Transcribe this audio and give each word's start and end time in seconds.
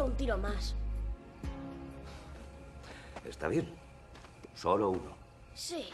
Solo 0.00 0.12
un 0.12 0.16
tiro 0.16 0.38
más. 0.38 0.74
Está 3.22 3.48
bien. 3.48 3.68
Solo 4.54 4.88
uno. 4.88 5.14
Sí. 5.54 5.90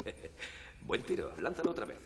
Buen 0.82 1.02
tiro, 1.02 1.34
lánzalo 1.40 1.72
otra 1.72 1.84
vez. 1.84 1.98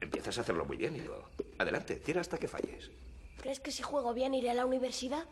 Empiezas 0.00 0.38
a 0.38 0.40
hacerlo 0.40 0.64
muy 0.64 0.76
bien, 0.76 0.96
hijo. 0.96 1.22
Adelante, 1.58 1.94
tira 1.94 2.20
hasta 2.20 2.36
que 2.36 2.48
falles. 2.48 2.90
¿Crees 3.40 3.60
que 3.60 3.70
si 3.70 3.84
juego 3.84 4.12
bien 4.12 4.34
iré 4.34 4.50
a 4.50 4.54
la 4.54 4.66
universidad? 4.66 5.24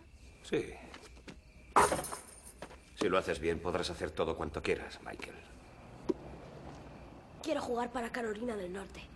Sí. 0.45 0.73
Si 2.95 3.09
lo 3.09 3.19
haces 3.19 3.41
bien, 3.41 3.59
podrás 3.59 3.91
hacer 3.91 4.12
todo 4.12 4.37
cuanto 4.37 4.62
quieras, 4.62 5.01
Michael. 5.03 5.34
Quiero 7.43 7.61
jugar 7.61 7.91
para 7.91 8.12
Carolina 8.12 8.55
del 8.55 8.73
Norte. 8.73 9.12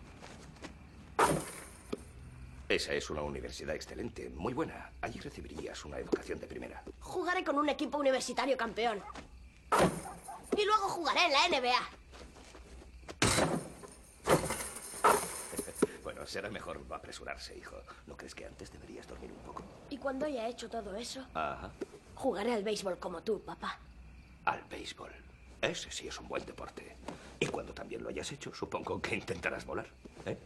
Esa 2.69 2.93
es 2.95 3.11
una 3.11 3.23
universidad 3.23 3.75
excelente, 3.77 4.29
muy 4.31 4.53
buena. 4.53 4.91
Allí 5.01 5.21
recibirías 5.21 5.85
una 5.85 5.99
educación 5.99 6.41
de 6.41 6.47
primera. 6.49 6.83
Jugaré 7.01 7.45
con 7.45 7.57
un 7.59 7.69
equipo 7.69 7.99
universitario 7.99 8.57
campeón. 8.57 9.01
Y 10.57 10.65
luego 10.65 10.89
jugaré 10.89 11.21
en 11.27 11.33
la 11.33 11.49
NBA. 11.61 11.79
Bueno, 16.03 16.25
será 16.25 16.49
mejor 16.51 16.81
no 16.89 16.95
apresurarse, 16.95 17.57
hijo. 17.59 17.77
¿No 18.07 18.17
crees 18.17 18.33
que 18.33 18.47
antes 18.47 18.71
deberías 18.71 19.09
dormir 19.09 19.33
un 19.33 19.39
poco? 19.41 19.65
Y 19.91 19.99
cuando 19.99 20.25
haya 20.25 20.47
hecho 20.47 20.71
todo 20.71 20.95
eso, 20.95 21.27
Ajá. 21.35 21.73
jugaré 22.15 22.55
al 22.55 22.63
béisbol 22.63 22.97
como 23.01 23.25
tú, 23.25 23.41
papá. 23.43 23.77
Al 24.45 24.63
béisbol. 24.71 25.11
Ese 25.61 25.91
sí 25.91 26.07
es 26.07 26.21
un 26.21 26.29
buen 26.29 26.47
deporte. 26.47 26.97
Y 27.41 27.47
cuando 27.47 27.75
también 27.75 28.05
lo 28.05 28.09
hayas 28.09 28.31
hecho, 28.31 28.55
supongo 28.55 29.03
que 29.03 29.17
intentarás 29.17 29.67
volar. 29.67 29.89
¿eh? 30.27 30.39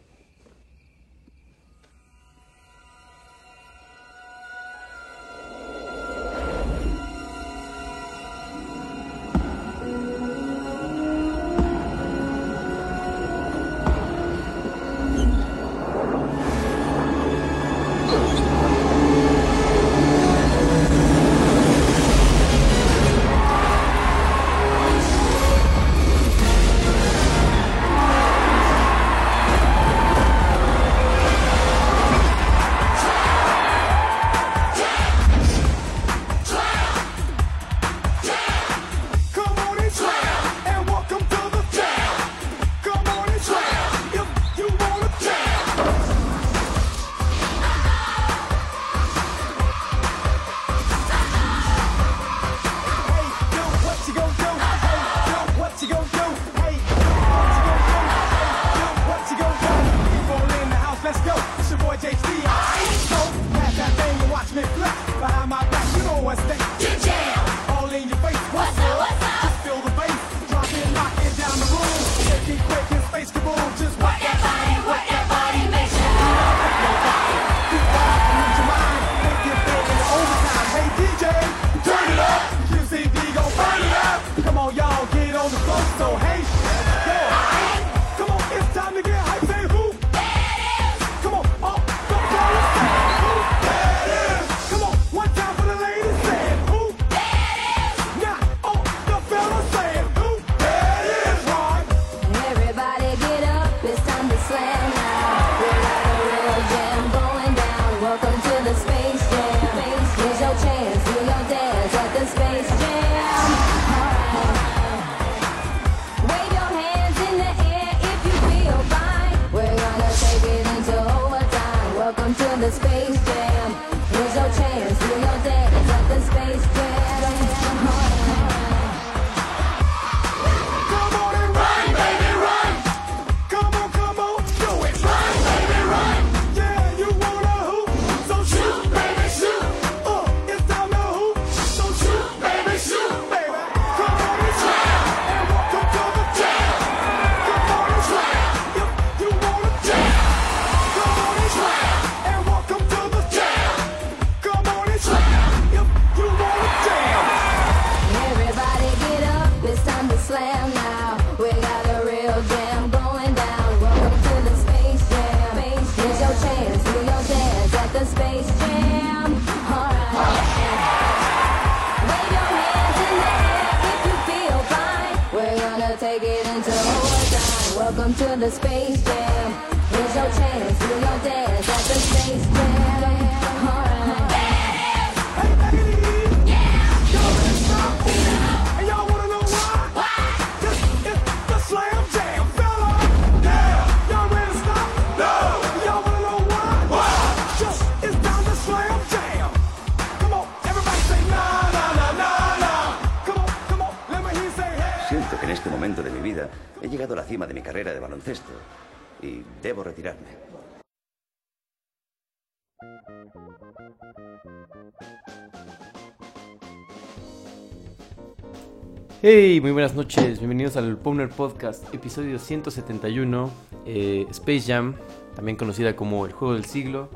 Podcast, 221.31 221.93
episodio 221.93 222.37
171, 222.37 223.49
eh, 223.85 224.25
Space 224.29 224.61
Jam, 224.61 224.95
también 225.35 225.57
conocida 225.57 225.95
como 225.95 226.25
el 226.25 226.31
juego 226.31 226.53
del 226.53 226.65
siglo. 226.65 227.09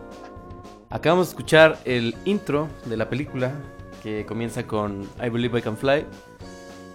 Acabamos 0.89 1.27
de 1.27 1.31
escuchar 1.31 1.79
el 1.85 2.15
intro 2.25 2.67
de 2.85 2.97
la 2.97 3.09
película, 3.09 3.53
que 4.01 4.25
comienza 4.25 4.65
con 4.65 5.03
I 5.23 5.29
Believe 5.29 5.59
I 5.59 5.61
Can 5.61 5.77
Fly, 5.77 6.05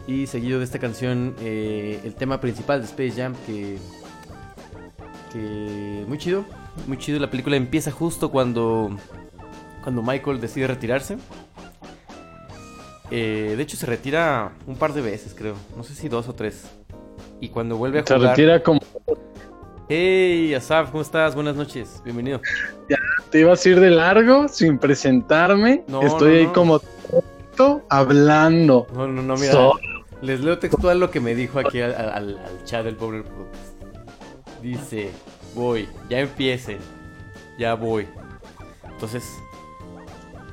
y 0.07 0.27
seguido 0.27 0.59
de 0.59 0.65
esta 0.65 0.79
canción, 0.79 1.35
eh, 1.41 2.01
el 2.05 2.15
tema 2.15 2.41
principal 2.41 2.81
de 2.81 2.87
Space 2.87 3.13
Jam, 3.13 3.35
que, 3.47 3.79
que 5.33 6.05
muy 6.09 6.19
chido, 6.19 6.45
muy 6.87 6.99
chido. 6.99 7.19
La 7.19 7.31
película 7.31 7.57
empieza 7.57 7.91
justo 7.91 8.31
cuando, 8.31 8.91
cuando 9.83 10.03
Michael 10.03 10.41
decide 10.41 10.67
retirarse. 10.67 11.19
Eh, 13.11 13.55
de 13.57 13.63
hecho, 13.63 13.77
se 13.77 13.87
retira 13.87 14.53
un 14.67 14.77
par 14.77 14.93
de 14.93 15.01
veces, 15.01 15.35
creo. 15.35 15.57
No 15.77 15.83
sé 15.83 15.95
si 15.95 16.09
dos 16.09 16.29
o 16.29 16.35
tres. 16.35 16.65
Y 17.41 17.49
cuando 17.49 17.77
vuelve 17.77 18.01
a 18.01 18.07
Se 18.07 18.15
jugar... 18.15 18.31
retira 18.31 18.63
como. 18.63 18.81
Hey, 19.89 20.55
Asaf, 20.55 20.91
¿cómo 20.91 21.03
estás? 21.03 21.35
Buenas 21.35 21.57
noches, 21.57 22.01
bienvenido. 22.05 22.41
Te 23.31 23.41
ibas 23.41 23.65
a 23.65 23.69
ir 23.69 23.81
de 23.81 23.91
largo 23.91 24.47
sin 24.49 24.79
presentarme. 24.79 25.85
No, 25.89 26.03
Estoy 26.03 26.33
no, 26.33 26.39
ahí 26.39 26.47
no. 26.47 26.53
como 26.53 26.79
tonto 26.79 27.83
hablando. 27.89 28.87
No, 28.95 29.09
no, 29.09 29.23
no, 29.23 29.35
mira. 29.37 29.53
So- 29.53 29.79
Les 30.23 30.41
leo 30.41 30.59
textual 30.59 31.01
lo 31.01 31.11
que 31.11 31.19
me 31.19 31.35
dijo 31.35 31.59
aquí 31.59 31.81
al, 31.81 31.95
al- 31.95 32.39
al 32.39 32.65
chat 32.65 32.85
del 32.85 32.95
pobre 32.97 33.23
podcast. 33.23 34.61
Dice, 34.63 35.11
voy, 35.55 35.89
ya 36.11 36.21
empiecen. 36.21 36.79
Ya 37.59 37.75
voy. 37.75 38.07
Entonces, 38.93 39.25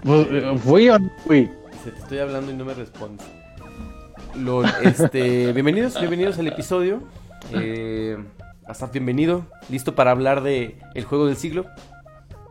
Pues, 0.03 0.25
eh, 0.31 0.57
¿Fui 0.63 0.89
o 0.89 0.97
no 0.97 1.11
fui? 1.25 1.41
dice, 1.73 1.91
te 1.91 1.99
estoy 1.99 2.19
hablando 2.19 2.51
y 2.51 2.55
no 2.55 2.63
me 2.65 2.73
respondes. 2.73 3.27
Lol, 4.37 4.65
este, 4.83 5.51
bienvenidos, 5.53 5.99
bienvenidos 5.99 6.37
al 6.39 6.47
episodio. 6.47 7.01
Eh, 7.53 8.17
Asaf, 8.65 8.91
bienvenido. 8.91 9.45
Listo 9.69 9.95
para 9.95 10.11
hablar 10.11 10.41
de 10.43 10.77
el 10.93 11.03
juego 11.05 11.25
del 11.27 11.37
siglo. 11.37 11.65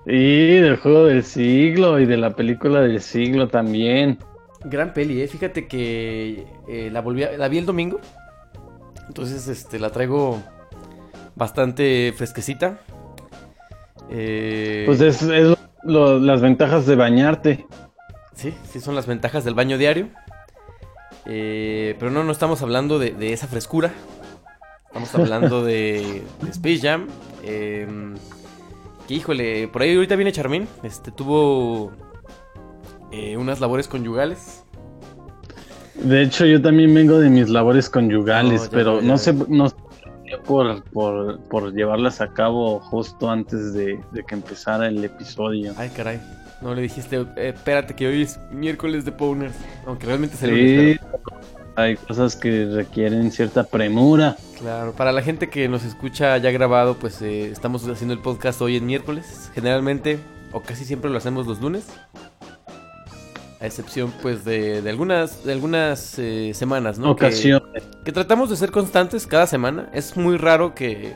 Y 0.06 0.56
del 0.56 0.76
juego 0.76 1.04
del 1.04 1.24
siglo 1.24 1.98
y 2.00 2.06
de 2.06 2.16
la 2.16 2.30
película 2.30 2.80
del 2.80 3.00
siglo 3.00 3.48
también. 3.48 4.18
Gran 4.64 4.92
peli, 4.94 5.20
eh. 5.22 5.28
Fíjate 5.28 5.66
que 5.68 6.46
eh, 6.68 6.90
la 6.92 7.00
volví 7.00 7.22
a- 7.24 7.36
la 7.36 7.48
vi 7.48 7.58
el 7.58 7.66
domingo. 7.66 8.00
Entonces, 9.08 9.46
este, 9.48 9.78
la 9.78 9.90
traigo 9.90 10.42
bastante 11.34 12.12
fresquecita. 12.16 12.78
Eh, 14.10 14.84
Pues 14.86 15.00
es, 15.00 15.22
es 15.22 15.48
lo- 15.48 15.56
lo- 15.84 16.18
las 16.18 16.40
ventajas 16.40 16.86
de 16.86 16.96
bañarte. 16.96 17.66
Sí, 18.34 18.52
sí 18.68 18.80
son 18.80 18.94
las 18.94 19.06
ventajas 19.06 19.44
del 19.44 19.54
baño 19.54 19.78
diario. 19.78 20.08
Eh, 21.26 21.96
pero 21.98 22.10
no, 22.10 22.24
no 22.24 22.32
estamos 22.32 22.62
hablando 22.62 22.98
de, 22.98 23.10
de 23.10 23.32
esa 23.32 23.46
frescura. 23.46 23.92
Estamos 24.86 25.14
hablando 25.14 25.64
de, 25.64 26.22
de 26.42 26.50
Space 26.50 26.80
Jam. 26.80 27.06
eh, 27.42 27.86
que 29.06 29.14
híjole, 29.14 29.68
por 29.68 29.82
ahí 29.82 29.94
ahorita 29.94 30.16
viene 30.16 30.32
Charmín. 30.32 30.66
Este 30.82 31.10
tuvo 31.10 31.92
eh, 33.12 33.36
unas 33.36 33.60
labores 33.60 33.88
conyugales. 33.88 34.64
De 35.94 36.22
hecho, 36.22 36.44
yo 36.44 36.60
también 36.60 36.92
vengo 36.92 37.18
de 37.18 37.30
mis 37.30 37.48
labores 37.48 37.88
conyugales, 37.88 38.64
No, 38.64 38.70
pero 38.70 39.00
no 39.00 39.16
sé, 39.16 39.32
no 39.32 39.72
por, 40.44 40.82
por, 40.90 41.40
por 41.44 41.72
llevarlas 41.72 42.20
a 42.20 42.32
cabo 42.32 42.80
justo 42.80 43.30
antes 43.30 43.72
de, 43.72 43.98
de 44.12 44.24
que 44.24 44.34
empezara 44.34 44.88
el 44.88 45.02
episodio. 45.04 45.72
Ay, 45.76 45.90
caray. 45.90 46.20
No 46.60 46.74
le 46.74 46.82
dijiste, 46.82 47.16
eh, 47.36 47.52
espérate 47.54 47.94
que 47.94 48.06
hoy 48.06 48.22
es 48.22 48.38
miércoles 48.50 49.04
de 49.04 49.12
Powners. 49.12 49.54
Aunque 49.86 50.06
realmente 50.06 50.36
el 50.42 50.50
lunes, 50.50 51.00
Sí, 51.00 51.06
hay 51.76 51.96
cosas 51.96 52.34
que 52.36 52.66
requieren 52.72 53.30
cierta 53.30 53.64
premura. 53.64 54.36
Claro, 54.58 54.92
para 54.92 55.12
la 55.12 55.20
gente 55.22 55.50
que 55.50 55.68
nos 55.68 55.84
escucha 55.84 56.36
ya 56.38 56.50
grabado, 56.50 56.94
pues 56.98 57.20
eh, 57.20 57.50
estamos 57.50 57.86
haciendo 57.86 58.14
el 58.14 58.20
podcast 58.20 58.60
hoy 58.62 58.76
en 58.76 58.86
miércoles. 58.86 59.50
Generalmente, 59.54 60.18
o 60.52 60.62
casi 60.62 60.84
siempre 60.86 61.10
lo 61.10 61.18
hacemos 61.18 61.46
los 61.46 61.60
lunes. 61.60 61.84
A 63.60 63.66
excepción, 63.66 64.12
pues, 64.22 64.44
de, 64.44 64.80
de 64.82 64.90
algunas, 64.90 65.44
de 65.44 65.52
algunas 65.52 66.18
eh, 66.18 66.52
semanas, 66.54 66.98
¿no? 66.98 67.16
Que- 67.16 67.26
Ocasiones. 67.26 67.82
Que, 68.04 68.12
tratamos 68.12 68.50
de 68.50 68.56
ser 68.56 68.70
constantes 68.70 69.26
cada 69.26 69.46
semana. 69.46 69.90
Es 69.94 70.16
muy 70.16 70.36
raro 70.36 70.74
que, 70.74 71.14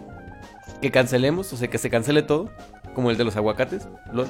que 0.82 0.90
cancelemos, 0.90 1.52
o 1.52 1.56
sea, 1.56 1.68
que 1.68 1.78
se 1.78 1.88
cancele 1.90 2.22
todo. 2.22 2.50
Como 2.94 3.10
el 3.10 3.16
de 3.16 3.24
los 3.24 3.36
aguacates. 3.36 3.86
lol. 4.12 4.26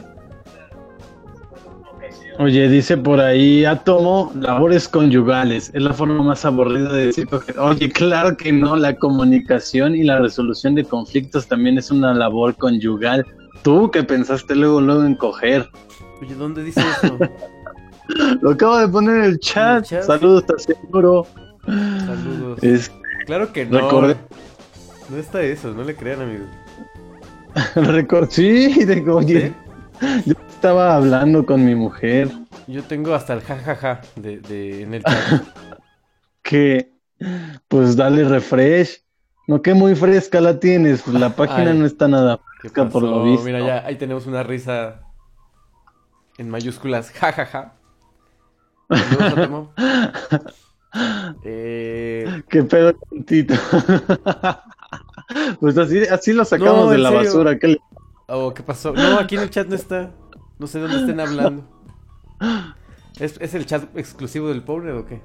Oye, 2.41 2.69
dice 2.71 2.97
por 2.97 3.21
ahí 3.21 3.67
Átomo, 3.67 4.33
labores 4.35 4.89
conyugales. 4.89 5.71
Es 5.75 5.83
la 5.83 5.93
forma 5.93 6.23
más 6.23 6.43
aburrida 6.47 6.91
de 6.91 7.07
decir. 7.07 7.29
Oye, 7.59 7.91
claro 7.91 8.35
que 8.35 8.51
no. 8.51 8.77
La 8.77 8.97
comunicación 8.97 9.95
y 9.95 10.05
la 10.05 10.19
resolución 10.21 10.75
de 10.75 10.85
conflictos 10.85 11.47
también 11.47 11.77
es 11.77 11.91
una 11.91 12.15
labor 12.15 12.57
conyugal. 12.57 13.27
Tú 13.63 13.91
que 13.91 14.03
pensaste 14.03 14.57
luego, 14.57 14.81
luego 14.81 15.05
en 15.05 15.17
coger. 15.17 15.69
Oye, 16.23 16.35
¿dónde 16.35 16.65
dice 16.65 16.81
eso? 16.81 17.19
Lo 18.41 18.53
acabo 18.53 18.79
de 18.79 18.89
poner 18.89 19.17
en 19.17 19.25
el 19.25 19.39
chat. 19.39 19.77
En 19.93 19.99
el 19.99 20.03
chat. 20.03 20.03
Saludos, 20.05 20.45
¿estás 20.49 20.63
seguro? 20.63 21.27
Saludos. 21.67 22.63
Es, 22.63 22.91
Claro 23.27 23.53
que 23.53 23.67
no. 23.67 23.79
Recordé- 23.81 24.17
No 25.11 25.19
está 25.19 25.43
eso, 25.43 25.73
no 25.75 25.85
le 25.85 25.95
crean, 25.95 26.23
amigos. 26.23 26.49
record, 27.75 28.29
sí, 28.31 28.85
de, 28.87 29.03
oye, 29.11 29.53
yo 30.25 30.35
estaba 30.61 30.95
hablando 30.95 31.47
con 31.47 31.65
mi 31.65 31.75
mujer 31.75 32.29
Yo 32.67 32.83
tengo 32.83 33.15
hasta 33.15 33.33
el 33.33 33.41
jajaja 33.41 34.03
de, 34.17 34.41
de, 34.41 34.83
en 34.83 34.93
el 34.93 35.03
chat. 35.03 35.43
que, 36.43 36.93
pues 37.67 37.97
dale 37.97 38.25
refresh. 38.25 39.03
No 39.47 39.63
que 39.63 39.73
muy 39.73 39.95
fresca 39.97 40.39
la 40.39 40.61
tienes, 40.61 41.07
la 41.09 41.31
página 41.31 41.71
Ay. 41.71 41.79
no 41.79 41.87
está 41.87 42.09
nada 42.09 42.37
¿Qué 42.61 42.69
fresca 42.69 42.91
por 42.91 43.03
lo 43.03 43.25
visto. 43.25 43.47
Mira, 43.47 43.61
ya 43.61 43.87
ahí 43.87 43.97
tenemos 43.97 44.27
una 44.27 44.43
risa 44.43 45.01
en 46.37 46.51
mayúsculas. 46.51 47.11
Jajaja. 47.11 47.73
Atemo. 48.91 49.73
Eh, 51.45 52.43
Qué 52.49 52.65
pedo 52.65 52.93
tantito. 52.95 53.55
pues 55.61 55.79
así, 55.79 56.01
así 56.01 56.33
lo 56.33 56.45
sacamos 56.45 56.87
No, 56.87 56.91
de 56.91 56.99
la 56.99 57.11
serio. 57.11 57.25
basura. 57.25 57.59
¿qué 57.61 57.69
le- 57.69 57.81
oh, 58.27 58.53
¿qué 58.53 58.65
pasó? 58.65 58.93
No, 58.93 59.21
aquí 59.21 59.37
en 59.37 59.43
el 59.43 59.51
chat 59.51 59.69
no 59.69 59.77
está. 59.77 60.11
No 60.61 60.67
sé 60.67 60.79
dónde 60.79 60.99
estén 60.99 61.19
hablando. 61.19 61.65
¿Es, 63.19 63.37
es 63.41 63.55
el 63.55 63.67
chat 63.67 63.85
exclusivo 63.97 64.49
del 64.49 64.63
pobre 64.63 64.93
o 64.93 65.05
qué? 65.07 65.21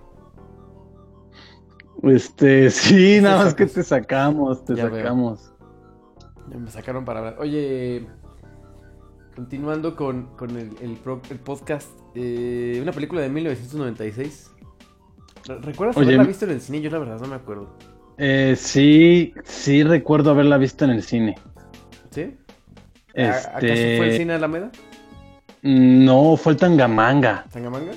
Este, 2.04 2.70
sí, 2.70 3.20
nada 3.22 3.44
más 3.46 3.54
que 3.54 3.66
te 3.66 3.84
sacamos, 3.84 4.64
te 4.66 4.76
Ya 4.76 4.90
sacamos. 4.90 5.54
Ya 6.52 6.58
me 6.58 6.70
sacaron 6.70 7.06
para 7.06 7.20
hablar. 7.20 7.36
Oye, 7.40 8.06
continuando 9.36 9.96
con, 9.96 10.28
con 10.36 10.52
el, 10.58 10.72
el 10.82 10.94
pro- 10.98 11.22
el 11.30 11.40
podcast, 11.40 11.90
eh, 12.16 12.80
una 12.82 12.92
película 12.92 13.22
de 13.22 13.30
1996. 13.30 14.52
Re- 15.48 15.60
¿Recuerdas 15.60 15.98
Oye, 15.98 16.08
haberla 16.08 16.24
visto 16.26 16.46
en 16.46 16.52
el 16.52 16.62
cine? 16.62 16.82
Yo 16.82 16.90
la 16.92 17.00
verdad 17.00 17.20
no 17.20 17.28
me 17.28 17.36
acuerdo. 17.36 17.76
Eh, 18.18 18.56
sí, 18.58 19.34
sí 19.44 19.84
recuerdo 19.84 20.32
haberla 20.32 20.58
visto 20.58 20.86
en 20.86 20.92
el 20.92 21.02
cine. 21.04 21.36
¿Sí? 22.12 22.36
¿A- 23.18 23.30
¿Acaso 23.30 23.60
fue 23.60 23.68
el 23.70 24.04
Este, 24.04 24.18
cine 24.18 24.34
Alameda? 24.34 24.72
No, 25.66 26.38
fue 26.38 26.54
el 26.54 26.60
Tangamanga. 26.60 27.44
¿Tangamanga? 27.52 27.94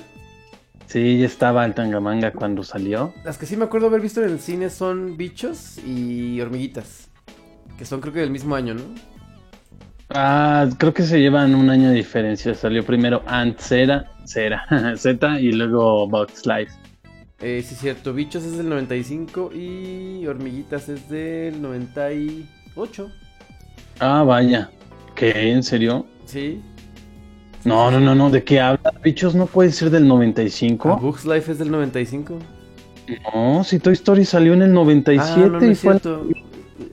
Sí, 0.87 1.19
ya 1.19 1.27
estaba 1.27 1.63
el 1.67 1.75
Tangamanga 1.75 2.31
cuando 2.31 2.63
salió. 2.63 3.13
Las 3.23 3.37
que 3.37 3.45
sí 3.45 3.55
me 3.55 3.65
acuerdo 3.65 3.85
haber 3.85 4.01
visto 4.01 4.23
en 4.23 4.31
el 4.31 4.39
cine 4.39 4.71
son 4.71 5.17
Bichos 5.17 5.77
y 5.85 6.41
Hormiguitas. 6.41 7.09
Que 7.77 7.85
son 7.85 8.01
creo 8.01 8.11
que 8.11 8.21
del 8.21 8.31
mismo 8.31 8.55
año, 8.55 8.73
¿no? 8.73 8.81
Ah, 10.09 10.67
creo 10.79 10.95
que 10.95 11.03
se 11.03 11.19
llevan 11.19 11.53
un 11.53 11.69
año 11.69 11.89
de 11.89 11.93
diferencia. 11.93 12.55
Salió 12.55 12.83
primero 12.83 13.21
Ant 13.27 13.59
Zera, 13.59 14.13
Zera, 14.25 14.65
Z 14.97 15.39
y 15.39 15.51
luego 15.51 16.07
Box 16.07 16.47
Life. 16.47 16.71
Eh, 17.39 17.63
sí, 17.63 17.75
es 17.75 17.81
cierto. 17.81 18.15
Bichos 18.15 18.43
es 18.45 18.57
del 18.57 18.67
95 18.67 19.51
y 19.53 20.25
Hormiguitas 20.25 20.89
es 20.89 21.07
del 21.07 21.61
98. 21.61 23.11
Ah, 23.99 24.23
vaya. 24.23 24.71
¿Qué? 25.13 25.51
¿En 25.51 25.61
serio? 25.61 26.07
Sí. 26.25 26.63
No, 27.65 27.91
no, 27.91 27.99
no, 27.99 28.15
no. 28.15 28.29
¿De 28.29 28.43
qué 28.43 28.59
hablas? 28.59 28.93
Bichos 29.03 29.35
no 29.35 29.45
puede 29.45 29.71
ser 29.71 29.89
del 29.89 30.03
A 30.03 30.07
95. 30.07 30.97
Bugs 30.97 31.25
Life 31.25 31.51
es 31.51 31.59
del 31.59 31.71
95. 31.71 32.39
No, 33.33 33.63
si 33.63 33.79
Toy 33.79 33.93
Story 33.93 34.23
salió 34.25 34.53
en 34.53 34.61
el 34.61 34.73
97 34.73 35.31
ah, 35.33 35.47
no, 35.47 35.59
no 35.59 35.65
y 35.65 35.75
fue, 35.75 35.75
cierto. 35.75 36.27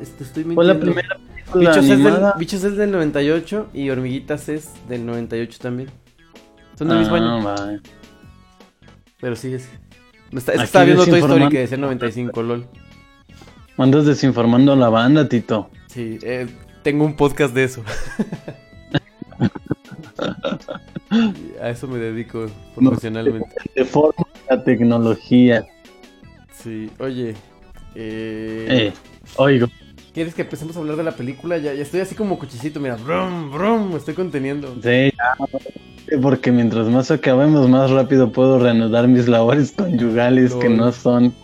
Este, 0.00 0.24
estoy 0.24 0.44
fue 0.44 0.64
la 0.64 0.78
primera 0.78 1.16
película 1.16 1.70
Bichos 1.70 1.84
es, 1.90 2.02
del. 2.02 2.14
Bichos 2.38 2.64
es 2.64 2.76
del 2.76 2.90
98 2.90 3.68
y 3.74 3.90
Hormiguitas 3.90 4.48
es 4.48 4.70
del 4.88 5.04
98 5.06 5.58
también. 5.60 5.90
Son 6.76 6.88
del 6.88 6.98
mismo 6.98 7.16
Ah, 7.16 7.18
año. 7.18 7.44
vaya. 7.44 7.80
Pero 9.20 9.36
sí, 9.36 9.54
es. 9.54 9.68
Está, 10.32 10.54
es 10.54 10.62
estaba 10.62 10.84
viendo 10.84 11.04
Toy 11.06 11.20
Story 11.20 11.48
que 11.48 11.58
decía 11.60 11.78
95, 11.78 12.42
lol. 12.42 12.66
Andas 13.78 14.06
desinformando 14.06 14.72
a 14.72 14.76
la 14.76 14.88
banda, 14.88 15.28
Tito. 15.28 15.70
Sí, 15.88 16.18
eh, 16.22 16.46
tengo 16.82 17.04
un 17.04 17.14
podcast 17.14 17.54
de 17.54 17.64
eso. 17.64 17.84
a 21.60 21.70
eso 21.70 21.88
me 21.88 21.98
dedico 21.98 22.46
profesionalmente. 22.74 23.48
De 23.74 23.84
forma 23.84 24.26
la 24.50 24.62
tecnología. 24.64 25.66
Sí, 26.52 26.90
oye. 26.98 27.34
Eh, 27.94 28.66
Eh, 28.68 28.92
oigo. 29.36 29.68
¿Quieres 30.12 30.34
que 30.34 30.42
empecemos 30.42 30.76
a 30.76 30.80
hablar 30.80 30.96
de 30.96 31.04
la 31.04 31.12
película? 31.12 31.58
Ya, 31.58 31.74
ya 31.74 31.82
estoy 31.82 32.00
así 32.00 32.14
como 32.14 32.38
cochecito, 32.38 32.80
mira. 32.80 32.96
Brum, 32.96 33.50
brum, 33.52 33.90
me 33.90 33.96
estoy 33.96 34.14
conteniendo. 34.14 34.74
Sí, 34.82 35.12
ya, 35.12 36.18
porque 36.22 36.50
mientras 36.52 36.88
más 36.88 37.10
acabemos, 37.10 37.68
más 37.68 37.90
rápido 37.90 38.32
puedo 38.32 38.58
reanudar 38.58 39.08
mis 39.08 39.28
labores 39.28 39.72
conyugales 39.72 40.54
que 40.54 40.70
no 40.70 40.90
son. 40.92 41.34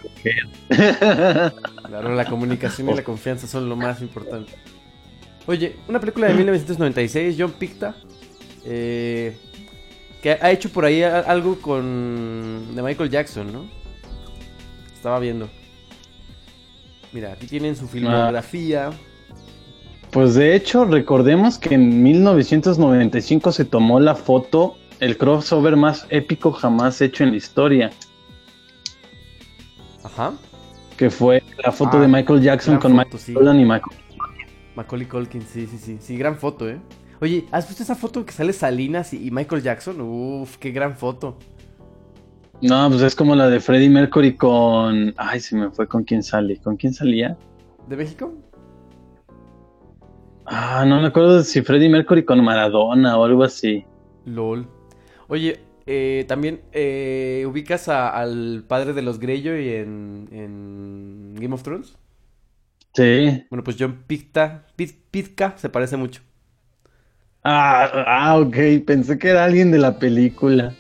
Claro, 1.87 2.15
la 2.15 2.25
comunicación 2.25 2.89
y 2.91 2.95
la 2.95 3.05
confianza 3.05 3.47
son 3.47 3.69
lo 3.69 3.77
más 3.77 4.01
importante. 4.01 4.53
Oye, 5.47 5.77
una 5.89 6.01
película 6.01 6.29
de 6.29 6.35
1996, 6.35 7.37
John 7.39 7.53
Picta, 7.53 7.97
eh, 8.65 9.37
que 10.23 10.33
ha 10.33 10.51
hecho 10.51 10.71
por 10.71 10.85
ahí 10.85 11.03
algo 11.03 11.59
con 11.61 12.75
de 12.75 12.83
Michael 12.83 13.11
Jackson, 13.11 13.53
¿no? 13.53 13.65
Estaba 14.95 15.19
viendo. 15.19 15.49
Mira, 17.13 17.33
aquí 17.33 17.47
tienen 17.47 17.77
su 17.77 17.89
filmografía. 17.89 18.91
Pues 20.11 20.35
de 20.35 20.55
hecho, 20.55 20.85
recordemos 20.85 21.59
que 21.59 21.75
en 21.75 22.03
1995 22.03 23.51
se 23.53 23.65
tomó 23.65 23.99
la 23.99 24.15
foto, 24.15 24.77
el 25.01 25.17
crossover 25.17 25.77
más 25.77 26.07
épico 26.11 26.53
jamás 26.53 27.01
hecho 27.01 27.25
en 27.25 27.31
la 27.31 27.37
historia, 27.37 27.91
Ajá. 30.05 30.35
que 30.97 31.11
fue 31.11 31.43
la 31.65 31.73
foto 31.73 31.97
Ah, 31.97 32.01
de 32.03 32.09
Michael 32.09 32.43
Jackson 32.43 32.75
con 32.79 32.93
foto, 32.93 33.05
Michael 33.05 33.19
sí. 33.19 33.33
Y 33.33 33.65
Michael. 33.65 33.97
Macaulay 34.77 35.07
Culkin, 35.07 35.43
sí, 35.43 35.67
sí, 35.67 35.79
sí. 35.79 35.99
Sí, 36.01 36.17
gran 36.17 36.37
foto, 36.37 36.69
¿eh? 36.69 36.79
Oye, 37.23 37.47
¿has 37.53 37.69
visto 37.69 37.85
esa 37.85 37.95
foto 37.95 38.27
que 38.27 38.33
sale 38.33 38.53
Salinas 38.53 39.15
y, 39.15 39.29
y 39.29 39.31
Michael 39.31 39.63
Jackson? 39.63 40.01
Uf, 40.01 40.57
qué 40.59 40.73
gran 40.73 40.97
foto. 40.97 41.39
No, 42.61 42.89
pues 42.91 43.03
es 43.03 43.15
como 43.15 43.37
la 43.37 43.49
de 43.49 43.61
Freddie 43.61 43.89
Mercury 43.89 44.37
con... 44.37 45.15
Ay, 45.17 45.39
se 45.39 45.55
me 45.57 45.71
fue 45.71 45.87
con 45.87 46.03
quién 46.03 46.25
sale. 46.25 46.57
¿Con 46.57 46.77
quién 46.77 46.93
salía? 46.93 47.39
¿De 47.89 47.97
México? 47.97 48.35
Ah, 50.47 50.85
no 50.85 51.01
me 51.01 51.07
acuerdo 51.07 51.45
si 51.45 51.63
Freddie 51.63 51.89
Mercury 51.89 52.25
con 52.25 52.43
Maradona 52.45 53.17
o 53.17 53.25
algo 53.25 53.45
así. 53.45 53.85
LOL. 54.25 54.67
Oye, 55.29 55.61
eh, 55.87 56.25
también 56.27 56.63
eh, 56.73 57.45
ubicas 57.49 57.89
a- 57.89 58.11
al 58.11 58.65
padre 58.67 58.95
de 58.95 59.03
los 59.03 59.21
Greyjoy 59.21 59.69
en, 59.75 60.29
en 60.33 61.35
Game 61.37 61.55
of 61.55 61.63
Thrones. 61.63 61.97
Sí. 62.95 63.45
Bueno, 63.49 63.63
pues 63.63 63.77
John 63.79 64.03
Pit- 64.09 64.37
Pitka 65.11 65.55
se 65.57 65.69
parece 65.69 65.97
mucho. 65.97 66.21
Ah, 67.45 67.91
ah, 68.07 68.39
ok. 68.39 68.57
Pensé 68.87 69.19
que 69.19 69.29
era 69.31 69.45
alguien 69.45 69.71
de 69.71 69.79
la 69.79 69.99
película. 69.99 70.75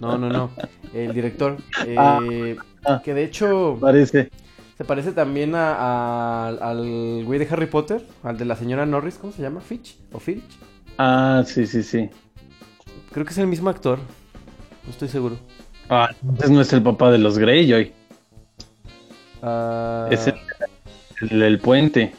No, 0.00 0.16
no, 0.16 0.28
no. 0.28 0.50
El 0.94 1.12
director. 1.12 1.56
Ah, 1.96 2.20
eh, 2.30 2.56
ah. 2.86 3.00
que 3.04 3.14
de 3.14 3.24
hecho 3.24 3.76
Parece. 3.80 4.30
se 4.76 4.84
parece 4.84 5.12
también 5.12 5.54
a- 5.54 5.74
a- 5.74 6.48
al 6.48 7.24
güey 7.24 7.38
de 7.38 7.48
Harry 7.50 7.66
Potter, 7.66 8.04
al 8.22 8.38
de 8.38 8.44
la 8.44 8.56
señora 8.56 8.86
Norris, 8.86 9.16
¿cómo 9.16 9.32
se 9.32 9.42
llama? 9.42 9.60
¿Fitch? 9.60 9.96
¿O 10.12 10.18
Filch? 10.20 10.44
Ah, 10.98 11.42
sí, 11.46 11.66
sí, 11.66 11.82
sí. 11.82 12.08
Creo 13.12 13.24
que 13.24 13.32
es 13.32 13.38
el 13.38 13.46
mismo 13.46 13.68
actor. 13.70 13.98
No 14.84 14.90
estoy 14.90 15.08
seguro. 15.08 15.36
Ah, 15.88 16.10
entonces 16.22 16.50
no 16.50 16.60
es 16.60 16.72
el 16.72 16.82
papá 16.82 17.10
de 17.10 17.18
los 17.18 17.38
Greyjoy. 17.38 17.92
Ah, 19.42 20.08
Es 20.10 20.26
el, 20.26 20.34
el, 21.30 21.42
el 21.42 21.58
puente. 21.60 22.12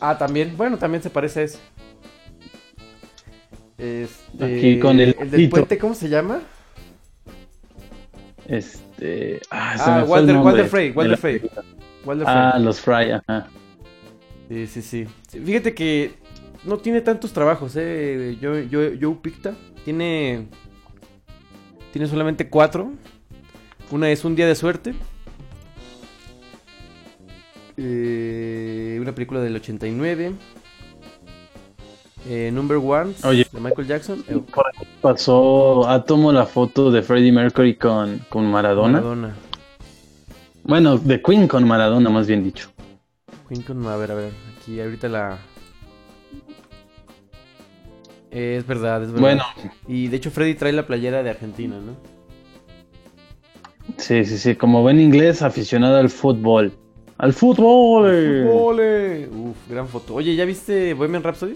Ah, 0.00 0.16
también. 0.18 0.56
Bueno, 0.56 0.78
también 0.78 1.02
se 1.02 1.10
parece 1.10 1.40
a 1.40 1.42
ese. 1.44 1.58
Este, 3.82 4.44
Aquí 4.44 4.78
con 4.78 5.00
el 5.00 5.16
del 5.28 5.48
puente, 5.50 5.76
¿cómo 5.76 5.92
se 5.96 6.08
llama? 6.08 6.40
Este. 8.46 9.40
Ah, 9.50 9.76
se 9.76 9.90
Ah, 9.90 9.98
me 9.98 10.06
fue 10.06 10.20
el 10.20 10.26
Walter, 10.26 10.36
Walter 10.36 10.66
Frey, 10.66 10.90
Walter 10.92 11.18
Frey. 11.18 11.40
Ah, 12.24 12.60
los 12.60 12.80
Fry, 12.80 13.10
ajá. 13.10 13.48
Sí, 14.48 14.66
sí, 14.68 14.82
sí, 14.82 15.06
Fíjate 15.44 15.74
que 15.74 16.12
no 16.64 16.78
tiene 16.78 17.00
tantos 17.00 17.32
trabajos, 17.32 17.74
eh. 17.74 18.38
Yo, 18.40 18.60
yo, 18.60 18.80
Joe 19.00 19.16
Picta 19.20 19.56
tiene. 19.84 20.46
Tiene 21.92 22.06
solamente 22.06 22.48
cuatro. 22.48 22.92
Una 23.90 24.10
es 24.10 24.24
Un 24.24 24.36
Día 24.36 24.46
de 24.46 24.54
Suerte. 24.54 24.94
Eh, 27.76 28.98
una 29.00 29.12
película 29.12 29.40
del 29.40 29.56
89. 29.56 30.34
Eh, 32.28 32.50
Number 32.52 32.76
One 32.76 33.14
Oye. 33.24 33.46
de 33.52 33.60
Michael 33.60 33.88
Jackson. 33.88 34.22
Por 34.22 34.64
ahí 34.66 34.86
pasó 35.00 35.88
Átomo 35.88 36.30
la 36.32 36.46
foto 36.46 36.90
de 36.90 37.02
Freddie 37.02 37.32
Mercury 37.32 37.74
con, 37.74 38.18
con 38.28 38.46
Maradona. 38.50 38.92
Maradona. 39.00 39.34
Bueno, 40.64 40.98
de 40.98 41.20
Queen 41.20 41.48
con 41.48 41.66
Maradona, 41.66 42.08
más 42.10 42.28
bien 42.28 42.44
dicho. 42.44 42.70
Queen 43.48 43.62
con- 43.62 43.84
a 43.86 43.96
ver, 43.96 44.12
a 44.12 44.14
ver. 44.14 44.30
Aquí 44.56 44.80
ahorita 44.80 45.08
la. 45.08 45.38
Eh, 48.30 48.56
es 48.58 48.66
verdad, 48.66 49.02
es 49.02 49.08
verdad. 49.12 49.20
Bueno. 49.20 49.44
Y 49.88 50.06
de 50.08 50.16
hecho, 50.16 50.30
Freddy 50.30 50.54
trae 50.54 50.72
la 50.72 50.86
playera 50.86 51.22
de 51.22 51.30
Argentina, 51.30 51.76
¿no? 51.84 51.96
Sí, 53.98 54.24
sí, 54.24 54.38
sí. 54.38 54.54
Como 54.54 54.84
ven 54.84 55.00
inglés, 55.00 55.42
aficionado 55.42 55.96
al 55.98 56.08
fútbol. 56.08 56.72
¡Al 57.18 57.32
fútbol! 57.32 58.48
¡Ole! 58.50 59.28
Uf, 59.28 59.56
gran 59.68 59.86
foto. 59.86 60.14
Oye, 60.14 60.34
¿ya 60.34 60.44
viste 60.44 60.94
Bohemian 60.94 61.22
Rhapsody? 61.22 61.54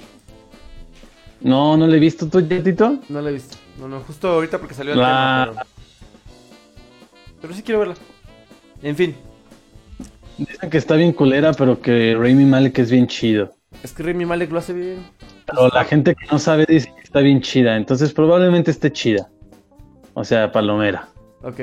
No, 1.46 1.76
no 1.76 1.86
le 1.86 1.96
he 1.96 2.00
visto 2.00 2.26
tú, 2.28 2.42
Tito. 2.42 2.98
No 3.08 3.20
la 3.22 3.30
he 3.30 3.34
visto. 3.34 3.56
No, 3.78 3.86
no, 3.88 4.00
justo 4.00 4.28
ahorita 4.28 4.58
porque 4.58 4.74
salió 4.74 4.94
el 4.94 5.00
Ah. 5.02 5.46
tema, 5.50 5.62
pero... 5.62 5.76
pero 7.40 7.54
sí 7.54 7.62
quiero 7.62 7.78
verla. 7.80 7.94
En 8.82 8.96
fin, 8.96 9.14
Dicen 10.38 10.68
que 10.68 10.76
está 10.76 10.96
bien 10.96 11.12
culera, 11.12 11.52
pero 11.54 11.80
que 11.80 12.14
Rami 12.14 12.44
Malek 12.44 12.78
es 12.80 12.90
bien 12.90 13.06
chido. 13.06 13.54
es 13.82 13.92
que 13.94 14.02
Remy 14.02 14.26
Malek 14.26 14.50
lo 14.52 14.58
hace 14.58 14.74
bien. 14.74 14.98
Pero 15.46 15.68
la 15.68 15.84
gente 15.84 16.14
que 16.14 16.26
no 16.30 16.38
sabe 16.38 16.66
dice 16.68 16.92
que 16.94 17.02
está 17.02 17.20
bien 17.20 17.40
chida, 17.40 17.76
entonces 17.76 18.12
probablemente 18.12 18.70
esté 18.70 18.92
chida. 18.92 19.30
O 20.12 20.24
sea, 20.24 20.52
palomera. 20.52 21.08
Ok. 21.42 21.60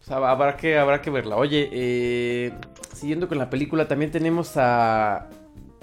O 0.00 0.04
sea, 0.04 0.16
habrá 0.30 0.56
que, 0.56 0.78
habrá 0.78 1.00
que 1.02 1.10
verla. 1.10 1.36
Oye, 1.36 1.68
eh, 1.72 2.52
siguiendo 2.92 3.26
con 3.26 3.38
la 3.38 3.48
película, 3.50 3.88
también 3.88 4.10
tenemos 4.12 4.52
a. 4.56 5.28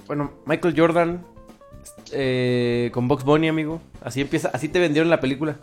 Bueno, 0.08 0.32
Michael 0.46 0.76
Jordan. 0.78 1.26
Eh, 2.14 2.90
con 2.94 3.08
Box 3.08 3.24
Bunny, 3.24 3.48
amigo. 3.48 3.82
Así 4.02 4.22
empieza, 4.22 4.50
así 4.54 4.68
te 4.70 4.80
vendieron 4.80 5.10
la 5.10 5.20
película. 5.20 5.58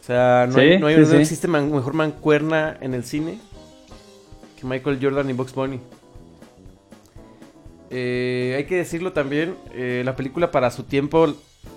O 0.00 0.04
sea, 0.06 0.46
no, 0.48 0.54
Sí, 0.54 0.60
hay- 0.60 0.78
no, 0.78 0.86
hay- 0.86 0.94
sí, 0.96 1.00
no 1.00 1.06
sí. 1.08 1.16
existe 1.16 1.48
man- 1.48 1.70
mejor 1.72 1.94
mancuerna 1.94 2.76
en 2.80 2.94
el 2.94 3.04
cine 3.04 3.38
que 4.58 4.66
Michael 4.66 4.98
Jordan 5.02 5.28
y 5.28 5.32
Box 5.32 5.52
Bunny. 5.54 5.80
Eh, 7.90 8.54
hay 8.56 8.64
que 8.64 8.76
decirlo 8.76 9.12
también, 9.12 9.54
eh, 9.72 10.02
la 10.04 10.16
película 10.16 10.50
para 10.50 10.70
su 10.70 10.82
tiempo 10.84 11.34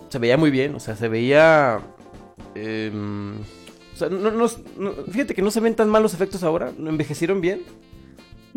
se 0.09 0.17
veía 0.19 0.37
muy 0.37 0.49
bien, 0.49 0.73
o 0.75 0.79
sea, 0.79 0.95
se 0.95 1.07
veía... 1.07 1.79
em, 2.55 3.39
o 3.93 3.95
sea, 3.97 4.09
no, 4.09 4.31
no- 4.31 4.47
no- 4.77 4.91
fíjate 5.11 5.35
que 5.35 5.41
no 5.43 5.51
se 5.51 5.59
ven 5.59 5.75
tan 5.75 5.89
mal 5.89 6.01
los 6.01 6.13
efectos 6.13 6.41
ahora, 6.43 6.71
¿no 6.77 6.89
envejecieron 6.89 7.41
bien? 7.41 7.61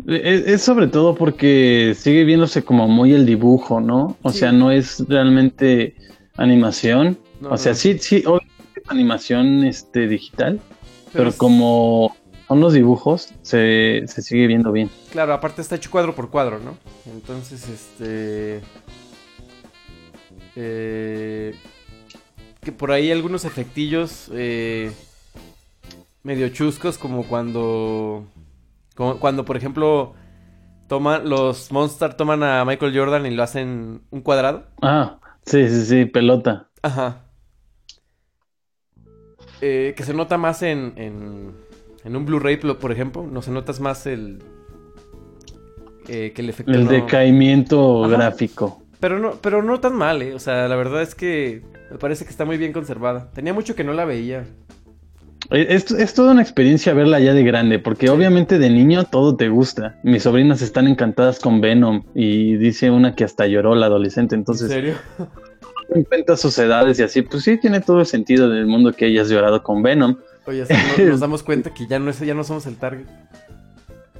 Es, 0.07 0.47
es 0.47 0.61
sobre 0.61 0.87
todo 0.87 1.15
porque 1.15 1.93
sigue 1.97 2.23
viéndose 2.25 2.63
como 2.63 2.87
muy 2.87 3.13
el 3.13 3.25
dibujo, 3.25 3.79
¿no? 3.79 4.17
O 4.21 4.31
Sí. 4.31 4.39
sea, 4.39 4.51
no 4.51 4.71
es 4.71 5.03
realmente 5.07 5.95
animación. 6.37 7.17
No, 7.39 7.49
o 7.51 7.57
sea, 7.57 7.71
no. 7.73 7.77
sí, 7.77 7.97
sí, 7.99 8.23
obviamente 8.25 8.81
es 8.83 8.89
animación 8.89 9.63
este, 9.63 10.07
digital, 10.07 10.59
pero, 11.13 11.31
como 11.33 12.15
son 12.47 12.59
los 12.59 12.73
dibujos, 12.73 13.29
se, 13.43 14.03
se 14.07 14.21
sigue 14.21 14.47
viendo 14.47 14.71
bien. 14.71 14.89
Claro, 15.11 15.33
aparte 15.33 15.61
está 15.61 15.75
hecho 15.75 15.89
cuadro 15.91 16.13
por 16.15 16.29
cuadro, 16.29 16.59
¿no? 16.59 16.77
Entonces, 17.11 17.67
este... 17.69 18.61
eh, 20.55 21.55
que 22.61 22.71
por 22.71 22.91
ahí 22.91 23.11
algunos 23.11 23.45
efectillos... 23.45 24.29
eh, 24.33 24.91
medio 26.23 26.47
chuscos 26.49 26.97
como 26.97 27.25
cuando 27.25 28.25
como 28.95 29.19
cuando 29.19 29.45
por 29.45 29.57
ejemplo 29.57 30.13
toman 30.87 31.29
los 31.29 31.71
Monster 31.71 32.13
toman 32.15 32.43
a 32.43 32.65
Michael 32.65 32.97
Jordan 32.97 33.25
y 33.25 33.31
lo 33.31 33.43
hacen 33.43 34.03
un 34.11 34.21
cuadrado. 34.21 34.65
Ah, 34.81 35.19
sí, 35.45 35.67
sí, 35.69 35.85
sí, 35.85 36.05
pelota. 36.05 36.69
Ajá. 36.81 37.25
Eh, 39.61 39.93
que 39.95 40.03
se 40.03 40.13
nota 40.13 40.37
más 40.37 40.61
en, 40.61 40.93
en, 40.97 41.53
en 42.03 42.15
un 42.15 42.25
Blu-ray, 42.25 42.57
por 42.57 42.77
por 42.77 42.91
ejemplo. 42.91 43.25
No 43.25 43.41
se 43.41 43.51
notas 43.51 43.79
más 43.79 44.05
el. 44.05 44.43
eh, 46.07 46.31
que 46.35 46.41
el 46.41 46.49
efecto. 46.49 46.73
El 46.73 46.85
no- 46.85 46.91
decaimiento 46.91 48.03
Ajá. 48.03 48.17
gráfico. 48.17 48.81
Pero 48.99 49.19
no, 49.19 49.33
pero 49.41 49.61
no 49.63 49.79
tan 49.79 49.95
mal, 49.95 50.21
¿eh? 50.21 50.33
O 50.33 50.39
sea, 50.39 50.67
la 50.67 50.75
verdad 50.75 51.01
es 51.01 51.13
que 51.15 51.61
me 51.91 51.97
parece 51.97 52.23
que 52.25 52.31
está 52.31 52.45
muy 52.45 52.57
bien 52.57 52.71
conservada. 52.73 53.31
Tenía 53.31 53.53
mucho 53.53 53.75
que 53.75 53.83
no 53.83 53.93
la 53.93 54.05
veía. 54.05 54.45
Eh, 55.53 55.67
Es, 55.69 55.89
es 55.91 56.13
toda 56.13 56.31
una 56.33 56.41
experiencia 56.41 56.93
verla 56.93 57.19
ya 57.19 57.33
de 57.33 57.43
grande, 57.43 57.79
porque 57.79 58.09
obviamente 58.09 58.59
de 58.59 58.69
niño 58.69 59.05
todo 59.05 59.35
te 59.35 59.49
gusta. 59.49 59.95
Mis 60.03 60.23
sobrinas 60.23 60.61
están 60.61 60.87
encantadas 60.87 61.39
con 61.39 61.61
Venom 61.61 62.03
y 62.15 62.55
dice 62.57 62.91
una 62.91 63.15
que 63.15 63.23
hasta 63.23 63.47
lloró 63.47 63.75
la 63.75 63.85
adolescente. 63.85 64.35
¿En 64.35 64.41
Entonces, 64.41 64.69
serio? 64.69 64.95
en 65.93 66.03
cuenta 66.03 66.35
sus 66.37 66.57
edades 66.57 66.99
y 66.99 67.03
así, 67.03 67.21
pues 67.21 67.43
sí, 67.43 67.57
tiene 67.59 67.79
todo 67.81 67.99
el 67.99 68.05
sentido 68.07 68.49
del 68.49 68.65
mundo 68.65 68.93
que 68.93 69.05
hayas 69.05 69.29
llorado 69.29 69.61
con 69.63 69.81
Venom. 69.83 70.17
Oye, 70.45 70.63
así 70.63 71.03
nos 71.03 71.19
damos 71.21 71.43
cuenta 71.43 71.73
que 71.73 71.87
ya 71.87 71.99
no, 71.99 72.09
es, 72.09 72.19
ya 72.19 72.33
no 72.33 72.43
somos 72.43 72.65
el 72.65 72.75
target. 72.77 73.05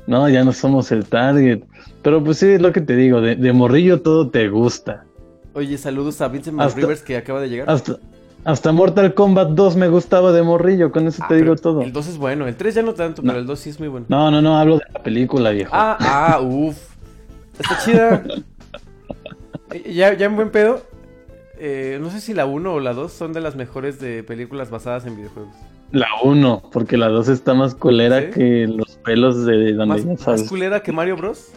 No, 0.05 0.27
ya 0.29 0.43
no 0.43 0.51
somos 0.53 0.91
el 0.91 1.05
target. 1.05 1.63
Pero 2.01 2.23
pues 2.23 2.37
sí, 2.37 2.47
es 2.47 2.61
lo 2.61 2.71
que 2.73 2.81
te 2.81 2.95
digo, 2.95 3.21
de, 3.21 3.35
de 3.37 3.53
morrillo 3.53 4.01
todo 4.01 4.29
te 4.29 4.49
gusta. 4.49 5.05
Oye, 5.53 5.77
saludos 5.77 6.19
a 6.21 6.27
Vincent 6.27 6.59
Hasta- 6.59 6.79
Rivers 6.79 7.01
que 7.01 7.15
acaba 7.17 7.39
de 7.41 7.49
llegar. 7.49 7.69
Hasta, 7.69 7.97
hasta 8.45 8.71
Mortal 8.71 9.13
Kombat 9.13 9.49
2 9.51 9.75
me 9.77 9.87
gustaba 9.87 10.31
de 10.31 10.43
morrillo, 10.43 10.91
con 10.91 11.07
eso 11.07 11.21
Ah, 11.23 11.27
te 11.29 11.35
digo 11.35 11.55
todo. 11.55 11.81
El 11.81 11.93
2 11.93 12.07
es 12.07 12.17
bueno, 12.17 12.47
el 12.47 12.55
3 12.55 12.75
ya 12.75 12.81
no 12.83 12.93
tanto, 12.93 13.21
pero 13.21 13.37
el 13.39 13.45
2 13.45 13.59
sí 13.59 13.69
es 13.69 13.79
muy 13.79 13.87
bueno. 13.89 14.05
No, 14.09 14.29
no, 14.31 14.41
no, 14.41 14.57
hablo 14.57 14.77
de 14.77 14.85
la 14.93 15.01
película, 15.03 15.51
viejo. 15.51 15.71
Ah, 15.73 15.97
ah, 15.99 16.41
uff. 16.41 16.77
Está 17.59 17.77
chida. 17.83 18.23
Ya, 19.91 20.13
ya 20.13 20.27
en 20.27 20.35
buen 20.35 20.51
pedo. 20.51 20.81
eh, 21.57 21.97
no 21.99 22.11
sé 22.11 22.21
si 22.21 22.35
la 22.35 22.45
1 22.45 22.73
o 22.75 22.79
la 22.79 22.93
2 22.93 23.11
son 23.11 23.33
de 23.33 23.41
las 23.41 23.55
mejores 23.55 23.99
de 23.99 24.21
películas 24.23 24.69
basadas 24.69 25.07
en 25.07 25.15
videojuegos. 25.15 25.51
La 25.91 26.05
1, 26.23 26.69
porque 26.71 26.95
la 26.95 27.07
2 27.07 27.27
está 27.29 27.55
más 27.55 27.73
culera 27.73 28.19
¿Sí? 28.21 28.27
que 28.35 28.67
los 28.67 28.97
pelos 29.03 29.45
de 29.45 29.73
donde 29.73 30.03
¿Más, 30.05 30.27
más 30.27 30.43
culera 30.43 30.83
que 30.83 30.91
Mario 30.91 31.17
Bros? 31.17 31.53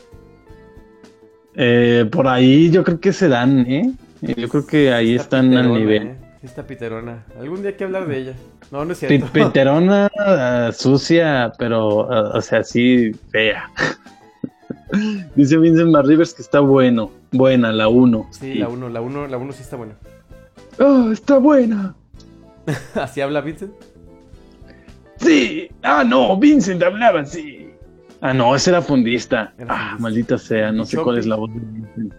Eh, 1.56 2.06
por 2.10 2.26
ahí 2.28 2.70
yo 2.70 2.84
creo 2.84 3.00
que 3.00 3.12
se 3.12 3.28
dan, 3.28 3.60
¿eh? 3.70 3.92
Yo 4.22 4.48
creo 4.48 4.66
que 4.66 4.92
ahí 4.92 5.14
Está 5.14 5.38
están 5.40 5.54
al 5.56 5.72
nivel. 5.74 6.02
eh. 6.02 6.16
Sí 6.46 6.50
está 6.50 6.62
piterona. 6.64 7.24
Algún 7.40 7.60
día 7.62 7.70
hay 7.70 7.76
que 7.76 7.82
hablar 7.82 8.06
de 8.06 8.18
ella. 8.18 8.34
No, 8.70 8.84
no 8.84 8.92
es 8.92 9.00
cierto. 9.00 9.26
Piterona, 9.32 10.08
ah, 10.16 10.70
sucia, 10.72 11.52
pero, 11.58 12.08
ah, 12.12 12.38
o 12.38 12.40
sea, 12.40 12.62
sí, 12.62 13.10
fea. 13.32 13.68
Dice 15.34 15.56
Vincent 15.56 15.90
Van 15.90 16.06
Rivers 16.06 16.32
que 16.32 16.42
está 16.42 16.60
bueno. 16.60 17.10
Buena, 17.32 17.72
la 17.72 17.88
1. 17.88 18.28
Sí, 18.30 18.54
la 18.54 18.68
1, 18.68 18.90
la 18.90 19.00
1, 19.00 19.26
la 19.26 19.38
1 19.38 19.52
sí 19.54 19.62
está 19.62 19.74
buena. 19.74 19.94
Ah, 20.78 21.08
está 21.12 21.38
buena. 21.38 21.96
¿Así 22.94 23.20
habla 23.20 23.40
Vincent? 23.40 23.72
Sí. 25.16 25.68
Ah, 25.82 26.04
no, 26.06 26.38
Vincent 26.38 26.80
hablaba 26.80 27.22
así. 27.22 27.70
Ah, 28.20 28.32
no, 28.32 28.54
ese 28.54 28.70
era 28.70 28.82
fundista. 28.82 29.52
Era 29.58 29.66
ah, 29.68 29.76
fundista. 29.78 30.02
maldita 30.02 30.38
sea, 30.38 30.70
no 30.70 30.84
¿Y 30.84 30.86
sé 30.86 30.96
cuál 30.98 31.18
es 31.18 31.26
la 31.26 31.34
voz 31.34 31.52
de 31.52 31.58
Vincent. 31.58 32.14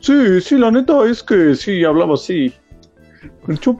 Sí, 0.00 0.40
sí, 0.42 0.58
la 0.58 0.70
neta 0.70 1.06
es 1.08 1.22
que 1.22 1.54
sí, 1.54 1.82
hablaba 1.82 2.12
así. 2.12 2.52
El 3.22 3.30
Güey. 3.56 3.56
mucho 3.56 3.76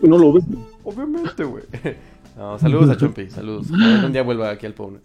que 0.00 0.08
no 0.08 0.18
lo 0.18 0.32
ves. 0.34 0.44
Obviamente, 0.84 1.44
güey. 1.44 1.64
No, 2.36 2.56
saludos 2.56 2.88
a 2.90 2.96
Chompi, 2.96 3.28
saludos. 3.28 3.68
Un 3.68 4.12
día 4.12 4.22
vuelva 4.22 4.50
aquí 4.50 4.64
al 4.64 4.72
Powner. 4.72 5.00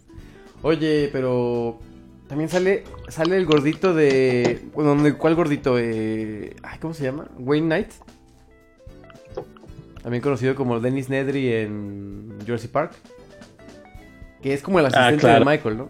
Oye, 0.62 1.08
pero 1.12 1.80
también 2.28 2.48
sale 2.48 2.84
sale 3.08 3.36
el 3.36 3.44
gordito 3.44 3.92
de 3.92 4.60
bueno, 4.72 4.94
¿de 5.02 5.14
¿cuál 5.14 5.34
gordito? 5.34 5.76
Eh, 5.76 6.54
ay, 6.62 6.78
¿cómo 6.78 6.94
se 6.94 7.02
llama? 7.02 7.26
Wayne 7.40 7.66
Knight. 7.66 7.88
También 10.00 10.22
conocido 10.22 10.54
como 10.54 10.78
Dennis 10.78 11.08
Nedry 11.08 11.52
en 11.54 12.34
Jurassic 12.46 12.70
Park. 12.70 12.92
Que 14.40 14.54
es 14.54 14.62
como 14.62 14.78
el 14.78 14.84
Ah, 14.86 14.88
asistente 14.90 15.20
claro. 15.22 15.44
de 15.44 15.50
Michael, 15.50 15.76
¿no? 15.76 15.88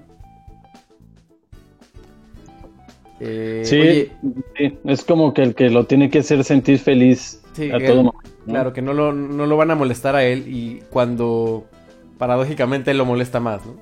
Eh, 3.20 3.62
Sí, 3.64 3.79
oye, 3.81 4.12
sí, 4.57 4.79
es 4.85 5.05
como 5.05 5.35
que 5.35 5.42
el 5.42 5.55
que 5.55 5.68
lo 5.68 5.85
tiene 5.85 6.09
que 6.11 6.20
hacer 6.20 6.42
sentir 6.42 6.79
feliz 6.79 7.42
Sí, 7.55 7.71
a 7.71 7.77
él- 7.77 7.87
todo 7.87 8.03
momento. 8.03 8.31
¿no? 8.47 8.53
Claro, 8.53 8.73
que 8.75 8.83
no 8.83 8.93
lo, 8.93 9.12
no 9.12 9.47
lo 9.47 9.57
van 9.57 9.71
a 9.71 9.75
molestar 9.75 10.14
a 10.17 10.25
él 10.25 10.45
y 10.49 10.83
cuando 10.90 11.64
paradójicamente 12.19 12.90
él 12.90 12.99
lo 12.99 13.05
molesta 13.07 13.40
más, 13.40 13.64
¿no? 13.64 13.77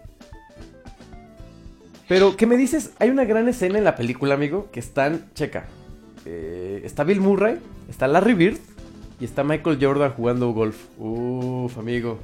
Pero, 2.09 2.37
¿qué 2.37 2.47
me 2.47 2.57
dices? 2.57 2.93
Hay 2.99 3.11
una 3.11 3.25
gran 3.25 3.49
escena 3.49 3.79
en 3.79 3.85
la 3.85 3.97
película, 3.97 4.35
amigo, 4.35 4.69
que 4.71 4.81
están, 4.81 5.27
checa, 5.35 5.67
eh, 6.27 6.83
está 6.85 7.05
Bill 7.05 7.21
Murray, 7.21 7.59
está 7.89 8.07
Larry 8.07 8.35
Bird 8.35 8.59
y 9.19 9.25
está 9.25 9.43
Michael 9.45 9.79
Jordan 9.81 10.13
jugando 10.13 10.53
golf. 10.53 10.77
Uf, 10.99 11.79
amigo. 11.79 12.19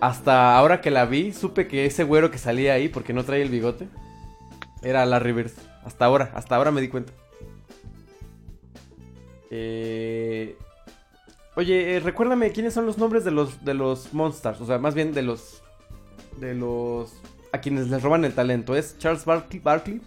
Hasta 0.00 0.56
ahora 0.58 0.80
que 0.80 0.90
la 0.90 1.06
vi, 1.06 1.32
supe 1.32 1.68
que 1.68 1.86
ese 1.86 2.04
güero 2.04 2.30
que 2.30 2.38
salía 2.38 2.74
ahí, 2.74 2.88
porque 2.88 3.12
no 3.12 3.24
trae 3.24 3.42
el 3.42 3.48
bigote, 3.50 3.88
era 4.82 5.06
Larry 5.06 5.32
Bird. 5.32 5.52
Hasta 5.84 6.04
ahora, 6.04 6.30
hasta 6.34 6.56
ahora 6.56 6.70
me 6.70 6.80
di 6.80 6.88
cuenta. 6.88 7.12
Eh, 9.50 10.56
Oye, 11.56 11.96
eh, 11.96 12.00
recuérdame 12.00 12.52
quiénes 12.52 12.74
son 12.74 12.84
los 12.84 12.98
nombres 12.98 13.24
de 13.24 13.30
los 13.30 13.64
de 13.64 13.72
los 13.72 14.12
Monsters, 14.12 14.60
o 14.60 14.66
sea, 14.66 14.78
más 14.78 14.94
bien 14.94 15.14
de 15.14 15.22
los 15.22 15.62
de 16.38 16.54
los 16.54 17.14
a 17.50 17.60
quienes 17.60 17.88
les 17.88 18.02
roban 18.02 18.26
el 18.26 18.34
talento. 18.34 18.76
Es 18.76 18.98
Charles 18.98 19.24
Barkley, 19.24 19.60
Barkley 19.60 20.00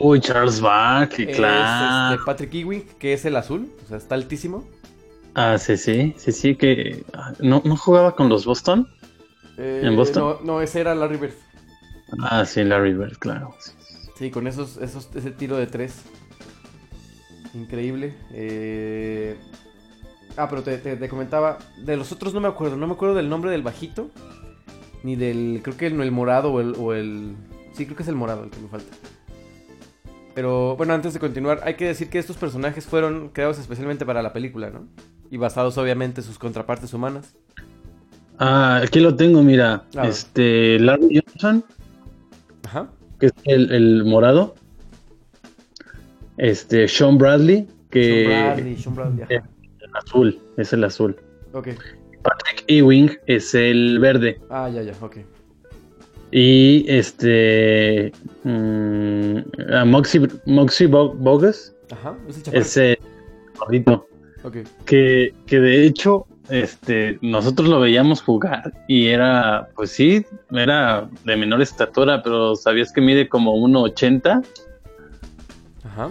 Uy, 0.00 0.20
Charles 0.20 0.60
Barkley, 0.60 1.28
es, 1.28 1.36
claro. 1.36 2.14
este, 2.14 2.24
Patrick 2.24 2.54
Ewing, 2.54 2.82
que 2.98 3.14
es 3.14 3.24
el 3.24 3.36
azul, 3.36 3.68
o 3.84 3.88
sea, 3.88 3.96
está 3.96 4.14
altísimo. 4.14 4.68
Ah, 5.34 5.58
sí, 5.58 5.76
sí, 5.76 6.14
sí, 6.18 6.32
sí, 6.32 6.54
que 6.54 7.04
ah, 7.14 7.32
no, 7.40 7.62
no 7.64 7.76
jugaba 7.76 8.14
con 8.14 8.28
los 8.28 8.44
Boston. 8.44 8.88
Eh, 9.58 9.82
¿En 9.84 9.96
Boston? 9.96 10.22
No, 10.22 10.54
no, 10.54 10.60
ese 10.60 10.80
era 10.80 10.94
Larry 10.94 11.16
Bird. 11.16 11.34
Ah, 12.20 12.44
sí, 12.44 12.62
Larry 12.62 12.94
Bird, 12.94 13.18
claro. 13.18 13.54
sí. 13.58 13.72
Sí, 14.16 14.30
con 14.30 14.46
esos, 14.46 14.76
esos, 14.76 15.08
ese 15.14 15.30
tiro 15.30 15.56
de 15.56 15.66
tres. 15.66 16.02
Increíble. 17.54 18.14
Eh, 18.32 19.36
Ah, 20.36 20.48
pero 20.48 20.62
te, 20.62 20.78
te- 20.78 20.96
te 20.96 21.08
comentaba. 21.08 21.58
De 21.84 21.96
los 21.96 22.12
otros 22.12 22.32
no 22.32 22.40
me 22.40 22.46
acuerdo. 22.48 22.76
No 22.76 22.86
me 22.86 22.92
acuerdo 22.92 23.16
del 23.16 23.28
nombre 23.28 23.50
del 23.50 23.62
bajito. 23.62 24.10
Ni 25.02 25.16
del. 25.16 25.60
Creo 25.62 25.76
que 25.76 25.88
el, 25.88 26.00
el 26.00 26.12
morado 26.12 26.52
o 26.52 26.60
el, 26.60 26.74
o 26.78 26.94
el. 26.94 27.34
Sí, 27.72 27.84
creo 27.84 27.96
que 27.96 28.04
es 28.04 28.08
el 28.08 28.14
morado 28.14 28.44
el 28.44 28.50
que 28.50 28.60
me 28.60 28.68
falta. 28.68 28.94
Pero 30.34 30.76
bueno, 30.76 30.94
antes 30.94 31.12
de 31.12 31.18
continuar, 31.20 31.60
hay 31.64 31.74
que 31.74 31.86
decir 31.86 32.08
que 32.08 32.18
estos 32.20 32.36
personajes 32.36 32.86
fueron 32.86 33.30
creados 33.30 33.58
especialmente 33.58 34.06
para 34.06 34.22
la 34.22 34.32
película, 34.32 34.70
¿no? 34.70 34.86
Y 35.30 35.36
basados 35.36 35.76
obviamente 35.78 36.20
en 36.20 36.26
sus 36.26 36.38
contrapartes 36.38 36.94
humanas. 36.94 37.34
Ah, 38.38 38.80
aquí 38.84 39.00
lo 39.00 39.16
tengo, 39.16 39.42
mira. 39.42 39.84
Este, 40.04 40.78
Larry 40.78 41.20
Johnson, 41.26 41.64
Ajá. 42.66 42.88
que 43.18 43.26
es 43.26 43.32
el, 43.44 43.72
el 43.72 44.04
morado. 44.04 44.54
Este, 46.42 46.88
Sean 46.88 47.18
Bradley, 47.18 47.68
que 47.90 48.24
Sean 48.24 48.26
Bradley, 48.56 48.76
Sean 48.78 48.94
Bradley, 48.94 49.22
ajá. 49.24 49.48
el 49.80 49.90
azul, 49.94 50.38
es 50.56 50.72
el 50.72 50.84
azul. 50.84 51.16
Ok. 51.52 51.68
Patrick 52.22 52.64
Ewing 52.66 53.10
es 53.26 53.54
el 53.54 53.98
verde. 53.98 54.40
Ah, 54.48 54.70
ya, 54.72 54.82
ya, 54.82 54.92
ok. 55.02 55.18
Y 56.30 56.84
este. 56.88 58.12
mm, 58.44 59.38
Moxie, 59.86 60.28
Moxie 60.46 60.86
Bo- 60.86 61.12
Bogus 61.12 61.74
Ajá. 61.90 62.14
Es 62.28 62.46
el 62.48 62.54
es 62.54 62.76
el 62.76 62.98
gordito. 63.58 64.06
Ok. 64.42 64.56
Que, 64.86 65.34
que 65.46 65.60
de 65.60 65.84
hecho, 65.84 66.26
este, 66.48 67.18
nosotros 67.20 67.68
lo 67.68 67.80
veíamos 67.80 68.22
jugar 68.22 68.72
y 68.88 69.08
era, 69.08 69.68
pues 69.76 69.90
sí, 69.90 70.24
era 70.52 71.06
de 71.24 71.36
menor 71.36 71.60
estatura, 71.60 72.22
pero 72.22 72.54
sabías 72.56 72.92
que 72.92 73.00
mide 73.02 73.28
como 73.28 73.54
1,80. 73.56 74.42
Ajá. 75.84 76.10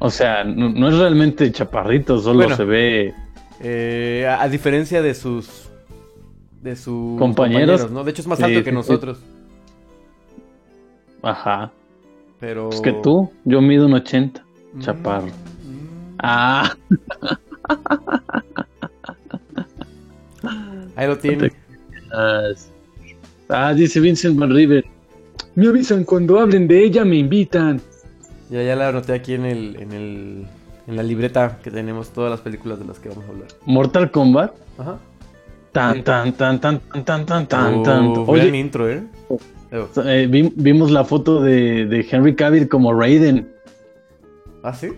O 0.00 0.10
sea, 0.10 0.44
no, 0.44 0.68
no 0.68 0.88
es 0.88 0.96
realmente 0.98 1.50
chaparrito, 1.50 2.18
solo 2.20 2.40
Bueno. 2.40 2.56
se 2.56 2.64
ve. 2.64 3.14
Eh, 3.60 4.26
a, 4.28 4.42
a 4.42 4.48
diferencia 4.48 5.02
de 5.02 5.14
sus 5.14 5.68
de 6.62 6.76
sus 6.76 7.18
Compañeros. 7.18 7.90
¿no? 7.90 8.04
De 8.04 8.10
hecho 8.12 8.22
es 8.22 8.28
más 8.28 8.40
alto 8.42 8.62
que 8.62 8.70
nosotros, 8.72 9.18
Ajá. 11.22 11.72
pero 12.40 12.68
Es 12.70 12.80
que 12.80 12.92
tú, 12.92 13.30
yo 13.44 13.60
mido 13.60 13.86
un 13.86 13.94
80. 13.94 14.44
Mm, 14.74 14.80
Chaparro. 14.80 15.26
mm. 15.26 15.30
Ah, 16.20 16.72
Ahí 20.96 21.06
lo 21.06 21.16
tiene. 21.18 21.52
ah, 23.48 23.72
dice 23.74 24.00
Vincent 24.00 24.38
Van 24.38 24.50
River. 24.50 24.84
Me 25.54 25.66
avisan 25.68 26.04
cuando 26.04 26.38
hablen 26.38 26.68
de 26.68 26.84
ella, 26.84 27.04
me 27.04 27.16
invitan. 27.16 27.80
Yo 28.50 28.62
ya 28.62 28.76
la 28.76 28.88
anoté 28.88 29.12
aquí 29.12 29.34
en 29.34 29.44
el, 29.44 29.76
en 29.76 29.92
el. 29.92 30.46
En 30.86 30.96
la 30.96 31.02
libreta 31.02 31.58
que 31.62 31.70
tenemos 31.70 32.10
todas 32.10 32.30
las 32.30 32.40
películas 32.40 32.78
de 32.78 32.86
las 32.86 32.98
que 32.98 33.10
vamos 33.10 33.26
a 33.26 33.28
hablar. 33.28 33.48
Mortal 33.66 34.10
Kombat. 34.10 34.54
Ajá. 34.78 34.98
Tan, 35.72 36.02
tan, 36.02 36.32
tan, 36.32 36.58
tan, 36.58 36.80
tan, 36.80 37.04
tan, 37.04 37.26
tan, 37.26 37.82
tan. 37.82 38.06
Oh, 38.06 38.24
Oye, 38.26 38.48
intro, 38.56 38.88
¿eh? 38.88 39.02
eh 39.70 40.50
vimos 40.56 40.90
la 40.90 41.04
foto 41.04 41.42
de, 41.42 41.84
de 41.84 42.06
Henry 42.10 42.34
Cavill 42.34 42.70
como 42.70 42.94
Raiden. 42.94 43.52
¿Ah, 44.62 44.72
sí? 44.72 44.88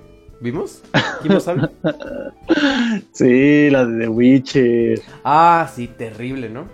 ¿Vimos? 0.40 0.82
¿Quién 1.20 1.34
lo 1.34 1.40
sabe? 1.40 1.68
sí, 3.12 3.68
la 3.68 3.84
de 3.84 4.04
The 4.04 4.08
Witcher. 4.08 5.02
Ah, 5.22 5.70
sí, 5.74 5.86
terrible, 5.86 6.48
¿no? 6.48 6.68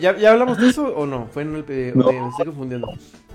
¿Ya, 0.00 0.16
ya 0.16 0.32
hablamos 0.32 0.58
de 0.58 0.68
eso 0.68 0.84
o 0.94 1.06
no? 1.06 1.26
Fue 1.32 1.42
en 1.42 1.54
el... 1.56 1.64
eh, 1.68 1.92
No. 1.94 2.06
Me 2.12 2.28
estoy 2.28 2.46
confundiendo. 2.46 2.88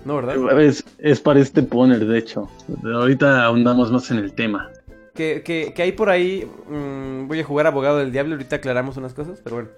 No, 0.06 0.16
¿verdad? 0.16 0.62
Es, 0.62 0.84
es 1.00 1.20
para 1.20 1.40
este 1.40 1.64
poner, 1.64 2.06
de 2.06 2.18
hecho. 2.18 2.50
Ahorita 2.84 3.44
ahondamos 3.44 3.92
más 3.92 4.10
en 4.12 4.18
el 4.18 4.34
tema. 4.34 4.70
Que, 5.14 5.42
que, 5.44 5.74
que 5.76 5.82
hay 5.82 5.92
por 5.92 6.10
ahí... 6.10 6.50
mm, 6.70 7.28
voy 7.28 7.40
a 7.40 7.44
jugar 7.44 7.68
abogado 7.68 7.98
del 7.98 8.12
diablo, 8.12 8.36
ahorita 8.36 8.58
aclaramos 8.58 8.96
unas 8.98 9.14
cosas, 9.14 9.40
pero 9.44 9.58
bueno. 9.58 9.70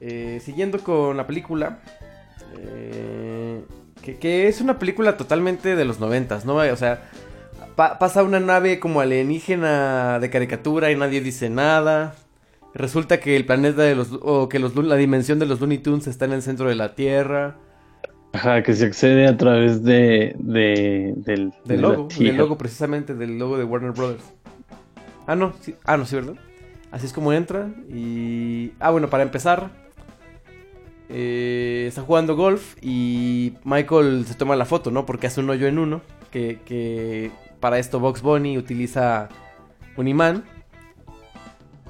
Eh, 0.00 0.40
siguiendo 0.44 0.78
con 0.80 1.16
la 1.16 1.26
película. 1.26 1.80
eh, 2.58 3.62
que, 4.02 4.16
que 4.18 4.46
es 4.48 4.60
una 4.60 4.78
película 4.78 5.16
totalmente 5.16 5.74
de 5.74 5.84
los 5.84 5.98
noventas, 5.98 6.44
¿no? 6.44 6.56
O 6.56 6.76
sea, 6.76 7.02
pa- 7.74 7.98
pasa 7.98 8.22
una 8.22 8.38
nave 8.38 8.78
como 8.78 9.00
alienígena 9.00 10.18
de 10.20 10.30
caricatura 10.30 10.90
y 10.92 10.96
nadie 10.96 11.20
dice 11.20 11.50
nada. 11.50 12.14
Resulta 12.76 13.20
que 13.20 13.36
el 13.36 13.46
planeta 13.46 13.82
de 13.82 13.94
los... 13.94 14.18
o 14.20 14.48
que 14.48 14.58
los, 14.58 14.76
la 14.76 14.96
dimensión 14.96 15.38
de 15.38 15.46
los 15.46 15.60
Looney 15.60 15.78
Tunes 15.78 16.06
está 16.06 16.26
en 16.26 16.32
el 16.32 16.42
centro 16.42 16.68
de 16.68 16.74
la 16.74 16.94
Tierra. 16.94 17.56
Ajá, 18.32 18.62
que 18.62 18.74
se 18.74 18.84
accede 18.84 19.26
a 19.26 19.36
través 19.38 19.82
de, 19.82 20.36
de 20.38 21.14
del, 21.16 21.52
logo, 21.80 22.08
del 22.18 22.36
logo 22.36 22.58
precisamente, 22.58 23.14
del 23.14 23.38
logo 23.38 23.56
de 23.56 23.64
Warner 23.64 23.92
Brothers. 23.92 24.24
Ah, 25.26 25.34
no, 25.34 25.54
sí, 25.60 25.74
ah, 25.84 25.96
no, 25.96 26.04
sí, 26.04 26.16
¿verdad? 26.16 26.34
Así 26.90 27.06
es 27.06 27.14
como 27.14 27.32
entra 27.32 27.70
y... 27.90 28.72
Ah, 28.78 28.90
bueno, 28.90 29.08
para 29.08 29.22
empezar, 29.22 29.70
eh, 31.08 31.86
está 31.88 32.02
jugando 32.02 32.36
golf 32.36 32.76
y 32.82 33.54
Michael 33.64 34.26
se 34.26 34.34
toma 34.34 34.54
la 34.54 34.66
foto, 34.66 34.90
¿no? 34.90 35.06
Porque 35.06 35.28
hace 35.28 35.40
un 35.40 35.48
hoyo 35.48 35.66
en 35.66 35.78
uno, 35.78 36.02
que, 36.30 36.60
que 36.66 37.30
para 37.58 37.78
esto 37.78 38.00
Box 38.00 38.20
Bunny 38.20 38.58
utiliza 38.58 39.30
un 39.96 40.08
imán. 40.08 40.44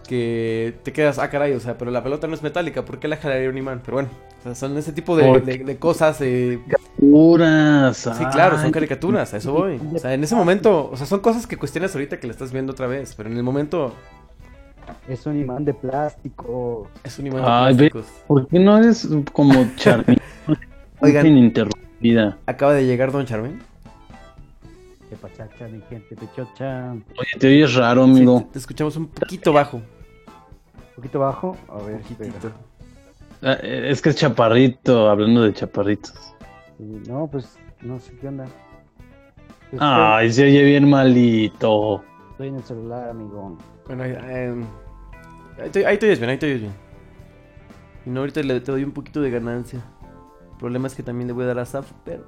Que 0.06 0.74
te 0.82 0.92
quedas, 0.92 1.18
ah, 1.18 1.28
caray, 1.30 1.52
o 1.54 1.60
sea, 1.60 1.76
pero 1.78 1.90
la 1.90 2.02
pelota 2.02 2.26
no 2.28 2.34
es 2.34 2.42
metálica, 2.42 2.84
¿por 2.84 2.98
qué 2.98 3.08
la 3.08 3.16
jalaría 3.16 3.48
un 3.50 3.58
imán? 3.58 3.80
Pero 3.84 3.96
bueno, 3.96 4.08
o 4.40 4.42
sea, 4.42 4.54
son 4.54 4.76
ese 4.78 4.92
tipo 4.92 5.16
de, 5.16 5.40
de- 5.40 5.58
de 5.64 5.76
cosas 5.78 6.18
eh, 6.20 6.60
Puras. 6.98 7.96
Sí, 7.96 8.24
claro, 8.32 8.58
son 8.58 8.70
caricaturas, 8.70 9.34
a 9.34 9.36
eso 9.38 9.52
voy. 9.52 9.80
O 9.94 9.98
sea, 9.98 10.14
en 10.14 10.24
ese 10.24 10.34
momento, 10.34 10.88
o 10.90 10.96
sea, 10.96 11.06
son 11.06 11.20
cosas 11.20 11.46
que 11.46 11.56
cuestionas 11.56 11.94
ahorita 11.94 12.18
que 12.20 12.26
la 12.26 12.32
estás 12.32 12.52
viendo 12.52 12.72
otra 12.72 12.86
vez, 12.86 13.14
pero 13.16 13.28
en 13.28 13.36
el 13.36 13.42
momento 13.42 13.92
Es 15.08 15.26
un 15.26 15.38
imán 15.40 15.64
de 15.64 15.74
plástico. 15.74 16.88
es 17.04 17.18
un 17.18 17.26
imán 17.26 17.42
de 17.42 17.48
Ay, 17.50 17.74
plásticos. 17.74 18.06
¿por 18.26 18.46
qué 18.48 18.58
no 18.58 18.78
eres 18.78 19.08
como 19.32 19.52
Charmin? 19.76 20.16
Oigan. 21.00 21.26
Ininterrumpida. 21.26 22.38
Acaba 22.46 22.72
de 22.74 22.86
llegar 22.86 23.12
Don 23.12 23.26
Charmin. 23.26 23.58
De 25.10 25.16
pachacha, 25.16 25.68
mi 25.68 25.80
gente, 25.90 26.16
pechocha. 26.16 26.92
Un 26.92 27.04
Oye, 27.18 27.28
te 27.38 27.46
oyes 27.46 27.74
raro, 27.74 28.04
Sí, 28.06 28.10
amigo. 28.10 28.40
te, 28.46 28.52
te 28.54 28.58
escuchamos 28.58 28.96
un 28.96 29.06
poquito 29.08 29.52
bajo. 29.52 29.80
Poquito 30.96 31.20
bajo. 31.20 31.56
A 31.68 31.78
ver. 31.82 32.00
Ah, 33.42 33.56
eh, 33.62 33.88
Es 33.90 34.00
que 34.02 34.08
es 34.10 34.16
chaparrito, 34.16 35.08
hablando 35.08 35.42
de 35.42 35.52
chaparritos. 35.52 36.12
Sí, 36.78 37.02
No, 37.08 37.28
pues 37.30 37.56
no 37.82 37.98
sé 38.00 38.16
qué 38.20 38.28
onda. 38.28 38.46
Pues, 39.70 39.82
Ay, 39.82 40.32
se 40.32 40.44
oye 40.44 40.62
bien 40.64 40.88
malito. 40.88 42.02
Estoy 42.32 42.48
en 42.48 42.56
el 42.56 42.62
celular, 42.64 43.08
amigo. 43.10 43.56
Bueno, 43.86 44.02
ahí, 44.04 44.16
em, 44.28 44.64
ahí, 45.62 45.70
te, 45.70 45.86
ahí 45.86 45.98
te 45.98 46.06
oyes 46.06 46.18
bien, 46.18 46.30
ahí 46.30 46.38
te 46.38 46.46
oyes 46.46 46.60
bien. 46.60 46.72
Y 48.04 48.10
no, 48.10 48.20
ahorita 48.20 48.42
le, 48.42 48.60
te 48.60 48.72
doy 48.72 48.84
un 48.84 48.92
poquito 48.92 49.20
de 49.20 49.30
ganancia. 49.30 49.80
El 50.52 50.58
problema 50.58 50.86
es 50.86 50.94
que 50.94 51.02
también 51.02 51.26
le 51.26 51.32
voy 51.32 51.44
a 51.44 51.48
dar 51.48 51.58
a 51.58 51.64
Saf, 51.66 51.90
pero... 52.04 52.24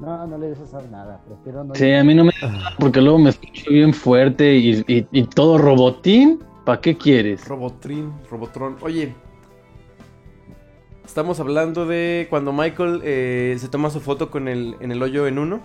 No, 0.00 0.26
no 0.26 0.38
le 0.38 0.48
des 0.50 0.74
a 0.74 0.82
nada. 0.82 1.20
Prefiero 1.26 1.64
no. 1.64 1.74
Sí, 1.74 1.92
a 1.92 2.04
mí 2.04 2.14
no 2.14 2.24
me. 2.24 2.32
Porque 2.78 3.00
luego 3.00 3.18
me 3.18 3.30
escucho 3.30 3.70
bien 3.70 3.92
fuerte 3.92 4.54
y, 4.54 4.84
y- 4.86 5.06
y 5.10 5.24
todo 5.24 5.58
robotín. 5.58 6.40
¿Para 6.68 6.82
qué 6.82 6.98
quieres? 6.98 7.48
Robotrin, 7.48 8.12
Robotron. 8.30 8.76
Oye, 8.82 9.14
estamos 11.02 11.40
hablando 11.40 11.86
de 11.86 12.26
cuando 12.28 12.52
Michael 12.52 13.00
eh, 13.04 13.56
se 13.58 13.68
toma 13.68 13.88
su 13.88 14.00
foto 14.00 14.30
con 14.30 14.48
el, 14.48 14.76
en 14.80 14.92
el 14.92 15.02
hoyo 15.02 15.26
en 15.26 15.38
uno. 15.38 15.60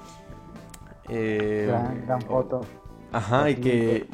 Eh, 1.09 1.65
Gran, 1.67 2.05
gran 2.05 2.21
foto. 2.21 2.61
Ajá, 3.11 3.49
y 3.49 3.55
que, 3.55 4.07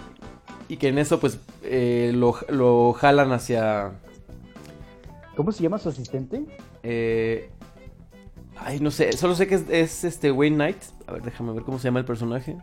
y 0.68 0.78
que 0.78 0.88
en 0.88 0.98
eso 0.98 1.20
pues 1.20 1.40
eh, 1.62 2.12
lo, 2.16 2.34
lo 2.50 2.94
jalan 2.94 3.34
hacia... 3.34 3.92
¿Cómo 5.36 5.52
se 5.52 5.62
llama 5.62 5.78
su 5.78 5.90
asistente? 5.90 6.44
eh, 6.82 7.52
ay, 8.58 8.80
no 8.80 8.90
sé, 8.90 9.12
solo 9.12 9.36
sé 9.36 9.46
que 9.46 9.54
es, 9.54 9.70
es, 9.70 10.04
este 10.06 10.32
Wayne 10.32 10.56
Knight. 10.56 10.82
A 11.06 11.12
ver, 11.12 11.22
déjame 11.22 11.54
ver 11.54 11.62
cómo 11.62 11.78
se 11.78 11.84
llama 11.84 12.00
el 12.00 12.06
personaje. 12.06 12.58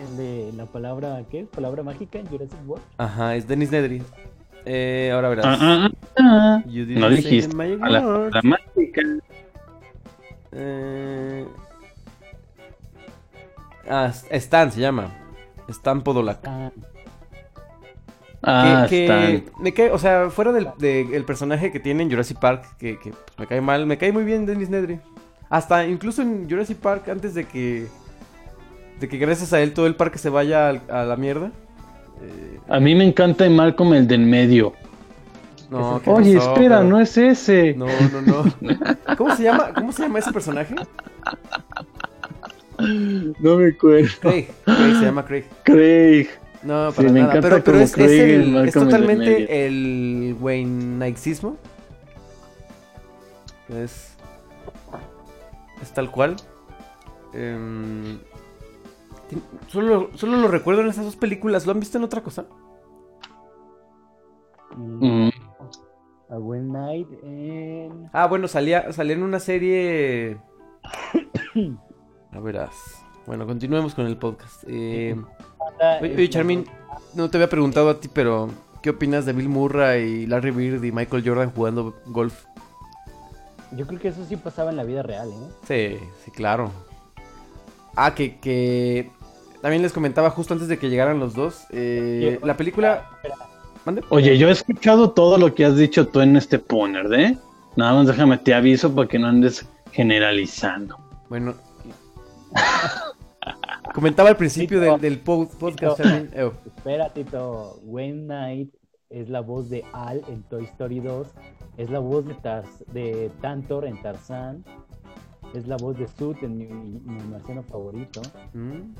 El 0.00 0.16
de 0.16 0.52
la 0.56 0.66
palabra, 0.66 1.22
¿qué? 1.30 1.44
Palabra 1.44 1.82
mágica 1.82 2.18
en 2.18 2.26
Jurassic 2.26 2.58
World. 2.66 2.84
Ajá, 2.96 3.36
es 3.36 3.46
Dennis 3.46 3.70
Nedry. 3.70 4.02
Eh, 4.64 5.10
ahora 5.12 5.28
verás. 5.30 5.46
Ah, 5.60 5.88
ah, 5.88 5.90
ah. 6.18 6.62
No 6.66 7.10
dijiste. 7.10 7.54
A 7.82 7.88
la, 7.88 8.30
la 8.32 8.42
mágica. 8.42 9.02
Eh... 10.52 11.46
Ah, 13.88 14.12
Stan 14.30 14.70
se 14.72 14.80
llama. 14.80 15.12
Stan 15.68 16.02
Podolak. 16.02 16.40
Ah, 16.46 16.70
Ah, 18.42 18.86
que, 18.88 19.04
que 19.06 19.44
me 19.60 19.74
cae, 19.74 19.90
o 19.90 19.98
sea, 19.98 20.30
fuera 20.30 20.50
del 20.50 20.68
de- 20.78 21.14
el 21.14 21.24
personaje 21.26 21.70
que 21.70 21.78
tiene 21.78 22.02
en 22.04 22.08
Jurassic 22.10 22.38
Park, 22.40 22.64
que, 22.78 22.98
que, 22.98 23.10
pues, 23.10 23.38
me 23.38 23.46
cae 23.46 23.60
mal, 23.60 23.84
me 23.84 23.98
cae 23.98 24.12
muy 24.12 24.24
bien 24.24 24.46
Dennis 24.46 24.70
Nedry. 24.70 24.98
Hasta 25.50 25.86
incluso 25.86 26.22
en 26.22 26.48
Jurassic 26.48 26.78
Park, 26.78 27.06
antes 27.10 27.34
de 27.34 27.44
que. 27.44 27.86
De 29.00 29.08
que 29.08 29.16
gracias 29.18 29.52
a 29.52 29.60
él 29.60 29.72
todo 29.72 29.86
el 29.86 29.94
parque 29.96 30.18
se 30.18 30.28
vaya 30.28 30.68
al- 30.68 30.82
a, 30.90 31.04
la 31.04 31.16
mierda. 31.16 31.50
eh, 32.22 32.60
A 32.68 32.78
mí 32.80 32.94
me 32.94 33.04
encanta 33.04 33.46
y 33.46 33.50
Malcolm 33.50 33.94
el 33.94 34.06
del 34.06 34.20
medio. 34.20 34.74
no, 35.70 36.00
¿qué 36.04 36.10
Oye, 36.10 36.36
pasó? 36.36 36.52
espera, 36.52 36.78
Pero- 36.78 36.88
no 36.90 37.00
es 37.00 37.16
ese. 37.16 37.74
No, 37.74 37.86
no, 37.86 38.20
no. 38.22 38.44
¿Cómo 39.16 39.34
se 39.36 39.42
llama? 39.44 39.72
¿Cómo 39.74 39.90
se 39.92 40.02
llama 40.02 40.18
ese 40.18 40.32
personaje? 40.32 40.74
No 42.78 43.56
me 43.56 43.68
acuerdo. 43.68 44.08
Craig. 44.20 44.46
Craig 44.64 44.94
se 44.98 45.04
llama 45.04 45.24
Craig. 45.26 45.44
Craig. 45.64 46.28
No, 46.62 46.90
Sí, 46.90 46.96
para 46.96 47.12
me 47.12 47.20
nada. 47.20 47.36
encanta 47.36 47.62
Pero, 47.62 47.78
es, 47.78 47.84
es 47.90 47.92
Craig 47.94 48.10
en 48.10 48.30
el- 48.30 48.40
es 48.40 48.46
el 48.46 48.52
medio. 48.52 48.72
totalmente 48.72 49.66
el 49.66 50.36
Wayneismo. 50.40 51.56
Es. 53.68 54.14
Es 55.82 55.92
tal 55.92 56.10
cual. 56.10 56.36
Ti- 57.32 58.18
solo, 59.68 60.10
solo 60.14 60.36
lo 60.36 60.48
recuerdo 60.48 60.80
en 60.82 60.88
esas 60.88 61.04
dos 61.04 61.16
películas. 61.16 61.66
¿Lo 61.66 61.72
han 61.72 61.80
visto 61.80 61.98
en 61.98 62.04
otra 62.04 62.22
cosa? 62.22 62.46
mm, 64.76 65.26
Mm, 65.26 65.30
A 66.30 66.38
Wayne 66.38 66.68
Knight 66.68 67.08
en. 67.22 68.10
Ah, 68.12 68.26
bueno, 68.26 68.46
salía, 68.48 68.92
salía 68.92 69.14
en 69.14 69.22
una 69.22 69.40
serie. 69.40 70.38
A 72.32 72.38
verás. 72.40 73.04
Bueno, 73.26 73.46
continuemos 73.46 73.94
con 73.94 74.06
el 74.06 74.16
podcast. 74.16 74.64
Eh, 74.66 75.16
oye, 76.00 76.14
oye, 76.14 76.30
Charmin, 76.30 76.64
no 77.14 77.28
te 77.30 77.36
había 77.36 77.48
preguntado 77.48 77.90
a 77.90 78.00
ti, 78.00 78.08
pero 78.12 78.48
¿qué 78.82 78.90
opinas 78.90 79.26
de 79.26 79.32
Bill 79.32 79.48
Murray, 79.48 80.26
Larry 80.26 80.50
Bird 80.52 80.82
y 80.84 80.92
Michael 80.92 81.22
Jordan 81.26 81.52
jugando 81.52 81.94
golf? 82.06 82.44
Yo 83.76 83.86
creo 83.86 84.00
que 84.00 84.08
eso 84.08 84.24
sí 84.24 84.36
pasaba 84.36 84.70
en 84.70 84.76
la 84.76 84.84
vida 84.84 85.02
real, 85.02 85.28
¿eh? 85.30 85.48
Sí, 86.00 86.08
sí, 86.24 86.30
claro. 86.32 86.70
Ah, 87.94 88.14
que, 88.14 88.38
que 88.40 89.10
también 89.62 89.82
les 89.82 89.92
comentaba 89.92 90.30
justo 90.30 90.54
antes 90.54 90.68
de 90.68 90.78
que 90.78 90.88
llegaran 90.90 91.18
los 91.18 91.34
dos. 91.34 91.64
eh, 91.70 92.38
Yo- 92.40 92.46
la 92.46 92.56
película. 92.56 93.08
¿Mande? 93.84 94.02
Oye, 94.10 94.36
yo 94.36 94.48
he 94.48 94.52
escuchado 94.52 95.10
todo 95.12 95.38
lo 95.38 95.54
que 95.54 95.64
has 95.64 95.76
dicho 95.76 96.06
tú 96.08 96.20
en 96.20 96.36
este 96.36 96.58
poner, 96.58 97.12
¿eh? 97.14 97.38
Nada 97.76 97.94
más 97.94 98.06
déjame 98.06 98.36
te 98.38 98.52
aviso 98.54 98.94
para 98.94 99.08
que 99.08 99.18
no 99.18 99.26
andes 99.28 99.66
generalizando. 99.92 100.96
Bueno. 101.28 101.54
Comentaba 103.94 104.28
al 104.28 104.36
principio 104.36 104.80
del, 104.80 105.00
del 105.00 105.18
po- 105.18 105.48
podcast. 105.48 105.96
Tito. 105.96 106.08
Charmin, 106.08 106.30
eh, 106.34 106.50
Espera, 106.66 107.08
Tito. 107.12 107.80
Wayne 107.84 108.22
Knight 108.24 108.74
es 109.08 109.28
la 109.28 109.40
voz 109.40 109.68
de 109.68 109.84
Al 109.92 110.22
en 110.28 110.42
Toy 110.44 110.64
Story 110.64 111.00
2. 111.00 111.26
Es 111.76 111.90
la 111.90 111.98
voz 111.98 112.26
de, 112.26 112.34
Tars- 112.34 112.84
de 112.92 113.30
Tantor 113.40 113.86
en 113.86 114.00
Tarzán. 114.02 114.64
Es 115.54 115.66
la 115.66 115.76
voz 115.76 115.98
de 115.98 116.06
Sut 116.06 116.42
en 116.42 116.56
mi, 116.58 116.66
mi 116.66 117.22
marciano 117.24 117.62
favorito. 117.62 118.22
mm. 118.54 118.94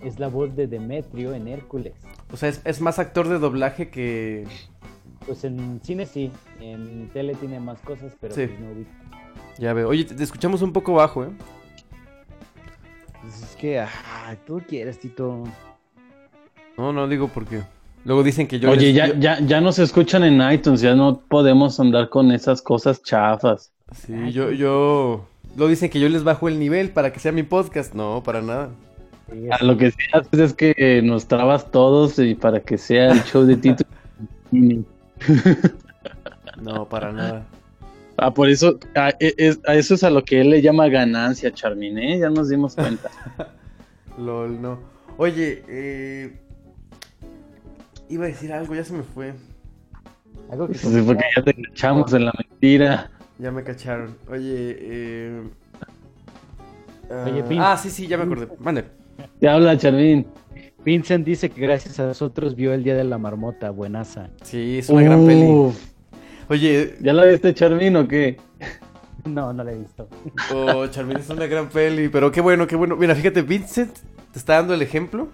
Es 0.00 0.18
la 0.18 0.26
voz 0.28 0.56
de 0.56 0.66
Demetrio 0.66 1.32
en 1.32 1.46
Hércules. 1.46 1.94
O 2.32 2.36
sea, 2.36 2.48
es, 2.48 2.60
es 2.64 2.80
más 2.80 2.98
actor 2.98 3.28
de 3.28 3.38
doblaje 3.38 3.88
que. 3.90 4.46
Pues 5.26 5.44
en 5.44 5.80
cine 5.84 6.06
sí, 6.06 6.32
en 6.60 7.08
tele 7.12 7.34
tiene 7.36 7.60
más 7.60 7.78
cosas, 7.82 8.12
pero 8.20 8.34
Sí. 8.34 8.46
pues 8.46 8.58
no 8.60 8.72
ubico. 8.72 8.90
Ya 9.58 9.72
veo. 9.74 9.88
Oye, 9.88 10.04
te, 10.04 10.16
te 10.16 10.24
escuchamos 10.24 10.60
un 10.62 10.72
poco 10.72 10.94
bajo, 10.94 11.24
¿eh? 11.24 11.30
Pues 13.20 13.42
es 13.42 13.56
que, 13.56 13.78
ah, 13.78 14.34
tú 14.46 14.60
quieres, 14.66 14.98
Tito. 14.98 15.44
No, 16.76 16.92
no 16.92 17.06
digo 17.06 17.28
porque. 17.28 17.62
Luego 18.04 18.24
dicen 18.24 18.48
que 18.48 18.58
yo. 18.58 18.70
Oye, 18.70 18.86
les- 18.92 18.96
ya, 18.96 19.14
ya, 19.18 19.40
ya 19.40 19.60
nos 19.60 19.78
escuchan 19.78 20.24
en 20.24 20.40
iTunes, 20.52 20.80
ya 20.80 20.96
no 20.96 21.20
podemos 21.20 21.78
andar 21.78 22.08
con 22.08 22.32
esas 22.32 22.60
cosas 22.60 23.02
chafas. 23.04 23.72
Sí, 23.94 24.32
yo, 24.32 24.50
yo. 24.50 25.26
Luego 25.56 25.68
dicen 25.70 25.90
que 25.90 26.00
yo 26.00 26.08
les 26.08 26.24
bajo 26.24 26.48
el 26.48 26.58
nivel 26.58 26.90
para 26.90 27.12
que 27.12 27.20
sea 27.20 27.32
mi 27.32 27.42
podcast. 27.42 27.94
No, 27.94 28.22
para 28.22 28.40
nada. 28.42 28.70
A 29.50 29.64
lo 29.64 29.76
que 29.78 29.90
sí 29.90 29.98
haces 30.12 30.40
es 30.40 30.52
que 30.54 31.00
nos 31.02 31.26
trabas 31.26 31.70
todos 31.70 32.18
y 32.18 32.34
para 32.34 32.60
que 32.60 32.76
sea 32.78 33.12
el 33.12 33.22
show 33.24 33.44
de 33.44 33.56
Tito. 33.56 33.84
No, 36.60 36.88
para 36.88 37.12
nada. 37.12 37.46
Ah, 38.16 38.32
por 38.32 38.48
eso, 38.48 38.78
a, 38.94 39.08
e- 39.18 39.34
es- 39.36 39.58
a 39.66 39.74
eso 39.74 39.94
es 39.94 40.04
a 40.04 40.10
lo 40.10 40.24
que 40.24 40.40
él 40.40 40.50
le 40.50 40.62
llama 40.62 40.88
ganancia, 40.88 41.52
Charmin, 41.52 41.98
¿eh? 41.98 42.18
Ya 42.20 42.30
nos 42.30 42.48
dimos 42.48 42.74
cuenta. 42.74 43.10
Lol, 44.18 44.60
no. 44.60 44.78
Oye, 45.16 45.64
eh. 45.68 46.38
Iba 48.08 48.26
a 48.26 48.28
decir 48.28 48.52
algo, 48.52 48.74
ya 48.74 48.84
se 48.84 48.92
me 48.92 49.02
fue. 49.02 49.32
Algo 50.50 50.68
que 50.68 50.74
Sí, 50.74 51.02
porque 51.04 51.24
ya 51.34 51.42
te 51.42 51.54
echamos 51.70 52.12
en 52.12 52.26
la 52.26 52.32
mentira. 52.38 53.10
Ya 53.38 53.50
me 53.50 53.62
cacharon. 53.64 54.16
Oye, 54.30 54.76
eh. 54.80 55.42
ah, 57.10 57.24
Oye, 57.30 57.42
Pin. 57.44 57.58
ah, 57.60 57.76
sí, 57.76 57.90
sí, 57.90 58.06
ya 58.06 58.16
me 58.16 58.24
acordé. 58.24 58.48
Mande. 58.60 58.84
Te 59.40 59.48
habla, 59.48 59.76
Charmin. 59.76 60.26
Vincent 60.84 61.24
dice 61.24 61.48
que 61.50 61.60
gracias 61.60 61.98
a 62.00 62.06
nosotros 62.06 62.56
vio 62.56 62.72
el 62.74 62.82
Día 62.82 62.94
de 62.96 63.04
la 63.04 63.18
Marmota, 63.18 63.70
buenaza. 63.70 64.30
Sí, 64.42 64.78
es 64.78 64.88
una 64.88 65.02
gran 65.02 65.26
peli. 65.26 65.72
Oye, 66.48 66.96
¿Ya 67.00 67.12
la 67.12 67.24
viste, 67.24 67.54
Charmin, 67.54 67.96
o 67.96 68.08
qué? 68.08 68.36
No, 69.24 69.52
no 69.52 69.62
la 69.62 69.70
he 69.70 69.78
visto. 69.78 70.08
oh, 70.52 70.84
Charmin 70.88 71.18
es 71.18 71.30
una 71.30 71.46
gran 71.46 71.68
peli, 71.68 72.08
pero 72.08 72.32
qué 72.32 72.40
bueno, 72.40 72.66
qué 72.66 72.74
bueno. 72.74 72.96
Mira, 72.96 73.14
fíjate, 73.14 73.42
Vincent 73.42 73.96
te 74.32 74.38
está 74.40 74.54
dando 74.54 74.74
el 74.74 74.82
ejemplo 74.82 75.28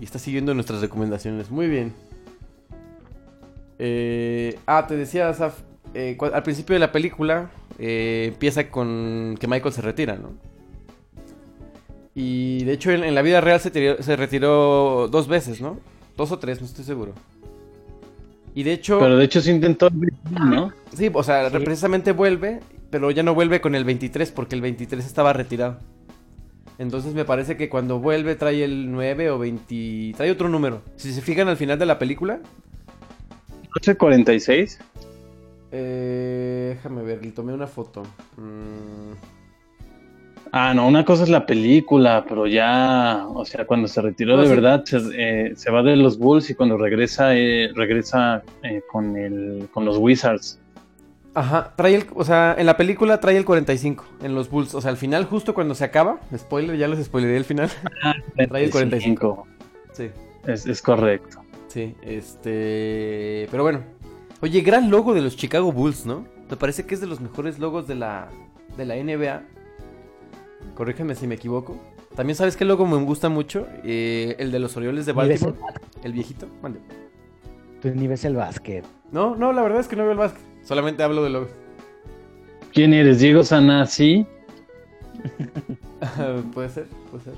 y 0.00 0.04
está 0.04 0.18
siguiendo 0.18 0.54
nuestras 0.54 0.80
recomendaciones. 0.80 1.50
Muy 1.50 1.68
bien. 1.68 1.92
Eh, 3.78 4.58
ah, 4.66 4.86
te 4.88 4.96
decía, 4.96 5.28
Asaf, 5.28 5.60
eh, 5.94 6.16
al 6.32 6.42
principio 6.42 6.74
de 6.74 6.80
la 6.80 6.92
película 6.92 7.50
eh, 7.78 8.30
empieza 8.32 8.70
con 8.70 9.36
que 9.40 9.46
Michael 9.46 9.72
se 9.74 9.82
retira, 9.82 10.16
¿no? 10.16 10.32
Y 12.14 12.64
de 12.64 12.72
hecho 12.72 12.90
en, 12.90 13.04
en 13.04 13.14
la 13.14 13.22
vida 13.22 13.40
real 13.40 13.60
se, 13.60 13.70
tiró- 13.70 14.02
se 14.02 14.16
retiró 14.16 15.08
dos 15.08 15.28
veces, 15.28 15.60
¿no? 15.60 15.78
Dos 16.16 16.32
o 16.32 16.38
tres, 16.38 16.60
no 16.60 16.66
estoy 16.66 16.84
seguro. 16.84 17.12
Y 18.54 18.64
de 18.64 18.72
hecho... 18.72 18.98
Pero 18.98 19.16
de 19.16 19.24
hecho 19.24 19.40
se 19.40 19.52
intentó, 19.52 19.88
¿no? 20.30 20.72
Sí, 20.92 21.10
o 21.12 21.22
sea, 21.22 21.48
precisamente 21.50 22.10
vuelve, 22.10 22.58
pero 22.90 23.12
ya 23.12 23.22
no 23.22 23.34
vuelve 23.34 23.60
con 23.60 23.76
el 23.76 23.84
23 23.84 24.32
porque 24.32 24.56
el 24.56 24.62
23 24.62 25.06
estaba 25.06 25.32
retirado. 25.32 25.78
Entonces 26.78 27.14
me 27.14 27.24
parece 27.24 27.56
que 27.56 27.68
cuando 27.68 28.00
vuelve 28.00 28.34
trae 28.34 28.64
el 28.64 28.90
9 28.90 29.30
o 29.30 29.38
20... 29.38 30.14
Trae 30.16 30.30
otro 30.32 30.48
número. 30.48 30.82
Si 30.96 31.12
se 31.12 31.22
fijan 31.22 31.46
al 31.46 31.56
final 31.56 31.78
de 31.78 31.86
la 31.86 32.00
película... 32.00 32.40
¿No 33.86 33.96
46? 33.96 34.80
Eh, 35.70 36.72
déjame 36.76 37.02
ver, 37.02 37.24
le 37.24 37.32
tomé 37.32 37.52
una 37.52 37.66
foto. 37.66 38.02
Mm, 38.36 39.12
Ah, 40.52 40.72
no, 40.74 40.86
una 40.88 41.04
cosa 41.04 41.24
es 41.24 41.28
la 41.28 41.44
película, 41.44 42.24
pero 42.26 42.46
ya, 42.46 43.26
o 43.28 43.44
sea, 43.44 43.66
cuando 43.66 43.86
se 43.86 44.00
retiró 44.00 44.36
No, 44.36 44.42
de 44.42 44.48
sí. 44.48 44.54
verdad, 44.54 44.84
se, 44.84 44.98
eh, 45.14 45.52
se 45.54 45.70
va 45.70 45.82
de 45.82 45.96
los 45.96 46.18
Bulls 46.18 46.48
y 46.48 46.54
cuando 46.54 46.78
regresa, 46.78 47.36
eh, 47.36 47.70
regresa 47.74 48.42
eh, 48.62 48.80
con, 48.90 49.16
el, 49.16 49.68
con 49.72 49.84
los 49.84 49.98
Wizards. 49.98 50.58
Ajá, 51.34 51.74
trae 51.76 51.94
el... 51.96 52.06
O 52.14 52.24
sea, 52.24 52.54
en 52.58 52.66
la 52.66 52.76
película 52.76 53.20
trae 53.20 53.36
el 53.36 53.44
45 53.44 54.04
en 54.22 54.34
los 54.34 54.48
Bulls. 54.50 54.74
O 54.74 54.80
sea, 54.80 54.90
al 54.90 54.96
final, 54.96 55.26
justo 55.26 55.52
cuando 55.54 55.74
se 55.74 55.84
acaba... 55.84 56.18
Spoiler, 56.36 56.76
ya 56.76 56.88
les 56.88 57.04
spoileré 57.04 57.36
el 57.36 57.44
final. 57.44 57.68
trae 58.48 58.64
el 58.64 58.70
45. 58.70 59.46
Sí. 59.92 60.10
Es, 60.46 60.66
es 60.66 60.80
correcto. 60.80 61.42
Sí, 61.68 61.94
este. 62.02 63.46
Pero 63.50 63.62
bueno. 63.62 63.97
Oye, 64.40 64.60
gran 64.60 64.90
logo 64.90 65.14
de 65.14 65.20
los 65.20 65.36
Chicago 65.36 65.72
Bulls, 65.72 66.06
¿no? 66.06 66.24
Me 66.48 66.56
parece 66.56 66.86
que 66.86 66.94
es 66.94 67.00
de 67.00 67.06
los 67.06 67.20
mejores 67.20 67.58
logos 67.58 67.88
de 67.88 67.96
la, 67.96 68.28
de 68.76 68.84
la 68.84 68.94
NBA. 68.94 69.42
Corrígeme 70.74 71.14
si 71.14 71.26
me 71.26 71.34
equivoco. 71.34 71.80
También 72.14 72.36
sabes 72.36 72.56
qué 72.56 72.64
logo 72.64 72.86
me 72.86 72.96
gusta 73.02 73.28
mucho. 73.28 73.66
Eh, 73.84 74.36
el 74.38 74.52
de 74.52 74.58
los 74.58 74.76
Orioles 74.76 75.06
de 75.06 75.12
Ni 75.12 75.28
ves 75.28 75.42
Baltimore. 75.42 75.72
El 76.02 76.12
viejito. 76.12 76.46
Mande. 76.62 76.80
Tú 77.82 77.88
ni 77.90 78.06
ves 78.06 78.24
el 78.24 78.36
básquet. 78.36 78.84
No, 79.12 79.36
no, 79.36 79.52
la 79.52 79.62
verdad 79.62 79.80
es 79.80 79.88
que 79.88 79.96
no 79.96 80.04
veo 80.04 80.12
el 80.12 80.18
básquet. 80.18 80.42
Solamente 80.64 81.02
hablo 81.02 81.22
de 81.22 81.30
logos. 81.30 81.50
¿Quién 82.72 82.92
eres? 82.92 83.20
¿Diego 83.20 83.42
Sanasi? 83.42 84.26
puede 86.54 86.68
ser, 86.68 86.86
puede 87.10 87.24
ser. 87.24 87.34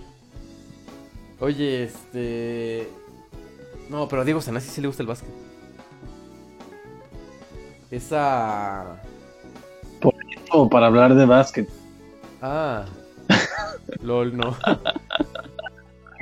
Oye, 1.41 1.85
este. 1.85 2.89
No, 3.89 4.07
pero 4.09 4.23
a 4.23 4.25
Diego 4.25 4.41
Sanasi 4.41 4.69
sí 4.69 4.81
le 4.81 4.87
gusta 4.87 5.03
el 5.03 5.09
básquet. 5.09 5.31
Esa. 7.91 9.01
O 10.53 10.69
para 10.69 10.87
hablar 10.87 11.15
de 11.15 11.27
básquet. 11.27 11.69
Ah. 12.43 12.85
LOL, 14.03 14.37
no. 14.37 14.57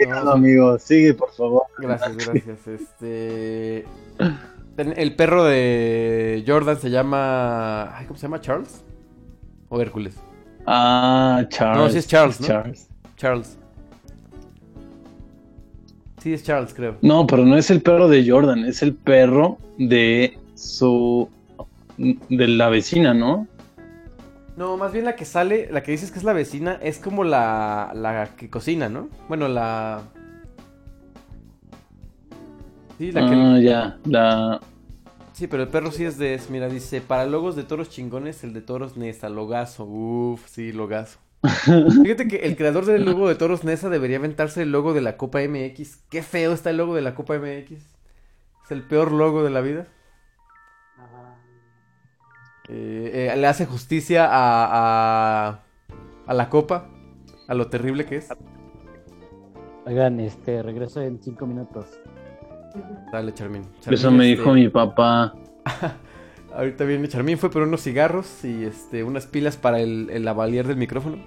No, 0.07 0.31
amigo, 0.31 0.79
sigue, 0.79 1.15
por 1.15 1.33
favor. 1.33 1.63
Gracias, 1.79 2.17
gracias. 2.17 2.67
Este. 2.67 3.87
El 4.77 5.17
perro 5.17 5.45
de 5.45 6.45
Jordan 6.47 6.79
se 6.79 6.91
llama. 6.91 7.97
ay, 7.97 8.07
¿Cómo 8.07 8.17
se 8.19 8.23
llama? 8.27 8.41
¿Charles? 8.41 8.85
¿O 9.69 9.81
Hércules? 9.81 10.17
Ah, 10.67 11.45
Charles. 11.49 11.79
No, 11.79 11.91
sí 11.91 11.99
es 11.99 12.07
Charles, 12.07 12.41
¿no? 12.41 12.47
Charles. 12.47 12.89
Charles. 13.17 13.59
Sí, 16.23 16.33
es 16.33 16.43
Charles, 16.45 16.75
creo. 16.75 16.97
No, 17.03 17.27
pero 17.27 17.45
no 17.45 17.57
es 17.57 17.71
el 17.71 17.81
perro 17.81 18.09
de 18.09 18.29
Jordan, 18.29 18.65
es 18.65 18.83
el 18.83 18.95
perro 18.95 19.59
de 19.79 20.39
su. 20.55 21.29
De 21.99 22.49
la 22.49 22.69
vecina, 22.69 23.15
¿no? 23.15 23.47
No, 24.57 24.77
más 24.77 24.93
bien 24.93 25.05
la 25.05 25.15
que 25.15 25.25
sale, 25.25 25.69
la 25.71 25.83
que 25.83 25.93
dices 25.93 26.11
que 26.11 26.19
es 26.19 26.25
la 26.25 26.33
vecina, 26.33 26.79
es 26.83 26.99
como 26.99 27.23
la, 27.25 27.93
la 27.95 28.35
que 28.37 28.51
cocina, 28.51 28.89
¿no? 28.89 29.09
Bueno, 29.29 29.47
la... 29.49 30.03
Sí, 32.99 33.13
la 33.13 33.27
que... 33.27 33.35
Ah, 33.35 33.59
ya, 33.61 33.99
la. 34.05 34.61
Sí, 35.33 35.47
pero 35.47 35.63
el 35.63 35.69
perro 35.69 35.93
sí 35.93 36.05
es 36.05 36.19
de... 36.19 36.35
es- 36.35 36.51
Mira, 36.51 36.69
dice, 36.69 37.01
para 37.01 37.27
logos 37.27 37.55
de 37.55 37.63
toros 37.63 37.91
chingones, 37.91 38.43
el 38.43 38.53
de 38.53 38.61
toros 38.61 38.97
Nesa, 38.97 39.29
logazo. 39.29 39.85
Uf, 39.85 40.47
sí, 40.49 40.73
logazo. 40.73 41.21
Fíjate 42.03 42.27
que 42.27 42.39
el 42.39 42.57
creador 42.57 42.85
del 42.87 43.05
logo 43.05 43.29
de 43.29 43.37
toros 43.37 43.63
Nesa 43.63 43.89
debería 43.89 44.17
aventarse 44.17 44.63
el 44.63 44.73
logo 44.73 44.93
de 44.95 45.03
la 45.03 45.17
Copa 45.17 45.39
MX. 45.41 45.99
Qué 46.11 46.23
feo 46.23 46.53
está 46.53 46.71
el 46.71 46.79
logo 46.79 46.97
de 46.97 47.03
la 47.03 47.15
Copa 47.15 47.39
MX. 47.39 47.73
Es 47.73 48.71
el 48.71 48.83
peor 48.83 49.13
logo 49.13 49.45
de 49.45 49.51
la 49.51 49.61
vida. 49.61 49.87
Eh, 52.69 53.31
eh, 53.33 53.37
le 53.37 53.47
hace 53.47 53.67
justicia 53.67 54.27
a, 54.27 55.49
a, 55.51 55.63
a 56.27 56.35
la 56.35 56.49
Copa, 56.49 56.89
a 57.47 57.55
lo 57.55 57.69
terrible 57.69 58.05
que 58.05 58.17
es. 58.17 58.29
Oigan, 59.87 60.21
este, 60.21 60.63
regreso 60.63 61.01
en 61.01 61.19
cinco 61.23 61.47
minutos. 61.47 61.87
Dale, 63.11 63.33
Charmín. 63.33 63.63
Eso 63.91 64.11
me 64.11 64.31
este, 64.31 64.43
dijo 64.43 64.53
mi 64.53 64.69
papá. 64.69 65.35
Ahorita 66.55 66.85
viene 66.85 67.09
Charmín, 67.09 67.39
fue 67.39 67.51
por 67.51 67.63
unos 67.63 67.83
cigarros 67.83 68.45
y 68.45 68.65
este 68.65 69.05
unas 69.05 69.27
pilas 69.27 69.57
para 69.57 69.81
el, 69.81 70.09
el 70.11 70.25
lavalier 70.25 70.67
del 70.67 70.77
micrófono. 70.77 71.19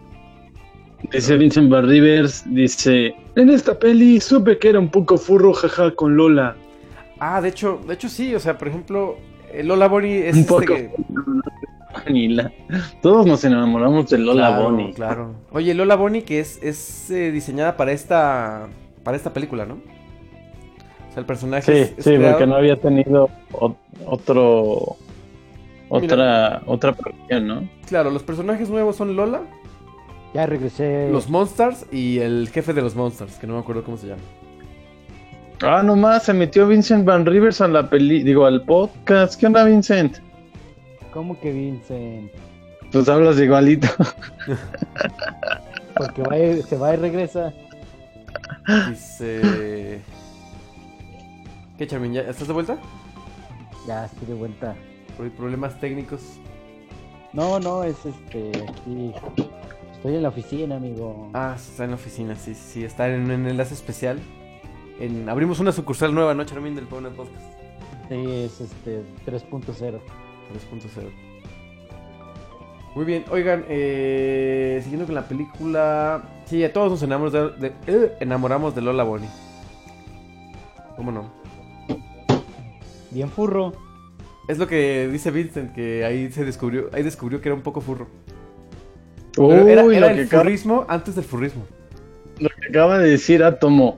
Dice 1.12 1.36
Vincent 1.38 1.70
Barrivers, 1.70 2.44
dice, 2.54 3.16
en 3.36 3.50
esta 3.50 3.78
peli 3.80 4.20
supe 4.20 4.60
que 4.60 4.70
era 4.70 4.80
un 4.80 4.90
poco 4.90 5.18
furro, 5.18 5.54
jaja, 5.54 5.92
con 5.96 6.16
Lola. 6.16 6.56
Ah, 7.20 7.42
de 7.42 7.50
hecho, 7.50 7.82
de 7.88 7.96
hecho 7.96 8.08
sí, 8.08 8.36
o 8.36 8.40
sea, 8.40 8.58
por 8.58 8.68
ejemplo, 8.68 9.18
Lola 9.64 9.88
Bonnie 9.88 10.28
es 10.28 10.34
Un 10.36 10.40
este 10.42 10.52
poco. 10.54 10.66
que- 10.66 10.92
Vanilla. 12.06 12.52
Todos 13.02 13.26
nos 13.26 13.44
enamoramos 13.44 14.10
de 14.10 14.18
Lola 14.18 14.48
claro, 14.50 14.64
Bonnie. 14.64 14.94
Claro. 14.94 15.36
Oye, 15.52 15.74
Lola 15.74 15.96
Bonnie 15.96 16.24
que 16.24 16.40
es, 16.40 16.58
es 16.64 17.12
eh, 17.12 17.32
diseñada 17.32 17.76
para 17.78 17.92
esta 17.92 18.68
para 19.04 19.18
esta 19.18 19.34
película, 19.34 19.66
¿no? 19.66 19.76
O 19.76 21.14
sea, 21.14 21.20
el 21.20 21.26
personaje 21.26 21.64
Sí, 21.72 21.80
es- 21.80 21.98
es 21.98 22.04
sí, 22.06 22.12
creado- 22.16 22.32
porque 22.34 22.48
no 22.48 22.56
había 22.56 22.80
tenido 22.80 23.30
otro 24.06 24.96
otra 25.90 26.62
otra 26.66 26.94
producción, 26.94 27.48
¿no? 27.48 27.70
Claro, 27.88 28.10
los 28.12 28.24
personajes 28.24 28.70
nuevos 28.70 28.96
son 28.96 29.16
Lola, 29.18 29.42
Ya 30.34 30.46
regresé. 30.46 31.10
los 31.12 31.30
Monsters 31.30 31.86
y 31.92 32.20
el 32.20 32.48
jefe 32.50 32.74
de 32.74 32.82
los 32.82 32.96
Monsters, 32.96 33.36
que 33.38 33.48
no 33.48 33.54
me 33.56 33.60
acuerdo 33.60 33.84
cómo 33.84 33.98
se 33.98 34.08
llama. 34.08 34.22
Ah, 35.64 35.84
nomás 35.84 36.24
se 36.24 36.34
metió 36.34 36.68
Vincent 36.68 37.06
Van 37.06 37.26
Rivers 37.26 37.62
a 37.62 37.68
la 37.68 37.88
peli, 37.90 38.24
digo, 38.24 38.46
al 38.46 38.64
podcast. 38.64 39.40
¿Qué 39.40 39.46
onda, 39.46 39.64
Vincent? 39.64 40.18
¿Cómo 41.14 41.40
que 41.40 41.52
Vincent? 41.52 42.32
Pues 42.92 43.08
hablas 43.08 43.40
igualito. 43.40 43.88
Porque 45.96 46.24
va 46.24 46.38
y- 46.38 46.62
se 46.64 46.78
va 46.78 46.94
y 46.94 46.98
regresa. 46.98 47.54
Dice. 48.90 50.02
¿Qué, 51.78 51.88
Charmin? 51.88 52.14
¿Ya 52.14 52.22
estás 52.22 52.48
de 52.48 52.54
vuelta? 52.54 52.78
Ya 53.88 54.06
estoy 54.06 54.28
de 54.28 54.34
vuelta. 54.34 54.76
Por 55.18 55.30
problemas 55.32 55.80
técnicos. 55.80 56.22
No, 57.34 57.60
no, 57.60 57.84
es 57.84 57.98
este. 58.06 58.52
Aquí. 58.64 59.14
Estoy 59.94 60.16
en 60.16 60.24
la 60.24 60.30
oficina, 60.30 60.78
amigo. 60.78 61.30
Ah, 61.34 61.54
está 61.56 61.84
en 61.84 61.92
la 61.92 61.96
oficina, 61.96 62.36
sí, 62.36 62.56
sí, 62.56 62.62
sí. 62.74 62.84
Está 62.84 63.08
en 63.10 63.30
un 63.32 63.48
enlace 63.48 63.74
especial. 63.76 64.20
En, 65.02 65.28
abrimos 65.30 65.60
una 65.60 65.72
sucursal 65.72 66.14
nueva, 66.14 66.34
¿no, 66.34 66.44
Charmin, 66.46 66.76
del 66.76 66.86
Powner 66.86 67.12
Podcast? 67.12 67.44
Sí, 68.10 68.16
es 68.46 68.62
este 68.62 69.02
3.0. 69.26 69.66
3.0. 69.66 70.00
Muy 72.94 73.06
bien, 73.06 73.24
oigan, 73.32 73.64
eh, 73.70 74.80
siguiendo 74.84 75.06
con 75.06 75.16
la 75.16 75.28
película. 75.28 76.24
Sí, 76.46 76.64
a 76.64 76.74
todos 76.74 76.92
nos 76.92 77.04
enamoramos 77.04 77.58
de, 77.60 77.70
de- 77.70 77.74
eh, 77.88 78.14
enamoramos 78.20 78.76
de 78.76 78.82
Lola 78.82 79.04
Bonnie. 79.04 79.30
¿Cómo 80.98 81.12
no? 81.12 81.32
Bien 83.12 83.30
furro. 83.30 83.72
Es 84.48 84.58
lo 84.58 84.68
que 84.68 85.08
dice 85.10 85.32
Vincent, 85.32 85.74
que 85.74 86.04
ahí 86.04 86.30
se 86.32 86.44
descubrió, 86.44 86.90
ahí 86.94 87.04
descubrió 87.04 87.40
que 87.40 87.48
era 87.50 87.56
un 87.56 87.62
poco 87.62 87.80
furro. 87.80 88.08
Uy, 89.38 89.48
Pero 89.50 89.68
era, 89.70 89.84
lo, 89.84 89.92
era 89.92 90.14
que 90.14 90.22
el 90.22 90.28
acaba, 90.28 90.44
furrismo 90.44 90.86
antes 90.90 91.16
del 91.16 91.24
furrismo. 91.24 91.64
lo 92.40 92.50
que 92.50 92.68
acaba 92.70 92.98
de 93.00 93.10
decir 93.12 93.42
Átomo. 93.44 93.98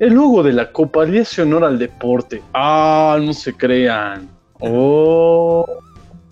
El 0.00 0.14
logo 0.14 0.42
de 0.42 0.52
la 0.52 0.72
copa 0.72 1.04
le 1.04 1.20
hace 1.20 1.42
honor 1.42 1.64
al 1.64 1.78
deporte. 1.78 2.42
Ah, 2.52 3.18
no 3.22 3.32
se 3.32 3.54
crean. 3.54 4.28
Oh, 4.60 5.64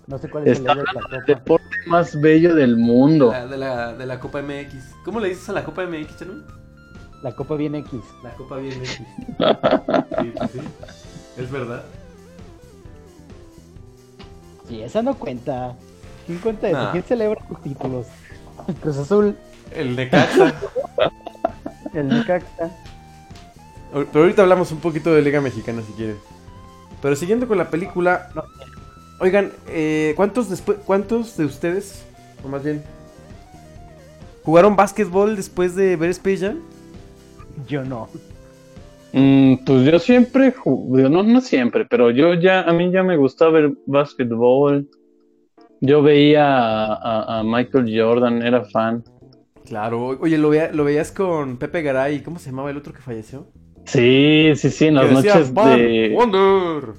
No 0.07 0.17
sé 0.17 0.29
cuál 0.29 0.47
es 0.47 0.57
está 0.59 0.73
el 0.73 0.77
logo 0.79 0.89
de 0.91 0.93
la 0.93 1.01
copa. 1.19 1.23
deporte 1.27 1.75
más 1.87 2.19
bello 2.19 2.55
del 2.55 2.75
mundo. 2.77 3.31
La- 3.31 3.47
de, 3.47 3.57
la, 3.57 3.93
de 3.93 4.05
la 4.05 4.19
Copa 4.19 4.41
MX. 4.41 4.75
¿Cómo 5.05 5.19
le 5.19 5.29
dices 5.29 5.47
a 5.49 5.53
la 5.53 5.63
Copa 5.63 5.85
MX, 5.85 6.17
Charmin? 6.17 6.43
La 7.21 7.31
copa 7.33 7.55
bien 7.55 7.73
X. 7.75 7.99
La 8.21 8.31
Copa 8.31 8.57
bien 8.57 8.73
X. 8.81 9.01
Sí, 10.19 10.33
sí, 10.39 10.47
sí. 10.53 10.59
Es 11.37 11.49
verdad. 11.51 11.83
Sí, 14.67 14.81
esa 14.81 15.01
no 15.01 15.13
cuenta. 15.15 15.73
¿Quién 16.25 16.39
cuenta 16.39 16.67
eso? 16.67 16.77
Nah. 16.77 16.91
¿Quién 16.91 17.03
celebra 17.03 17.41
sus 17.47 17.61
títulos? 17.61 18.07
El 18.67 18.75
Cruz 18.81 18.97
Azul, 18.97 19.37
El 19.71 19.95
Necaxa. 19.95 20.53
el 21.93 22.07
Necaxa. 22.09 22.71
Pero 23.93 24.23
ahorita 24.23 24.41
hablamos 24.41 24.71
un 24.71 24.79
poquito 24.79 25.13
de 25.13 25.21
Liga 25.21 25.39
Mexicana 25.41 25.81
si 25.85 25.93
quieren. 25.93 26.17
Pero 27.01 27.15
siguiendo 27.15 27.47
con 27.47 27.57
la 27.57 27.69
película. 27.69 28.29
Oigan, 29.19 29.51
eh, 29.67 30.13
¿cuántos, 30.15 30.49
después, 30.49 30.79
¿cuántos 30.85 31.37
de 31.37 31.45
ustedes, 31.45 32.03
o 32.43 32.47
más 32.49 32.63
bien, 32.63 32.83
jugaron 34.43 34.75
básquetbol 34.75 35.35
después 35.35 35.75
de 35.75 35.95
ver 35.95 36.09
Space 36.09 36.37
Jam? 36.45 36.59
Yo 37.67 37.83
no. 37.85 38.09
Mm, 39.13 39.63
pues 39.65 39.85
yo 39.85 39.99
siempre 39.99 40.51
jugué, 40.51 41.07
no, 41.09 41.21
no 41.23 41.39
siempre, 41.39 41.85
pero 41.85 42.09
yo 42.09 42.33
ya, 42.33 42.61
a 42.63 42.73
mí 42.73 42.91
ya 42.91 43.03
me 43.03 43.15
gustaba 43.15 43.51
ver 43.51 43.73
básquetbol. 43.85 44.89
Yo 45.81 46.01
veía 46.01 46.45
a, 46.57 46.93
a- 46.95 47.39
a 47.39 47.43
Michael 47.43 47.93
Jordan, 47.95 48.41
era 48.41 48.65
fan. 48.65 49.03
Claro, 49.65 50.17
oye, 50.19 50.37
¿lo, 50.37 50.49
vea- 50.49 50.71
lo 50.73 50.83
veías 50.83 51.11
con 51.11 51.57
Pepe 51.57 51.81
Garay, 51.83 52.21
¿cómo 52.23 52.39
se 52.39 52.49
llamaba 52.49 52.71
el 52.71 52.77
otro 52.77 52.91
que 52.93 53.01
falleció? 53.01 53.47
Sí, 53.85 54.53
sí, 54.55 54.69
sí, 54.69 54.85
en 54.87 54.95
las 54.95 55.11
noches 55.11 55.53
"Van 55.53 55.77
de... 55.77 56.11
Wonder". 56.15 56.93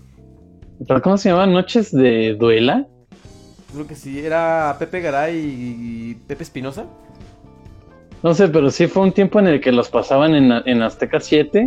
¿Pero 0.87 1.03
¿Cómo 1.03 1.17
se 1.17 1.31
llama? 1.31 1.47
¿Noches 1.47 1.91
de 1.93 2.35
duela? 2.35 2.87
Creo 3.73 3.87
que 3.87 3.95
sí, 3.95 4.21
era 4.21 4.77
Pepe 4.79 5.01
Garay 5.01 5.37
y 5.37 6.15
Pepe 6.27 6.43
Espinosa. 6.43 6.85
No 8.23 8.35
sé, 8.35 8.49
pero 8.49 8.71
sí 8.71 8.87
fue 8.87 9.03
un 9.03 9.13
tiempo 9.13 9.39
en 9.39 9.49
el 9.49 9.61
que 9.61 9.73
los 9.73 9.89
pasaban 9.89 10.35
en, 10.35 10.51
en 10.67 10.83
Azteca 10.83 11.21
7, 11.21 11.67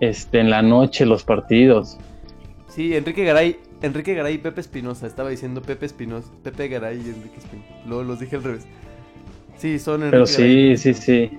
este, 0.00 0.40
en 0.40 0.50
la 0.50 0.62
noche 0.62 1.06
los 1.06 1.24
partidos. 1.24 1.98
Sí, 2.68 2.94
Enrique 2.94 3.24
Garay, 3.24 3.56
Enrique 3.82 4.14
Garay 4.14 4.34
y 4.34 4.38
Pepe 4.38 4.60
Espinosa. 4.60 5.06
Estaba 5.06 5.30
diciendo 5.30 5.62
Pepe 5.62 5.86
Espinosa, 5.86 6.28
Pepe 6.42 6.68
Garay 6.68 6.96
y 6.96 7.08
Enrique 7.10 7.38
Espinosa. 7.38 7.68
Luego 7.86 8.02
los 8.02 8.20
dije 8.20 8.36
al 8.36 8.42
revés. 8.44 8.66
Sí, 9.56 9.78
son 9.78 10.02
Enrique 10.02 10.10
Pero 10.10 10.26
Garay. 10.26 10.76
sí, 10.76 10.94
sí, 10.94 11.30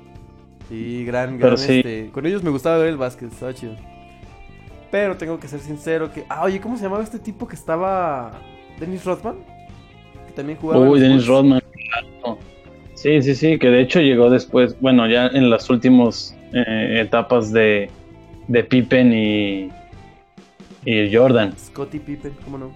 sí. 0.70 1.06
Gran, 1.06 1.38
gran, 1.38 1.58
sí. 1.58 1.78
este, 1.78 2.10
Con 2.12 2.26
ellos 2.26 2.44
me 2.44 2.50
gustaba 2.50 2.78
ver 2.78 2.90
el 2.90 2.98
básquet, 2.98 3.32
estaba 3.32 3.54
chido. 3.54 3.76
Pero 4.92 5.18
tengo 5.18 5.40
que 5.40 5.48
ser 5.48 5.60
sincero 5.60 6.12
que... 6.12 6.26
Ah, 6.30 6.44
oye, 6.44 6.62
¿cómo 6.62 6.78
se 6.78 6.84
llamaba 6.84 7.04
este 7.04 7.20
tipo 7.20 7.48
que 7.48 7.56
estaba... 7.56 8.40
Dennis 8.80 9.04
Rodman? 9.04 9.38
Que 10.28 10.34
también 10.34 10.58
jugaba... 10.58 10.88
Uy, 10.88 11.00
Dennis. 11.00 11.28
Rodman. 11.28 11.62
claro. 11.90 12.40
Sí, 12.94 13.22
sí, 13.22 13.36
sí, 13.36 13.60
que 13.60 13.70
de 13.70 13.82
hecho 13.82 14.00
llegó 14.00 14.30
después, 14.30 14.80
bueno, 14.80 15.08
ya 15.08 15.28
en 15.28 15.50
las 15.50 15.70
últimas 15.70 16.36
eh, 16.54 17.02
etapas 17.02 17.52
de, 17.52 17.90
de 18.48 18.64
Pippen 18.64 19.14
y, 19.14 19.70
y 20.86 21.14
Jordan. 21.14 21.54
Scottie 21.58 22.00
Pippen, 22.00 22.34
¿cómo 22.44 22.58
no? 22.58 22.72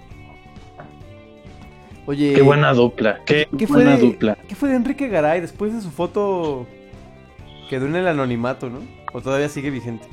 Oye... 2.06 2.34
Qué 2.34 2.42
buena 2.42 2.74
dupla, 2.74 3.22
qué, 3.26 3.48
¿Qué 3.58 3.66
fue, 3.66 3.86
de, 3.86 3.98
dupla. 3.98 4.38
¿Qué 4.48 4.56
fue 4.56 4.70
de 4.70 4.76
Enrique 4.76 5.08
Garay 5.08 5.42
después 5.42 5.74
de 5.74 5.82
su 5.82 5.90
foto? 5.90 6.68
Quedó 7.70 7.86
en 7.86 7.96
el 7.96 8.08
anonimato, 8.08 8.70
¿no? 8.70 8.80
¿O 9.14 9.22
todavía 9.22 9.48
sigue 9.48 9.70
vigente? 9.70 10.08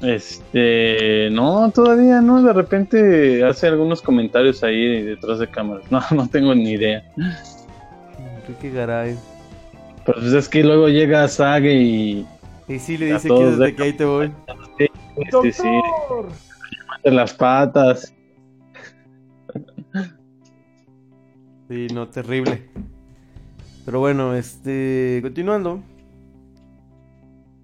Este, 0.00 1.28
no, 1.30 1.70
todavía 1.72 2.20
no, 2.20 2.42
de 2.42 2.52
repente 2.52 3.44
hace 3.44 3.68
algunos 3.68 4.00
comentarios 4.02 4.62
ahí 4.64 5.02
detrás 5.02 5.38
de 5.38 5.48
cámaras. 5.48 5.84
No, 5.90 6.00
no 6.14 6.28
tengo 6.28 6.54
ni 6.54 6.70
idea. 6.72 7.04
Enrique 8.46 8.70
Garay. 8.70 9.16
Pero 10.04 10.18
pues 10.20 10.32
es 10.32 10.48
que 10.48 10.64
luego 10.64 10.88
llega 10.88 11.28
Sage 11.28 11.72
y 11.74 12.26
Y 12.68 12.78
sí 12.80 12.96
le 12.98 13.12
A 13.12 13.14
dice 13.14 13.28
que 13.28 13.44
desde 13.44 13.64
de- 13.66 13.74
que 13.76 13.82
ahí 13.82 13.92
te 13.92 14.04
voy. 14.04 14.32
sí, 14.78 14.86
sí, 15.42 15.52
sí, 15.52 15.68
mete 16.96 17.10
las 17.12 17.34
patas. 17.34 18.12
Sí, 21.68 21.86
no, 21.94 22.08
terrible. 22.08 22.68
Pero 23.84 24.00
bueno, 24.00 24.34
este. 24.34 25.20
Continuando. 25.22 25.80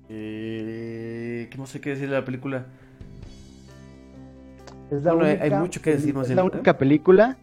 Eh, 0.08 1.48
¿Qué 1.50 1.58
más 1.58 1.74
hay 1.74 1.80
que 1.80 1.90
decir 1.90 2.08
de 2.08 2.14
la 2.16 2.24
película? 2.24 2.66
Es 4.90 5.02
la 5.02 5.12
Bueno, 5.12 5.28
única, 5.28 5.44
hay 5.44 5.50
mucho 5.50 5.82
que 5.82 5.90
decir, 5.92 6.14
más 6.14 6.22
es 6.24 6.28
bien, 6.30 6.36
la 6.36 6.44
única 6.44 6.78
película 6.78 7.36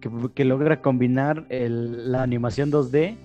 que, 0.00 0.10
que 0.34 0.44
logra 0.44 0.80
combinar 0.82 1.46
el- 1.48 2.10
la 2.10 2.22
animación 2.22 2.70
2D 2.70 3.16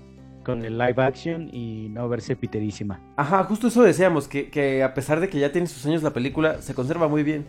con 0.43 0.63
el 0.63 0.78
live 0.78 1.02
action 1.02 1.50
y 1.52 1.89
no 1.89 2.08
verse 2.08 2.36
piterísima. 2.36 3.00
Ajá, 3.15 3.43
justo 3.45 3.67
eso 3.67 3.82
decíamos, 3.82 4.28
que, 4.28 4.52
que 4.52 4.84
a 4.84 4.93
pesar 4.93 5.19
de 5.19 5.30
que 5.30 5.39
ya 5.39 5.52
tiene 5.52 5.65
sus 5.65 5.84
años 5.88 6.04
la 6.04 6.12
película, 6.13 6.62
se 6.62 6.76
conserva 6.76 7.08
muy 7.08 7.24
bien. 7.24 7.45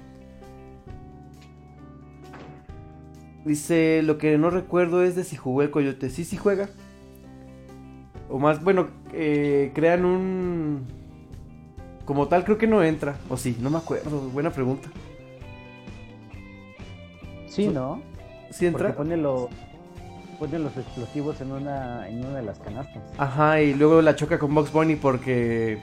Dice, 3.44 4.00
lo 4.02 4.18
que 4.18 4.38
no 4.38 4.50
recuerdo 4.50 5.02
es 5.04 5.14
de 5.14 5.22
si 5.24 5.36
jugó 5.36 5.62
el 5.62 5.70
coyote. 5.70 6.08
Sí, 6.10 6.24
sí 6.24 6.36
juega. 6.36 6.68
O 8.28 8.38
más, 8.38 8.64
bueno, 8.64 8.88
eh, 9.12 9.70
crean 9.74 10.04
un... 10.04 10.80
Como 12.06 12.28
tal, 12.28 12.44
creo 12.44 12.56
que 12.56 12.66
no 12.66 12.82
entra. 12.82 13.16
O 13.28 13.36
sí, 13.36 13.56
no 13.60 13.68
me 13.68 13.76
acuerdo. 13.78 14.18
Buena 14.30 14.50
pregunta. 14.50 14.88
Sí, 17.48 17.68
¿no? 17.68 18.00
¿Sí 18.50 18.64
entra? 18.66 18.88
Porque 18.88 18.96
pone, 18.98 19.16
lo- 19.16 19.48
pone 20.38 20.58
los 20.58 20.76
explosivos 20.76 21.40
en 21.40 21.52
una, 21.52 22.08
en 22.08 22.24
una 22.24 22.36
de 22.36 22.42
las 22.42 22.58
canastas. 22.60 23.02
Ajá, 23.18 23.60
y 23.60 23.74
luego 23.74 24.00
la 24.02 24.14
choca 24.16 24.38
con 24.38 24.54
Box 24.54 24.72
Bunny 24.72 24.96
porque... 24.96 25.82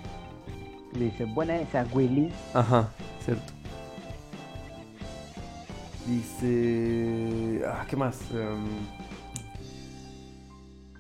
Le 0.97 1.05
dice, 1.05 1.26
buena 1.26 1.57
esa, 1.57 1.86
Willy. 1.93 2.32
Ajá, 2.53 2.89
cierto. 3.26 3.51
Dice... 6.07 7.61
Ah, 7.67 7.86
¿qué 7.89 7.95
más? 7.95 8.19
Em, 8.32 8.65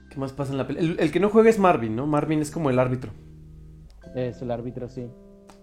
¿Qué 0.09 0.17
más 0.19 0.31
pasa 0.33 0.51
en 0.51 0.57
la 0.57 0.67
película? 0.67 0.93
El, 0.93 0.99
el 0.99 1.11
que 1.11 1.19
no 1.19 1.29
juega 1.29 1.49
es 1.49 1.59
Marvin, 1.59 1.95
¿no? 1.95 2.07
Marvin 2.07 2.41
es 2.41 2.51
como 2.51 2.69
el 2.69 2.79
árbitro. 2.79 3.11
Es 4.15 4.41
el 4.41 4.51
árbitro, 4.51 4.87
sí. 4.89 5.07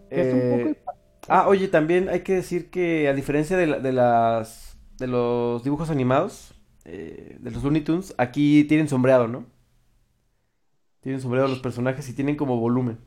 Que 0.08 0.20
es 0.22 0.32
un 0.32 0.40
Eh, 0.40 0.74
poco- 0.74 0.94
Ah, 1.28 1.46
oye, 1.48 1.68
también 1.68 2.08
hay 2.08 2.20
que 2.20 2.34
decir 2.34 2.70
que 2.70 3.08
a 3.08 3.12
diferencia 3.14 3.56
de, 3.56 3.66
la- 3.66 3.78
de 3.78 3.92
las 3.92 4.78
de 4.98 5.06
los 5.06 5.62
dibujos 5.64 5.88
animados, 5.90 6.52
eh, 6.84 7.36
de 7.40 7.50
los 7.50 7.62
Looney 7.62 7.82
Tunes, 7.82 8.14
aquí 8.18 8.64
tienen 8.64 8.88
sombreado, 8.88 9.28
¿no? 9.28 9.46
Tienen 11.00 11.20
sombreado 11.20 11.48
los 11.48 11.60
personajes 11.60 12.08
y 12.08 12.14
tienen 12.14 12.36
como 12.36 12.58
volumen. 12.58 12.98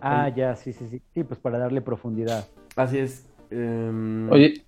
Ah, 0.00 0.28
ya, 0.28 0.54
sí, 0.56 0.72
sí, 0.72 0.86
sí. 0.88 1.02
Sí, 1.14 1.24
pues 1.24 1.40
para 1.40 1.58
darle 1.58 1.80
profundidad. 1.80 2.46
Así 2.76 2.98
es. 2.98 3.26
em, 3.50 4.30
Oye, 4.30 4.64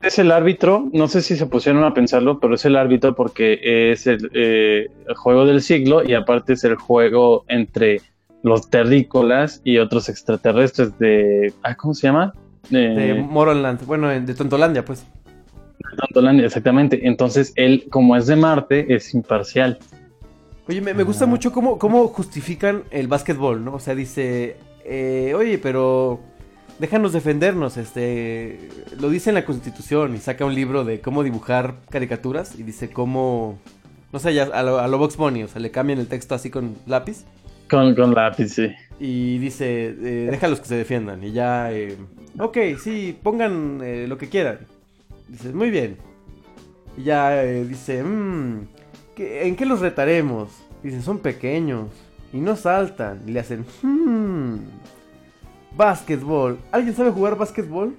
es 0.00 0.18
el 0.18 0.32
árbitro, 0.32 0.88
no 0.92 1.06
sé 1.08 1.22
si 1.22 1.36
se 1.36 1.46
pusieron 1.46 1.84
a 1.84 1.94
pensarlo, 1.94 2.40
pero 2.40 2.54
es 2.56 2.64
el 2.64 2.76
árbitro 2.76 3.14
porque 3.14 3.92
es 3.92 4.06
el, 4.06 4.30
eh, 4.34 4.90
el 5.06 5.14
juego 5.14 5.46
del 5.46 5.62
siglo 5.62 6.02
y 6.04 6.14
aparte 6.14 6.54
es 6.54 6.64
el 6.64 6.74
juego 6.76 7.44
entre 7.48 8.00
los 8.42 8.68
terrícolas 8.70 9.60
y 9.64 9.78
otros 9.78 10.08
extraterrestres 10.08 10.98
de... 10.98 11.52
ah, 11.62 11.74
¿Cómo 11.74 11.94
se 11.94 12.06
llama? 12.08 12.32
de 12.70 13.14
Morroland, 13.28 13.84
bueno, 13.86 14.10
en- 14.10 14.24
de 14.24 14.34
Tontolandia, 14.34 14.84
pues. 14.84 15.04
Tontolandia, 15.98 16.46
exactamente. 16.46 17.06
Entonces 17.06 17.52
él, 17.56 17.86
como 17.90 18.16
es 18.16 18.26
de 18.26 18.36
Marte, 18.36 18.94
es 18.94 19.12
imparcial. 19.14 19.78
Oye, 20.68 20.80
me, 20.80 20.94
me 20.94 21.02
gusta 21.02 21.26
mucho 21.26 21.52
cómo, 21.52 21.78
cómo 21.78 22.06
justifican 22.08 22.84
el 22.90 23.08
básquetbol, 23.08 23.64
¿no? 23.64 23.74
O 23.74 23.80
sea, 23.80 23.94
dice, 23.94 24.56
eh, 24.84 25.34
oye, 25.36 25.58
pero 25.58 26.20
déjanos 26.78 27.12
defendernos, 27.12 27.76
este, 27.76 28.68
lo 28.98 29.10
dice 29.10 29.30
en 29.30 29.34
la 29.34 29.44
Constitución 29.44 30.14
y 30.14 30.18
saca 30.18 30.44
un 30.44 30.54
libro 30.54 30.84
de 30.84 31.00
cómo 31.00 31.24
dibujar 31.24 31.74
caricaturas 31.90 32.58
y 32.58 32.62
dice 32.62 32.90
cómo, 32.90 33.58
no 34.12 34.18
sé, 34.20 34.32
ya 34.34 34.44
a 34.44 34.62
lo, 34.62 34.78
a 34.78 34.86
lo 34.88 34.98
Box 34.98 35.16
Bunny, 35.16 35.42
o 35.42 35.48
sea, 35.48 35.60
le 35.60 35.70
cambian 35.72 35.98
el 35.98 36.06
texto 36.06 36.34
así 36.34 36.48
con 36.48 36.76
lápiz. 36.86 37.24
Con, 37.72 38.14
lápiz, 38.14 38.48
sí. 38.50 38.70
Y 39.00 39.38
dice, 39.38 39.86
eh, 39.88 40.28
déjalos 40.30 40.60
que 40.60 40.66
se 40.66 40.76
defiendan. 40.76 41.24
Y 41.24 41.32
ya, 41.32 41.72
eh, 41.72 41.96
ok, 42.38 42.58
sí, 42.78 43.18
pongan 43.22 43.80
eh, 43.82 44.06
lo 44.06 44.18
que 44.18 44.28
quieran. 44.28 44.58
Dice, 45.26 45.54
muy 45.54 45.70
bien. 45.70 45.96
Y 46.98 47.04
ya 47.04 47.42
eh, 47.42 47.64
dice, 47.64 48.04
"Mm, 48.04 48.66
¿qué- 49.16 49.46
¿en 49.48 49.56
qué 49.56 49.64
los 49.64 49.80
retaremos? 49.80 50.50
Dice, 50.82 51.00
son 51.00 51.18
pequeños 51.20 51.88
y 52.30 52.40
no 52.40 52.56
saltan. 52.56 53.22
Y 53.26 53.30
le 53.32 53.40
hacen, 53.40 53.64
hmm, 53.82 54.56
básquetbol. 55.74 56.58
¿Alguien 56.72 56.94
sabe 56.94 57.10
jugar 57.10 57.38
básquetbol? 57.38 57.96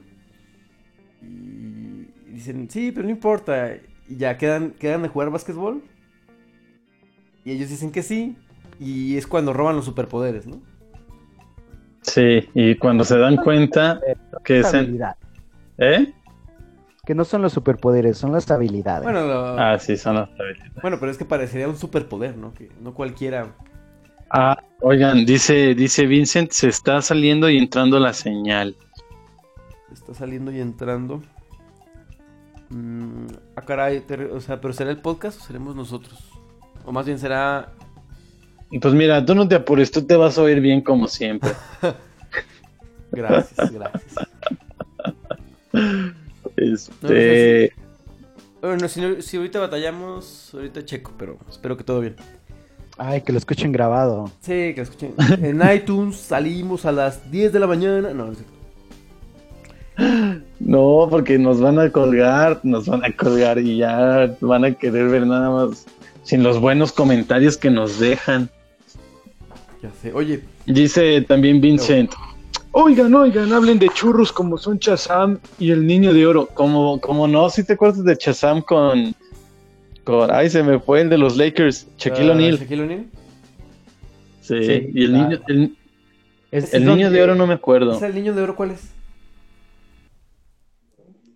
Y 1.24 2.06
dicen, 2.32 2.70
sí, 2.70 2.92
pero 2.92 3.06
no 3.06 3.10
importa. 3.12 3.76
Y 4.08 4.18
ya 4.18 4.38
quedan, 4.38 4.70
quedan 4.72 5.02
de 5.02 5.08
jugar 5.10 5.32
básquetbol. 5.32 5.82
Y 7.44 7.52
ellos 7.54 7.70
dicen 7.70 7.92
que 7.92 8.04
sí. 8.04 8.36
Y 8.80 9.18
es 9.18 9.28
cuando 9.28 9.54
roban 9.54 9.76
los 9.76 9.86
superpoderes, 9.86 10.48
¿no? 10.48 10.62
Sí, 12.02 12.50
y 12.54 12.76
cuando 12.76 13.04
se 13.06 13.18
dan 13.18 13.38
cuenta 13.38 14.00
que 14.44 14.60
es 14.60 14.74
en... 14.74 15.00
¿Eh? 15.78 16.14
Que 17.06 17.16
no 17.16 17.24
son 17.26 17.42
los 17.42 17.54
superpoderes, 17.54 18.18
son 18.18 18.32
las 18.32 18.50
habilidades. 18.52 19.04
Bueno, 19.04 19.26
lo- 19.26 19.60
Ah, 19.60 19.78
sí, 19.80 19.96
son 19.98 20.16
las 20.16 20.30
habilidades. 20.40 20.74
bueno, 20.82 20.98
pero 21.00 21.12
es 21.12 21.18
que 21.18 21.26
parecería 21.26 21.68
un 21.68 21.78
superpoder, 21.78 22.38
¿no? 22.38 22.54
Que 22.54 22.70
no 22.82 22.94
cualquiera. 22.94 23.48
Ah, 24.30 24.62
oigan, 24.82 25.26
dice, 25.26 25.76
dice 25.76 26.06
Vincent, 26.06 26.52
se 26.52 26.68
está 26.70 27.02
saliendo 27.02 27.50
y 27.50 27.58
entrando 27.58 28.00
la 28.00 28.14
señal. 28.14 28.76
Está 29.92 30.14
saliendo 30.14 30.52
y 30.52 30.60
entrando. 30.60 31.22
Mm, 32.70 33.28
ah, 33.56 33.62
caray, 33.62 34.02
te- 34.02 34.26
o 34.26 34.40
sea, 34.42 34.60
pero 34.60 34.74
¿será 34.74 34.90
el 34.90 35.00
podcast 35.02 35.40
o 35.40 35.44
seremos 35.44 35.76
nosotros? 35.76 36.32
O 36.86 36.92
más 36.92 37.06
bien 37.06 37.20
será. 37.20 37.72
Pues 38.82 38.94
mira, 38.94 39.26
tú 39.26 39.36
no 39.36 39.48
te 39.48 39.56
apures, 39.56 39.92
tú 39.92 40.02
te 40.02 40.16
vas 40.16 40.38
a 40.38 40.42
oír 40.42 40.60
bien 40.60 40.82
como 40.82 41.08
siempre. 41.08 41.52
Gracias, 43.12 43.72
gracias. 43.72 44.16
Este, 46.56 47.72
Bueno, 48.60 48.88
si, 48.88 49.22
si 49.22 49.38
ahorita 49.38 49.60
batallamos, 49.60 50.50
ahorita 50.54 50.84
checo, 50.84 51.12
pero 51.18 51.38
espero 51.48 51.78
que 51.78 51.84
todo 51.84 52.00
bien. 52.02 52.16
Ay, 52.98 53.22
que 53.22 53.32
lo 53.32 53.38
escuchen 53.38 53.72
grabado. 53.72 54.32
Sí, 54.42 54.74
que 54.74 54.76
lo 54.78 54.84
escuchen. 54.84 55.14
En 55.44 55.62
iTunes 55.72 56.18
salimos 56.18 56.86
a 56.86 56.92
las 56.92 57.30
10 57.32 57.54
de 57.54 57.60
la 57.60 57.68
mañana. 57.68 58.14
No, 58.14 58.28
no 58.28 58.34
sé. 58.34 58.44
no, 60.60 61.08
porque 61.10 61.38
nos 61.38 61.60
van 61.62 61.78
a 61.78 61.92
colgar, 61.92 62.60
nos 62.64 62.88
van 62.88 63.06
a 63.06 63.16
colgar 63.16 63.60
y 63.60 63.78
ya 63.78 64.36
van 64.42 64.66
a 64.66 64.74
querer 64.74 65.08
ver 65.10 65.28
nada 65.28 65.52
más 65.52 65.86
sin 66.24 66.42
los 66.42 66.60
buenos 66.60 66.92
comentarios 66.92 67.58
que 67.58 67.70
nos 67.70 68.00
dejan. 68.00 68.50
Ya 69.84 69.92
sé. 70.02 70.14
Oye, 70.14 70.42
Dice 70.66 71.22
también 71.24 71.60
Vincent. 71.62 72.12
Oigan, 72.72 73.14
oigan, 73.14 73.52
hablen 73.54 73.78
de 73.78 73.90
churros 73.90 74.32
como 74.32 74.58
son 74.58 74.80
Chazam 74.80 75.38
y 75.60 75.70
el 75.72 75.86
niño 75.86 76.12
de 76.14 76.26
oro. 76.26 76.48
Como, 76.48 77.00
como 77.02 77.28
no, 77.28 77.50
si 77.50 77.64
te 77.66 77.74
acuerdas 77.74 78.04
de 78.04 78.18
Chazam 78.18 78.62
con, 78.62 79.14
con. 80.06 80.32
Ay, 80.32 80.50
se 80.50 80.64
me 80.64 80.80
fue 80.80 81.02
el 81.02 81.10
de 81.10 81.18
los 81.20 81.36
Lakers, 81.38 81.86
Shaquille 82.00 82.30
ah, 82.30 82.34
O'Neal. 82.34 82.58
Shaquille 82.58 82.82
O'Neal. 82.84 83.06
Sí, 84.42 84.64
Sí, 84.64 84.90
y 84.94 85.04
el 85.04 85.10
claro. 85.12 85.30
niño, 85.30 85.42
el, 85.50 85.78
Es- 86.52 86.74
el 86.74 86.82
es 86.84 86.88
niño 86.88 87.04
donde- 87.06 87.18
de 87.20 87.24
oro 87.24 87.36
no 87.36 87.46
me 87.46 87.54
acuerdo. 87.54 87.92
¿Ese 87.94 88.06
el 88.08 88.16
niño 88.16 88.34
de 88.34 88.42
oro 88.42 88.56
cuál 88.56 88.72
es? 88.72 88.90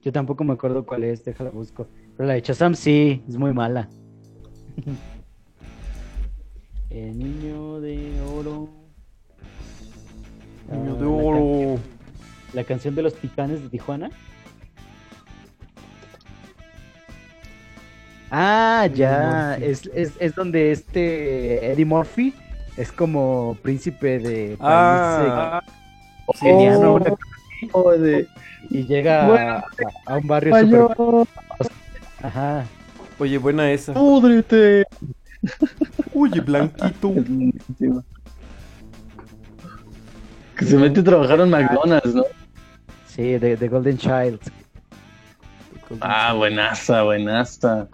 Yo 0.03 0.11
tampoco 0.13 0.43
me 0.45 0.53
acuerdo 0.53 0.85
cuál 0.85 1.03
es, 1.03 1.23
déjala 1.25 1.49
busco. 1.49 1.87
Pero 2.15 2.27
la 2.27 2.33
de 2.35 2.41
Shazam 2.41 2.73
sí, 2.75 3.21
es 3.27 3.35
muy 3.37 3.51
mala. 3.53 3.89
El 6.89 7.19
niño 7.19 7.79
de 7.81 8.21
oro. 8.21 8.26
Niño 8.43 8.69
Ah, 10.69 10.95
de 10.95 11.01
la 11.01 11.07
oro. 11.07 11.37
canción- 11.37 11.97
La 12.53 12.63
canción 12.63 12.95
de 12.95 13.01
los 13.03 13.13
titanes 13.15 13.61
de 13.61 13.69
Tijuana. 13.69 14.09
Ah, 18.31 18.87
ya. 18.93 19.55
Es, 19.57 19.85
es, 19.93 20.13
es 20.19 20.35
donde 20.35 20.71
este 20.71 21.71
Eddie 21.71 21.85
Murphy 21.85 22.33
es 22.77 22.91
como 22.91 23.57
príncipe 23.61 24.19
de 24.19 24.57
país 24.57 24.59
Ah, 24.61 25.61
eh, 25.65 26.33
keniano, 26.41 26.95
Oh, 27.73 27.83
oh, 27.85 27.91
de- 27.91 28.27
y 28.69 28.85
llega 28.85 29.27
Bueno, 29.27 29.51
a, 30.05 30.13
a 30.13 30.17
un 30.17 30.27
barrio 30.27 30.53
Falló. 30.53 30.87
super. 30.95 31.27
Ajá. 32.21 32.65
oye, 33.19 33.37
buena 33.37 33.71
esa. 33.71 33.93
Púdrete. 33.93 34.83
Oye, 36.13 36.39
Blanquito. 36.41 37.13
Que 40.57 40.65
se 40.65 40.77
mete 40.77 40.99
a 41.01 41.03
trabajar 41.03 41.39
en 41.39 41.49
McDonald's, 41.49 42.15
¿no? 42.15 42.23
Sí, 43.07 43.37
de, 43.37 43.57
de 43.57 43.67
Golden 43.67 43.97
Child. 43.97 44.39
Ah, 46.01 46.33
buenaza, 46.33 47.03
buenaza. 47.03 47.87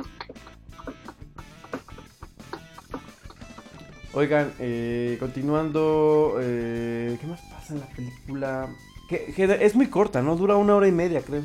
Oigan, 4.14 4.52
eh, 4.60 5.18
continuando, 5.20 6.38
eh, 6.40 7.18
¿qué 7.20 7.28
más 7.28 7.42
pasa 7.42 7.74
en 7.74 7.80
la 7.80 7.88
película? 7.88 8.68
Que, 9.10 9.34
que 9.36 9.58
es 9.66 9.76
muy 9.76 9.88
corta, 9.88 10.22
¿no? 10.22 10.36
Dura 10.36 10.56
una 10.56 10.76
hora 10.76 10.88
y 10.88 10.92
media, 10.92 11.22
creo. 11.22 11.44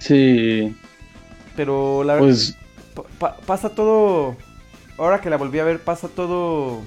Sí, 0.00 0.74
Pero 1.56 2.04
la 2.04 2.18
pues 2.18 2.56
pa- 2.94 3.04
pa- 3.18 3.36
pasa 3.46 3.70
todo. 3.70 4.36
Ahora 4.98 5.20
que 5.20 5.30
la 5.30 5.36
volví 5.36 5.58
a 5.58 5.64
ver, 5.64 5.80
pasa 5.80 6.08
todo. 6.08 6.82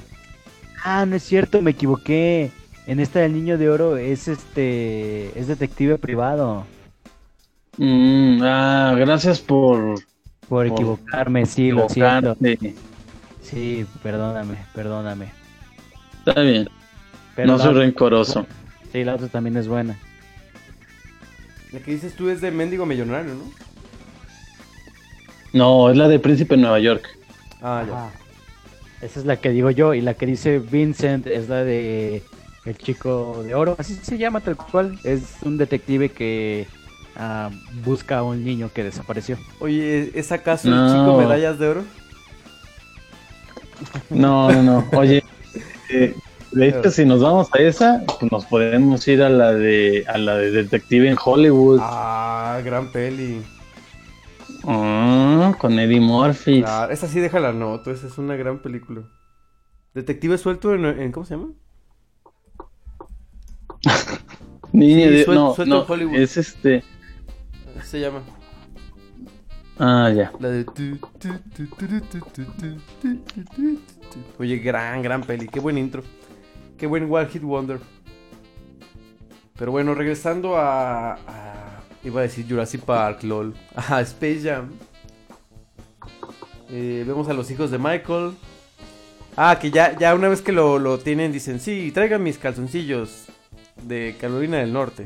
Ah, 0.84 1.06
no 1.06 1.16
es 1.16 1.24
cierto, 1.24 1.62
me 1.62 1.72
equivoqué. 1.72 2.52
En 2.88 3.00
esta 3.00 3.20
del 3.20 3.34
niño 3.34 3.58
de 3.58 3.70
oro 3.70 3.98
es 3.98 4.28
este 4.28 5.38
es 5.38 5.48
detective 5.48 5.98
privado. 5.98 6.66
mm, 7.78 8.40
ah, 8.44 8.96
gracias 8.98 9.40
por 9.40 9.96
Por 10.48 10.66
equivocarme, 10.68 11.46
sí, 11.46 11.72
lo 11.72 11.90
siento. 11.90 12.36
Sí, 13.42 13.86
perdóname, 14.04 14.56
perdóname. 14.74 15.28
Está 16.26 16.42
bien, 16.42 16.70
Pero 17.36 17.48
no 17.50 17.58
soy 17.60 17.70
otra- 17.70 17.82
rencoroso. 17.82 18.48
Sí, 18.92 19.04
la 19.04 19.16
otra 19.16 19.28
también 19.28 19.58
es 19.58 19.68
buena. 19.68 19.98
La 21.74 21.80
que 21.80 21.92
dices 21.92 22.14
tú 22.16 22.30
es 22.30 22.40
de 22.42 22.52
Mendigo 22.52 22.86
Millonario, 22.86 23.34
¿no? 23.36 23.44
No, 25.54 25.90
es 25.90 25.98
la 25.98 26.08
de 26.08 26.20
Príncipe 26.20 26.56
de 26.56 26.62
Nueva 26.62 26.80
York. 26.80 27.06
Ah, 27.62 27.84
ya. 27.86 27.94
Ajá. 27.94 28.12
Esa 29.02 29.20
es 29.20 29.26
la 29.26 29.36
que 29.38 29.50
digo 29.50 29.70
yo 29.72 29.94
y 29.94 30.02
la 30.02 30.14
que 30.16 30.26
dice 30.26 30.60
Vincent 30.60 31.28
es 31.28 31.50
la 31.50 31.64
de 31.64 32.24
el 32.68 32.78
chico 32.78 33.44
de 33.44 33.56
oro. 33.56 33.76
Así 33.80 33.96
se 33.96 34.18
llama 34.18 34.42
tal 34.42 34.58
cual. 34.58 35.00
Es 35.04 35.38
un 35.44 35.58
detective 35.58 36.10
que 36.10 36.68
ah, 37.16 37.50
busca 37.84 38.20
a 38.20 38.24
un 38.24 38.44
niño 38.44 38.70
que 38.74 38.84
desapareció. 38.84 39.38
Oye, 39.60 40.12
¿es 40.14 40.32
acaso 40.32 40.68
el 40.68 40.76
No. 40.76 40.88
chico 40.88 41.18
medallas 41.18 41.60
de 41.60 41.68
oro? 41.68 41.84
No, 44.10 44.52
no, 44.52 44.64
no. 44.64 44.86
Oye, 44.98 45.24
eh, 45.90 46.16
de 46.52 46.68
hecho, 46.68 46.90
si 46.92 47.06
nos 47.06 47.22
vamos 47.22 47.50
a 47.54 47.60
esa, 47.60 48.04
pues 48.20 48.32
nos 48.32 48.46
podemos 48.46 49.08
ir 49.08 49.22
a 49.22 49.30
la 49.30 49.54
de 49.54 50.04
a 50.08 50.18
la 50.18 50.36
de 50.38 50.52
Detective 50.52 51.10
en 51.10 51.18
Hollywood. 51.24 51.80
Ah, 51.82 52.60
gran 52.64 52.92
peli. 52.92 53.42
Ah, 54.66 55.54
con 55.60 55.78
Eddie 55.80 56.00
Murphy. 56.00 56.62
Claro, 56.62 56.92
esa 56.92 57.08
sí 57.08 57.20
deja 57.20 57.40
la 57.40 57.54
nota, 57.54 57.92
esa 57.92 58.08
es 58.08 58.18
una 58.18 58.36
gran 58.36 58.60
película. 58.60 59.02
Detective 59.94 60.38
suelto 60.38 60.74
en, 60.74 60.86
en- 60.86 61.12
¿cómo 61.12 61.26
se 61.26 61.36
llama? 61.36 61.50
Niña 64.72 65.10
sí, 65.10 65.24
suel, 65.24 65.70
no, 65.70 65.86
Hollywood. 65.88 66.16
Es 66.16 66.38
este. 66.38 66.84
Se 67.84 68.00
llama. 68.00 68.22
Ah, 69.80 70.12
ya. 70.16 70.32
La 70.40 70.50
de. 70.50 70.66
Oye, 74.40 74.58
gran, 74.58 75.02
gran 75.02 75.22
peli. 75.24 75.48
Qué 75.48 75.60
buen 75.60 75.78
intro. 75.78 76.04
Qué 76.78 76.88
buen 76.88 77.12
One 77.12 77.28
Hit 77.28 77.44
Wonder. 77.44 77.80
Pero 79.58 79.72
bueno, 79.72 79.96
regresando 79.96 80.58
a. 80.58 81.18
iba 82.04 82.20
a 82.20 82.24
decir 82.24 82.46
Jurassic 82.48 82.82
Park, 82.82 83.24
lol. 83.24 83.56
A 83.76 84.02
Space 84.02 84.42
Jam. 84.44 84.72
Vemos 86.70 87.30
a 87.30 87.34
los 87.34 87.50
hijos 87.50 87.72
de 87.72 87.78
Michael. 87.78 88.34
Ah, 89.36 89.58
que 89.60 89.72
ya, 89.72 89.98
ya 89.98 90.14
una 90.14 90.28
vez 90.28 90.42
que 90.42 90.52
lo, 90.52 90.78
lo 90.78 91.00
tienen, 91.00 91.32
dicen: 91.32 91.60
Sí, 91.60 91.92
traigan 91.94 92.22
mis 92.24 92.38
calzoncillos 92.38 93.28
de 93.84 94.16
Carolina 94.20 94.58
del 94.58 94.74
Norte. 94.74 95.06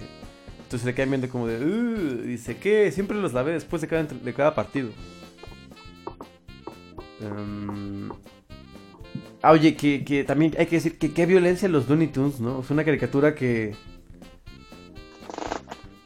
Entonces 0.63 0.85
le 0.85 0.93
quedan 0.93 1.09
viendo 1.09 1.29
como 1.29 1.47
de, 1.47 2.23
dice, 2.23 2.57
¿qué? 2.57 2.91
Siempre 2.91 3.17
los 3.17 3.33
lavé 3.33 3.51
después 3.51 3.81
de 3.81 3.87
cada, 3.87 4.03
de 4.03 4.33
cada 4.33 4.55
partido. 4.55 4.89
Em, 7.21 8.09
ah, 9.41 9.51
oye, 9.51 9.75
que, 9.75 10.03
que 10.03 10.23
también 10.23 10.55
hay 10.57 10.65
que 10.65 10.77
decir 10.77 10.97
que 10.97 11.11
qué 11.13 11.25
violencia 11.25 11.67
los 11.67 11.89
Looney 11.89 12.07
Tunes, 12.07 12.39
¿no? 12.39 12.61
Es 12.61 12.69
una 12.69 12.85
caricatura 12.85 13.35
que... 13.35 13.75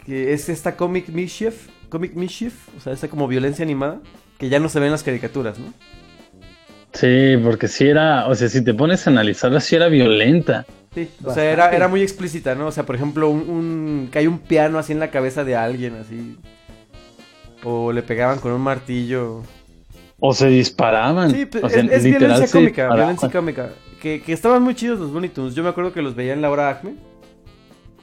Que 0.05 0.33
es 0.33 0.49
esta 0.49 0.75
Comic 0.75 1.09
Mischief, 1.09 1.67
Comic 1.89 2.13
Mischief, 2.13 2.69
o 2.77 2.79
sea, 2.79 2.93
esta 2.93 3.07
como 3.07 3.27
violencia 3.27 3.63
animada, 3.63 4.01
que 4.37 4.49
ya 4.49 4.59
no 4.59 4.69
se 4.69 4.79
ve 4.79 4.85
en 4.85 4.91
las 4.91 5.03
caricaturas, 5.03 5.57
¿no? 5.57 5.73
Sí, 6.93 7.35
porque 7.43 7.67
sí 7.67 7.87
era, 7.87 8.27
o 8.27 8.35
sea, 8.35 8.47
si 8.47 8.63
te 8.63 8.73
pones 8.73 9.05
a 9.05 9.09
analizarla, 9.09 9.59
sí 9.59 9.75
era 9.75 9.89
violenta. 9.89 10.65
Sí, 10.95 11.09
o 11.23 11.33
sea, 11.33 11.43
era, 11.51 11.69
era 11.75 11.87
muy 11.89 12.01
explícita, 12.01 12.55
¿no? 12.55 12.67
O 12.67 12.71
sea, 12.71 12.85
por 12.85 12.95
ejemplo, 12.95 13.29
un, 13.29 13.49
un- 13.49 14.09
que 14.11 14.19
hay 14.19 14.27
un 14.27 14.39
piano 14.39 14.79
así 14.79 14.93
en 14.93 14.99
la 14.99 15.11
cabeza 15.11 15.43
de 15.43 15.55
alguien, 15.55 15.95
así. 15.95 16.37
O 17.63 17.91
le 17.91 18.01
pegaban 18.01 18.39
con 18.39 18.53
un 18.53 18.61
martillo. 18.61 19.43
O 20.19 20.33
se 20.33 20.47
disparaban. 20.47 21.29
Sí, 21.31 21.45
pues, 21.45 21.63
o 21.63 21.69
sea, 21.69 21.81
es, 21.83 21.91
es 21.91 22.03
literal 22.05 22.29
violencia 22.29 22.51
cómica, 22.51 22.81
disparaban. 22.83 22.97
violencia 22.97 23.29
cómica. 23.31 23.69
Que, 24.01 24.21
que 24.21 24.31
estaban 24.33 24.63
muy 24.63 24.73
chidos 24.75 24.99
los 24.99 25.11
Looney 25.11 25.29
Tunes. 25.29 25.53
Yo 25.55 25.63
me 25.63 25.69
acuerdo 25.69 25.91
que 25.91 26.01
los 26.01 26.15
veía 26.15 26.31
en 26.33 26.41
la 26.41 26.49
hora 26.49 26.69
Acme. 26.69 26.95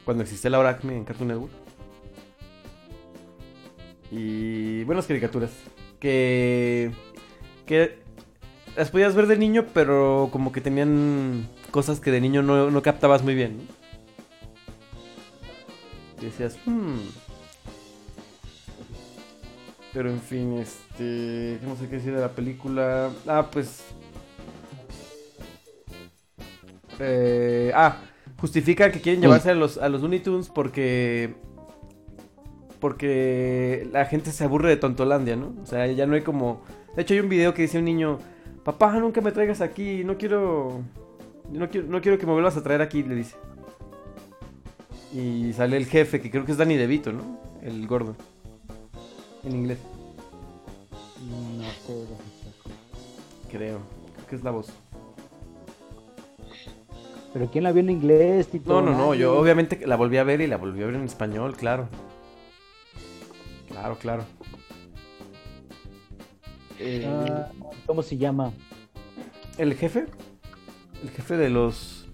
Cuando 0.04 0.22
existía 0.24 0.50
la 0.50 0.58
hora 0.58 0.70
Acme 0.70 0.96
en 0.96 1.04
Cartoon 1.04 1.28
Network. 1.28 1.52
Y 4.10 4.84
buenas 4.84 5.06
caricaturas. 5.06 5.50
Que. 5.98 6.90
Que 7.66 7.98
las 8.76 8.90
podías 8.90 9.14
ver 9.14 9.26
de 9.26 9.36
niño, 9.38 9.66
pero 9.72 10.28
como 10.32 10.50
que 10.52 10.60
tenían 10.60 11.46
cosas 11.72 11.98
que 11.98 12.12
de 12.12 12.20
niño 12.20 12.42
no, 12.42 12.70
no 12.70 12.82
captabas 12.82 13.24
muy 13.24 13.34
bien. 13.34 13.58
¿no? 13.58 13.82
Y 16.22 16.26
decías, 16.26 16.56
hmm. 16.64 16.98
Pero 19.92 20.10
en 20.10 20.20
fin, 20.20 20.54
este. 20.58 21.58
No 21.62 21.76
sé 21.76 21.88
qué 21.88 21.96
decir 21.96 22.14
de 22.14 22.20
la 22.20 22.30
película. 22.30 23.10
Ah, 23.26 23.48
pues. 23.50 23.84
Eh, 26.98 27.72
ah, 27.74 27.96
justifica 28.38 28.90
que 28.90 29.00
quieren 29.00 29.20
llevarse 29.20 29.50
a 29.50 29.54
los, 29.54 29.78
a 29.78 29.88
los 29.88 30.00
Looney 30.00 30.20
Tunes 30.20 30.48
porque. 30.48 31.34
Porque 32.80 33.88
la 33.92 34.06
gente 34.06 34.32
se 34.32 34.44
aburre 34.44 34.70
de 34.70 34.76
Tontolandia, 34.76 35.36
¿no? 35.36 35.54
O 35.62 35.66
sea, 35.66 35.86
ya 35.86 36.06
no 36.06 36.14
hay 36.14 36.22
como. 36.22 36.62
De 36.96 37.02
hecho, 37.02 37.14
hay 37.14 37.20
un 37.20 37.28
video 37.28 37.52
que 37.52 37.62
dice 37.62 37.78
un 37.78 37.84
niño: 37.84 38.18
Papá, 38.64 38.98
nunca 38.98 39.20
me 39.20 39.32
traigas 39.32 39.60
aquí, 39.60 40.04
no 40.04 40.16
quiero. 40.16 40.80
No 41.52 41.68
quiero, 41.70 41.86
no 41.88 42.00
quiero 42.00 42.18
que 42.18 42.26
me 42.26 42.32
vuelvas 42.32 42.56
a 42.56 42.62
traer 42.62 42.80
aquí, 42.82 43.02
le 43.02 43.14
dice. 43.14 43.36
Y 45.12 45.52
sale 45.52 45.76
el 45.76 45.86
jefe, 45.86 46.20
que 46.20 46.30
creo 46.30 46.44
que 46.44 46.52
es 46.52 46.58
Danny 46.58 46.76
DeVito, 46.76 47.12
¿no? 47.12 47.38
El 47.62 47.86
gordo. 47.86 48.16
En 49.44 49.54
inglés. 49.56 49.78
No 51.58 51.64
sé. 51.86 52.06
Creo. 53.50 53.80
Creo 54.14 54.26
que 54.28 54.36
es 54.36 54.42
la 54.42 54.50
voz. 54.50 54.70
Pero 57.32 57.50
¿quién 57.50 57.64
la 57.64 57.72
vio 57.72 57.80
en 57.80 57.90
inglés, 57.90 58.48
Tito? 58.48 58.68
No, 58.70 58.80
no, 58.82 58.96
no. 58.96 59.14
Yo 59.14 59.38
obviamente 59.38 59.86
la 59.86 59.96
volví 59.96 60.16
a 60.18 60.24
ver 60.24 60.40
y 60.40 60.46
la 60.46 60.56
volví 60.56 60.82
a 60.82 60.86
ver 60.86 60.94
en 60.94 61.04
español, 61.04 61.56
claro. 61.56 61.88
Claro, 63.68 63.96
claro. 63.98 64.24
Eh, 66.78 67.06
Ah, 67.06 67.48
¿Cómo 67.86 68.02
se 68.02 68.16
llama? 68.16 68.52
¿El 69.58 69.74
jefe? 69.74 70.06
El 71.02 71.10
jefe 71.10 71.36
de 71.36 71.50
los. 71.50 72.06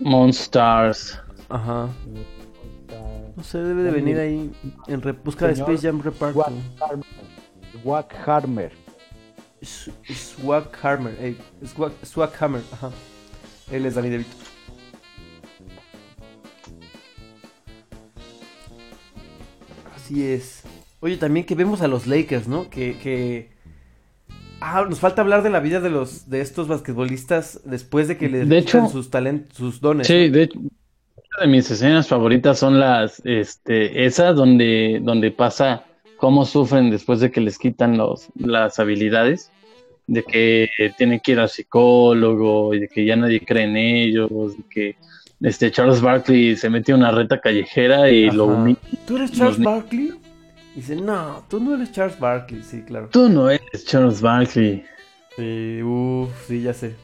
Monstars. 0.00 1.20
Ajá. 1.48 1.88
No 3.36 3.42
sé, 3.42 3.58
debe 3.58 3.82
de 3.82 3.90
venir 3.90 4.18
ahí 4.18 4.52
en 4.88 5.00
re- 5.02 5.12
busca 5.12 5.46
de 5.46 5.54
Space 5.54 5.78
Jam 5.86 6.00
Reparto. 6.02 6.38
Wack 6.38 6.54
Harmer. 6.80 7.06
Wack 7.84 8.28
Harmer. 8.28 8.72
S- 9.60 9.92
Swag 10.12 10.68
Hammer. 10.82 11.16
ey, 11.20 11.36
Swag, 11.64 11.92
Swag 12.02 12.32
Hammer, 12.40 12.62
ajá. 12.72 12.90
Él 13.70 13.86
es 13.86 13.94
Danny 13.94 14.08
DeVito. 14.10 14.36
Así 19.94 20.24
es. 20.26 20.62
Oye, 21.00 21.16
también 21.16 21.46
que 21.46 21.54
vemos 21.54 21.80
a 21.82 21.88
los 21.88 22.06
Lakers, 22.06 22.48
¿no? 22.48 22.70
Que, 22.70 22.96
que... 22.98 23.51
Ah, 24.64 24.86
nos 24.88 25.00
falta 25.00 25.22
hablar 25.22 25.42
de 25.42 25.50
la 25.50 25.58
vida 25.58 25.80
de 25.80 25.90
los 25.90 26.30
de 26.30 26.40
estos 26.40 26.68
basquetbolistas 26.68 27.60
después 27.64 28.06
de 28.06 28.16
que 28.16 28.28
les 28.28 28.48
De 28.48 28.58
hecho- 28.58 28.86
sus 28.88 29.10
talentos, 29.10 29.56
sus 29.56 29.80
dones. 29.80 30.06
Sí, 30.06 30.28
de 30.28 30.44
hecho, 30.44 30.60
de 31.40 31.46
mis 31.48 31.68
escenas 31.68 32.06
favoritas 32.06 32.60
son 32.60 32.78
las, 32.78 33.20
este, 33.24 34.04
esas 34.06 34.36
donde, 34.36 35.00
donde 35.02 35.32
pasa 35.32 35.84
cómo 36.16 36.44
sufren 36.44 36.90
después 36.90 37.18
de 37.18 37.32
que 37.32 37.40
les 37.40 37.58
quitan 37.58 37.96
los, 37.98 38.28
las 38.36 38.78
habilidades, 38.78 39.50
de 40.06 40.22
que 40.22 40.68
tienen 40.96 41.18
que 41.18 41.32
ir 41.32 41.40
al 41.40 41.48
psicólogo 41.48 42.72
y 42.74 42.80
de 42.80 42.88
que 42.88 43.04
ya 43.04 43.16
nadie 43.16 43.40
cree 43.44 43.64
en 43.64 43.76
ellos, 43.76 44.56
de 44.56 44.62
que 44.70 44.96
este 45.40 45.72
Charles 45.72 46.00
Barkley 46.00 46.54
se 46.56 46.70
mete 46.70 46.92
a 46.92 46.94
una 46.94 47.10
reta 47.10 47.40
callejera 47.40 48.08
y 48.10 48.30
lo 48.30 48.44
Ajá. 48.44 48.52
humilla. 48.62 48.78
¿Tú 49.06 49.16
eres 49.16 49.32
Charles 49.32 49.58
Barkley? 49.60 50.12
Dice, 50.74 50.96
no, 50.96 51.42
tú 51.48 51.60
no 51.60 51.74
eres 51.74 51.92
Charles 51.92 52.18
Barkley. 52.18 52.62
Sí, 52.62 52.82
claro. 52.82 53.08
Tú 53.12 53.28
no 53.28 53.50
eres 53.50 53.84
Charles 53.84 54.20
Barkley. 54.22 54.84
Sí, 55.36 55.82
uff, 55.82 56.30
sí, 56.46 56.62
ya 56.62 56.72
sé. 56.74 56.94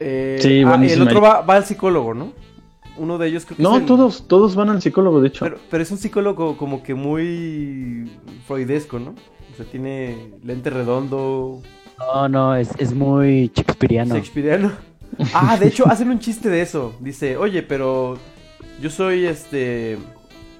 Eh, 0.00 0.38
Sí, 0.40 0.62
ah, 0.66 0.74
el 0.82 1.02
otro 1.02 1.20
va, 1.20 1.42
va 1.42 1.56
al 1.56 1.64
psicólogo, 1.64 2.14
¿no? 2.14 2.32
Uno 2.96 3.18
de 3.18 3.28
ellos 3.28 3.44
creo 3.46 3.56
que 3.56 3.62
No, 3.62 3.74
es 3.76 3.80
el- 3.82 3.86
todos, 3.86 4.26
todos 4.28 4.54
van 4.54 4.68
al 4.68 4.82
psicólogo, 4.82 5.20
de 5.20 5.28
hecho. 5.28 5.44
Pero, 5.44 5.58
pero 5.70 5.82
es 5.82 5.90
un 5.90 5.98
psicólogo 5.98 6.56
como 6.56 6.82
que 6.82 6.94
muy 6.94 8.10
freudesco, 8.46 8.98
¿no? 8.98 9.10
O 9.52 9.56
sea, 9.56 9.64
tiene 9.66 10.32
lente 10.44 10.70
redondo, 10.70 11.62
No, 11.98 12.28
no, 12.28 12.56
es, 12.56 12.70
es 12.78 12.92
muy 12.94 13.50
shakespeariano. 13.54 14.14
shakespeareano. 14.14 14.72
Ah, 15.34 15.56
de 15.58 15.68
hecho, 15.68 15.86
hacen 15.86 16.10
un 16.10 16.18
chiste 16.18 16.48
de 16.48 16.62
eso. 16.62 16.94
Dice, 17.00 17.36
oye, 17.36 17.62
pero 17.62 18.18
yo 18.80 18.90
soy 18.90 19.26
este. 19.26 19.98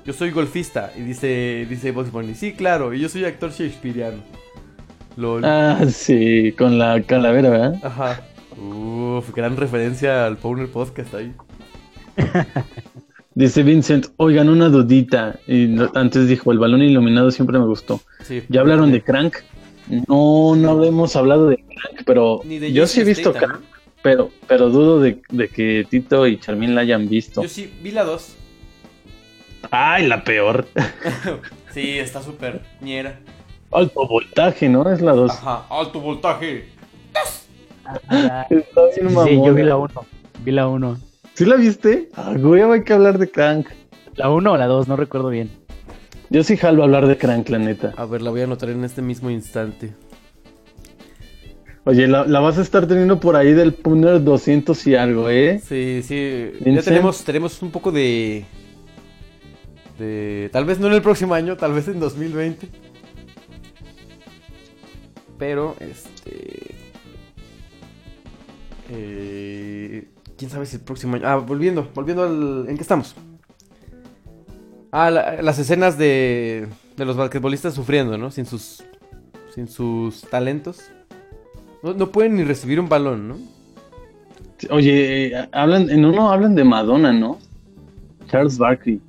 Yo 0.05 0.13
soy 0.13 0.31
golfista. 0.31 0.93
Y 0.97 1.03
dice, 1.03 1.67
dice 1.69 1.93
Bugs 1.93 2.11
Bunny, 2.11 2.35
sí, 2.35 2.53
claro, 2.53 2.93
y 2.93 3.01
yo 3.01 3.09
soy 3.09 3.25
actor 3.25 3.53
shakespeareano. 3.53 4.23
Lol. 5.17 5.45
Ah, 5.45 5.85
sí, 5.89 6.53
con 6.57 6.79
la 6.79 7.03
calavera, 7.03 7.51
¿verdad? 7.51 7.75
Ajá. 7.83 8.23
Uf, 8.57 9.33
gran 9.35 9.57
referencia 9.57 10.27
al 10.27 10.37
Powner 10.39 10.69
Podcast 10.69 11.15
ahí. 11.15 11.33
Dice 13.35 13.63
Vincent, 13.63 14.07
oigan, 14.17 14.49
una 14.49 14.69
dudita. 14.69 15.39
Y 15.47 15.77
antes 15.95 16.29
dijo, 16.29 16.53
el 16.53 16.59
balón 16.59 16.83
iluminado 16.83 17.31
siempre 17.31 17.59
me 17.59 17.67
gustó. 17.67 18.01
Sí. 18.25 18.43
¿Ya 18.49 18.61
hablaron 18.61 18.93
de 18.93 19.03
Crank? 19.03 19.37
No, 20.09 20.55
no 20.57 20.83
hemos 20.85 21.17
hablado 21.17 21.49
de 21.49 21.57
Crank, 21.57 22.03
pero 22.05 22.41
de 22.45 22.73
yo 22.73 22.87
sí 22.87 23.01
he 23.01 23.05
visto 23.05 23.31
Statham, 23.31 23.51
Crank, 23.51 23.65
pero, 24.03 24.31
pero 24.47 24.71
dudo 24.71 25.01
de, 25.01 25.23
de 25.31 25.49
que 25.49 25.87
Tito 25.89 26.27
y 26.27 26.39
Charmín 26.39 26.75
la 26.75 26.83
hayan 26.83 27.09
visto. 27.09 27.43
Yo 27.43 27.49
sí, 27.49 27.73
vi 27.83 27.91
la 27.91 28.05
2. 28.05 28.37
Ay, 29.75 30.07
la 30.07 30.23
peor. 30.23 30.67
Sí, 31.73 31.99
está 31.99 32.21
súper 32.23 32.61
ñera. 32.83 33.19
Alto 33.71 34.07
voltaje, 34.07 34.69
¿no? 34.69 34.91
Es 34.93 35.01
la 35.01 35.13
2. 35.13 35.31
Ajá, 35.31 35.65
alto 35.71 36.01
voltaje. 36.01 36.69
Ah, 38.11 38.47
Está 38.51 38.83
bien 38.85 38.95
Sí, 38.95 39.01
mamona. 39.15 39.31
yo 39.47 39.55
vi 39.55 39.63
la 39.63 39.77
1. 39.79 39.91
Vi 40.45 40.53
la 40.53 40.69
1. 40.69 41.01
¿Sí 41.33 41.47
la 41.47 41.57
viste? 41.57 42.11
Ah, 42.15 42.35
güey, 42.37 42.61
hay 42.61 42.85
que 42.85 42.93
hablar 42.93 43.17
de 43.17 43.31
Crank. 43.31 43.69
La 44.17 44.29
1 44.29 44.53
o 44.53 44.57
la 44.59 44.67
2, 44.67 44.87
no 44.89 44.97
recuerdo 44.97 45.31
bien. 45.31 45.51
Yo 46.29 46.45
sí 46.45 46.59
jalo 46.59 46.83
a 46.83 46.85
hablar 46.85 47.07
de 47.07 47.17
Crank, 47.17 47.49
la 47.49 47.59
neta. 47.59 47.95
A 47.97 48.05
ver, 48.05 48.21
la 48.21 48.29
voy 48.29 48.43
a 48.43 48.45
anotar 48.45 48.69
en 48.69 48.85
este 48.85 49.01
mismo 49.01 49.31
instante. 49.31 49.95
Oye, 51.85 52.07
la, 52.07 52.27
la 52.27 52.41
vas 52.41 52.59
a 52.59 52.63
estar 52.63 52.87
teniendo 52.87 53.19
por 53.19 53.35
ahí 53.35 53.55
del 53.55 53.73
Puner 53.73 54.23
200 54.23 54.87
y 54.89 54.95
algo, 54.95 55.31
¿eh? 55.31 55.59
Sí, 55.67 56.03
sí. 56.03 56.51
Ya 56.67 56.83
tenemos, 56.83 57.25
tenemos 57.25 57.63
un 57.63 57.71
poco 57.71 57.91
de. 57.91 58.45
De. 60.03 60.51
Tal 60.53 60.65
vez 60.65 60.81
no 60.81 60.89
en 60.89 60.95
el 60.95 61.03
próximo 61.03 61.33
año, 61.35 61.57
tal 61.57 61.73
vez 61.73 61.87
en 61.87 62.01
2020. 62.01 62.69
Pero, 65.39 65.77
este. 65.81 66.75
eh, 68.91 70.09
¿Quién 70.37 70.51
sabe 70.51 70.67
si 70.67 70.77
el 70.77 70.83
próximo 70.83 71.17
año. 71.17 71.27
Ah, 71.27 71.37
volviendo, 71.37 71.89
volviendo 71.95 72.25
al. 72.25 72.67
¿En 72.69 72.77
qué 72.77 72.83
estamos? 72.83 73.15
Ah, 74.91 75.11
la- 75.11 75.41
las 75.43 75.59
escenas 75.59 75.97
de. 75.99 76.69
De 76.97 77.05
los 77.05 77.17
basquetbolistas 77.17 77.75
sufriendo, 77.75 78.19
¿no? 78.19 78.31
Sin 78.31 78.47
sus. 78.47 78.83
Sin 79.55 79.69
sus 79.69 80.23
talentos. 80.23 80.81
No, 81.83 81.95
no 81.95 82.11
pueden 82.11 82.37
ni 82.37 82.45
recibir 82.45 82.81
un 82.81 82.89
balón, 82.89 83.29
¿no? 83.29 83.37
Oye, 84.71 85.27
eh, 85.37 85.49
hablan, 85.53 85.91
en 85.91 86.05
uno 86.05 86.31
hablan 86.31 86.55
de 86.55 86.65
Madonna, 86.65 87.13
¿no? 87.13 87.39
Charles 88.29 88.57
Barkley. 88.59 89.01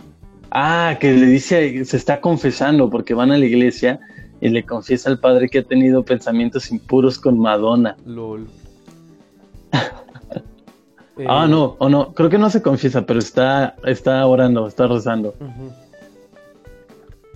Ah, 0.56 0.98
que 1.00 1.12
le 1.12 1.26
dice, 1.26 1.84
se 1.84 1.98
está 1.98 2.22
confesando 2.22 2.88
porque 2.88 3.16
van 3.16 3.32
a 3.32 3.38
la 3.40 3.46
iglesia 3.46 4.00
y 4.40 4.50
le 4.50 4.64
confiesa 4.64 5.10
al 5.10 5.20
padre 5.20 5.50
que 5.50 5.60
ha 5.60 5.64
tenido 5.64 6.06
pensamientos 6.06 6.72
impuros 6.72 7.18
con 7.18 7.40
Madonna. 7.40 7.98
LOL. 8.06 8.48
Ah, 11.28 11.46
no, 11.48 11.76
o 11.78 11.90
no, 11.90 12.12
creo 12.16 12.28
que 12.28 12.40
no 12.40 12.50
se 12.50 12.64
confiesa, 12.64 13.06
pero 13.06 13.20
está, 13.20 13.76
está 13.86 14.26
orando, 14.26 14.66
está 14.66 14.88
rezando. 14.88 15.36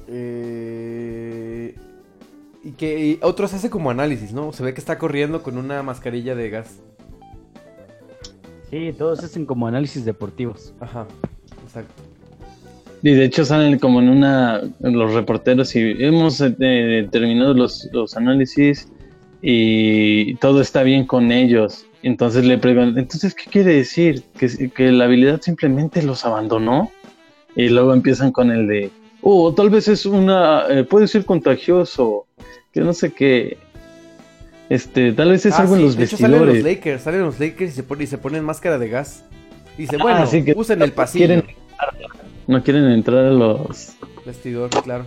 Eh, 0.07 1.75
y 2.63 2.71
que 2.71 3.05
y 3.05 3.19
otros 3.21 3.53
hace 3.53 3.69
como 3.69 3.91
análisis, 3.91 4.33
¿no? 4.33 4.51
Se 4.51 4.63
ve 4.63 4.73
que 4.73 4.79
está 4.79 4.97
corriendo 4.97 5.43
con 5.43 5.59
una 5.59 5.83
mascarilla 5.83 6.33
de 6.33 6.49
gas. 6.49 6.79
Sí, 8.71 8.95
todos 8.97 9.23
hacen 9.23 9.45
como 9.45 9.67
análisis 9.67 10.03
deportivos. 10.05 10.73
Ajá, 10.79 11.05
exacto. 11.63 12.01
Y 13.03 13.11
de 13.11 13.25
hecho 13.25 13.45
salen 13.45 13.77
como 13.79 13.99
en 14.01 14.09
una, 14.09 14.61
los 14.79 15.13
reporteros 15.13 15.75
y 15.75 15.95
hemos 15.99 16.41
eh, 16.41 17.07
terminado 17.11 17.53
los, 17.53 17.87
los 17.91 18.17
análisis 18.17 18.87
y 19.41 20.35
todo 20.35 20.61
está 20.61 20.83
bien 20.83 21.05
con 21.05 21.31
ellos. 21.31 21.85
Entonces 22.03 22.45
le 22.45 22.57
preguntan, 22.57 22.97
entonces, 22.97 23.35
¿qué 23.35 23.49
quiere 23.49 23.73
decir? 23.73 24.23
¿Que, 24.37 24.69
que 24.69 24.91
la 24.91 25.05
habilidad 25.05 25.41
simplemente 25.41 26.01
los 26.01 26.25
abandonó? 26.25 26.91
Y 27.55 27.69
luego 27.69 27.93
empiezan 27.93 28.31
con 28.31 28.51
el 28.51 28.67
de, 28.67 28.91
oh, 29.21 29.53
tal 29.53 29.69
vez 29.69 29.87
es 29.87 30.05
una, 30.05 30.65
eh, 30.69 30.83
puede 30.83 31.07
ser 31.07 31.25
contagioso, 31.25 32.27
que 32.71 32.81
no 32.81 32.93
sé 32.93 33.11
qué. 33.11 33.57
Este, 34.69 35.11
tal 35.13 35.29
vez 35.31 35.45
es 35.45 35.53
Ah, 35.53 35.61
algo 35.61 35.75
en 35.75 35.83
los 35.83 35.95
de 35.95 36.03
hecho, 36.05 36.17
salen 36.17 36.45
los 36.45 36.59
Lakers, 36.63 37.01
salen 37.01 37.21
los 37.21 37.39
Lakers 37.39 37.71
y 37.71 37.75
se, 37.75 37.83
ponen, 37.83 38.03
y 38.03 38.07
se 38.07 38.17
ponen 38.17 38.43
máscara 38.43 38.77
de 38.77 38.89
gas. 38.89 39.23
Y 39.77 39.83
dice, 39.83 39.95
Ah, 39.99 40.03
bueno, 40.03 40.27
sí, 40.27 40.43
que 40.43 40.53
usen 40.55 40.81
el 40.81 40.91
pasillo. 40.91 41.25
quieren 41.25 41.43
No 42.47 42.63
quieren 42.63 42.85
entrar 42.91 43.25
a 43.25 43.31
los 43.31 43.95
Vestidor, 44.25 44.69
claro. 44.83 45.05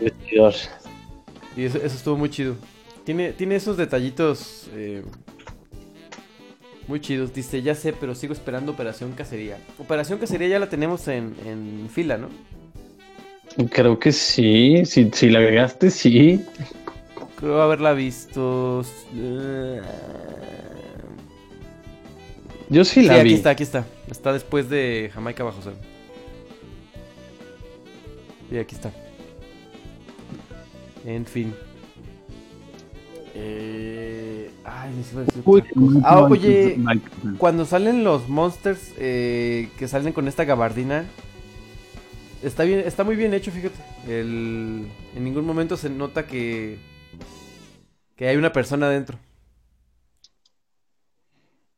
vestidores. 0.00 0.70
Y 1.56 1.64
eso, 1.64 1.78
eso 1.78 1.96
estuvo 1.96 2.16
muy 2.16 2.30
chido. 2.30 2.56
Tiene, 3.04 3.32
tiene 3.32 3.56
esos 3.56 3.76
detallitos 3.76 4.68
eh, 4.74 5.02
muy 6.86 7.00
chidos. 7.00 7.32
Dice, 7.32 7.62
ya 7.62 7.74
sé, 7.74 7.92
pero 7.92 8.14
sigo 8.14 8.32
esperando 8.32 8.72
Operación 8.72 9.12
Cacería. 9.12 9.58
Operación 9.78 10.18
Cacería 10.18 10.48
ya 10.48 10.58
la 10.58 10.68
tenemos 10.68 11.06
en, 11.08 11.34
en 11.46 11.88
fila, 11.90 12.18
¿no? 12.18 12.28
Creo 13.70 13.98
que 13.98 14.10
sí, 14.12 14.84
si, 14.84 15.10
si 15.12 15.30
la 15.30 15.38
agregaste, 15.38 15.90
sí. 15.90 16.44
Creo 17.36 17.60
haberla 17.62 17.92
visto. 17.92 18.82
eh, 19.14 19.80
Yo 22.68 22.84
sí 22.84 23.02
la 23.02 23.20
aquí 23.20 23.22
vi. 23.22 23.34
está, 23.34 23.50
aquí 23.50 23.62
está. 23.62 23.86
Está 24.10 24.32
después 24.32 24.68
de 24.68 25.10
Jamaica 25.12 25.44
Bajo 25.44 25.60
Cero. 25.62 25.76
Y 28.50 28.58
aquí 28.58 28.74
está. 28.74 28.92
En 31.04 31.26
fin. 31.26 31.54
Eh... 33.34 34.50
Ay, 34.64 34.90
me 34.94 35.02
iba 35.02 35.20
a 35.20 35.24
decir 35.24 35.42
Uy, 35.44 35.60
otra 35.60 35.72
cosa. 35.74 36.00
Ah, 36.04 36.22
oye, 36.22 36.78
cuando 37.36 37.64
salen 37.66 38.02
los 38.02 38.28
monsters 38.28 38.94
eh, 38.96 39.68
que 39.78 39.88
salen 39.88 40.12
con 40.12 40.26
esta 40.26 40.44
gabardina, 40.44 41.04
está 42.42 42.64
bien, 42.64 42.80
está 42.80 43.04
muy 43.04 43.16
bien 43.16 43.34
hecho, 43.34 43.50
fíjate. 43.50 43.76
El, 44.08 44.86
en 45.14 45.24
ningún 45.24 45.44
momento 45.44 45.76
se 45.76 45.90
nota 45.90 46.26
que 46.26 46.78
que 48.16 48.28
hay 48.28 48.36
una 48.36 48.52
persona 48.52 48.86
adentro. 48.86 49.18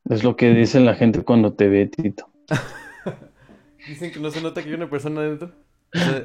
Es 0.09 0.23
lo 0.23 0.37
que 0.37 0.51
dice 0.51 0.81
la 0.81 0.95
gente 0.95 1.23
cuando 1.23 1.55
te 1.55 1.69
ve, 1.69 1.87
Tito. 1.87 2.31
Dicen 3.89 4.13
que 4.13 4.21
no 4.21 4.31
se 4.31 4.41
nota 4.41 4.63
que 4.63 4.69
hay 4.69 4.75
una 4.75 4.91
persona 4.91 5.21
adentro. 5.21 5.53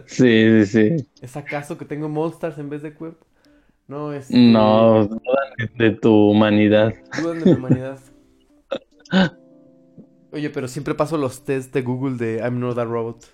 Sí, 0.06 0.66
sí, 0.66 0.66
sí. 0.66 1.08
¿Es 1.22 1.38
acaso 1.38 1.78
que 1.78 1.86
tengo 1.86 2.10
monsters 2.10 2.58
en 2.58 2.70
vez 2.70 2.82
de 2.82 2.94
cuerpo? 2.94 3.26
No, 3.88 4.14
es. 4.14 4.32
No, 4.32 5.06
dudan 5.06 5.78
de 5.78 5.92
tu 5.92 6.14
humanidad. 6.32 6.94
Dudan 7.22 7.40
de 7.40 7.46
mi 7.46 7.52
humanidad. 7.54 8.00
Oye, 10.32 10.50
pero 10.50 10.68
siempre 10.68 10.96
paso 10.96 11.18
los 11.18 11.44
tests 11.44 11.74
de 11.74 11.82
Google 11.82 12.16
de 12.18 12.38
I'm 12.38 12.60
not 12.60 12.78
a 12.78 12.86
robot. 12.86 13.26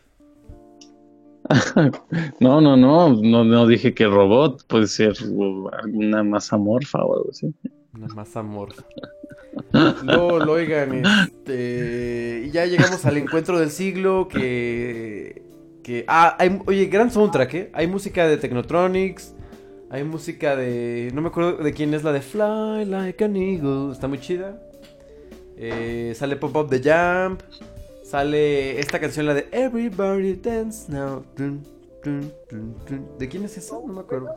No, 2.39 2.59
no, 2.59 2.75
no, 2.75 3.09
no, 3.09 3.43
no 3.43 3.67
dije 3.67 3.93
que 3.93 4.05
robot 4.05 4.65
puede 4.67 4.87
ser 4.87 5.13
alguna 5.71 6.23
masa 6.23 6.57
morfa 6.57 7.03
o 7.03 7.17
algo 7.17 7.29
así. 7.31 7.53
Una 7.93 8.07
más 8.07 8.35
amor. 8.35 8.73
Luego, 10.03 10.39
lo 10.39 10.53
oigan, 10.53 11.05
este, 11.05 12.49
ya 12.51 12.65
llegamos 12.65 13.05
al 13.05 13.17
encuentro 13.17 13.59
del 13.59 13.71
siglo 13.71 14.27
que... 14.27 15.46
ah, 16.07 16.35
hay, 16.39 16.59
oye, 16.65 16.85
gran 16.87 17.11
soundtrack, 17.11 17.53
¿eh? 17.53 17.69
Hay 17.73 17.87
música 17.87 18.27
de 18.27 18.37
Technotronics, 18.37 19.33
hay 19.89 20.03
música 20.03 20.55
de... 20.55 21.11
No 21.13 21.21
me 21.21 21.29
acuerdo 21.29 21.63
de 21.63 21.73
quién 21.73 21.93
es 21.93 22.03
la 22.03 22.11
de 22.11 22.21
Fly 22.21 22.85
Like 22.85 23.23
an 23.23 23.35
Eagle, 23.35 23.91
está 23.91 24.07
muy 24.07 24.19
chida. 24.19 24.61
Eh, 25.55 26.13
sale 26.15 26.35
Pop 26.35 26.55
Up 26.55 26.69
The 26.69 26.79
Jump, 26.79 27.41
sale 28.03 28.79
esta 28.79 28.99
canción, 28.99 29.25
la 29.25 29.33
de 29.33 29.47
Everybody 29.51 30.35
Dance 30.35 30.91
Now. 30.91 31.23
Dun, 31.35 31.63
dun, 32.03 32.31
dun, 32.49 32.75
dun. 32.87 33.07
¿De 33.17 33.27
quién 33.27 33.43
es 33.43 33.57
esa? 33.57 33.75
No 33.75 33.93
me 33.93 34.01
acuerdo. 34.01 34.33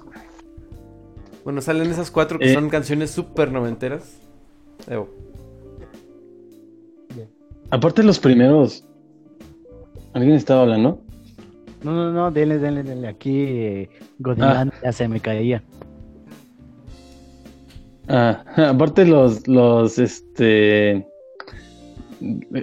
Bueno, 1.44 1.60
salen 1.60 1.90
esas 1.90 2.10
cuatro 2.10 2.38
que 2.38 2.50
Eh. 2.50 2.54
son 2.54 2.68
canciones 2.70 3.10
súper 3.10 3.50
noventeras. 3.50 4.18
Evo. 4.88 5.08
Aparte 7.70 8.02
los 8.02 8.18
primeros... 8.18 8.84
¿Alguien 10.12 10.34
estaba 10.34 10.62
hablando? 10.62 11.00
No, 11.82 11.92
no, 11.92 12.12
no, 12.12 12.30
denle, 12.30 12.58
denle, 12.58 12.82
denle. 12.82 13.08
Aquí 13.08 13.30
eh, 13.34 13.88
Godinland 14.18 14.72
ya 14.82 14.92
se 14.92 15.08
me 15.08 15.20
caía. 15.20 15.62
Ah, 18.08 18.44
aparte 18.70 19.04
los, 19.06 19.46
los, 19.46 19.98
este... 19.98 21.06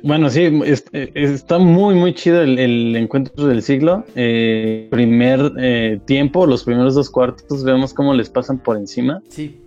Bueno, 0.03 0.29
sí, 0.29 0.43
es- 0.65 0.85
está 0.93 1.57
muy, 1.57 1.95
muy 1.95 2.13
chido 2.13 2.41
el, 2.41 2.59
el 2.59 2.95
encuentro 2.95 3.47
del 3.47 3.63
siglo. 3.63 4.03
Eh, 4.15 4.87
primer 4.91 5.51
eh, 5.57 5.99
tiempo, 6.05 6.45
los 6.45 6.63
primeros 6.63 6.93
dos 6.93 7.09
cuartos, 7.09 7.63
vemos 7.63 7.91
cómo 7.93 8.13
les 8.13 8.29
pasan 8.29 8.59
por 8.59 8.77
encima. 8.77 9.19
Sí. 9.29 9.59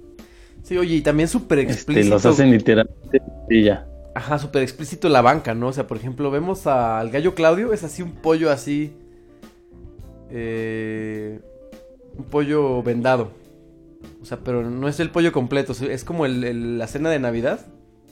Sí, 0.63 0.79
oye, 0.79 0.95
y 0.97 1.01
también 1.01 1.29
súper 1.29 1.59
Este, 1.61 1.73
explícito. 1.73 2.15
los 2.15 2.25
hacen 2.25 2.53
literalmente 2.53 3.21
y 3.49 3.65
ya. 3.65 3.85
Ajá, 4.15 4.39
súper 4.39 4.63
explícito 4.63 5.09
la 5.09 5.23
banca, 5.23 5.55
¿no? 5.55 5.69
O 5.69 5.73
sea, 5.73 5.89
por 5.89 5.97
ejemplo, 5.97 6.31
vemos 6.31 6.69
al 6.69 7.11
gallo 7.11 7.35
Claudio, 7.35 7.73
es 7.73 7.83
así 7.83 8.03
un 8.03 8.13
pollo 8.13 8.53
así. 8.53 8.93
Eh, 10.31 11.41
un 12.17 12.25
pollo 12.25 12.83
vendado. 12.83 13.29
O 14.23 14.25
sea, 14.25 14.39
pero 14.45 14.69
no 14.69 14.89
es 14.89 15.01
el 15.01 15.11
pollo 15.11 15.33
completo, 15.33 15.73
es 15.73 16.05
como 16.05 16.27
el- 16.27 16.45
el- 16.45 16.79
la 16.79 16.87
cena 16.87 17.11
de 17.11 17.19
Navidad, 17.19 17.61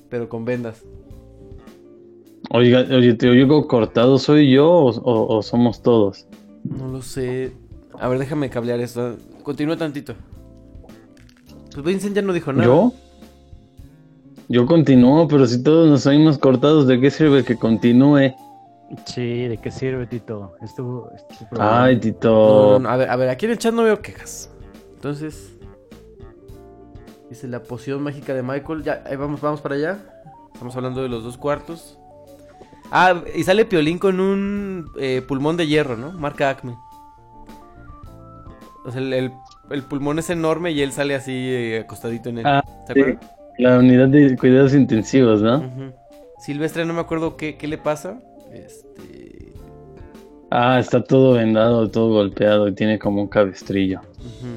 pero 0.09 0.29
con 0.29 0.45
vendas. 0.45 0.83
Oiga, 2.51 2.87
oye, 2.91 3.14
te 3.14 3.29
oigo 3.29 3.66
cortado, 3.69 4.19
¿soy 4.19 4.51
yo 4.51 4.71
o, 4.71 4.89
o- 4.91 5.37
o 5.37 5.43
somos 5.43 5.83
todos? 5.83 6.27
No 6.64 6.89
lo 6.89 7.03
sé. 7.03 7.53
A 8.01 8.09
ver, 8.09 8.19
déjame 8.19 8.49
cablear 8.49 8.81
esto. 8.81 9.16
Continúa 9.43 9.77
tantito. 9.77 10.14
Pues 11.73 11.85
Vincent 11.85 12.16
ya 12.16 12.23
no 12.23 12.33
dijo 12.33 12.53
nada. 12.53 12.64
¿Yo? 12.64 12.93
Yo 14.49 14.64
continúo, 14.64 15.29
pero 15.29 15.47
si 15.47 15.62
todos 15.62 15.89
nos 15.91 16.07
oímos 16.07 16.39
cortados, 16.39 16.87
¿de 16.87 16.99
qué 17.01 17.11
sirve 17.11 17.45
que 17.45 17.57
continúe? 17.57 18.33
Sí, 19.05 19.49
¿de 19.49 19.59
qué 19.59 19.70
sirve, 19.70 20.07
Tito? 20.07 20.55
Estuvo, 20.62 21.11
estuvo. 21.12 21.61
Ay, 21.61 21.99
Tito. 21.99 22.78
no, 22.78 22.78
no, 22.80 22.89
A 22.89 22.97
ver, 22.97 23.11
a 23.11 23.16
ver, 23.16 23.28
aquí 23.28 23.45
en 23.47 23.53
el 23.53 23.59
chat 23.59 23.74
no 23.74 23.82
veo 23.82 24.01
quejas. 24.01 24.51
Entonces. 24.95 25.55
Dice 27.28 27.47
la 27.49 27.62
poción 27.62 28.03
mágica 28.03 28.32
de 28.32 28.43
Michael. 28.43 28.82
Ya, 28.82 29.03
ahí 29.07 29.16
vamos, 29.16 29.41
vamos 29.41 29.61
para 29.61 29.74
allá. 29.74 29.99
Estamos 30.55 30.74
hablando 30.76 31.03
de 31.03 31.09
los 31.11 31.22
dos 31.22 31.36
cuartos. 31.36 31.99
Ah, 32.91 33.22
y 33.34 33.45
sale 33.45 33.66
Piolín 33.66 33.99
con 33.99 34.18
un 34.18 34.91
eh, 34.99 35.22
pulmón 35.26 35.59
de 35.59 35.66
hierro, 35.66 35.97
¿no? 35.99 36.12
Marca 36.12 36.49
Acme. 36.49 36.74
O 38.86 38.91
sea, 38.91 39.01
el, 39.03 39.12
el- 39.12 39.32
el 39.70 39.82
pulmón 39.82 40.18
es 40.18 40.30
enorme 40.30 40.70
y 40.70 40.80
él 40.80 40.93
sale 40.93 41.14
así 41.14 41.32
eh, 41.34 41.80
acostadito 41.80 42.30
en 42.30 42.39
él. 42.39 42.47
Ah, 42.47 42.62
¿Te 42.86 42.95
sí, 42.95 43.01
acuerdas? 43.01 43.30
La 43.59 43.78
unidad 43.78 44.09
de 44.09 44.34
cuidados 44.39 44.72
intensivos, 44.72 45.43
¿no? 45.43 45.62
Silvestre, 46.39 46.86
no 46.86 46.95
me 46.95 47.01
acuerdo 47.01 47.36
qué, 47.36 47.59
qué 47.59 47.68
le 47.68 47.76
pasa. 47.76 48.18
Este. 48.53 49.53
Ah, 50.51 50.78
está 50.80 51.03
todo 51.05 51.34
vendado, 51.34 51.90
todo 51.90 52.11
golpeado 52.14 52.68
y 52.68 52.72
tiene 52.74 52.99
como 52.99 53.22
un 53.22 53.28
cabestrillo. 53.28 54.01
ujú. 54.18 54.57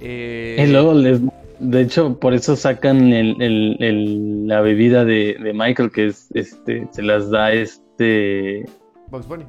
Eh, 0.00 0.62
Y 0.66 0.70
luego 0.70 0.92
les, 0.92 1.20
de 1.58 1.80
hecho, 1.80 2.18
por 2.20 2.34
eso 2.34 2.54
sacan 2.56 3.12
el, 3.14 3.40
el- 3.40 3.76
el- 3.80 4.46
la 4.46 4.60
bebida 4.60 5.04
de, 5.06 5.36
de 5.42 5.52
Michael, 5.54 5.90
que 5.90 6.08
es, 6.08 6.28
este, 6.34 6.86
se 6.90 7.02
las 7.02 7.30
da 7.30 7.52
este 7.52 8.66
Bugs 9.10 9.26
Bunny. 9.26 9.44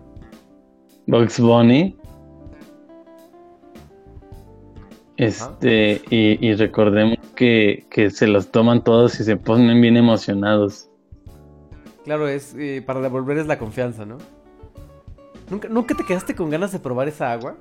Bugs 1.08 1.40
Bunny. 1.40 1.96
Este, 5.18 6.02
y, 6.12 6.48
y 6.48 6.54
recordemos 6.54 7.18
que, 7.36 7.86
que 7.90 8.12
se 8.12 8.28
los 8.28 8.52
toman 8.52 8.84
todos 8.84 9.20
y 9.20 9.24
se 9.24 9.36
ponen 9.36 9.82
bien 9.82 9.98
emocionados. 9.98 10.88
Claro, 12.08 12.30
es 12.30 12.56
eh, 12.58 12.82
para 12.86 13.02
devolverles 13.02 13.48
la 13.48 13.60
confianza, 13.60 14.06
¿no? 14.06 14.18
¿Nunca, 15.52 15.68
¿Nunca 15.68 15.94
te 15.94 16.06
quedaste 16.06 16.36
con 16.36 16.50
ganas 16.50 16.72
de 16.72 16.80
probar 16.80 17.10
esa 17.10 17.34
agua? 17.34 17.58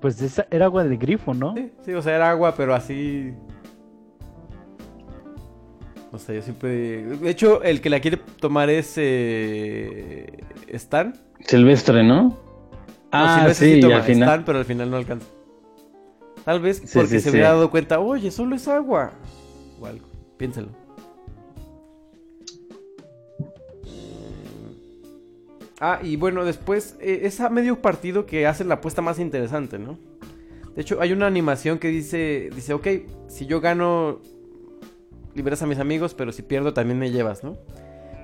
Pues 0.00 0.18
esa 0.22 0.46
era 0.50 0.64
agua 0.64 0.82
del 0.82 0.96
grifo, 0.96 1.34
¿no? 1.34 1.54
Sí, 1.54 1.70
sí, 1.84 1.92
o 1.92 2.00
sea, 2.00 2.16
era 2.16 2.30
agua, 2.30 2.54
pero 2.56 2.74
así. 2.74 3.34
No 6.10 6.18
sé, 6.18 6.36
yo 6.36 6.40
siempre. 6.40 7.02
De 7.04 7.28
hecho, 7.28 7.62
el 7.62 7.82
que 7.82 7.90
la 7.90 8.00
quiere 8.00 8.16
tomar 8.16 8.70
es. 8.70 8.94
Eh... 8.96 10.42
Stan. 10.68 11.12
Silvestre, 11.40 12.02
¿no? 12.02 12.22
No, 12.22 12.38
Ah, 13.10 13.40
Silvestre 13.40 13.72
sí, 13.74 13.86
y 13.86 13.92
al 13.92 14.02
final. 14.04 14.28
Stan, 14.30 14.44
pero 14.46 14.58
al 14.58 14.64
final 14.64 14.90
no 14.90 14.96
alcanza. 14.96 15.26
Tal 16.46 16.60
vez 16.60 16.80
porque 16.80 17.08
sí, 17.08 17.20
se 17.20 17.20
sí. 17.20 17.28
hubiera 17.28 17.48
dado 17.50 17.70
cuenta, 17.70 18.00
oye, 18.00 18.30
solo 18.30 18.56
es 18.56 18.66
agua. 18.68 19.12
O 19.78 19.84
algo. 19.84 20.06
Piénsalo. 20.38 20.81
Ah, 25.84 25.98
y 26.00 26.14
bueno, 26.14 26.44
después 26.44 26.96
eh, 27.00 27.22
es 27.24 27.40
a 27.40 27.50
medio 27.50 27.82
partido 27.82 28.24
que 28.24 28.46
hacen 28.46 28.68
la 28.68 28.74
apuesta 28.74 29.02
más 29.02 29.18
interesante, 29.18 29.80
¿no? 29.80 29.98
De 30.76 30.82
hecho, 30.82 31.00
hay 31.00 31.12
una 31.12 31.26
animación 31.26 31.80
que 31.80 31.88
dice, 31.88 32.50
dice, 32.54 32.72
ok, 32.72 32.86
si 33.26 33.46
yo 33.46 33.60
gano, 33.60 34.20
liberas 35.34 35.60
a 35.60 35.66
mis 35.66 35.80
amigos, 35.80 36.14
pero 36.14 36.30
si 36.30 36.42
pierdo 36.42 36.72
también 36.72 37.00
me 37.00 37.10
llevas, 37.10 37.42
¿no? 37.42 37.58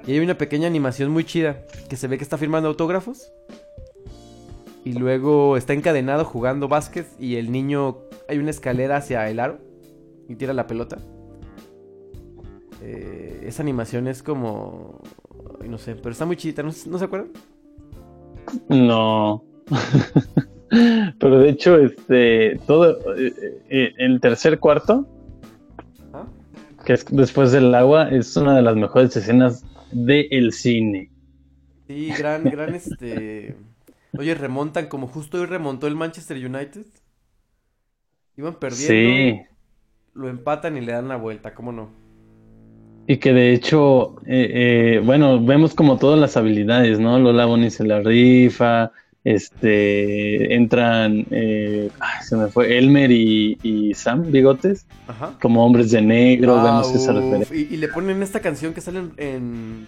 Y 0.06 0.12
hay 0.12 0.20
una 0.20 0.38
pequeña 0.38 0.68
animación 0.68 1.10
muy 1.10 1.24
chida, 1.24 1.66
que 1.88 1.96
se 1.96 2.06
ve 2.06 2.16
que 2.16 2.22
está 2.22 2.38
firmando 2.38 2.68
autógrafos. 2.68 3.28
Y 4.84 4.92
luego 4.92 5.56
está 5.56 5.72
encadenado 5.72 6.24
jugando 6.24 6.68
básquet 6.68 7.08
y 7.18 7.36
el 7.38 7.50
niño, 7.50 7.98
hay 8.28 8.38
una 8.38 8.50
escalera 8.50 8.98
hacia 8.98 9.28
el 9.28 9.40
aro 9.40 9.58
y 10.28 10.36
tira 10.36 10.52
la 10.52 10.68
pelota. 10.68 10.98
Eh, 12.82 13.46
esa 13.48 13.62
animación 13.62 14.06
es 14.06 14.22
como, 14.22 15.00
ay, 15.60 15.68
no 15.68 15.78
sé, 15.78 15.94
pero 15.94 16.10
está 16.10 16.26
muy 16.26 16.36
chida, 16.36 16.62
¿no, 16.62 16.70
¿no 16.86 16.98
se 16.98 17.04
acuerdan? 17.04 17.30
No. 18.68 19.44
Pero 21.18 21.38
de 21.38 21.48
hecho, 21.48 21.78
este, 21.78 22.60
todo, 22.66 23.16
eh, 23.16 23.62
eh, 23.68 23.94
el 23.96 24.20
tercer 24.20 24.58
cuarto, 24.58 25.06
¿Ah? 26.12 26.26
que 26.84 26.92
es 26.92 27.06
después 27.10 27.52
del 27.52 27.74
agua, 27.74 28.10
es 28.10 28.36
una 28.36 28.54
de 28.54 28.62
las 28.62 28.76
mejores 28.76 29.16
escenas 29.16 29.64
del 29.92 30.52
cine. 30.52 31.10
Sí, 31.86 32.12
gran, 32.18 32.44
gran 32.44 32.74
este. 32.74 33.56
Oye, 34.18 34.34
remontan 34.34 34.88
como 34.88 35.06
justo 35.06 35.38
hoy 35.38 35.46
remontó 35.46 35.86
el 35.86 35.96
Manchester 35.96 36.36
United. 36.36 36.84
Iban 38.36 38.56
perdiendo. 38.56 39.38
Sí. 39.38 39.56
Lo 40.14 40.28
empatan 40.28 40.76
y 40.76 40.80
le 40.82 40.92
dan 40.92 41.08
la 41.08 41.16
vuelta, 41.16 41.54
¿cómo 41.54 41.72
no? 41.72 41.90
Y 43.10 43.16
que 43.16 43.32
de 43.32 43.54
hecho, 43.54 44.16
eh, 44.26 44.96
eh, 44.96 45.02
bueno, 45.02 45.42
vemos 45.42 45.74
como 45.74 45.96
todas 45.96 46.20
las 46.20 46.36
habilidades, 46.36 47.00
¿no? 47.00 47.18
Lola 47.18 47.46
Bonnie 47.46 47.70
se 47.70 47.84
la 47.84 48.00
rifa, 48.00 48.92
este, 49.24 50.54
entran, 50.54 51.24
eh, 51.30 51.88
ay, 52.00 52.22
se 52.22 52.36
me 52.36 52.48
fue, 52.48 52.76
Elmer 52.76 53.10
y, 53.10 53.56
y 53.62 53.94
Sam 53.94 54.30
Bigotes, 54.30 54.84
Ajá. 55.06 55.32
como 55.40 55.64
hombres 55.64 55.90
de 55.90 56.02
negro, 56.02 56.58
Ah, 56.58 56.64
vemos 56.64 56.94
esa 56.94 57.14
referencia. 57.14 57.56
y, 57.56 57.60
y 57.74 57.76
le 57.78 57.88
ponen 57.88 58.22
esta 58.22 58.40
canción 58.40 58.74
que 58.74 58.82
sale 58.82 58.98
en. 58.98 59.12
En. 59.16 59.86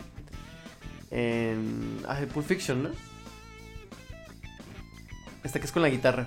en 1.10 1.98
ah, 2.08 2.16
Pulp 2.32 2.46
Fiction, 2.46 2.84
¿no? 2.84 2.88
Esta 5.44 5.58
que 5.58 5.66
es 5.66 5.72
con 5.72 5.82
la 5.82 5.90
guitarra. 5.90 6.26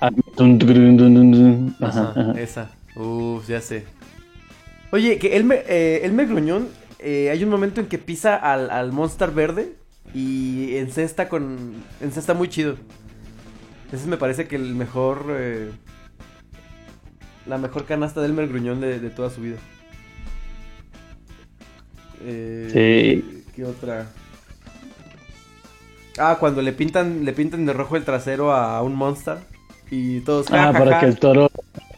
Ah, 0.00 0.10
tun, 0.36 0.58
turun, 0.58 0.96
dun, 0.96 1.14
dun, 1.14 1.30
dun. 1.32 1.76
Ajá, 1.80 2.10
Ajá, 2.10 2.20
ajá. 2.32 2.40
esa. 2.40 2.70
Uf, 2.96 3.48
ya 3.48 3.60
sé. 3.60 3.84
Oye, 4.96 5.18
que 5.18 5.36
Elmer, 5.36 5.62
eh, 5.68 6.00
Elmer 6.04 6.26
Gruñón, 6.26 6.68
eh, 7.00 7.28
hay 7.30 7.44
un 7.44 7.50
momento 7.50 7.82
en 7.82 7.86
que 7.86 7.98
pisa 7.98 8.34
al, 8.34 8.70
al 8.70 8.92
Monster 8.92 9.30
Verde 9.30 9.74
y 10.14 10.76
encesta 10.76 11.28
con. 11.28 11.74
encesta 12.00 12.32
muy 12.32 12.48
chido. 12.48 12.76
Ese 13.92 14.06
me 14.06 14.16
parece 14.16 14.48
que 14.48 14.56
el 14.56 14.74
mejor. 14.74 15.26
eh, 15.30 15.70
la 17.44 17.58
mejor 17.58 17.84
canasta 17.84 18.20
de 18.22 18.26
Elmer 18.28 18.48
Gruñón 18.48 18.80
de, 18.80 18.98
de 18.98 19.10
toda 19.10 19.28
su 19.28 19.42
vida. 19.42 19.58
Eh, 22.24 23.44
¿Qué 23.54 23.64
otra? 23.64 24.06
Ah, 26.18 26.38
cuando 26.40 26.62
le 26.62 26.72
pintan, 26.72 27.26
le 27.26 27.34
pintan 27.34 27.66
de 27.66 27.74
rojo 27.74 27.96
el 27.96 28.04
trasero 28.04 28.50
a 28.52 28.80
un 28.82 28.94
Monster. 28.94 29.36
Y 29.90 30.20
todos. 30.20 30.46
Ah, 30.50 30.72
"Ja, 30.72 30.72
ja, 30.72 30.78
para 30.78 30.92
ja". 30.92 31.00
que 31.00 31.06
el 31.06 31.18
toro, 31.18 31.50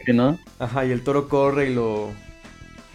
que 0.05 0.11
¿no? 0.13 0.37
Ajá, 0.59 0.85
y 0.85 0.91
el 0.91 1.01
toro 1.01 1.29
corre 1.29 1.69
y 1.71 1.73
lo, 1.73 2.11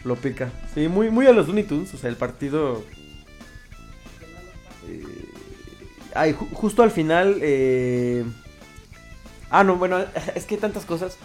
lo 0.05 0.17
pica. 0.17 0.51
Sí, 0.75 0.89
muy, 0.89 1.11
muy 1.11 1.27
a 1.27 1.33
los 1.33 1.47
Looney 1.47 1.65
Tunes, 1.65 1.93
o 1.95 1.97
sea, 1.99 2.11
el 2.11 2.17
partido... 2.17 2.85
eh, 4.89 5.03
ay, 6.15 6.33
ju- 6.35 6.49
justo 6.53 6.83
al 6.83 6.91
final... 6.91 7.39
eh, 7.41 8.25
Ah, 9.51 9.63
no, 9.65 9.77
bueno, 9.77 9.99
es 10.35 10.45
que 10.45 10.55
hay 10.57 10.61
tantas 10.61 10.85
cosas. 10.85 11.17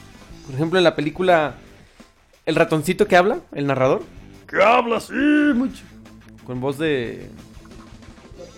Por 0.46 0.56
ejemplo, 0.56 0.78
en 0.80 0.84
la 0.84 0.96
película... 0.96 1.56
El 2.46 2.56
ratoncito 2.56 3.08
que 3.08 3.16
habla, 3.16 3.40
el 3.54 3.68
narrador. 3.68 4.02
Que 4.48 4.64
habla 4.64 4.98
así 4.98 5.14
mucho. 5.14 5.84
Con 6.46 6.60
voz 6.62 6.78
de... 6.80 7.30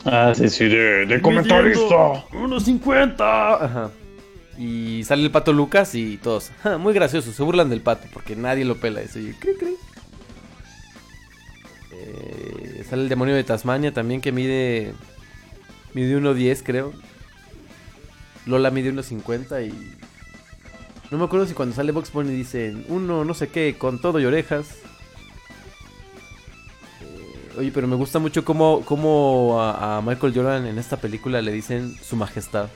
Ah, 0.05 0.33
sí, 0.35 0.49
sí, 0.49 0.65
de, 0.65 1.05
de 1.05 1.21
comentarista. 1.21 2.25
Unos 2.33 2.63
50. 2.63 3.53
Ajá. 3.65 3.91
Y 4.57 5.03
sale 5.03 5.23
el 5.23 5.31
pato 5.31 5.51
Lucas 5.53 5.93
y 5.95 6.17
todos. 6.17 6.51
"Ja, 6.63 6.77
muy 6.79 6.93
gracioso, 6.93 7.31
se 7.31 7.43
burlan 7.43 7.69
del 7.69 7.81
pato 7.81 8.07
porque 8.13 8.35
nadie 8.35 8.63
lo 8.65 8.77
pela. 8.77 9.01
Eso, 9.01 9.19
y 9.19 9.33
cri, 9.33 9.55
cri. 9.55 9.75
Sale 12.91 13.03
el 13.03 13.09
demonio 13.09 13.33
de 13.33 13.43
Tasmania 13.43 13.91
también 13.93 14.19
que 14.21 14.31
mide. 14.31 14.93
Mide 15.93 16.17
1.10, 16.19 16.61
creo. 16.63 16.93
Lola 18.45 18.69
mide 18.69 18.93
1.50 18.93 19.67
y. 19.67 19.97
No 21.09 21.17
me 21.17 21.23
acuerdo 21.25 21.45
si 21.45 21.53
cuando 21.53 21.73
sale 21.75 21.91
Box 21.91 22.11
Bunny 22.13 22.31
dicen 22.33 22.85
uno, 22.89 23.25
no 23.25 23.33
sé 23.33 23.47
qué, 23.49 23.75
con 23.77 23.99
todo 23.99 24.19
y 24.19 24.25
orejas. 24.25 24.67
Eh, 27.01 27.57
Oye, 27.57 27.71
pero 27.73 27.87
me 27.87 27.95
gusta 27.95 28.19
mucho 28.19 28.45
cómo, 28.45 28.83
cómo 28.85 29.59
a, 29.61 29.97
a 29.97 30.01
Michael 30.01 30.33
Jordan 30.33 30.65
en 30.67 30.77
esta 30.77 30.97
película 30.97 31.41
le 31.41 31.51
dicen 31.51 31.95
su 32.01 32.15
majestad. 32.15 32.67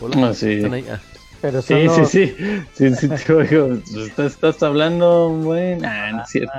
Hola, 0.00 0.28
Ah, 0.28 0.34
sí. 0.34 0.52
¿están 0.52 0.74
ahí? 0.74 0.86
Ah. 0.90 1.00
Pero 1.42 1.60
Sí, 1.62 1.86
sí, 1.88 2.04
sí, 2.06 2.34
sí, 2.72 2.94
sí, 2.94 3.08
te 3.08 3.32
oigo. 3.32 3.74
Estás, 3.74 4.32
estás 4.32 4.62
hablando, 4.62 5.28
bueno, 5.30 5.86
ah, 5.88 6.10
no 6.12 6.22
es 6.22 6.28
cierto. 6.30 6.52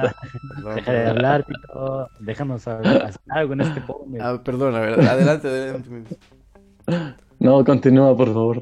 Deja 0.76 0.92
de 0.92 1.08
hablar, 1.08 1.46
Tito. 1.46 2.10
Déjanos 2.20 2.68
hablar, 2.68 3.06
hacer 3.06 3.22
algo 3.30 3.54
en 3.54 3.62
este 3.62 3.82
podcast. 3.82 4.22
Ah, 4.22 4.42
perdón, 4.44 4.76
a 4.76 4.80
ver, 4.80 5.00
adelante, 5.02 5.48
adelante. 5.48 5.90
No, 7.40 7.64
continúa, 7.66 8.16
por 8.16 8.28
favor. 8.28 8.62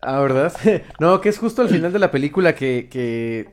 Ah, 0.00 0.20
¿verdad? 0.20 0.52
no, 1.00 1.20
que 1.20 1.28
es 1.28 1.38
justo 1.38 1.62
al 1.62 1.68
final 1.68 1.92
de 1.92 1.98
la 1.98 2.10
película 2.10 2.54
que, 2.54 2.88
que 2.90 3.48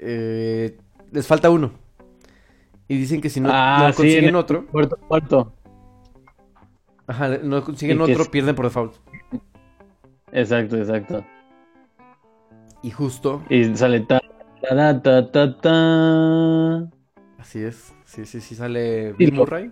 eh, 0.00 0.76
les 1.12 1.26
falta 1.26 1.50
uno. 1.50 1.72
Y 2.88 2.96
dicen 2.96 3.20
que 3.20 3.28
si 3.30 3.40
no, 3.40 3.48
Ah, 3.52 3.86
no 3.88 3.94
consiguen 3.94 4.24
el 4.26 4.36
otro, 4.36 4.66
Cuarto, 4.66 4.96
cuarto. 5.06 5.52
ajá, 7.06 7.38
no 7.42 7.62
consiguen 7.62 8.00
otro, 8.00 8.22
es- 8.22 8.28
pierden 8.28 8.54
por 8.54 8.64
default. 8.66 8.94
Exacto, 10.32 10.76
exacto. 10.76 11.24
Y 12.82 12.90
justo, 12.90 13.42
Y 13.50 13.74
sale 13.76 14.00
ta, 14.00 14.20
ta, 14.62 15.02
ta, 15.02 15.30
ta, 15.30 15.56
ta. 15.60 16.88
así 17.38 17.62
es, 17.62 17.94
sí, 18.04 18.24
sí, 18.24 18.40
sí 18.40 18.54
sale 18.54 19.12
Bill 19.12 19.32
Murray. 19.34 19.70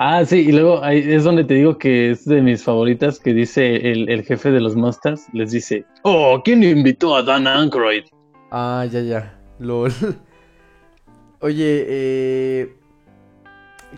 Ah, 0.00 0.24
sí, 0.24 0.48
y 0.48 0.52
luego 0.52 0.82
ahí 0.84 0.98
es 0.98 1.24
donde 1.24 1.42
te 1.42 1.54
digo 1.54 1.76
que 1.76 2.12
es 2.12 2.24
de 2.24 2.40
mis 2.40 2.62
favoritas, 2.62 3.18
que 3.18 3.34
dice 3.34 3.90
el, 3.90 4.08
el 4.08 4.22
jefe 4.22 4.52
de 4.52 4.60
los 4.60 4.76
Monsters, 4.76 5.26
les 5.32 5.50
dice, 5.50 5.84
oh, 6.02 6.40
¿quién 6.44 6.62
invitó 6.62 7.16
a 7.16 7.22
Dan 7.24 7.48
Aykroyd? 7.48 8.04
Ah, 8.52 8.86
ya, 8.90 9.00
ya. 9.00 9.38
LOL. 9.58 9.92
Oye, 11.40 11.84
eh. 11.88 12.77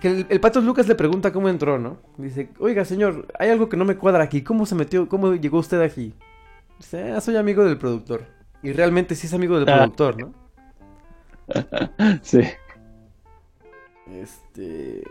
Que 0.01 0.09
el, 0.09 0.27
el 0.29 0.41
Patos 0.41 0.63
Lucas 0.65 0.87
le 0.87 0.95
pregunta 0.95 1.33
cómo 1.33 1.49
entró, 1.49 1.79
¿no? 1.79 1.99
Dice, 2.17 2.49
oiga, 2.59 2.85
señor, 2.85 3.27
hay 3.39 3.49
algo 3.51 3.69
que 3.69 3.77
no 3.77 3.85
me 3.85 3.97
cuadra 3.97 4.23
aquí. 4.23 4.43
¿Cómo 4.43 4.65
se 4.67 4.75
metió? 4.77 5.09
¿Cómo 5.09 5.35
llegó 5.35 5.59
usted 5.59 5.81
aquí? 5.81 6.15
Dice, 6.79 7.13
ah, 7.13 7.21
soy 7.21 7.37
amigo 7.37 7.65
del 7.65 7.77
productor. 7.77 8.25
Y 8.63 8.73
realmente 8.73 9.15
sí 9.15 9.27
es 9.27 9.35
amigo 9.35 9.59
del 9.59 9.69
Ah. 9.69 9.77
productor, 9.79 10.21
¿no? 10.21 10.35
Sí. 12.23 12.41
Este. 14.13 15.03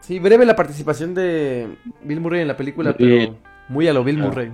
Sí, 0.00 0.18
breve 0.18 0.46
la 0.46 0.56
participación 0.56 1.14
de 1.14 1.68
Bill 2.02 2.20
Murray 2.20 2.40
en 2.42 2.48
la 2.48 2.56
película, 2.56 2.94
pero 2.96 3.36
muy 3.68 3.86
a 3.88 3.92
lo 3.92 4.02
Bill 4.04 4.20
Ah. 4.20 4.26
Murray. 4.26 4.52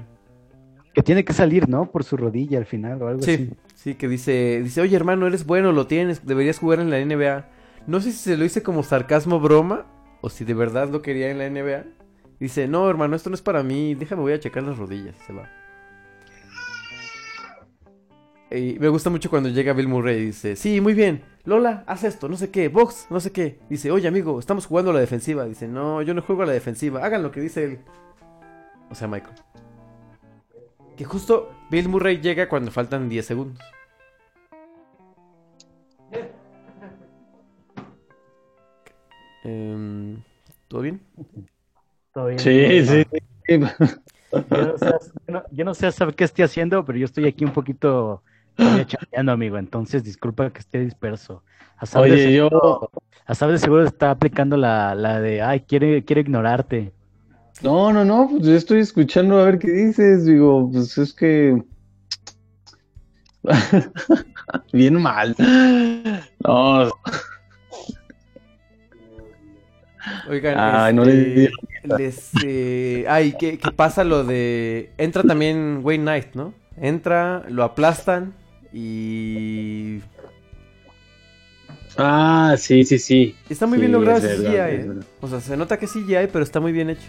Que 0.94 1.02
tiene 1.02 1.24
que 1.24 1.32
salir, 1.32 1.68
¿no? 1.68 1.90
Por 1.90 2.04
su 2.04 2.16
rodilla 2.16 2.58
al 2.58 2.66
final 2.66 3.00
o 3.02 3.08
algo 3.08 3.22
Sí, 3.22 3.32
así. 3.34 3.50
sí, 3.74 3.94
que 3.94 4.08
dice, 4.08 4.60
dice, 4.62 4.80
oye 4.80 4.94
hermano, 4.94 5.26
eres 5.26 5.46
bueno, 5.46 5.72
lo 5.72 5.86
tienes, 5.86 6.26
deberías 6.26 6.58
jugar 6.58 6.80
en 6.80 6.90
la 6.90 6.98
NBA. 7.02 7.46
No 7.86 8.00
sé 8.00 8.12
si 8.12 8.18
se 8.18 8.36
lo 8.36 8.44
hice 8.44 8.62
como 8.62 8.82
sarcasmo 8.82 9.40
broma 9.40 9.86
o 10.20 10.30
si 10.30 10.44
de 10.44 10.54
verdad 10.54 10.88
lo 10.88 11.02
quería 11.02 11.30
en 11.30 11.38
la 11.38 11.50
NBA. 11.50 11.84
Dice, 12.38 12.68
no 12.68 12.88
hermano, 12.88 13.16
esto 13.16 13.30
no 13.30 13.34
es 13.34 13.42
para 13.42 13.62
mí, 13.62 13.94
déjame 13.94 14.22
voy 14.22 14.32
a 14.32 14.40
checar 14.40 14.62
las 14.62 14.78
rodillas, 14.78 15.16
se 15.26 15.32
va. 15.32 15.48
Y 18.50 18.78
me 18.78 18.88
gusta 18.88 19.08
mucho 19.10 19.30
cuando 19.30 19.48
llega 19.48 19.72
Bill 19.72 19.88
Murray 19.88 20.16
y 20.18 20.26
dice, 20.26 20.56
sí, 20.56 20.80
muy 20.80 20.92
bien, 20.92 21.22
Lola, 21.44 21.84
haz 21.86 22.04
esto, 22.04 22.28
no 22.28 22.36
sé 22.36 22.50
qué, 22.50 22.68
Box, 22.68 23.06
no 23.10 23.18
sé 23.18 23.32
qué. 23.32 23.58
Dice, 23.68 23.90
oye 23.90 24.06
amigo, 24.06 24.38
estamos 24.38 24.66
jugando 24.66 24.90
a 24.90 24.94
la 24.94 25.00
defensiva. 25.00 25.44
Dice, 25.44 25.66
no, 25.66 26.02
yo 26.02 26.14
no 26.14 26.22
juego 26.22 26.42
a 26.42 26.46
la 26.46 26.52
defensiva, 26.52 27.04
hagan 27.04 27.22
lo 27.22 27.32
que 27.32 27.40
dice 27.40 27.64
él. 27.64 27.78
O 28.90 28.94
sea, 28.94 29.08
Michael. 29.08 29.34
Que 30.96 31.04
justo 31.04 31.50
Bill 31.70 31.88
Murray 31.88 32.20
llega 32.20 32.48
cuando 32.48 32.70
faltan 32.70 33.08
10 33.08 33.24
segundos. 33.26 33.62
Em, 39.44 40.16
¿Todo 40.68 40.82
bien? 40.82 41.00
Todo 42.12 42.26
bien. 42.26 42.38
Sí, 42.38 42.84
sí. 42.86 43.04
sí. 43.46 43.60
Yo 44.50 44.66
no, 44.66 44.78
sé, 44.78 44.90
yo 45.26 45.34
no- 45.34 45.42
yo 45.50 45.64
no 45.64 45.74
sé 45.74 45.92
saber 45.92 46.14
qué 46.14 46.24
estoy 46.24 46.44
haciendo, 46.44 46.84
pero 46.84 46.98
yo 46.98 47.04
estoy 47.04 47.26
aquí 47.26 47.44
un 47.44 47.52
poquito 47.52 48.22
chambeando, 48.56 49.32
amigo. 49.32 49.58
Entonces, 49.58 50.04
disculpa 50.04 50.50
que 50.50 50.60
esté 50.60 50.80
disperso. 50.80 51.42
A 51.78 52.00
Oye, 52.00 52.12
de 52.12 52.34
yo- 52.36 52.48
seguro, 52.48 52.90
a 53.26 53.34
saber 53.34 53.54
de 53.54 53.58
seguro 53.58 53.84
está 53.84 54.10
aplicando 54.10 54.56
la, 54.56 54.94
la 54.94 55.20
de, 55.20 55.42
ay, 55.42 55.60
quiere, 55.60 56.04
quiere 56.04 56.20
ignorarte. 56.22 56.92
No, 57.62 57.92
no, 57.92 58.04
no, 58.04 58.28
pues 58.30 58.44
yo 58.46 58.54
estoy 58.54 58.80
escuchando 58.80 59.38
a 59.38 59.44
ver 59.44 59.58
qué 59.58 59.70
dices. 59.70 60.24
Digo, 60.26 60.70
pues 60.72 60.96
es 60.98 61.12
que. 61.12 61.62
Bien 64.72 65.00
mal. 65.00 65.34
No, 66.40 66.90
Oigan, 70.24 70.66
este, 70.68 71.02
le- 71.04 71.50
les, 71.82 72.30
eh, 72.44 73.04
ay, 73.08 73.32
¿qué, 73.38 73.58
qué 73.58 73.70
pasa 73.70 74.04
lo 74.04 74.24
de... 74.24 74.90
Entra 74.98 75.24
también 75.24 75.80
Wayne 75.82 76.02
Knight, 76.04 76.34
¿no? 76.34 76.54
Entra, 76.76 77.44
lo 77.48 77.64
aplastan 77.64 78.34
y... 78.72 80.00
Ah, 81.96 82.54
sí, 82.58 82.84
sí, 82.84 82.98
sí. 82.98 83.36
Está 83.48 83.66
muy 83.66 83.76
Sí, 83.76 83.80
bien 83.80 83.92
logrado 83.92 84.18
es 84.18 84.24
ese 84.24 84.42
CGI, 84.42 84.56
¿eh? 84.56 84.90
O 85.20 85.28
sea, 85.28 85.40
se 85.40 85.56
nota 85.56 85.78
que 85.78 85.84
es 85.86 85.92
CGI, 85.92 86.28
pero 86.32 86.42
está 86.44 86.60
muy 86.60 86.72
bien 86.72 86.90
hecho. 86.90 87.08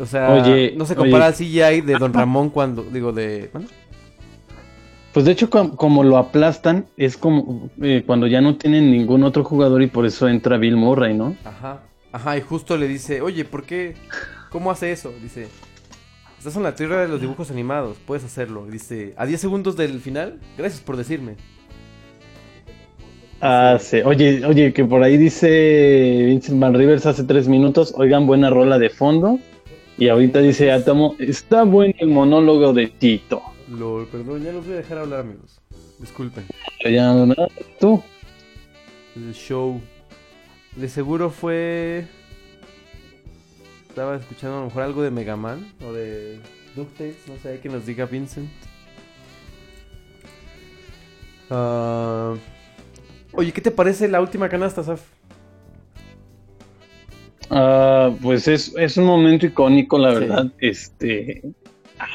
O 0.00 0.06
sea, 0.06 0.30
Oye, 0.32 0.74
no 0.76 0.86
se 0.86 0.94
oye. 0.94 0.96
compara 0.96 1.26
al 1.26 1.34
CGI 1.34 1.82
de 1.82 1.96
Don 1.98 2.12
Ramón 2.14 2.50
cuando, 2.50 2.82
digo, 2.84 3.12
de... 3.12 3.50
¿bueno? 3.52 3.68
Pues 5.12 5.26
de 5.26 5.32
hecho, 5.32 5.50
com- 5.50 5.76
como 5.76 6.04
lo 6.04 6.16
aplastan, 6.16 6.86
es 6.96 7.16
como 7.16 7.70
eh, 7.82 8.02
cuando 8.06 8.26
ya 8.26 8.40
no 8.40 8.56
tienen 8.56 8.90
ningún 8.90 9.24
otro 9.24 9.44
jugador 9.44 9.82
y 9.82 9.86
por 9.86 10.06
eso 10.06 10.28
entra 10.28 10.56
Bill 10.56 10.76
Murray, 10.76 11.14
¿no? 11.14 11.36
Ajá, 11.44 11.82
ajá, 12.12 12.36
y 12.36 12.40
justo 12.40 12.76
le 12.76 12.88
dice, 12.88 13.20
oye, 13.20 13.44
¿por 13.44 13.64
qué? 13.64 13.94
¿Cómo 14.50 14.70
hace 14.70 14.92
eso? 14.92 15.12
Dice, 15.22 15.48
estás 16.38 16.56
en 16.56 16.62
la 16.62 16.74
tierra 16.74 17.02
de 17.02 17.08
los 17.08 17.20
dibujos 17.20 17.50
animados, 17.50 17.98
puedes 18.06 18.24
hacerlo. 18.24 18.66
Dice, 18.66 19.14
a 19.16 19.26
10 19.26 19.40
segundos 19.40 19.76
del 19.76 20.00
final, 20.00 20.40
gracias 20.56 20.80
por 20.82 20.96
decirme. 20.96 21.36
Ah, 23.40 23.76
sí. 23.80 23.98
Oye, 24.04 24.44
oye, 24.46 24.72
que 24.72 24.84
por 24.84 25.02
ahí 25.02 25.16
dice 25.16 26.24
Vincent 26.26 26.60
Van 26.60 26.74
Rivers 26.74 27.06
hace 27.06 27.24
tres 27.24 27.48
minutos, 27.48 27.92
oigan, 27.96 28.26
buena 28.26 28.50
rola 28.50 28.78
de 28.78 28.88
fondo. 28.90 29.38
Y 29.98 30.08
ahorita 30.08 30.40
dice 30.40 30.70
Átomo, 30.72 31.16
está 31.18 31.64
bueno 31.64 31.94
el 31.98 32.08
monólogo 32.08 32.72
de 32.72 32.86
Tito. 32.88 33.42
Lol, 33.78 34.06
perdón, 34.08 34.42
ya 34.42 34.52
los 34.52 34.64
voy 34.66 34.74
a 34.74 34.78
dejar 34.78 34.98
hablar, 34.98 35.20
amigos. 35.20 35.60
Disculpen. 35.98 36.44
Ya, 36.84 37.12
¿no? 37.14 37.34
¿Tú? 37.80 38.02
El 39.16 39.32
show. 39.34 39.80
De 40.76 40.88
seguro 40.88 41.30
fue... 41.30 42.06
Estaba 43.88 44.16
escuchando 44.16 44.56
a 44.56 44.60
lo 44.60 44.66
mejor 44.66 44.82
algo 44.82 45.02
de 45.02 45.10
Mega 45.10 45.36
Man 45.36 45.70
o 45.86 45.92
de 45.92 46.40
DuckTales, 46.74 47.28
no 47.28 47.36
sé, 47.42 47.60
que 47.60 47.68
nos 47.68 47.84
diga 47.84 48.06
Vincent. 48.06 48.50
Ah, 51.50 52.34
Oye, 53.34 53.52
¿qué 53.52 53.60
te 53.60 53.70
parece 53.70 54.08
la 54.08 54.20
última 54.20 54.48
canasta, 54.48 54.82
Saf? 54.82 55.02
Ah, 57.50 58.10
pues 58.22 58.48
es, 58.48 58.74
es 58.76 58.96
un 58.96 59.04
momento 59.04 59.46
icónico, 59.46 59.98
la 59.98 60.14
Sí. 60.14 60.20
verdad. 60.20 60.52
Este. 60.58 61.42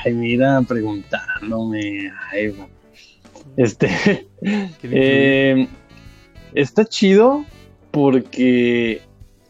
Ay, 0.03 0.13
mira, 0.13 0.61
preguntándome. 0.61 2.11
Ay, 2.31 2.55
este. 3.55 4.27
eh, 4.83 5.67
está 6.53 6.85
chido 6.85 7.45
porque. 7.91 9.01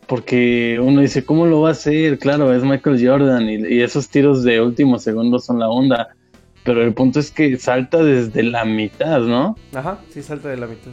Porque 0.07 0.79
uno 0.81 1.01
dice, 1.01 1.25
¿cómo 1.25 1.45
lo 1.45 1.61
va 1.61 1.69
a 1.69 1.71
hacer? 1.73 2.17
Claro, 2.17 2.53
es 2.53 2.63
Michael 2.63 3.05
Jordan 3.05 3.49
y, 3.49 3.75
y 3.75 3.81
esos 3.81 4.07
tiros 4.07 4.41
de 4.43 4.61
último 4.61 4.99
segundo 4.99 5.37
son 5.37 5.59
la 5.59 5.67
onda. 5.67 6.15
Pero 6.63 6.81
el 6.81 6.93
punto 6.93 7.19
es 7.19 7.29
que 7.31 7.57
salta 7.57 8.01
desde 8.01 8.43
la 8.43 8.63
mitad, 8.63 9.19
¿no? 9.19 9.57
Ajá, 9.73 9.99
sí, 10.09 10.23
salta 10.23 10.47
de 10.47 10.57
la 10.57 10.67
mitad. 10.67 10.91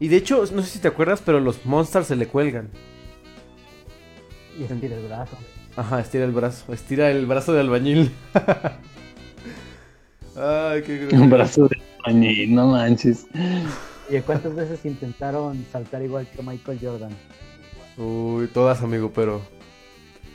Y 0.00 0.08
de 0.08 0.16
hecho, 0.16 0.44
no 0.52 0.62
sé 0.62 0.68
si 0.68 0.78
te 0.78 0.88
acuerdas, 0.88 1.22
pero 1.24 1.40
los 1.40 1.66
monsters 1.66 2.06
se 2.06 2.16
le 2.16 2.26
cuelgan. 2.26 2.70
Y 4.58 4.64
estira 4.64 4.96
el 4.96 5.06
brazo. 5.06 5.36
Ajá, 5.78 6.00
estira 6.00 6.24
el 6.24 6.32
brazo. 6.32 6.72
Estira 6.72 7.08
el 7.08 7.24
brazo 7.24 7.52
de 7.52 7.60
albañil. 7.60 8.10
Ay, 10.36 10.82
qué. 10.82 11.08
Un 11.12 11.30
brazo 11.30 11.68
de 11.68 11.78
pañín, 12.02 12.56
no 12.56 12.66
manches. 12.66 13.28
¿Y 14.10 14.18
cuántas 14.22 14.56
veces 14.56 14.84
intentaron 14.84 15.64
saltar 15.70 16.02
igual 16.02 16.26
que 16.26 16.42
Michael 16.42 16.80
Jordan? 16.82 17.12
Uy, 17.96 18.48
todas, 18.48 18.82
amigo, 18.82 19.12
pero. 19.14 19.40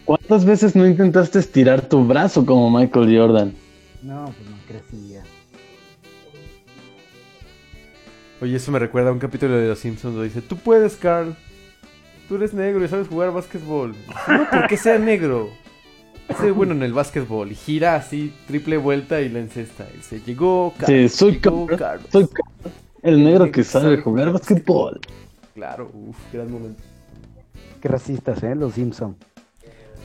¿Cuántas 0.06 0.46
veces 0.46 0.78
no 0.78 0.88
intentaste 0.88 1.40
estirar 1.40 1.90
tu 1.90 2.06
brazo 2.06 2.46
como 2.46 2.72
Michael 2.72 3.14
Jordan? 3.14 3.54
No, 4.02 4.34
pues 4.38 4.50
no 4.50 4.56
crecía. 4.66 5.24
Oye, 8.40 8.56
eso 8.56 8.72
me 8.72 8.80
recuerda 8.80 9.10
a 9.10 9.14
un 9.14 9.20
capítulo 9.20 9.58
de 9.58 9.68
Los 9.68 9.80
Simpsons 9.80 10.14
donde 10.14 10.30
dice: 10.30 10.42
Tú 10.42 10.56
puedes, 10.56 10.96
Carl. 10.96 11.36
Tú 12.34 12.38
eres 12.38 12.56
negro 12.56 12.84
y 12.84 12.88
sabes 12.88 13.08
jugar 13.08 13.32
básquetbol. 13.32 13.94
No 14.28 14.48
porque 14.50 14.76
sea 14.76 14.98
negro. 14.98 15.52
Soy 16.40 16.50
bueno 16.50 16.72
en 16.74 16.82
el 16.82 16.92
básquetbol. 16.92 17.52
Y 17.52 17.54
gira 17.54 17.94
así, 17.96 18.34
triple 18.48 18.78
vuelta 18.78 19.22
y 19.22 19.30
la 19.30 19.38
encesta. 19.38 19.86
Y 19.96 20.02
se 20.02 20.20
llegó, 20.20 20.74
Sí, 20.80 20.84
Carl. 20.88 21.10
soy 21.10 21.32
llegó 21.34 21.68
Carlos". 21.68 22.08
soy 22.12 22.28
el 23.04 23.24
negro 23.24 23.52
que 23.52 23.64
sabe 23.64 24.02
jugar 24.02 24.32
básquetbol. 24.32 25.00
Claro, 25.54 25.92
uff, 25.94 26.18
gran 26.34 26.52
momento. 26.52 26.82
Qué 27.80 27.88
racistas, 27.88 28.42
¿eh? 28.42 28.56
Los 28.56 28.74
Simpson. 28.74 29.16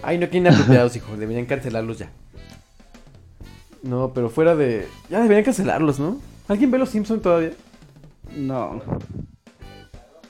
Ay, 0.03 0.19
no 0.19 0.29
quieren 0.29 0.53
apropiados, 0.53 0.95
hijo. 0.97 1.17
Deberían 1.17 1.47
cancelarlos 1.47 1.97
ya. 1.99 2.11
No, 3.83 4.13
pero 4.13 4.29
fuera 4.29 4.55
de. 4.55 4.87
Ya 5.09 5.23
deberían 5.23 5.45
cancelarlos, 5.47 5.99
¿no? 5.99 6.19
¿Alguien 6.47 6.71
ve 6.71 6.77
los 6.77 6.91
Simpsons 6.91 7.23
todavía? 7.23 7.53
No. 8.37 8.83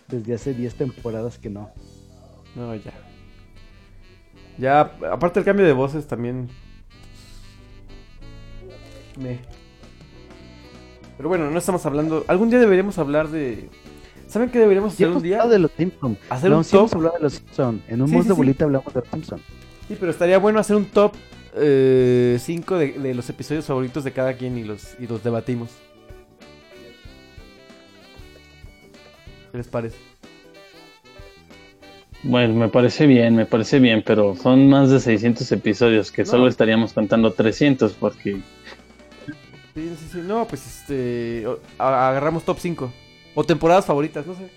Desde 0.07 0.33
hace 0.35 0.55
10 0.55 0.75
temporadas 0.75 1.37
que 1.37 1.51
no. 1.51 1.71
No, 2.55 2.75
ya. 2.75 2.93
Ya, 4.59 4.81
aparte 5.13 5.39
el 5.41 5.45
cambio 5.45 5.65
de 5.67 5.73
voces 5.73 6.07
también. 6.07 6.49
Me. 9.19 9.39
Pero 11.17 11.29
bueno, 11.29 11.51
no 11.51 11.59
estamos 11.59 11.85
hablando. 11.87 12.25
Algún 12.29 12.51
día 12.51 12.59
deberíamos 12.59 12.99
hablar 12.99 13.29
de. 13.29 13.69
¿Saben 14.27 14.51
qué 14.51 14.59
deberíamos 14.59 14.93
hacer 14.95 15.09
un 15.09 15.23
día? 15.23 15.47
de 15.47 15.59
los. 15.59 15.71
Hacer 16.29 16.51
no, 16.51 16.59
un 16.59 16.65
top. 16.65 16.95
hablado 16.95 17.15
de 17.17 17.23
los 17.23 17.33
Simpson. 17.35 17.83
En 17.89 18.03
un 18.03 18.09
Sí, 18.09 18.15
sí. 18.23 18.29
bolita 18.33 18.65
hablamos 18.65 18.93
de 18.93 19.01
los 19.01 19.09
Simpson. 19.09 19.41
Sí, 19.89 19.97
pero 19.99 20.11
estaría 20.11 20.39
bueno 20.39 20.59
hacer 20.61 20.77
un 20.77 20.85
top 20.85 21.15
5 21.55 22.77
de, 22.79 22.93
de 22.93 23.15
los 23.15 23.29
episodios 23.31 23.65
favoritos 23.65 24.05
de 24.05 24.13
cada 24.13 24.35
quien 24.35 24.59
y 24.59 24.65
los, 24.65 24.97
y 25.01 25.07
los 25.07 25.23
debatimos. 25.25 25.71
¿Qué 29.51 29.59
les 29.59 29.69
parece? 29.69 29.97
Bueno, 32.25 32.55
me 32.55 32.69
parece 32.69 33.07
bien, 33.07 33.37
me 33.37 33.47
parece 33.47 33.79
bien, 33.79 34.03
pero 34.05 34.35
son 34.35 34.69
más 34.69 34.91
de 34.91 34.99
600 35.01 35.51
episodios 35.53 36.11
que 36.11 36.23
No. 36.25 36.31
solo 36.31 36.49
estaríamos 36.49 36.93
contando 36.93 37.33
300 37.33 37.93
porque... 37.95 38.41
Sí, 39.75 39.93
sí, 39.97 40.09
sí. 40.13 40.19
No, 40.27 40.47
pues 40.49 40.67
este. 40.67 41.47
agarramos 41.79 42.45
top 42.45 42.59
5. 42.59 42.93
O 43.37 43.45
temporadas 43.45 43.87
favoritas, 43.87 44.27
no 44.27 44.35
sé. 44.35 44.49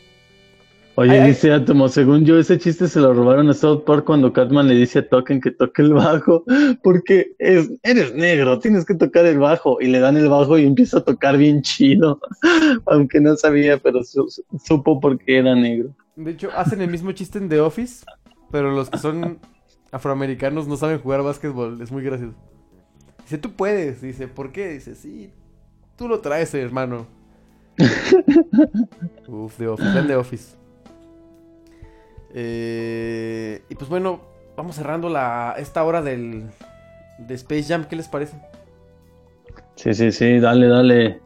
Oye, 0.96 1.12
Ay, 1.12 1.20
ay. 1.20 1.28
dice 1.30 1.54
Átomo, 1.54 1.88
según 1.88 2.26
yo 2.26 2.38
ese 2.38 2.58
chiste 2.58 2.88
se 2.88 3.00
lo 3.00 3.14
robaron 3.14 3.48
a 3.50 3.54
South 3.54 3.84
Park 3.86 4.04
cuando 4.06 4.34
Cartman 4.34 4.68
le 4.68 4.76
dice 4.76 5.00
a 5.00 5.08
Token 5.08 5.40
que 5.40 5.52
toque 5.52 5.84
el 5.84 5.94
bajo, 5.94 6.44
porque 6.84 7.28
es, 7.40 7.70
eres 7.84 8.14
negro, 8.16 8.60
tienes 8.60 8.84
que 8.84 8.96
tocar 8.96 9.26
el 9.26 9.38
bajo, 9.40 9.78
y 9.80 9.88
le 9.88 10.00
dan 10.00 10.18
el 10.18 10.28
bajo 10.28 10.58
y 10.58 10.66
empieza 10.66 10.98
a 10.98 11.04
tocar 11.04 11.38
bien 11.38 11.62
chido, 11.62 12.20
aunque 12.88 13.22
no 13.22 13.38
sabía, 13.38 13.78
pero 13.78 14.04
su- 14.04 14.28
su- 14.30 14.44
supo 14.66 15.00
porque 15.00 15.38
era 15.38 15.56
negro. 15.56 15.92
De 16.24 16.32
hecho, 16.32 16.50
hacen 16.56 16.82
el 16.82 16.90
mismo 16.90 17.12
chiste 17.12 17.38
en 17.38 17.50
The 17.50 17.60
Office, 17.60 18.06
pero 18.52 18.72
los 18.72 18.90
que 18.90 18.98
son 18.98 19.40
afroamericanos 19.92 20.68
no 20.68 20.78
saben 20.78 21.00
jugar 21.00 21.24
básquetbol. 21.24 21.82
Es 21.82 21.92
muy 21.92 22.04
gracioso. 22.04 22.36
Dice, 23.24 23.38
tú 23.38 23.54
puedes. 23.54 24.02
Dice, 24.02 24.28
¿por 24.28 24.52
qué? 24.52 24.70
Dice, 24.70 24.96
sí, 24.96 25.32
tú 25.96 26.08
lo 26.08 26.20
traes, 26.20 26.54
hermano. 26.54 27.08
Uf, 29.28 29.58
The 29.58 29.68
Office, 29.68 29.94
vean 29.94 30.08
The 30.08 30.16
Office. 30.16 30.56
Eh, 32.34 33.64
y 33.70 33.76
pues 33.76 33.90
bueno, 33.90 34.22
vamos 34.56 34.76
cerrando 34.76 35.10
la, 35.10 35.56
esta 35.58 35.84
hora 35.84 36.02
del, 36.02 36.50
de 37.18 37.34
Space 37.36 37.64
Jam. 37.64 37.86
¿Qué 37.86 37.96
les 37.96 38.08
parece? 38.08 38.38
Sí, 39.76 39.94
sí, 39.94 40.12
sí, 40.12 40.40
dale, 40.40 40.68
dale, 40.68 41.22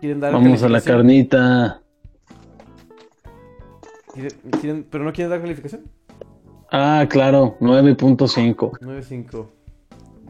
¿Quieren 0.00 0.20
dar 0.20 0.32
vamos 0.32 0.62
a 0.62 0.68
la 0.68 0.80
carnita. 0.80 1.82
¿Quieren- 4.16 4.60
quieren- 4.60 4.86
¿Pero 4.90 5.04
no 5.04 5.12
quieren 5.12 5.30
dar 5.30 5.40
calificación? 5.40 5.82
Ah, 6.72 7.06
claro, 7.08 7.56
9.5. 7.60 8.72
9.5. 8.80 9.46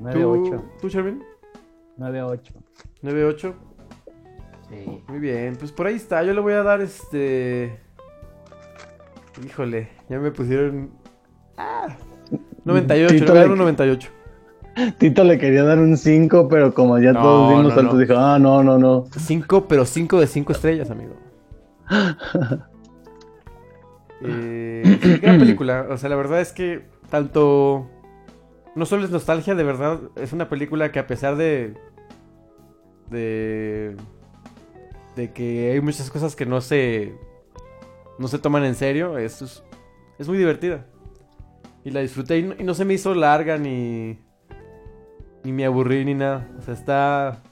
9-8. 0.00 0.50
¿Tú, 0.50 0.64
¿Tú, 0.82 0.88
Sherwin? 0.88 1.22
9-8. 1.96 2.52
9.8. 3.02 3.54
Sí. 4.68 5.02
Muy 5.08 5.18
bien, 5.20 5.56
pues 5.56 5.70
por 5.72 5.86
ahí 5.86 5.94
está. 5.94 6.22
Yo 6.24 6.34
le 6.34 6.40
voy 6.40 6.52
a 6.54 6.62
dar 6.64 6.80
este. 6.80 7.78
Híjole, 9.46 9.88
ya 10.10 10.18
me 10.18 10.30
pusieron. 10.32 10.90
Ah, 11.56 11.96
98, 12.64 13.12
le 13.14 13.20
Tito 13.20 13.32
voy 13.32 13.36
a 13.38 13.40
dar 13.40 13.46
le- 13.46 13.52
un 13.52 13.58
98. 13.60 14.10
Tito 14.98 15.24
le 15.24 15.38
quería 15.38 15.62
dar 15.64 15.78
un 15.78 15.96
5, 15.96 16.48
pero 16.48 16.74
como 16.74 16.98
ya 16.98 17.12
No, 17.12 17.22
todos 17.22 17.48
vimos 17.50 17.76
no, 17.76 17.82
no. 17.82 17.96
dijo, 17.98 18.14
ah, 18.16 18.38
no, 18.38 18.62
no, 18.62 18.76
no. 18.76 19.04
5, 19.16 19.66
pero 19.68 19.86
5 19.86 20.20
de 20.20 20.26
5 20.26 20.52
estrellas, 20.52 20.90
amigo. 20.90 21.14
Eh, 24.22 25.18
gran 25.22 25.38
película. 25.38 25.86
O 25.90 25.96
sea, 25.96 26.08
la 26.08 26.16
verdad 26.16 26.40
es 26.40 26.52
que 26.52 26.86
tanto... 27.10 27.90
No 28.74 28.84
solo 28.84 29.04
es 29.04 29.10
nostalgia, 29.10 29.54
de 29.54 29.64
verdad, 29.64 30.00
es 30.16 30.32
una 30.32 30.48
película 30.48 30.92
que 30.92 30.98
a 30.98 31.06
pesar 31.06 31.36
de... 31.36 31.74
De... 33.10 33.96
De 35.16 35.32
que 35.32 35.72
hay 35.72 35.80
muchas 35.80 36.10
cosas 36.10 36.36
que 36.36 36.46
no 36.46 36.60
se... 36.60 37.14
No 38.18 38.28
se 38.28 38.38
toman 38.38 38.64
en 38.64 38.74
serio, 38.74 39.18
es, 39.18 39.42
es, 39.42 39.62
es 40.18 40.28
muy 40.28 40.38
divertida. 40.38 40.86
Y 41.84 41.90
la 41.90 42.00
disfruté 42.00 42.38
y 42.38 42.42
no, 42.42 42.54
y 42.58 42.64
no 42.64 42.74
se 42.74 42.84
me 42.84 42.94
hizo 42.94 43.14
larga 43.14 43.56
ni... 43.58 44.18
Ni 45.44 45.52
me 45.52 45.64
aburrí 45.64 46.04
ni 46.04 46.14
nada. 46.14 46.48
O 46.58 46.62
sea, 46.62 46.74
está... 46.74 47.42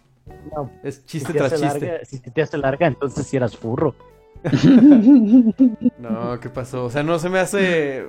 No, 0.54 0.70
Es 0.82 1.04
chiste 1.06 1.32
si 1.32 1.38
tras 1.38 1.52
chiste. 1.52 1.66
larga- 1.86 2.04
si 2.04 2.18
te 2.18 2.42
hace 2.42 2.58
larga, 2.58 2.86
entonces 2.86 3.26
si 3.26 3.36
eras 3.36 3.56
furro. 3.56 3.94
No, 5.98 6.38
¿qué 6.40 6.48
pasó? 6.50 6.84
O 6.84 6.90
sea, 6.90 7.02
no 7.02 7.18
se 7.18 7.28
me 7.28 7.38
hace. 7.38 8.08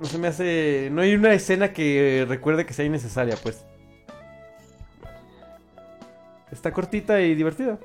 No 0.00 0.06
se 0.06 0.18
me 0.18 0.28
hace. 0.28 0.88
No 0.92 1.02
hay 1.02 1.14
una 1.14 1.32
escena 1.34 1.72
que 1.72 2.24
recuerde 2.28 2.64
que 2.66 2.72
sea 2.72 2.84
innecesaria, 2.84 3.36
pues. 3.42 3.64
Está 6.50 6.72
cortita 6.72 7.20
y 7.20 7.34
divertida. 7.34 7.78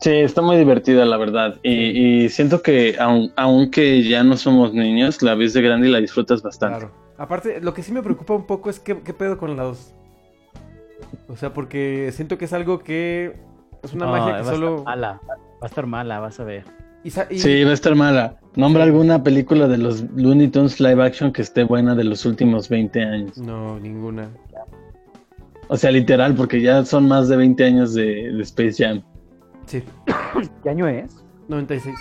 Sí, 0.00 0.10
está 0.10 0.42
muy 0.42 0.56
divertida, 0.56 1.04
la 1.04 1.16
verdad. 1.16 1.56
Y, 1.62 2.24
y 2.24 2.28
siento 2.28 2.62
que, 2.62 2.96
aun- 2.98 3.32
aunque 3.36 4.02
ya 4.08 4.22
no 4.22 4.36
somos 4.36 4.72
niños, 4.72 5.22
la 5.22 5.34
ves 5.34 5.54
de 5.54 5.60
grande 5.62 5.88
y 5.88 5.90
la 5.90 5.98
disfrutas 6.00 6.40
bastante. 6.42 6.78
Claro. 6.78 6.94
Aparte, 7.18 7.60
lo 7.60 7.74
que 7.74 7.82
sí 7.82 7.92
me 7.92 8.00
preocupa 8.02 8.34
un 8.34 8.46
poco 8.46 8.70
es 8.70 8.78
qué, 8.78 9.00
qué 9.00 9.12
pedo 9.12 9.38
con 9.38 9.56
la 9.56 9.64
2. 9.64 9.92
O 11.28 11.36
sea, 11.36 11.52
porque 11.52 12.10
siento 12.12 12.38
que 12.38 12.44
es 12.44 12.52
algo 12.52 12.78
que. 12.78 13.34
Es 13.82 13.92
una 13.92 14.06
No, 14.06 14.12
magia 14.12 14.38
que 14.38 14.44
solo. 14.44 14.84
mala. 14.84 15.20
Va 15.62 15.62
a 15.62 15.66
estar 15.66 15.86
mala, 15.86 16.20
vas 16.20 16.38
a 16.40 16.44
ver. 16.44 16.64
y 17.04 17.10
sa- 17.10 17.26
y- 17.30 17.38
Sí, 17.38 17.64
va 17.64 17.70
a 17.70 17.74
estar 17.74 17.94
mala. 17.94 18.36
Nombra 18.56 18.82
alguna 18.84 19.22
película 19.22 19.68
de 19.68 19.78
los 19.78 20.02
Looney 20.16 20.48
Tunes 20.48 20.80
live 20.80 21.02
action 21.04 21.32
que 21.32 21.42
esté 21.42 21.62
buena 21.64 21.94
de 21.94 22.04
los 22.04 22.24
últimos 22.26 22.68
20 22.68 23.02
años. 23.02 23.38
No, 23.38 23.78
ninguna. 23.78 24.28
O 25.68 25.76
sea, 25.76 25.90
literal, 25.90 26.34
porque 26.34 26.60
ya 26.62 26.84
son 26.84 27.06
más 27.08 27.28
de 27.28 27.36
20 27.36 27.64
años 27.64 27.94
de, 27.94 28.32
de 28.32 28.42
Space 28.42 28.82
Jam. 28.84 29.02
Sí, 29.66 29.82
¿Qué 30.62 30.70
año 30.70 30.88
es? 30.88 31.22
96. 31.48 31.94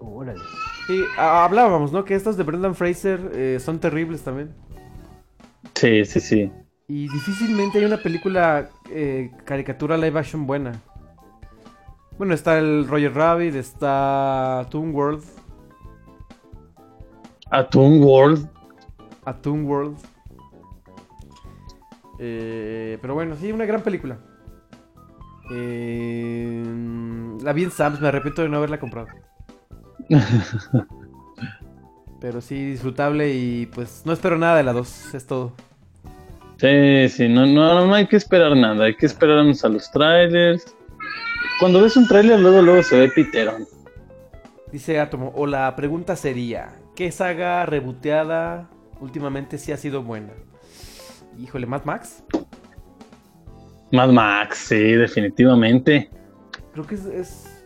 Órale. 0.00 0.40
Y 0.88 1.02
ah, 1.18 1.44
hablábamos, 1.44 1.92
¿no? 1.92 2.04
Que 2.04 2.14
estas 2.14 2.36
de 2.36 2.42
Brendan 2.44 2.74
Fraser 2.74 3.20
eh, 3.34 3.58
son 3.60 3.78
terribles 3.78 4.22
también. 4.22 4.50
Sí, 5.74 6.04
sí, 6.04 6.20
sí. 6.20 6.50
Y 6.88 7.08
difícilmente 7.08 7.78
hay 7.78 7.84
una 7.84 7.98
película 7.98 8.70
eh, 8.90 9.30
caricatura 9.44 9.96
live 9.96 10.18
action 10.18 10.46
buena. 10.46 10.72
Bueno, 12.18 12.34
está 12.34 12.58
el 12.58 12.86
Roger 12.88 13.14
Rabbit, 13.14 13.54
está 13.54 14.66
Toon 14.70 14.92
World, 14.94 15.22
A 17.50 17.64
Toon 17.68 18.02
World. 18.02 18.48
a 19.24 19.34
Toon 19.34 19.64
World. 19.64 19.96
Eh, 22.18 22.98
pero 23.00 23.14
bueno, 23.14 23.36
sí, 23.36 23.52
una 23.52 23.64
gran 23.64 23.82
película. 23.82 24.18
Eh, 25.52 26.62
la 27.42 27.52
vi 27.52 27.64
en 27.64 27.70
Sam's, 27.70 28.00
me 28.00 28.08
arrepiento 28.08 28.42
de 28.42 28.48
no 28.48 28.56
haberla 28.58 28.80
comprado. 28.80 29.08
Pero 32.20 32.40
sí, 32.40 32.64
disfrutable 32.70 33.32
y 33.32 33.66
pues 33.66 34.02
no 34.04 34.12
espero 34.12 34.36
nada 34.36 34.56
de 34.56 34.64
la 34.64 34.72
2, 34.72 35.14
es 35.14 35.26
todo. 35.26 35.52
Sí, 36.56 37.08
sí, 37.08 37.28
no, 37.28 37.46
no, 37.46 37.86
no 37.86 37.94
hay 37.94 38.08
que 38.08 38.16
esperar 38.16 38.56
nada, 38.56 38.86
hay 38.86 38.96
que 38.96 39.06
esperarnos 39.06 39.64
a 39.64 39.68
los 39.68 39.88
trailers. 39.92 40.74
Cuando 41.58 41.82
ves 41.82 41.96
un 41.96 42.06
trailer, 42.06 42.38
luego, 42.38 42.62
luego 42.62 42.82
se 42.82 42.98
ve 42.98 43.08
piterón. 43.08 43.66
Dice 44.72 45.00
Atomo, 45.00 45.32
o 45.34 45.46
la 45.46 45.74
pregunta 45.76 46.14
sería, 46.14 46.74
¿qué 46.94 47.10
saga 47.10 47.64
reboteada 47.66 48.68
últimamente 49.00 49.58
sí 49.58 49.72
ha 49.72 49.76
sido 49.76 50.02
buena? 50.02 50.32
Híjole, 51.38 51.66
Mad 51.66 51.84
Max. 51.84 52.22
Mad 53.92 54.10
Max, 54.10 54.58
sí, 54.58 54.76
definitivamente. 54.94 56.10
Creo 56.72 56.86
que 56.86 56.94
es... 56.94 57.04
es- 57.06 57.64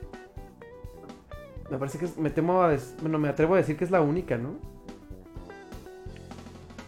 Me 1.70 1.78
parece 1.78 1.98
que 1.98 2.04
es- 2.04 2.16
me 2.18 2.30
temo 2.30 2.62
a 2.62 2.68
des- 2.70 2.94
Bueno, 3.00 3.18
me 3.18 3.28
atrevo 3.28 3.54
a 3.54 3.58
decir 3.58 3.76
que 3.76 3.84
es 3.84 3.90
la 3.90 4.00
única, 4.00 4.38
¿no? 4.38 4.54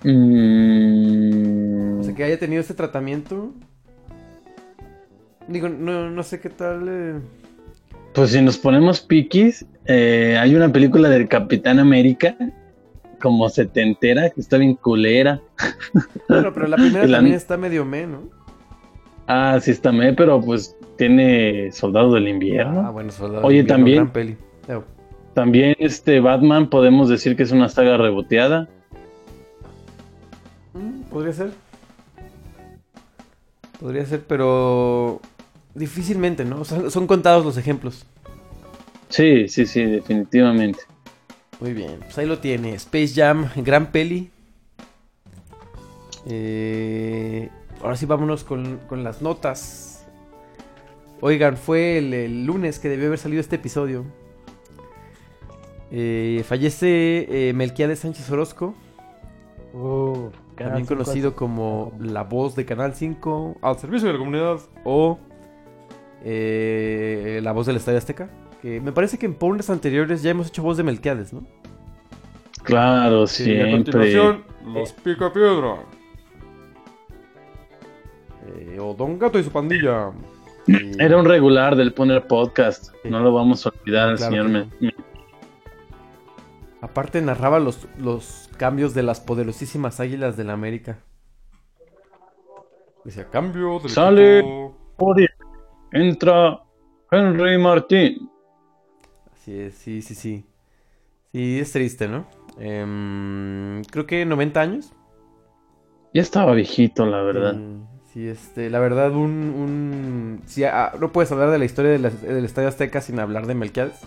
Mm, 0.04 2.00
O 2.00 2.04
sea, 2.04 2.14
que 2.14 2.22
haya 2.24 2.38
tenido 2.38 2.60
este 2.60 2.74
tratamiento. 2.74 3.52
Digo, 5.48 5.68
no, 5.68 6.10
no 6.10 6.22
sé 6.22 6.40
qué 6.40 6.48
tal... 6.50 6.86
eh, 6.88 7.14
Pues 8.14 8.30
si 8.30 8.40
nos 8.40 8.56
ponemos 8.58 9.00
piquis, 9.00 9.66
eh, 9.86 10.36
hay 10.40 10.54
una 10.54 10.70
película 10.72 11.08
del 11.08 11.28
Capitán 11.28 11.78
América, 11.78 12.36
como 13.20 13.48
setentera, 13.48 14.30
que 14.30 14.40
está 14.40 14.56
bien 14.58 14.74
culera. 14.74 15.40
Bueno, 16.28 16.52
pero 16.52 16.66
la 16.68 16.76
primera 16.76 17.06
la- 17.06 17.18
también 17.18 17.36
está 17.36 17.56
medio 17.56 17.84
me, 17.84 18.06
¿no? 18.06 18.22
Ah, 19.26 19.58
sí 19.60 19.70
está 19.70 19.90
me, 19.92 20.12
pero 20.12 20.40
pues 20.40 20.76
tiene 20.98 21.70
Soldado 21.72 22.12
del 22.14 22.26
Ah, 22.26 22.30
Invierno. 22.30 22.92
bueno, 22.92 23.10
Soldado 23.10 23.46
Oye, 23.46 23.62
del 23.62 23.70
Invierno, 23.70 23.76
también- 23.76 23.96
gran 23.96 24.12
peli. 24.12 24.36
También 25.34 25.74
este 25.80 26.20
Batman 26.20 26.70
podemos 26.70 27.08
decir 27.08 27.34
que 27.36 27.42
es 27.42 27.50
una 27.50 27.68
saga 27.68 27.96
reboteada. 27.96 28.68
Mm, 30.74 31.02
Podría 31.10 31.32
ser. 31.32 31.50
Podría 33.80 34.06
ser, 34.06 34.20
pero 34.28 35.20
difícilmente, 35.74 36.44
¿no? 36.44 36.60
O 36.60 36.64
sea, 36.64 36.90
son 36.90 37.06
contados 37.06 37.44
los 37.44 37.56
ejemplos. 37.56 38.06
Sí, 39.08 39.48
sí, 39.48 39.66
sí, 39.66 39.82
definitivamente. 39.84 40.80
Muy 41.60 41.72
bien, 41.72 41.98
pues 42.00 42.18
ahí 42.18 42.26
lo 42.26 42.38
tiene. 42.38 42.74
Space 42.74 43.12
Jam, 43.14 43.48
gran 43.56 43.92
peli. 43.92 44.30
Eh, 46.26 47.48
ahora 47.82 47.96
sí 47.96 48.06
vámonos 48.06 48.44
con, 48.44 48.78
con 48.88 49.04
las 49.04 49.22
notas. 49.22 50.06
Oigan, 51.20 51.56
fue 51.56 51.98
el, 51.98 52.12
el 52.12 52.44
lunes 52.44 52.78
que 52.78 52.88
debió 52.88 53.06
haber 53.06 53.18
salido 53.18 53.40
este 53.40 53.56
episodio. 53.56 54.04
Eh, 55.96 56.42
fallece 56.44 57.28
eh, 57.30 57.52
Melquiades 57.52 58.00
Sánchez 58.00 58.28
Orozco, 58.30 58.74
Canal 59.72 60.32
también 60.56 60.86
5 60.86 60.88
conocido 60.88 61.36
como 61.36 61.92
la 62.00 62.24
voz 62.24 62.56
de 62.56 62.64
Canal 62.64 62.94
5 62.94 63.58
al 63.62 63.78
servicio 63.78 64.08
de 64.08 64.14
la 64.14 64.18
comunidad 64.18 64.58
o 64.84 65.20
eh, 66.24 67.40
la 67.42 67.52
voz 67.52 67.66
del 67.66 67.76
Estadio 67.76 67.98
Azteca. 67.98 68.30
Que 68.62 68.80
me 68.80 68.92
parece 68.92 69.18
que 69.18 69.26
en 69.26 69.34
pobres 69.34 69.68
anteriores 69.70 70.22
ya 70.22 70.30
hemos 70.30 70.48
hecho 70.48 70.62
voz 70.62 70.76
de 70.78 70.82
Melquiades, 70.82 71.32
¿no? 71.32 71.44
Claro, 72.62 73.26
Y 73.38 73.60
a 73.60 73.70
continuación, 73.70 74.42
los 74.72 74.92
Picapiedra. 74.92 75.76
Eh, 78.46 78.78
o 78.80 78.94
Don 78.94 79.18
Gato 79.18 79.38
y 79.38 79.42
su 79.44 79.50
pandilla. 79.50 80.12
Y- 80.66 80.98
Era 81.02 81.18
un 81.18 81.26
regular 81.26 81.76
del 81.76 81.92
Poner 81.92 82.26
Podcast. 82.26 82.92
Sí. 83.02 83.10
No 83.10 83.20
lo 83.20 83.32
vamos 83.34 83.66
a 83.66 83.70
olvidar, 83.70 84.16
claro 84.16 84.30
señor. 84.30 84.48
me- 84.80 84.94
Aparte 86.80 87.20
narraba 87.22 87.58
los, 87.60 87.86
los 87.98 88.50
cambios 88.58 88.94
de 88.94 89.02
las 89.02 89.20
poderosísimas 89.20 90.00
águilas 90.00 90.36
de 90.36 90.44
la 90.44 90.52
América. 90.52 90.98
Decía, 93.04 93.28
cambio 93.30 93.78
del 93.80 93.90
Sale. 93.90 94.38
equipo". 94.40 94.76
Entra 95.94 96.60
Henry 97.10 97.56
Martín. 97.56 98.28
Así 99.32 99.58
es, 99.58 99.74
sí, 99.76 100.02
sí, 100.02 100.14
sí. 100.14 100.44
Sí, 101.32 101.58
es 101.60 101.72
triste, 101.72 102.08
¿no? 102.08 102.26
Em, 102.58 103.82
creo 103.84 104.06
que 104.06 104.26
90 104.26 104.60
años. 104.60 104.92
Ya 106.12 106.22
estaba 106.22 106.52
viejito, 106.54 107.06
la 107.06 107.22
verdad. 107.22 107.54
Mm, 107.54 107.84
Sí, 108.12 108.28
este, 108.28 108.70
la 108.70 108.78
verdad, 108.78 109.10
un... 109.10 109.32
un 109.32 110.42
sí, 110.46 110.62
ah, 110.62 110.92
no 111.00 111.10
puedes 111.10 111.32
hablar 111.32 111.50
de 111.50 111.58
la 111.58 111.64
historia 111.64 111.90
de 111.90 111.98
la- 111.98 112.10
del 112.10 112.44
Estadio 112.44 112.68
Azteca 112.68 113.00
sin 113.00 113.18
hablar 113.18 113.46
de 113.48 113.54
Melquiades. 113.56 113.98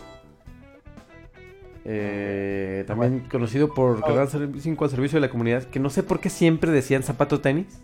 Eh, 1.84 2.84
también 2.88 3.28
conocido 3.30 3.74
por 3.74 4.02
Canal 4.02 4.30
5 4.60 4.86
al 4.86 4.92
servicio 4.92 5.18
de 5.18 5.28
la 5.28 5.30
comunidad, 5.30 5.64
que 5.64 5.80
no 5.82 5.90
sé 5.90 6.04
por 6.04 6.20
qué 6.22 6.30
siempre 6.30 6.72
decían 6.72 7.04
zapato 7.04 7.42
tenis. 7.42 7.82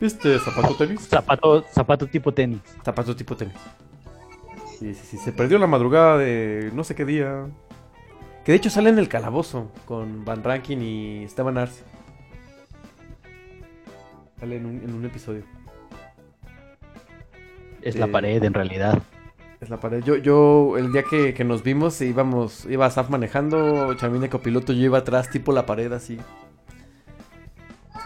¿Viste 0.00 0.38
zapato 0.38 0.74
tenis? 0.76 1.08
Zapato, 1.08 1.64
zapato 1.72 2.06
tipo 2.06 2.32
tenis. 2.32 2.60
Zapato 2.84 3.14
tipo 3.16 3.36
tenis. 3.36 3.54
Sí, 4.78 4.94
sí, 4.94 5.02
sí, 5.04 5.16
se 5.18 5.32
perdió 5.32 5.58
la 5.58 5.66
madrugada 5.66 6.18
de 6.18 6.70
no 6.72 6.84
sé 6.84 6.94
qué 6.94 7.04
día. 7.04 7.46
Que 8.44 8.52
de 8.52 8.56
hecho 8.58 8.70
sale 8.70 8.90
en 8.90 8.98
el 8.98 9.08
calabozo 9.08 9.72
con 9.84 10.24
Van 10.24 10.42
Rankin 10.44 10.80
y 10.82 11.24
Esteban 11.24 11.58
Arce. 11.58 11.82
Sale 14.38 14.56
en 14.56 14.66
un, 14.66 14.76
en 14.82 14.94
un 14.94 15.04
episodio. 15.04 15.42
Es 17.82 17.96
la 17.96 18.06
Eh, 18.06 18.08
pared 18.08 18.42
en 18.42 18.54
realidad. 18.54 19.02
Es 19.60 19.68
la 19.68 19.78
pared. 19.80 20.02
Yo, 20.04 20.16
yo, 20.16 20.76
el 20.78 20.92
día 20.92 21.02
que, 21.02 21.34
que 21.34 21.42
nos 21.44 21.64
vimos, 21.64 22.00
íbamos, 22.00 22.64
iba 22.66 22.88
Saf 22.90 23.10
manejando, 23.10 23.92
Chamín 23.94 24.20
de 24.20 24.28
copiloto, 24.30 24.72
yo 24.72 24.84
iba 24.84 24.98
atrás, 24.98 25.28
tipo 25.30 25.52
la 25.52 25.66
pared, 25.66 25.92
así. 25.92 26.18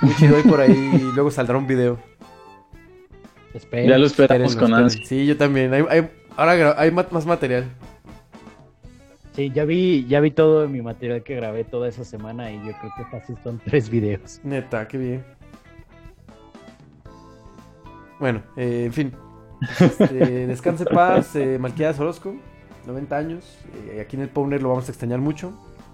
Muy 0.03 0.15
chido 0.17 0.37
ahí 0.37 0.43
por 0.43 0.61
ahí, 0.61 0.73
y 0.95 1.13
luego 1.15 1.31
saldrá 1.31 1.57
un 1.57 1.67
video. 1.67 1.99
Esperen. 3.55 3.89
Ya 3.89 3.99
lo 3.99 4.07
esperamos 4.07 4.57
con 4.57 4.73
ansia. 4.75 5.05
Sí, 5.07 5.27
yo 5.27 5.37
también. 5.37 5.73
Hay, 5.75 5.85
hay- 5.89 6.11
ahora 6.37 6.75
hay 6.79 6.91
más 6.91 7.27
material. 7.27 7.65
Sí, 9.35 9.51
ya 9.55 9.65
vi, 9.65 10.05
ya 10.07 10.21
vi 10.21 10.31
todo 10.31 10.69
mi 10.69 10.83
material 10.83 11.23
que 11.23 11.37
grabé 11.37 11.65
toda 11.65 11.89
esa 11.89 12.05
semana 12.05 12.51
y 12.53 12.57
yo 12.59 12.73
creo 12.81 12.93
que 12.97 13.05
casi 13.11 13.35
son 13.43 13.59
tres 13.65 13.89
videos. 13.89 14.41
Neta, 14.43 14.87
qué 14.89 14.99
bien. 14.99 15.25
Bueno, 18.19 18.43
eh, 18.57 18.85
en 18.87 18.93
fin. 18.93 19.13
Este, 19.81 20.07
descanse 20.47 20.85
en 20.85 20.95
paz, 20.95 21.35
eh, 21.37 21.59
Orozco, 21.99 22.35
90 22.87 23.17
años. 23.17 23.59
Eh, 23.89 24.01
aquí 24.01 24.17
en 24.17 24.23
el 24.23 24.29
Powner 24.29 24.63
lo 24.63 24.71
vamos 24.71 24.89
a 24.89 24.93
extrañar 24.93 25.21
mucho. 25.21 25.53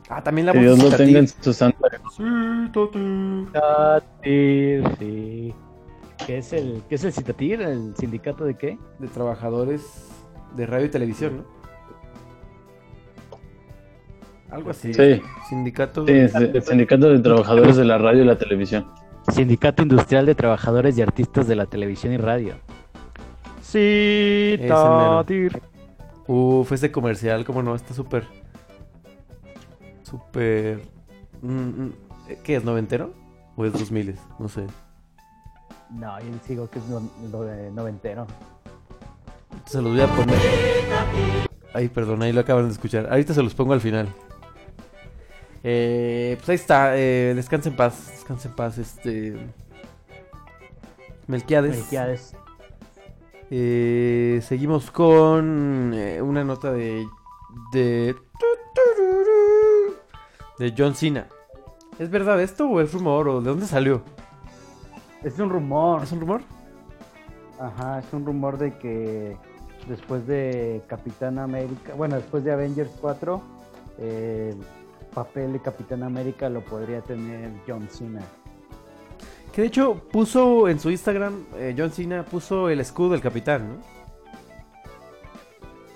Ah, 0.08 0.22
también 0.22 0.46
la 0.46 0.52
voz 0.52 0.62
Dios 0.62 0.78
de 0.78 0.90
lo 0.90 0.96
tenga 0.96 1.18
en 1.18 1.28
su 1.28 1.52
santa. 1.52 1.78
Sí, 4.22 4.80
sí. 4.98 5.54
¿Qué 6.26 6.38
es 6.38 6.52
el, 6.52 6.82
qué 6.88 6.94
es 6.94 7.04
el 7.04 7.12
Citatir? 7.12 7.60
¿El 7.60 7.94
sindicato 7.96 8.44
de 8.44 8.54
qué? 8.54 8.78
De 8.98 9.08
trabajadores 9.08 10.08
de 10.56 10.66
radio 10.66 10.86
y 10.86 10.88
televisión, 10.88 11.38
¿no? 11.38 11.44
Algo 14.50 14.70
así. 14.70 14.94
Sí. 14.94 15.20
Sindicato. 15.48 16.06
Sí, 16.06 16.12
el 16.12 16.62
Sindicato 16.62 17.10
de 17.10 17.18
Trabajadores 17.18 17.76
de 17.76 17.84
la 17.84 17.98
Radio 17.98 18.22
y 18.22 18.26
la 18.26 18.38
Televisión. 18.38 18.86
Sindicato 19.30 19.82
Industrial 19.82 20.24
de 20.24 20.34
Trabajadores 20.34 20.96
y 20.96 21.02
Artistas 21.02 21.46
de 21.46 21.56
la 21.56 21.66
Televisión 21.66 22.14
y 22.14 22.16
Radio. 22.16 22.54
Citatir. 23.62 25.60
Uf, 26.26 26.72
ese 26.72 26.90
comercial, 26.90 27.44
como 27.44 27.62
no, 27.62 27.74
está 27.74 27.92
súper. 27.92 28.24
Súper. 30.08 30.82
mm, 31.42 31.50
mm, 31.52 31.92
¿Qué 32.42 32.56
es? 32.56 32.64
¿Noventero? 32.64 33.12
¿O 33.56 33.64
es 33.64 33.72
2000? 33.72 34.16
No 34.38 34.48
sé. 34.48 34.66
No, 35.90 36.18
yo 36.20 36.26
sigo 36.46 36.70
que 36.70 36.78
es 36.78 36.84
no- 36.86 37.00
de 37.44 37.70
noventero. 37.72 38.26
Se 39.66 39.80
los 39.82 39.92
voy 39.92 40.00
a 40.02 40.06
poner. 40.06 40.38
Ay, 41.74 41.88
perdón, 41.88 42.22
ahí 42.22 42.32
lo 42.32 42.40
acaban 42.40 42.66
de 42.66 42.72
escuchar. 42.72 43.06
Ahorita 43.10 43.34
se 43.34 43.42
los 43.42 43.54
pongo 43.54 43.72
al 43.72 43.80
final. 43.80 44.08
Eh, 45.64 46.36
pues 46.38 46.48
ahí 46.50 46.54
está. 46.56 46.96
Eh, 46.96 47.32
descansa 47.34 47.68
en 47.68 47.76
paz. 47.76 48.08
Descansa 48.12 48.48
en 48.48 48.54
paz. 48.54 48.78
Este. 48.78 49.36
Melquiades. 51.26 51.76
Melquiades. 51.76 52.36
Eh, 53.50 54.40
seguimos 54.46 54.90
con 54.90 55.92
eh, 55.94 56.20
una 56.22 56.44
nota 56.44 56.70
de. 56.72 57.06
De. 57.72 58.14
De 60.58 60.74
John 60.76 60.94
Cena. 60.94 61.26
¿Es 61.98 62.10
verdad 62.10 62.40
esto 62.40 62.68
o 62.68 62.80
es 62.80 62.92
rumor? 62.92 63.28
¿O 63.28 63.40
de 63.40 63.48
dónde 63.48 63.66
salió? 63.66 64.02
Es 65.22 65.38
un 65.38 65.50
rumor. 65.50 66.02
¿Es 66.02 66.12
un 66.12 66.20
rumor? 66.20 66.42
Ajá, 67.58 67.98
es 68.00 68.12
un 68.12 68.24
rumor 68.24 68.58
de 68.58 68.76
que 68.78 69.36
después 69.88 70.26
de 70.26 70.82
Capitán 70.86 71.38
América, 71.38 71.94
bueno, 71.94 72.16
después 72.16 72.44
de 72.44 72.52
Avengers 72.52 72.90
4, 73.00 73.42
eh, 73.98 74.54
el 74.54 75.06
papel 75.08 75.52
de 75.52 75.60
Capitán 75.60 76.02
América 76.02 76.48
lo 76.48 76.60
podría 76.60 77.00
tener 77.00 77.50
John 77.66 77.88
Cena. 77.90 78.22
Que 79.52 79.62
de 79.62 79.68
hecho 79.68 79.94
puso 80.12 80.68
en 80.68 80.78
su 80.78 80.90
Instagram, 80.90 81.44
eh, 81.56 81.74
John 81.76 81.90
Cena 81.90 82.24
puso 82.24 82.68
el 82.68 82.80
escudo 82.80 83.10
del 83.10 83.20
capitán, 83.20 83.68
¿no? 83.68 83.98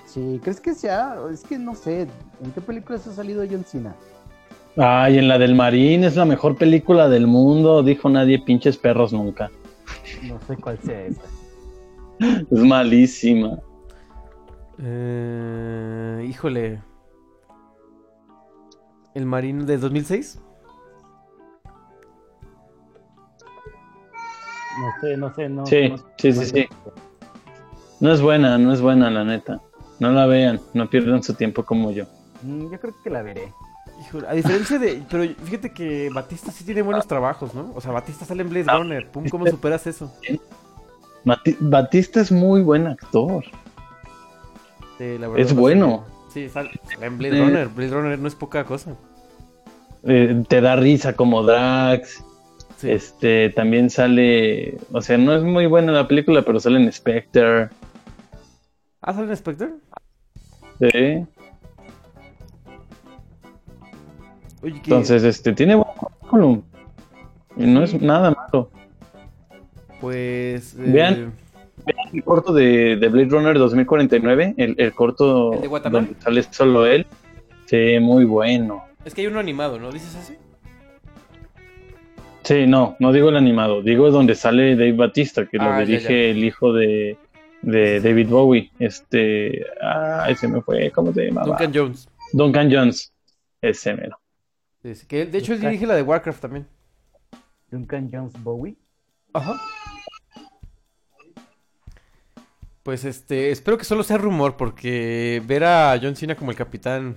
Sí, 0.07 0.41
¿crees 0.43 0.61
que 0.61 0.75
sea? 0.75 1.17
Es 1.33 1.43
que 1.43 1.59
no 1.59 1.75
sé, 1.75 2.09
¿en 2.43 2.53
qué 2.53 2.61
películas 2.61 3.07
ha 3.07 3.13
salido 3.13 3.45
John 3.49 3.65
Cena? 3.65 3.95
Ay, 4.77 5.18
en 5.18 5.29
la 5.29 5.39
del 5.39 5.55
Marín 5.55 6.05
es 6.05 6.16
la 6.16 6.25
mejor 6.25 6.57
película 6.57 7.09
del 7.09 7.27
mundo, 7.27 7.83
dijo 7.83 8.09
nadie, 8.09 8.39
pinches 8.39 8.77
perros 8.79 9.12
nunca. 9.12 9.51
No 10.23 10.41
sé 10.47 10.57
cuál 10.57 10.79
sea 10.81 11.03
esa. 11.05 11.23
Es 12.51 12.59
malísima. 12.64 13.59
Eh, 14.79 16.27
híjole. 16.29 16.81
¿El 19.14 19.27
Marino 19.27 19.64
de 19.66 19.77
2006? 19.77 20.41
No 24.79 25.01
sé, 25.03 25.16
no 25.18 25.35
sé, 25.35 25.49
no. 25.51 25.66
Sí, 25.66 25.89
no- 25.91 25.97
sí, 26.16 26.33
sí, 26.33 26.47
sí. 26.47 26.64
No 28.01 28.12
es 28.12 28.23
buena, 28.23 28.57
no 28.57 28.73
es 28.73 28.81
buena, 28.81 29.11
la 29.11 29.23
neta. 29.23 29.61
No 30.01 30.11
la 30.12 30.27
vean, 30.27 30.61
no 30.73 30.89
pierdan 30.89 31.23
su 31.23 31.35
tiempo 31.35 31.62
como 31.62 31.91
yo. 31.91 32.07
Mm, 32.43 32.70
Yo 32.73 32.81
creo 32.81 32.95
que 33.05 33.11
la 33.11 33.23
veré. 33.23 33.53
Híjole, 34.03 34.26
a 34.28 34.32
diferencia 34.34 34.78
de. 34.78 35.03
Pero 35.11 35.24
fíjate 35.44 35.70
que 35.70 36.11
Batista 36.12 36.50
sí 36.50 36.64
tiene 36.64 36.82
buenos 36.82 37.07
trabajos, 37.07 37.55
¿no? 37.55 37.72
O 37.74 37.80
sea, 37.80 37.92
Batista 37.92 38.24
sale 38.24 38.42
en 38.42 38.50
Blade 38.50 38.72
Runner. 38.72 39.07
Pum, 39.09 39.28
¿cómo 39.28 39.46
superas 39.46 39.86
eso? 39.86 40.12
Batista 41.61 42.20
es 42.20 42.32
muy 42.32 42.62
buen 42.62 42.86
actor. 42.86 43.44
Sí, 44.98 45.18
la 45.18 45.28
verdad, 45.28 45.38
Es 45.38 45.55
bueno. 45.55 46.05
Sí, 46.32 46.48
sale, 46.48 46.70
sale 46.90 47.07
en 47.07 47.18
Blade 47.18 47.36
Eh. 47.38 47.44
Runner. 47.44 47.68
Blade 47.68 47.90
Runner 47.92 48.18
no 48.18 48.28
es 48.28 48.34
poca 48.34 48.64
cosa. 48.64 48.96
Eh, 50.05 50.42
te 50.48 50.61
da 50.61 50.74
risa 50.76 51.14
como 51.14 51.42
Drax. 51.44 52.24
Sí. 52.78 52.90
Este 52.90 53.50
también 53.50 53.90
sale, 53.90 54.76
o 54.90 55.00
sea, 55.00 55.16
no 55.16 55.36
es 55.36 55.44
muy 55.44 55.66
buena 55.66 55.92
la 55.92 56.09
película, 56.09 56.42
pero 56.42 56.59
sale 56.59 56.80
en 56.82 56.92
Spectre. 56.92 57.68
¿Ah, 59.00 59.12
sale 59.12 59.28
en 59.30 59.36
Spectre? 59.36 59.68
Sí. 60.80 61.24
Oye. 64.63 64.77
Entonces, 64.77 65.25
este 65.25 65.53
tiene 65.53 65.75
buen 65.75 65.89
currículum. 65.97 66.63
Y 67.57 67.67
no 67.67 67.83
es 67.85 68.01
nada 68.01 68.31
malo. 68.31 68.71
Pues. 70.01 70.75
eh, 70.75 70.79
Vean. 70.87 71.33
Vean 71.85 72.09
el 72.13 72.23
corto 72.25 72.53
de, 72.53 72.97
de 72.97 73.09
Blade 73.09 73.29
Runner 73.29 73.59
2049, 73.59 74.55
el, 74.57 74.75
el 74.79 74.93
corto 74.93 75.53
¿El 75.55 75.63
de 75.63 75.67
Guatemala? 75.69 76.07
donde 76.07 76.21
sale 76.23 76.43
solo 76.45 76.87
él. 76.87 77.07
Sí, 77.67 77.99
muy 78.01 78.25
bueno. 78.25 78.85
Es 79.05 79.15
que 79.15 79.23
hay 79.23 79.27
uno 79.27 79.41
animado, 79.41 79.79
¿no? 79.80 79.91
¿Dices 79.91 80.14
así? 80.14 80.34
Sí, 82.45 82.67
no, 82.67 82.97
no 82.99 83.13
digo 83.13 83.29
el 83.30 83.37
animado, 83.37 83.83
digo 83.83 84.11
donde 84.11 84.34
sale 84.34 84.75
Dave 84.75 84.93
Batista, 84.93 85.47
que 85.47 85.59
lo 85.59 85.64
Ah, 85.64 85.80
dirige 85.80 86.13
ya. 86.26 86.30
el 86.30 86.45
hijo 86.45 86.72
de, 86.72 87.17
de 87.63 88.01
David 88.01 88.29
Bowie. 88.29 88.71
Este, 88.80 89.64
ay, 89.80 90.34
se 90.37 90.49
me 90.49 90.61
fue, 90.61 90.91
¿cómo 90.91 91.13
se 91.13 91.26
llamaba? 91.26 91.47
Duncan 91.47 91.72
Jones. 91.75 92.09
Duncan 92.33 92.71
Jones, 92.72 93.13
ese 93.61 93.95
mero. 93.95 94.18
Sí, 94.83 95.07
que 95.07 95.26
de 95.26 95.38
hecho 95.38 95.53
él 95.53 95.61
dirige 95.61 95.87
la 95.87 95.95
de 95.95 96.03
Warcraft 96.03 96.41
también. 96.41 96.67
Duncan 97.71 98.11
Jones 98.13 98.34
Bowie. 98.42 98.76
Ajá. 99.33 99.61
Pues 102.83 103.04
este, 103.04 103.50
espero 103.53 103.79
que 103.79 103.84
solo 103.84 104.03
sea 104.03 104.18
rumor, 104.18 104.57
porque 104.57 105.41
ver 105.46 105.64
a 105.64 105.99
John 106.03 106.17
Cena 106.17 106.34
como 106.34 106.50
el 106.50 106.57
capitán, 106.57 107.17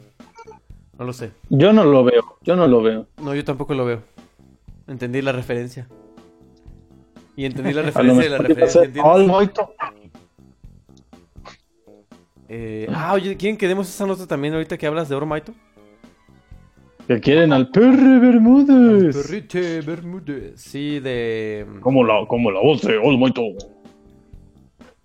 no 0.98 1.06
lo 1.06 1.12
sé. 1.12 1.32
Yo 1.50 1.74
no 1.74 1.84
lo 1.84 2.04
veo, 2.04 2.38
yo 2.44 2.56
no 2.56 2.68
lo 2.68 2.84
veo. 2.84 3.08
No, 3.22 3.34
yo 3.34 3.44
tampoco 3.44 3.74
lo 3.74 3.84
veo. 3.84 4.04
Entendí 4.88 5.24
la 5.24 5.32
referencia. 5.32 5.88
Y 7.36 7.46
entendí 7.46 7.74
la 7.74 7.82
referencia 7.84 8.24
de 8.24 8.30
la 8.30 8.38
referencia. 8.38 8.82
Eh, 12.48 12.88
ah, 12.94 13.14
oye, 13.14 13.36
¿quieren 13.36 13.58
que 13.58 13.68
demos 13.68 13.90
esa 13.90 14.06
nota 14.06 14.28
también 14.28 14.54
ahorita 14.54 14.78
que 14.78 14.86
hablas 14.86 15.10
de 15.10 15.16
Oro 15.16 15.26
Maito? 15.26 15.56
Que 17.08 17.20
quieren 17.20 17.54
al 17.54 17.70
Perry 17.70 18.18
Bermúdez. 18.20 19.16
Perrite 19.16 19.82
Bermúdez. 19.82 20.60
Sí, 20.60 21.00
de... 21.00 21.68
Como 21.82 22.04
la, 22.04 22.26
como 22.28 22.50
la 22.50 22.60
voz 22.60 22.82
de 22.82 23.00
Might. 23.00 23.38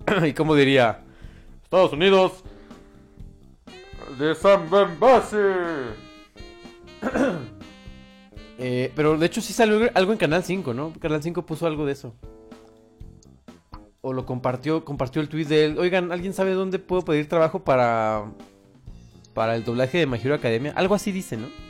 ¿Y 0.26 0.32
cómo 0.32 0.54
diría? 0.54 1.02
Estados 1.62 1.92
Unidos. 1.92 2.42
De 4.18 4.34
San 4.34 4.70
Base. 4.98 5.36
eh, 8.58 8.90
pero 8.96 9.18
de 9.18 9.26
hecho 9.26 9.42
sí 9.42 9.52
salió 9.52 9.90
algo 9.92 10.12
en 10.12 10.18
Canal 10.18 10.42
5, 10.42 10.72
¿no? 10.72 10.94
Canal 10.98 11.22
5 11.22 11.44
puso 11.44 11.66
algo 11.66 11.84
de 11.84 11.92
eso. 11.92 12.14
O 14.00 14.14
lo 14.14 14.24
compartió, 14.24 14.86
compartió 14.86 15.20
el 15.20 15.28
tweet 15.28 15.44
de 15.44 15.66
él. 15.66 15.78
Oigan, 15.78 16.12
¿alguien 16.12 16.32
sabe 16.32 16.52
dónde 16.52 16.78
puedo 16.78 17.02
pedir 17.02 17.28
trabajo 17.28 17.62
para 17.62 18.24
para 19.34 19.54
el 19.54 19.64
doblaje 19.64 19.98
de 19.98 20.06
My 20.06 20.16
Hero 20.16 20.34
Academia? 20.34 20.72
Algo 20.74 20.94
así 20.94 21.12
dice, 21.12 21.36
¿no? 21.36 21.69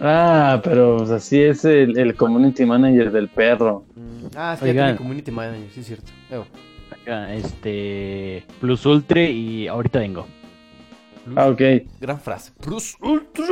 Ah, 0.00 0.60
pero 0.62 0.98
pues, 0.98 1.10
así 1.10 1.40
es 1.40 1.64
el, 1.64 1.96
el 1.98 2.14
community 2.16 2.64
manager 2.66 3.10
del 3.12 3.28
perro. 3.28 3.84
Ah, 4.36 4.54
es 4.54 4.60
que 4.60 4.66
ya 4.66 4.70
Oigan. 4.72 4.86
tiene 4.86 4.96
community 4.98 5.30
manager, 5.30 5.70
sí 5.70 5.80
es 5.80 5.86
cierto. 5.86 6.12
Evo. 6.30 6.46
Acá, 6.90 7.34
Este. 7.34 8.44
Plus 8.60 8.84
Ultra 8.86 9.22
y 9.22 9.66
ahorita 9.68 9.98
vengo. 10.00 10.26
Ah, 11.36 11.48
ok. 11.48 11.60
Gran 12.00 12.18
frase. 12.20 12.52
Plus 12.60 12.96
Ultra. 13.00 13.44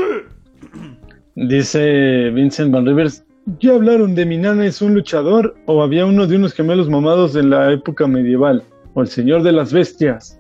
Dice 1.35 2.31
Vincent 2.31 2.73
Van 2.73 2.87
Rivers. 2.87 3.25
¿Ya 3.59 3.73
hablaron 3.73 4.15
de 4.15 4.25
mi 4.25 4.37
nana 4.39 4.67
es 4.67 4.81
un 4.83 4.95
luchador? 4.95 5.57
¿O 5.67 5.83
había 5.83 6.07
uno 6.07 6.27
de 6.27 6.37
unos 6.37 6.53
gemelos 6.55 6.89
mamados 6.89 7.35
en 7.35 7.51
la 7.51 7.73
época 7.73 8.07
medieval? 8.07 8.63
¿O 8.95 9.01
el 9.03 9.09
señor 9.09 9.43
de 9.43 9.51
las 9.53 9.73
bestias? 9.73 10.39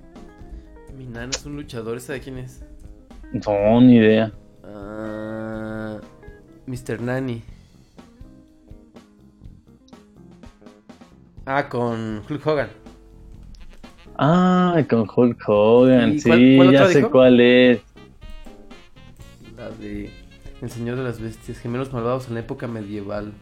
Mi 0.97 1.07
nana 1.07 1.31
es 1.35 1.45
un 1.45 1.57
luchador, 1.57 1.97
¿esta 1.97 2.13
de 2.13 2.21
quién 2.21 2.39
es? 2.39 2.65
No, 3.47 3.81
ni 3.81 3.97
idea. 3.97 4.31
Ah, 4.63 5.22
Mr. 6.67 7.01
Nani. 7.01 7.43
Ah, 11.47 11.69
con 11.69 12.23
Hulk 12.29 12.47
Hogan. 12.47 12.69
Ah, 14.17 14.81
con 14.89 15.09
Hulk 15.15 15.49
Hogan, 15.49 16.13
¿Y 16.15 16.21
sí, 16.21 16.29
cuál- 16.29 16.53
cuál 16.57 16.73
ya 16.73 16.87
sé 16.87 16.99
dijo? 16.99 17.11
cuál 17.11 17.41
es. 17.41 17.81
La 19.57 19.71
de 19.71 20.11
El 20.61 20.71
Señor 20.71 20.97
de 20.97 21.03
las 21.03 21.21
Bestias, 21.21 21.59
gemelos 21.59 21.93
malvados 21.93 22.29
en 22.29 22.35
la 22.35 22.41
época 22.41 22.69
medieval. 22.69 23.33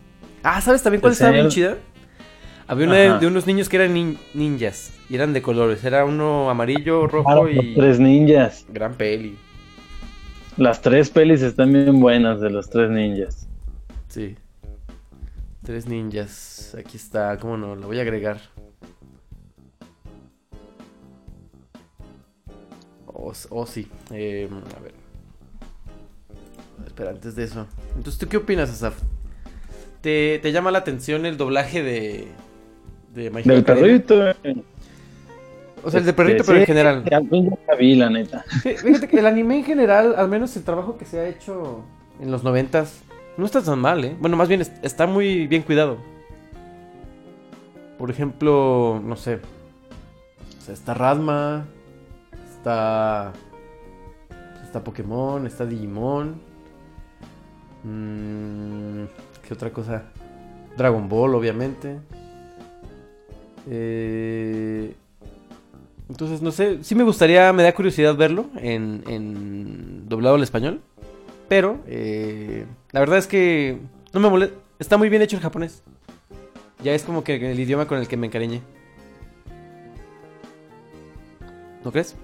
Ah, 0.43 0.61
¿sabes 0.63 0.83
también 0.83 1.03
cuál 1.03 1.13
estaba 1.13 1.33
bien 1.33 1.51
señor- 1.51 1.77
chida? 1.77 1.79
Había 2.67 2.87
una 2.87 3.19
de, 3.19 3.27
unos 3.27 3.47
niños 3.47 3.69
que 3.69 3.77
eran 3.77 3.95
nin- 3.95 4.17
ninjas 4.33 4.95
y 5.11 5.17
eran 5.17 5.33
de 5.35 5.43
colores. 5.43 5.85
Era 5.85 6.05
uno 6.07 6.49
amarillo, 6.49 7.07
rojo 7.09 7.29
Ah, 7.47 7.51
y. 7.51 7.75
tres 7.75 7.99
ninjas. 8.01 8.65
Gran 8.73 8.95
peli. 8.95 9.37
Las 10.61 10.83
tres 10.83 11.09
pelis 11.09 11.41
están 11.41 11.73
bien 11.73 12.01
buenas 12.01 12.39
de 12.43 12.51
los 12.51 12.69
tres 12.69 12.91
ninjas. 12.91 13.49
Sí. 14.09 14.37
Tres 15.63 15.87
ninjas. 15.87 16.77
Aquí 16.79 16.99
está, 16.99 17.39
cómo 17.39 17.57
no, 17.57 17.75
la 17.75 17.87
voy 17.87 17.99
a 17.99 18.03
agregar. 18.03 18.43
Oh, 23.07 23.33
oh, 23.49 23.67
sí. 23.67 23.89
Eh, 24.11 24.51
a 24.77 24.81
ver. 24.81 24.93
Espera, 26.87 27.09
antes 27.13 27.35
de 27.37 27.45
eso. 27.45 27.67
Entonces, 27.97 28.19
¿tú 28.19 28.29
qué 28.29 28.37
opinas, 28.37 28.69
Asaf? 28.69 29.01
¿Te, 30.03 30.41
te 30.43 30.53
llama 30.53 30.71
la 30.71 30.81
atención 30.81 31.25
el 31.25 31.39
doblaje 31.39 31.83
de. 31.83 32.29
de 33.15 33.31
My 33.31 33.43
Del 33.45 33.65
perrito. 33.65 34.35
O 35.83 35.91
sea, 35.91 35.99
el 36.01 36.05
de 36.05 36.11
Este, 36.11 36.23
perrito, 36.23 36.45
pero 36.45 36.59
en 36.59 36.67
general. 36.67 37.05
ya- 37.11 37.21
ya 37.21 37.75
vi, 37.79 37.95
la 37.95 38.11
neta. 38.11 38.45
Sí, 38.63 38.77
Fíjate 38.77 39.09
que 39.09 39.19
el 39.19 39.27
anime 39.27 39.59
en 39.59 39.65
general, 39.65 40.15
al 40.17 40.29
menos 40.29 40.57
el 40.57 40.63
trabajo 40.65 40.97
que 40.99 41.05
se 41.05 41.19
ha 41.21 41.27
hecho 41.29 41.83
en 42.21 42.31
los 42.31 42.43
noventas, 42.45 43.01
no 43.37 43.47
está 43.47 43.63
tan 43.63 43.79
mal, 43.79 44.05
¿eh? 44.05 44.17
Bueno, 44.21 44.37
más 44.37 44.49
bien 44.49 44.61
es- 44.61 44.73
está 44.83 45.07
muy 45.07 45.47
bien 45.47 45.63
cuidado. 45.63 45.97
Por 47.99 48.11
ejemplo, 48.11 49.01
no 49.05 49.17
sé. 49.17 49.41
O 50.59 50.63
sea, 50.63 50.75
está 50.75 50.95
Radma, 50.95 51.67
está. 52.57 53.33
Está 54.65 54.85
Pokémon, 54.85 55.47
está 55.47 55.67
Digimon. 55.67 56.41
Mm, 57.85 59.05
¿Qué 59.47 59.55
otra 59.55 59.71
cosa? 59.71 60.05
Dragon 60.77 61.09
Ball, 61.09 61.35
obviamente. 61.35 61.99
Eh, 63.69 64.95
entonces, 66.11 66.43
no 66.43 66.51
sé, 66.51 66.83
sí 66.83 66.95
me 66.95 67.05
gustaría, 67.05 67.53
me 67.53 67.63
da 67.63 67.73
curiosidad 67.73 68.15
verlo 68.17 68.47
en, 68.57 69.03
en 69.09 70.09
doblado 70.09 70.35
al 70.35 70.43
español. 70.43 70.81
Pero, 71.49 71.81
eh, 71.87 72.67
la 72.93 73.01
verdad 73.01 73.19
es 73.19 73.27
que 73.27 73.79
no 74.13 74.21
me 74.21 74.29
molesta. 74.29 74.55
Está 74.79 74.97
muy 74.97 75.09
bien 75.09 75.23
hecho 75.23 75.37
el 75.37 75.43
japonés. 75.43 75.83
Ya 76.83 76.95
es 76.95 77.03
como 77.03 77.25
que 77.25 77.51
el 77.51 77.59
idioma 77.59 77.87
con 77.87 77.99
el 77.99 78.09
que 78.09 78.17
me 78.17 78.27
encariñé. 78.27 78.61
¿No 81.85 81.91
crees? 81.93 82.15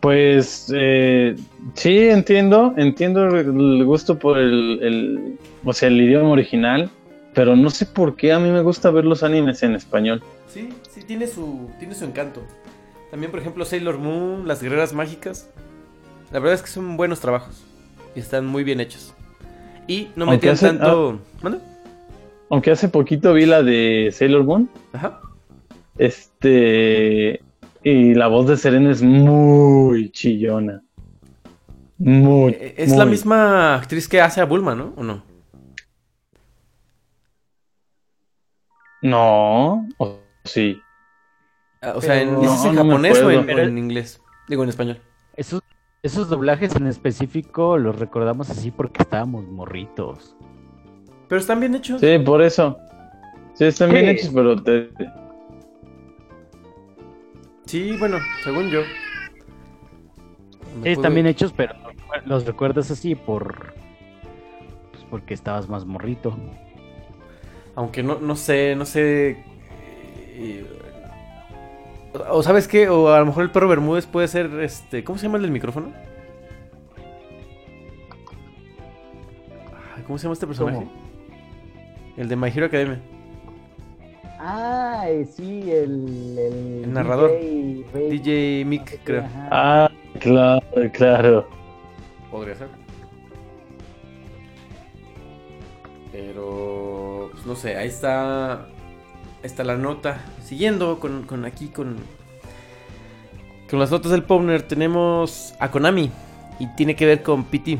Pues 0.00 0.72
eh, 0.74 1.34
sí, 1.74 1.98
entiendo, 2.08 2.74
entiendo 2.76 3.26
el, 3.26 3.84
gusto 3.84 4.18
por 4.18 4.38
el, 4.38 4.78
el- 4.82 5.38
o 5.64 5.72
sea, 5.72 5.88
el 5.88 6.00
idioma 6.00 6.30
original, 6.30 6.88
pero 7.34 7.56
no 7.56 7.70
sé 7.70 7.86
por 7.86 8.14
qué 8.16 8.32
a 8.32 8.38
mí 8.38 8.50
me 8.50 8.62
gusta 8.62 8.90
ver 8.90 9.04
los 9.04 9.22
animes 9.22 9.62
en 9.62 9.74
español. 9.74 10.22
Sí, 10.48 10.68
sí, 10.90 11.02
tiene 11.02 11.26
su, 11.26 11.68
tiene 11.78 11.94
su 11.94 12.04
encanto. 12.04 12.42
También, 13.10 13.30
por 13.30 13.40
ejemplo, 13.40 13.64
Sailor 13.64 13.98
Moon, 13.98 14.46
Las 14.46 14.62
Guerreras 14.62 14.92
Mágicas. 14.92 15.50
La 16.32 16.38
verdad 16.38 16.54
es 16.54 16.62
que 16.62 16.68
son 16.68 16.96
buenos 16.96 17.20
trabajos. 17.20 17.64
Y 18.14 18.20
están 18.20 18.46
muy 18.46 18.62
bien 18.64 18.80
hechos. 18.80 19.14
Y 19.88 20.08
no 20.16 20.26
metían 20.26 20.54
hace- 20.54 20.66
tanto... 20.68 21.20
¿Mande? 21.42 21.58
Aunque 22.50 22.70
hace 22.72 22.88
poquito 22.88 23.32
vi 23.32 23.46
la 23.46 23.62
de 23.62 24.10
Sailor 24.12 24.42
Moon, 24.44 24.68
Ajá. 24.92 25.20
este, 25.98 27.40
y 27.84 28.14
la 28.14 28.26
voz 28.26 28.48
de 28.48 28.56
Serena 28.56 28.90
es 28.90 29.02
muy 29.02 30.10
chillona. 30.10 30.82
Muy. 31.98 32.52
Eh, 32.52 32.74
Es 32.76 32.96
la 32.96 33.04
misma 33.04 33.76
actriz 33.76 34.08
que 34.08 34.20
hace 34.20 34.40
a 34.40 34.46
Bulma, 34.46 34.74
¿no? 34.74 34.92
¿O 34.96 35.04
no? 35.04 35.22
No, 39.02 39.86
o 39.98 40.18
sí. 40.44 40.80
Ah, 41.82 41.94
O 41.96 42.00
sea, 42.02 42.20
¿en, 42.20 42.28
Pero- 42.30 42.40
¿dices 42.42 42.64
en 42.66 42.74
No, 42.74 42.84
no 42.84 42.84
me 42.84 42.90
japonés 42.90 43.22
o 43.22 43.30
en, 43.30 43.38
acuerdo. 43.40 43.62
o 43.62 43.64
en 43.64 43.78
inglés? 43.78 44.22
Digo, 44.48 44.62
en 44.64 44.68
español. 44.68 45.00
Esos, 45.36 45.62
esos 46.02 46.28
doblajes 46.28 46.74
en 46.76 46.86
específico 46.86 47.78
los 47.78 47.98
recordamos 47.98 48.50
así 48.50 48.70
porque 48.70 49.02
estábamos 49.02 49.46
morritos. 49.48 50.36
Pero 51.28 51.40
están 51.40 51.60
bien 51.60 51.74
hechos. 51.74 52.00
Sí, 52.00 52.18
por 52.18 52.42
eso. 52.42 52.76
Sí, 53.54 53.64
están 53.64 53.90
bien 53.92 54.08
hechos, 54.08 54.30
pero 54.34 54.60
te, 54.62 54.90
Sí, 57.66 57.96
bueno, 57.98 58.18
según 58.42 58.68
yo. 58.68 58.80
Me 60.78 60.84
Sí, 60.84 60.88
están 60.90 61.14
bien 61.14 61.26
hechos, 61.26 61.52
pero 61.56 61.74
los 62.26 62.44
recuerdas 62.44 62.90
así 62.90 63.14
por... 63.14 63.72
Pues 64.92 65.04
porque 65.08 65.34
estabas 65.34 65.68
más 65.68 65.84
morrito. 65.86 66.36
Aunque 67.76 68.02
no, 68.02 68.18
no 68.18 68.34
sé, 68.34 68.74
no 68.74 68.84
sé. 68.86 69.44
O, 72.12 72.42
sabes 72.42 72.66
qué, 72.68 72.88
o 72.88 73.12
a 73.12 73.18
lo 73.20 73.26
mejor 73.26 73.44
el 73.44 73.50
perro 73.50 73.68
Bermúdez 73.68 74.06
puede 74.06 74.28
ser 74.28 74.46
este. 74.60 75.04
¿Cómo 75.04 75.18
se 75.18 75.26
llama 75.26 75.36
el 75.36 75.42
del 75.42 75.52
micrófono? 75.52 75.92
Ay, 79.96 80.02
¿Cómo 80.06 80.18
se 80.18 80.24
llama 80.24 80.34
este 80.34 80.46
personaje? 80.46 80.78
¿Cómo? 80.78 80.90
El 82.16 82.28
de 82.28 82.36
My 82.36 82.48
Hero 82.48 82.66
Academia. 82.66 83.00
Ah, 84.38 85.04
sí, 85.36 85.70
el, 85.70 86.36
el, 86.38 86.84
El 86.84 86.92
narrador. 86.92 87.30
DJ 87.30 87.84
Rey. 87.92 88.10
DJ 88.10 88.64
Mick, 88.64 89.00
creo. 89.04 89.22
Ajá. 89.24 89.48
Ah, 89.50 89.90
claro, 90.18 90.62
claro. 90.92 91.48
Podría 92.30 92.54
ser. 92.54 92.68
Pero, 96.10 97.28
pues, 97.32 97.46
no 97.46 97.54
sé, 97.54 97.76
ahí 97.76 97.88
está. 97.88 98.66
Está 99.42 99.64
la 99.64 99.76
nota. 99.76 100.24
Siguiendo 100.44 100.98
con, 100.98 101.22
con 101.22 101.44
aquí, 101.44 101.68
con. 101.68 101.96
Con 103.68 103.78
las 103.78 103.90
notas 103.90 104.10
del 104.10 104.24
Powner, 104.24 104.62
tenemos 104.62 105.54
a 105.58 105.70
Konami. 105.70 106.10
Y 106.58 106.66
tiene 106.76 106.94
que 106.94 107.06
ver 107.06 107.22
con 107.22 107.44
PT. 107.44 107.78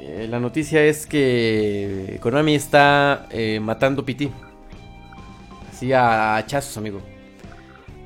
Eh, 0.00 0.26
la 0.28 0.40
noticia 0.40 0.84
es 0.84 1.06
que 1.06 2.18
Konami 2.22 2.54
está 2.54 3.26
eh, 3.30 3.60
matando 3.60 4.04
PT. 4.04 4.30
Así 5.70 5.92
a 5.92 6.36
hachazos, 6.36 6.76
amigo. 6.76 7.00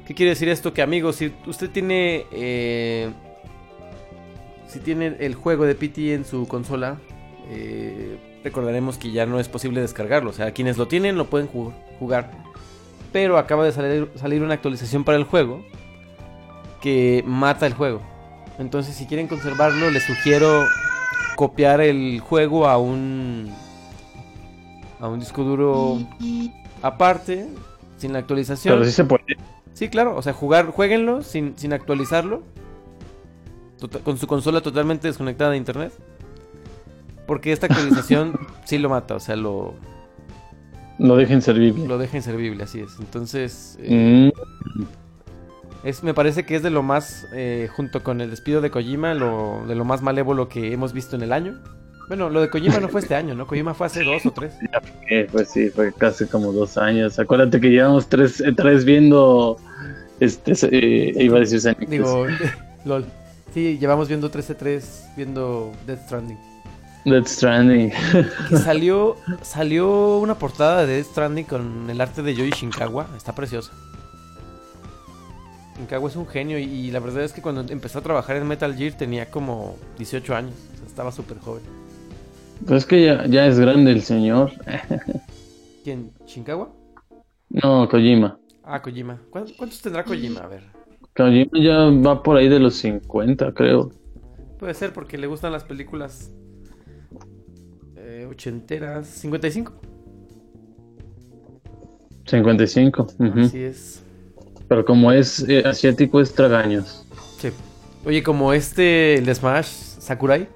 ¿Qué 0.06 0.14
quiere 0.14 0.30
decir 0.30 0.48
esto? 0.48 0.72
Que, 0.72 0.82
amigo, 0.82 1.12
si 1.12 1.32
usted 1.46 1.70
tiene. 1.70 2.26
eh, 2.32 3.10
si 4.68 4.80
tiene 4.80 5.16
el 5.20 5.34
juego 5.34 5.64
de 5.64 5.74
PT 5.74 6.12
en 6.12 6.24
su 6.24 6.46
consola, 6.46 6.98
eh, 7.50 8.18
recordaremos 8.46 8.96
que 8.98 9.10
ya 9.10 9.26
no 9.26 9.38
es 9.40 9.48
posible 9.48 9.80
descargarlo. 9.80 10.30
O 10.30 10.32
sea, 10.32 10.52
quienes 10.52 10.78
lo 10.78 10.86
tienen 10.88 11.16
lo 11.18 11.26
pueden 11.26 11.48
ju- 11.48 11.72
jugar. 11.98 12.30
Pero 13.12 13.38
acaba 13.38 13.64
de 13.64 13.72
salir, 13.72 14.10
salir 14.14 14.42
una 14.42 14.54
actualización 14.54 15.02
para 15.04 15.18
el 15.18 15.24
juego 15.24 15.64
que 16.80 17.22
mata 17.26 17.66
el 17.66 17.74
juego. 17.74 18.00
Entonces, 18.58 18.94
si 18.94 19.06
quieren 19.06 19.26
conservarlo, 19.26 19.90
les 19.90 20.04
sugiero 20.04 20.64
copiar 21.36 21.80
el 21.80 22.20
juego 22.20 22.66
a 22.68 22.78
un 22.78 23.52
a 25.00 25.08
un 25.08 25.20
disco 25.20 25.42
duro 25.44 25.98
aparte, 26.82 27.46
sin 27.98 28.12
la 28.12 28.20
actualización. 28.20 28.74
Pero 28.74 28.84
sí 28.86 28.92
se 28.92 29.04
puede. 29.04 29.24
Sí, 29.74 29.88
claro, 29.88 30.16
o 30.16 30.22
sea, 30.22 30.32
jugar, 30.32 30.70
jueguenlo 30.70 31.22
sin, 31.22 31.58
sin 31.58 31.72
actualizarlo. 31.74 32.42
Tota- 33.78 33.98
con 33.98 34.16
su 34.16 34.26
consola 34.26 34.62
totalmente 34.62 35.06
desconectada 35.08 35.50
de 35.50 35.58
internet. 35.58 35.92
Porque 37.26 37.52
esta 37.52 37.66
actualización 37.66 38.38
sí 38.64 38.78
lo 38.78 38.88
mata, 38.88 39.14
o 39.16 39.20
sea, 39.20 39.36
lo, 39.36 39.74
Lo 40.98 41.16
deja 41.16 41.32
inservible. 41.34 41.86
lo 41.86 41.98
deja 41.98 42.16
inservible, 42.16 42.64
así 42.64 42.80
es. 42.80 42.98
Entonces, 43.00 43.78
eh, 43.80 44.30
Mm, 44.74 44.84
es, 45.84 46.02
me 46.02 46.14
parece 46.14 46.44
que 46.44 46.56
es 46.56 46.62
de 46.62 46.70
lo 46.70 46.82
más, 46.82 47.26
eh, 47.32 47.68
junto 47.74 48.02
con 48.02 48.20
el 48.20 48.30
despido 48.30 48.60
de 48.60 48.70
Kojima, 48.70 49.14
lo, 49.14 49.64
de 49.66 49.74
lo 49.74 49.84
más 49.84 50.02
malévolo 50.02 50.48
que 50.48 50.72
hemos 50.72 50.92
visto 50.92 51.16
en 51.16 51.22
el 51.22 51.32
año. 51.32 51.60
Bueno, 52.08 52.30
lo 52.30 52.40
de 52.40 52.50
Kojima 52.50 52.78
no 52.78 52.88
fue 52.88 53.00
este 53.00 53.14
año, 53.14 53.34
¿no? 53.34 53.46
Kojima 53.46 53.74
fue 53.74 53.86
hace 53.86 54.04
dos 54.04 54.24
o 54.26 54.30
tres. 54.30 54.54
eh, 55.10 55.26
pues 55.30 55.50
sí, 55.50 55.70
fue 55.70 55.92
casi 55.92 56.26
como 56.26 56.52
dos 56.52 56.76
años. 56.78 57.18
Acuérdate 57.18 57.60
que 57.60 57.68
llevamos 57.68 58.08
tres, 58.08 58.40
eh, 58.40 58.52
tres 58.56 58.84
viendo. 58.84 59.58
Este, 60.20 60.52
eh, 60.70 61.12
iba 61.22 61.36
a 61.36 61.40
decir. 61.40 61.76
Digo, 61.88 62.26
lol. 62.84 63.04
Sí, 63.52 63.78
llevamos 63.78 64.08
viendo 64.08 64.30
13-3, 64.30 65.14
viendo 65.16 65.72
Death 65.86 66.04
Stranding. 66.06 66.38
Death 67.06 67.28
Stranding. 67.28 67.92
Que 68.48 68.56
salió, 68.56 69.16
salió 69.42 70.18
una 70.18 70.34
portada 70.34 70.84
de 70.84 70.96
Death 70.96 71.06
Stranding 71.06 71.44
con 71.44 71.88
el 71.88 72.00
arte 72.00 72.22
de 72.22 72.34
Yoji 72.34 72.50
Shinkawa. 72.50 73.06
Está 73.16 73.32
preciosa. 73.32 73.72
Shinkawa 75.78 76.08
es 76.08 76.16
un 76.16 76.26
genio 76.26 76.58
y, 76.58 76.64
y 76.64 76.90
la 76.90 76.98
verdad 76.98 77.22
es 77.22 77.32
que 77.32 77.40
cuando 77.40 77.60
empezó 77.72 78.00
a 78.00 78.02
trabajar 78.02 78.36
en 78.36 78.48
Metal 78.48 78.74
Gear 78.74 78.94
tenía 78.94 79.30
como 79.30 79.76
18 79.98 80.34
años. 80.34 80.54
O 80.74 80.78
sea, 80.78 80.86
estaba 80.86 81.12
súper 81.12 81.38
joven. 81.38 81.62
Pues 82.66 82.82
es 82.82 82.86
que 82.86 83.04
ya, 83.04 83.24
ya 83.26 83.46
es 83.46 83.60
grande 83.60 83.92
el 83.92 84.02
señor. 84.02 84.50
¿Quién? 85.84 86.10
¿Shinkawa? 86.26 86.70
No, 87.50 87.88
Kojima. 87.88 88.36
Ah, 88.64 88.82
Kojima. 88.82 89.20
¿Cuántos, 89.30 89.80
tendrá 89.80 90.02
Kojima? 90.02 90.40
A 90.40 90.48
ver. 90.48 90.64
Kojima 91.16 91.52
ya 91.60 91.78
va 92.04 92.20
por 92.24 92.36
ahí 92.36 92.48
de 92.48 92.58
los 92.58 92.74
50, 92.74 93.52
creo. 93.52 93.92
Puede 94.58 94.74
ser 94.74 94.92
porque 94.92 95.18
le 95.18 95.28
gustan 95.28 95.52
las 95.52 95.62
películas 95.62 96.32
ochenteras. 98.26 99.06
55. 99.06 99.72
55. 102.26 103.06
ujú. 103.18 103.40
Así 103.40 103.62
es. 103.62 104.02
Pero 104.68 104.84
como 104.84 105.12
es 105.12 105.44
eh, 105.48 105.62
asiático, 105.64 106.20
es 106.20 106.34
tragaños. 106.34 107.06
Sí. 107.38 107.50
Oye, 108.04 108.22
como 108.22 108.52
este, 108.52 109.14
el 109.14 109.26
de 109.26 109.34
Smash, 109.34 109.66
Sakurai. 109.66 110.48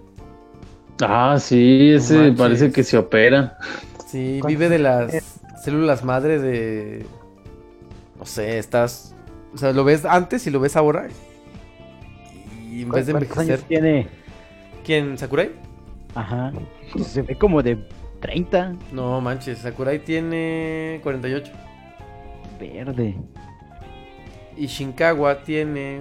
Ah, 1.01 1.37
sí, 1.41 1.91
ese 1.91 2.17
manches. 2.17 2.39
parece 2.39 2.73
que 2.73 2.83
se 2.83 2.99
opera. 2.99 3.57
Sí, 4.07 4.41
vive 4.47 4.69
de 4.69 4.79
las 4.79 5.41
células 5.65 6.05
madre 6.05 6.39
de. 6.41 7.07
No 8.19 8.27
sé, 8.27 8.59
estás. 8.59 9.15
O 9.55 9.59
sea, 9.59 9.73
lo 9.73 9.85
ves 9.85 10.05
antes 10.05 10.47
y 10.47 10.51
lo 10.51 10.61
ves 10.61 10.77
ahora. 10.77 11.09
Y 12.71 12.83
en 12.83 12.91
vez 12.91 13.07
de 13.07 13.13
¿Cuántos 13.13 13.31
envejecer. 13.39 13.55
años 13.55 13.65
tiene? 13.69 14.09
¿Quién? 14.85 15.17
¿Sakurai? 15.17 15.51
Ajá. 16.15 16.53
Se 16.99 17.23
ve 17.23 17.37
como 17.37 17.63
de 17.63 17.79
30. 18.21 18.77
No 18.93 19.21
manches, 19.21 19.59
Sakurai 19.59 19.99
tiene 20.05 21.01
48. 21.03 21.53
Verde. 22.59 23.15
Y 24.57 24.67
Shinkawa 24.67 25.43
tiene 25.43 26.01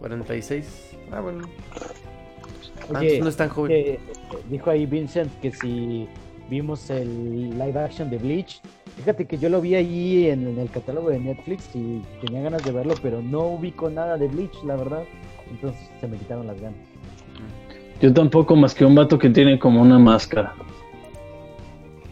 46. 0.00 0.96
Ah, 1.12 1.20
bueno. 1.20 1.48
Ah, 1.74 2.86
entonces 2.88 3.20
no 3.20 3.28
es 3.28 3.36
tan 3.36 3.48
joven. 3.48 3.72
eh, 3.72 3.98
dijo 4.50 4.70
ahí 4.70 4.86
Vincent 4.86 5.30
que 5.40 5.50
si 5.52 6.08
vimos 6.48 6.88
el 6.90 7.50
live 7.50 7.78
action 7.78 8.10
de 8.10 8.18
Bleach. 8.18 8.60
Fíjate 8.96 9.26
que 9.26 9.38
yo 9.38 9.48
lo 9.48 9.60
vi 9.60 9.74
ahí 9.76 10.28
en, 10.28 10.48
en 10.48 10.58
el 10.58 10.70
catálogo 10.70 11.10
de 11.10 11.20
Netflix 11.20 11.68
y 11.74 12.02
tenía 12.24 12.40
ganas 12.42 12.64
de 12.64 12.72
verlo, 12.72 12.94
pero 13.00 13.22
no 13.22 13.42
ubico 13.46 13.88
nada 13.90 14.16
de 14.16 14.26
Bleach, 14.26 14.64
la 14.64 14.74
verdad. 14.76 15.04
Entonces 15.50 15.88
se 16.00 16.08
me 16.08 16.16
quitaron 16.16 16.46
las 16.46 16.60
ganas. 16.60 16.80
Yo 18.00 18.14
tampoco, 18.14 18.54
más 18.54 18.74
que 18.74 18.84
un 18.84 18.94
vato 18.94 19.18
que 19.18 19.28
tiene 19.28 19.58
como 19.58 19.82
una 19.82 19.98
máscara. 19.98 20.54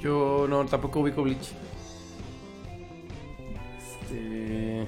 Yo 0.01 0.47
no, 0.49 0.65
tampoco 0.67 1.01
ubico 1.01 1.23
Bleach. 1.23 1.53
Este. 3.79 4.87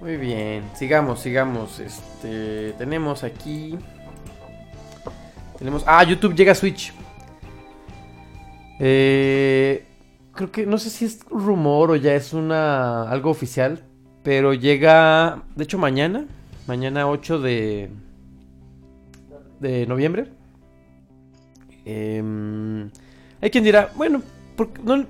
Muy 0.00 0.16
bien, 0.16 0.64
sigamos, 0.74 1.20
sigamos. 1.20 1.78
Este, 1.78 2.72
tenemos 2.72 3.22
aquí. 3.22 3.78
Tenemos. 5.58 5.84
Ah, 5.86 6.02
YouTube 6.02 6.34
llega 6.34 6.50
a 6.50 6.56
Switch. 6.56 6.92
Eh, 8.80 9.86
creo 10.32 10.50
que 10.50 10.66
no 10.66 10.76
sé 10.76 10.90
si 10.90 11.04
es 11.04 11.24
rumor 11.30 11.92
o 11.92 11.96
ya 11.96 12.14
es 12.14 12.32
una 12.32 13.08
algo 13.08 13.30
oficial, 13.30 13.84
pero 14.24 14.54
llega, 14.54 15.44
de 15.54 15.62
hecho 15.62 15.78
mañana, 15.78 16.26
mañana 16.66 17.08
8 17.08 17.38
de 17.38 17.90
de 19.62 19.86
noviembre. 19.86 20.26
Em, 21.84 22.90
hay 23.40 23.50
quien 23.50 23.64
dirá, 23.64 23.90
bueno, 23.96 24.22
¿por 24.56 24.72
qué 24.72 24.82
no- 24.84 25.06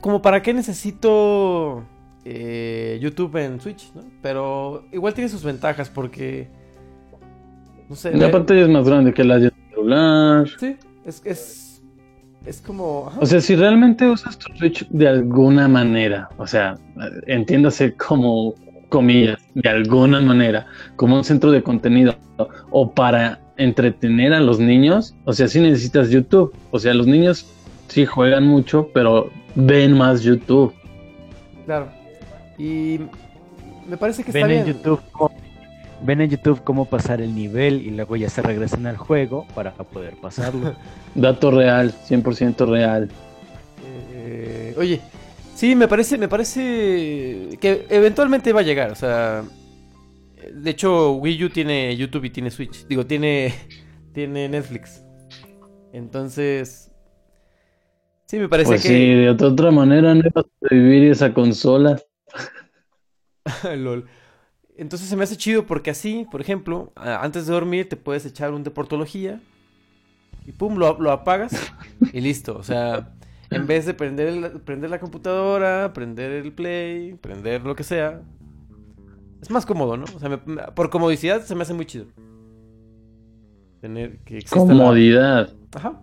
como 0.00 0.20
para 0.20 0.42
qué 0.42 0.52
necesito 0.52 1.82
eh, 2.24 2.98
YouTube 3.00 3.36
en 3.36 3.60
Switch, 3.60 3.92
¿no? 3.94 4.02
Pero 4.22 4.84
igual 4.92 5.14
tiene 5.14 5.28
sus 5.30 5.42
ventajas 5.42 5.88
porque 5.88 6.48
no 7.88 7.96
sé. 7.96 8.14
La 8.16 8.30
pantalla 8.30 8.62
es 8.62 8.68
más 8.68 8.86
grande 8.86 9.12
que 9.12 9.24
la 9.24 9.38
de 9.38 9.52
celular. 9.70 10.46
Sí, 10.58 10.76
es, 11.04 11.22
es, 11.24 11.82
es 12.46 12.60
como... 12.60 13.08
ajá. 13.08 13.20
O 13.20 13.26
sea, 13.26 13.40
si 13.40 13.56
realmente 13.56 14.06
usas 14.08 14.38
tu 14.38 14.52
Switch 14.56 14.86
de 14.88 15.08
alguna 15.08 15.68
manera, 15.68 16.28
o 16.38 16.46
sea, 16.46 16.78
entiéndase 17.26 17.94
como 17.94 18.54
comillas, 18.88 19.38
de 19.54 19.68
alguna 19.68 20.20
manera, 20.20 20.66
como 20.96 21.16
un 21.16 21.24
centro 21.24 21.50
de 21.50 21.62
contenido 21.62 22.16
o 22.70 22.90
para 22.90 23.40
entretener 23.56 24.32
a 24.32 24.40
los 24.40 24.58
niños, 24.58 25.14
o 25.24 25.32
sea, 25.32 25.48
sí 25.48 25.60
necesitas 25.60 26.10
YouTube. 26.10 26.54
O 26.70 26.78
sea, 26.78 26.92
los 26.94 27.06
niños 27.06 27.46
sí 27.88 28.04
juegan 28.06 28.44
mucho, 28.46 28.88
pero 28.92 29.30
ven 29.54 29.96
más 29.96 30.22
YouTube. 30.22 30.72
Claro. 31.66 31.88
Y 32.58 33.00
me 33.88 33.96
parece 33.96 34.22
que 34.24 34.32
Ven 34.32 34.42
está 34.44 34.54
en 34.54 34.64
bien. 34.64 34.76
YouTube 34.76 35.00
cómo- 35.12 35.34
ven 36.02 36.20
en 36.20 36.30
YouTube 36.30 36.62
cómo 36.64 36.84
pasar 36.84 37.20
el 37.20 37.34
nivel 37.34 37.80
y 37.82 37.90
luego 37.90 38.16
ya 38.16 38.28
se 38.28 38.42
regresan 38.42 38.86
al 38.86 38.96
juego 38.96 39.46
para 39.54 39.72
poder 39.72 40.14
pasarlo. 40.20 40.74
Dato 41.14 41.50
real, 41.50 41.94
100% 42.08 42.68
real. 42.68 43.08
Eh, 44.12 44.74
oye, 44.76 45.00
sí, 45.54 45.74
me 45.76 45.88
parece, 45.88 46.18
me 46.18 46.28
parece 46.28 47.56
que 47.60 47.86
eventualmente 47.88 48.52
va 48.52 48.60
a 48.60 48.64
llegar. 48.64 48.90
O 48.90 48.94
sea, 48.96 49.44
de 50.52 50.70
hecho, 50.70 51.12
Wii 51.14 51.44
U 51.44 51.50
tiene 51.50 51.96
YouTube 51.96 52.24
y 52.24 52.30
tiene 52.30 52.50
Switch. 52.50 52.86
Digo, 52.86 53.06
tiene, 53.06 53.54
tiene 54.12 54.48
Netflix. 54.48 55.04
Entonces, 55.92 56.92
sí, 58.26 58.38
me 58.38 58.48
parece 58.48 58.70
Pues 58.70 58.80
que... 58.80 58.88
sí, 58.88 59.14
de 59.14 59.30
otra, 59.30 59.70
manera 59.70 60.14
no 60.14 60.20
iba 60.20 60.40
a 60.40 60.44
sobrevivir 60.60 61.10
esa 61.10 61.32
consola. 61.34 62.00
Lol. 63.76 64.06
Entonces 64.76 65.08
se 65.08 65.16
me 65.16 65.24
hace 65.24 65.36
chido 65.36 65.66
porque 65.66 65.90
así, 65.90 66.26
por 66.30 66.40
ejemplo, 66.40 66.92
antes 66.96 67.46
de 67.46 67.52
dormir 67.54 67.88
te 67.88 67.96
puedes 67.96 68.26
echar 68.26 68.52
un 68.54 68.64
deportología 68.64 69.40
y 70.46 70.52
pum, 70.52 70.76
lo, 70.78 70.98
lo 71.00 71.10
apagas 71.10 71.72
y 72.12 72.20
listo. 72.20 72.56
O 72.56 72.62
sea, 72.62 73.14
en 73.50 73.66
vez 73.66 73.86
de 73.86 73.94
prender, 73.94 74.28
el- 74.28 74.60
prender 74.60 74.90
la 74.90 75.00
computadora, 75.00 75.92
prender 75.94 76.32
el 76.32 76.52
play, 76.52 77.14
prender 77.14 77.62
lo 77.64 77.74
que 77.76 77.84
sea, 77.84 78.22
es 79.44 79.50
más 79.50 79.66
cómodo, 79.66 79.96
¿no? 79.96 80.04
O 80.16 80.18
sea, 80.18 80.28
me- 80.28 80.38
por 80.38 80.88
comodicidad 80.90 81.42
se 81.42 81.54
me 81.54 81.62
hace 81.62 81.74
muy 81.74 81.84
chido. 81.86 82.06
Tener 83.80 84.18
que 84.20 84.40
la- 84.40 84.48
Comodidad. 84.50 85.52
Ajá. 85.74 86.00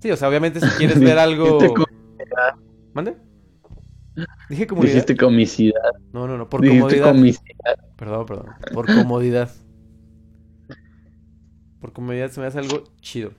Sí, 0.00 0.10
o 0.10 0.16
sea, 0.16 0.28
obviamente 0.28 0.60
si 0.60 0.66
quieres 0.78 0.98
ver 1.00 1.18
algo... 1.18 1.58
¿Mande? 2.94 3.16
Dije 4.48 4.66
comodidad. 4.66 4.92
Dijiste 4.94 5.16
comicidad. 5.16 5.92
No, 6.12 6.26
no, 6.26 6.38
no, 6.38 6.48
por 6.48 6.62
Dijiste 6.62 6.80
comodidad. 6.80 7.12
comicidad. 7.12 7.78
Perdón, 7.96 8.26
perdón. 8.26 8.46
Por 8.72 8.86
comodidad. 8.86 9.50
Por 11.80 11.92
comodidad 11.92 12.30
se 12.30 12.40
me 12.40 12.46
hace 12.46 12.58
algo 12.58 12.84
chido. 13.00 13.30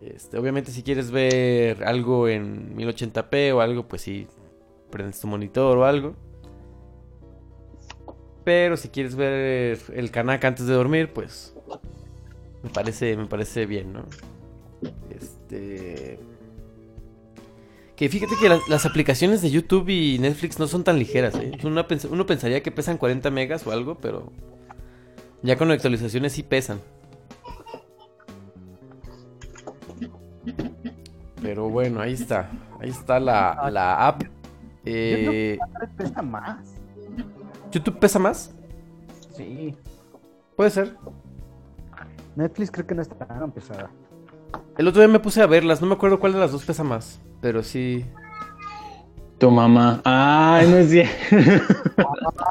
Este, 0.00 0.38
obviamente 0.38 0.70
si 0.70 0.82
quieres 0.84 1.10
ver 1.10 1.82
algo 1.84 2.28
en 2.28 2.76
1080p 2.76 3.52
o 3.54 3.60
algo, 3.60 3.88
pues 3.88 4.02
sí, 4.02 4.28
prendes 4.90 5.20
tu 5.20 5.26
monitor 5.26 5.76
o 5.76 5.84
algo. 5.84 6.14
Pero 8.48 8.78
si 8.78 8.88
quieres 8.88 9.14
ver 9.14 9.78
el 9.94 10.10
Kanaka 10.10 10.48
antes 10.48 10.66
de 10.66 10.72
dormir, 10.72 11.12
pues 11.12 11.54
me 12.62 12.70
parece, 12.70 13.14
me 13.14 13.26
parece 13.26 13.66
bien, 13.66 13.92
¿no? 13.92 14.06
Este. 15.10 16.18
Que 17.94 18.08
fíjate 18.08 18.32
que 18.40 18.48
las, 18.48 18.66
las 18.70 18.86
aplicaciones 18.86 19.42
de 19.42 19.50
YouTube 19.50 19.90
y 19.90 20.18
Netflix 20.18 20.58
no 20.58 20.66
son 20.66 20.82
tan 20.82 20.98
ligeras, 20.98 21.34
¿eh? 21.34 21.52
Uno, 21.62 21.86
pens- 21.86 22.08
uno 22.10 22.24
pensaría 22.24 22.62
que 22.62 22.70
pesan 22.70 22.96
40 22.96 23.30
megas 23.30 23.66
o 23.66 23.70
algo, 23.70 23.96
pero 23.96 24.32
ya 25.42 25.58
con 25.58 25.70
actualizaciones 25.70 26.32
sí 26.32 26.42
pesan. 26.42 26.80
Pero 31.42 31.68
bueno, 31.68 32.00
ahí 32.00 32.14
está. 32.14 32.50
Ahí 32.80 32.88
está 32.88 33.20
la, 33.20 33.68
la 33.70 34.06
app. 34.08 34.22
Eh, 34.86 35.58
YouTube 35.60 35.96
pesa 35.98 36.22
más. 36.22 36.77
¿YouTube 37.70 37.98
pesa 37.98 38.18
más? 38.18 38.54
Sí. 39.36 39.76
Puede 40.56 40.70
ser. 40.70 40.96
Netflix 42.36 42.70
creo 42.70 42.86
que 42.86 42.94
no 42.94 43.02
está 43.02 43.14
tan 43.26 43.50
pesada. 43.52 43.90
El 44.76 44.86
otro 44.88 45.00
día 45.00 45.08
me 45.08 45.18
puse 45.20 45.42
a 45.42 45.46
verlas, 45.46 45.80
no 45.80 45.86
me 45.86 45.94
acuerdo 45.94 46.20
cuál 46.20 46.32
de 46.32 46.38
las 46.38 46.52
dos 46.52 46.64
pesa 46.64 46.84
más. 46.84 47.20
Pero 47.40 47.62
sí. 47.62 48.04
Tu 49.38 49.50
mamá. 49.50 50.00
Ay, 50.04 50.68
no 50.68 50.76
es 50.78 50.90
cierto. 50.90 51.12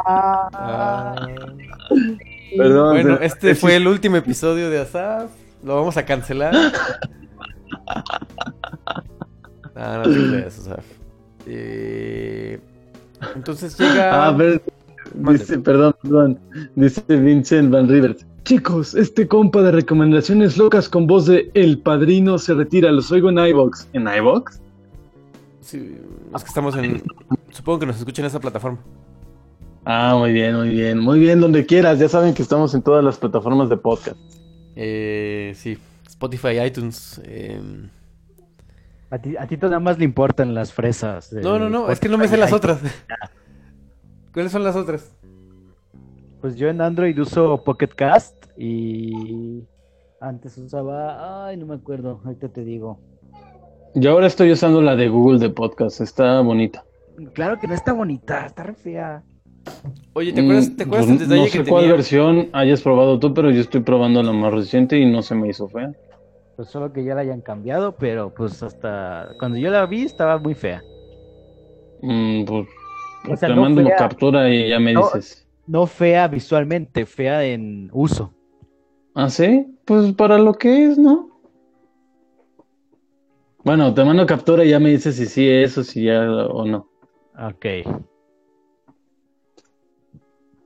Ah. 0.06 1.27
Perdón. 2.57 2.89
Bueno, 2.95 3.15
pero- 3.18 3.22
este 3.22 3.56
fue 3.56 3.76
el 3.76 3.88
último 3.88 4.15
episodio 4.18 4.69
de 4.69 4.80
Asaf. 4.81 5.31
Lo 5.64 5.76
vamos 5.76 5.98
a 5.98 6.06
cancelar. 6.06 6.53
Ah, 9.76 10.02
no 10.03 10.11
te 10.11 10.30
creas, 10.30 10.60
Asaf. 10.60 10.85
Eh, 11.45 12.60
entonces 13.35 13.77
llega. 13.77 14.27
Ah, 14.30 14.35
pero- 14.38 14.61
dice, 15.14 15.60
perdón, 15.60 15.96
perdón. 16.02 16.40
Dice 16.76 17.02
Vincent 17.08 17.72
Van 17.72 17.88
Rivers. 17.88 18.26
Chicos, 18.44 18.96
este 18.96 19.28
compa 19.28 19.62
de 19.62 19.72
recomendaciones 19.72 20.58
locas 20.58 20.88
con 20.88 21.06
voz 21.06 21.26
de 21.26 21.52
El 21.54 21.80
Padrino 21.80 22.38
se 22.38 22.54
retira. 22.54 22.92
Los 22.92 23.12
oigo 23.12 23.30
en 23.30 23.38
iVox. 23.40 23.88
¿En 23.94 24.08
iVox? 24.08 24.62
Sí, 25.62 25.98
es 26.34 26.44
que 26.44 26.48
estamos 26.48 26.76
en. 26.78 27.04
Supongo 27.50 27.80
que 27.80 27.86
nos 27.88 27.98
escuchan 27.98 28.24
en 28.24 28.28
esa 28.28 28.40
plataforma. 28.40 28.80
Ah, 29.84 30.16
muy 30.18 30.32
bien, 30.32 30.56
muy 30.56 30.70
bien. 30.70 31.00
Muy 31.00 31.20
bien, 31.20 31.42
donde 31.42 31.66
quieras. 31.66 32.00
Ya 32.00 32.08
saben 32.08 32.34
que 32.34 32.42
estamos 32.42 32.74
en 32.74 32.82
todas 32.82 33.04
las 33.04 33.18
plataformas 33.18 33.70
de 33.70 33.78
podcast. 33.78 34.18
Eh, 34.76 35.54
sí, 35.56 35.78
Spotify, 36.08 36.60
iTunes. 36.66 37.22
em, 37.26 37.90
A 39.10 39.18
ti, 39.18 39.36
a 39.38 39.48
ti 39.48 39.58
nada 39.58 39.80
más 39.80 39.98
le 39.98 40.06
importan 40.06 40.54
las 40.54 40.72
fresas. 40.74 41.32
No, 41.34 41.58
no, 41.60 41.70
no, 41.70 41.90
es 41.90 42.00
que 42.00 42.10
no 42.10 42.18
me 42.18 42.28
sé 42.28 42.38
las 42.38 42.54
otras. 42.54 42.80
¿Cuáles 44.38 44.51
son 44.51 44.64
las 44.64 44.76
otras? 44.76 45.11
Pues 46.41 46.55
yo 46.57 46.68
en 46.68 46.80
Android 46.80 47.18
uso 47.18 47.64
Pocket 47.64 47.88
Cast 47.88 48.45
y 48.55 49.64
antes 50.22 50.55
usaba, 50.59 51.47
ay, 51.47 51.57
no 51.57 51.65
me 51.65 51.73
acuerdo, 51.73 52.22
ahorita 52.23 52.49
te 52.49 52.64
digo. 52.64 52.99
Yo 53.95 54.11
ahora 54.11 54.27
estoy 54.27 54.51
usando 54.51 54.80
la 54.84 54.95
de 54.95 55.09
Google 55.09 55.39
de 55.39 55.49
podcast, 55.49 56.01
está 56.01 56.39
bonita. 56.41 56.85
Claro 57.34 57.59
que 57.59 57.65
no 57.68 57.73
está 57.73 57.93
bonita, 57.93 58.45
está 58.45 58.61
re 58.61 58.76
fea. 58.76 59.23
Oye, 60.14 60.31
¿te 60.34 60.41
acuerdas, 60.41 60.76
¿te 60.77 60.85
Mm, 60.85 60.88
acuerdas 60.88 61.07
pues, 61.07 61.09
el 61.09 61.18
detalle 61.18 61.41
no 61.41 61.47
sé 61.47 61.64
que 61.64 61.69
cuál 61.72 61.81
tenía? 61.81 61.95
versión 61.95 62.49
hayas 62.53 62.84
probado 62.84 63.18
tú, 63.18 63.34
pero 63.34 63.49
yo 63.49 63.61
estoy 63.61 63.81
probando 63.81 64.22
la 64.22 64.34
más 64.34 64.53
reciente 64.53 64.99
y 64.99 65.11
no 65.11 65.23
se 65.23 65.34
me 65.34 65.49
hizo 65.49 65.68
fea. 65.68 65.93
Pues 66.55 66.69
solo 66.69 66.93
que 66.93 67.03
ya 67.03 67.15
la 67.15 67.22
hayan 67.22 67.41
cambiado, 67.41 67.93
pero 67.93 68.31
pues 68.35 68.61
hasta 68.61 69.30
cuando 69.39 69.57
yo 69.57 69.72
la 69.72 69.84
vi 69.88 70.03
estaba 70.03 70.38
muy 70.38 70.53
fea. 70.53 70.84
Mm, 72.03 72.45
pues, 72.45 72.68
O 73.30 73.36
sea, 73.38 73.49
te 73.49 73.56
no 73.56 73.62
mando 73.62 73.84
fea. 73.84 73.95
captura 73.95 74.49
y 74.49 74.70
ya 74.70 74.80
me 74.80 74.94
No, 74.94 75.04
dices. 75.04 75.48
No 75.68 75.86
fea 75.86 76.28
visualmente, 76.28 77.06
fea 77.06 77.44
en 77.44 77.90
uso. 77.94 78.34
¿Ah, 79.14 79.30
sí? 79.30 79.66
Pues 79.86 80.14
para 80.14 80.38
lo 80.38 80.54
que 80.54 80.86
es, 80.86 80.98
¿no? 80.98 81.30
Bueno, 83.64 83.94
te 83.94 84.04
mando 84.04 84.26
captura 84.26 84.64
y 84.64 84.70
ya 84.70 84.80
me 84.80 84.90
dices 84.91 85.16
si 85.16 85.26
sí 85.26 85.49
es 85.49 85.78
o 85.78 85.84
si 85.84 86.06
ya 86.06 86.22
o 86.22 86.66
no. 86.66 86.88
Ok. 87.38 87.66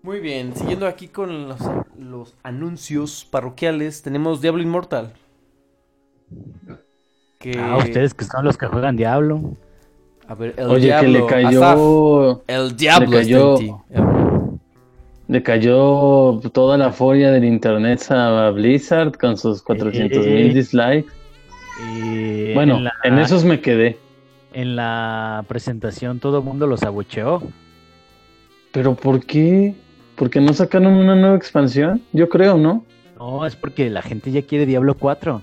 Muy 0.04 0.20
bien, 0.20 0.56
siguiendo 0.56 0.88
aquí 0.88 1.08
con 1.08 1.48
los, 1.48 1.60
los 1.98 2.36
anuncios 2.44 3.26
parroquiales, 3.30 4.02
tenemos 4.02 4.42
Diablo 4.42 4.64
Immortal. 4.64 5.14
Que... 7.40 7.58
Ah, 7.58 7.78
ustedes 7.78 8.14
que 8.14 8.26
son 8.26 8.46
los 8.46 8.58
que 8.58 8.68
juegan 8.68 8.96
Diablo. 8.96 9.56
A 10.32 10.36
ver, 10.36 10.54
el 10.58 10.70
Oye, 10.70 10.96
que 11.02 11.08
le 11.10 11.26
cayó. 11.26 11.62
Asaf, 11.62 12.42
el 12.48 12.78
Diablo 12.78 13.10
le 13.10 13.18
cayó, 13.18 13.54
está 13.56 13.66
en 13.66 14.00
ti. 14.00 14.62
le 15.28 15.44
cayó 15.44 16.40
toda 16.54 16.78
la 16.78 16.94
furia 16.94 17.32
del 17.32 17.44
internet 17.44 18.10
a 18.12 18.50
Blizzard 18.52 19.18
con 19.18 19.36
sus 19.38 19.62
400 19.62 20.26
mil 20.26 20.48
Sí. 20.48 20.54
dislikes. 20.54 21.12
Y 21.86 22.54
Bueno, 22.54 22.78
en 22.78 22.86
la- 22.86 22.94
en 23.04 23.20
esos 23.20 23.44
me 23.44 23.60
quedé. 23.60 23.98
En 24.54 24.78
la 24.78 25.44
presentación 25.50 26.20
todo 26.20 26.38
el 26.38 26.46
mundo 26.46 26.66
los 26.66 26.84
abucheó. 26.84 27.42
¿Pero 28.72 28.96
por 28.96 29.26
qué? 29.26 29.76
¿Porque 30.16 30.40
no 30.40 30.54
sacaron 30.54 30.94
una 30.94 31.14
nueva 31.18 31.36
expansión? 31.36 32.02
Yo 32.14 32.30
creo, 32.30 32.58
¿no? 32.58 32.86
No, 33.20 33.46
es 33.46 33.58
porque 33.58 33.90
la 33.90 34.02
gente 34.02 34.32
ya 34.32 34.44
quiere 34.44 34.66
Diablo 34.66 34.96
4. 34.96 35.42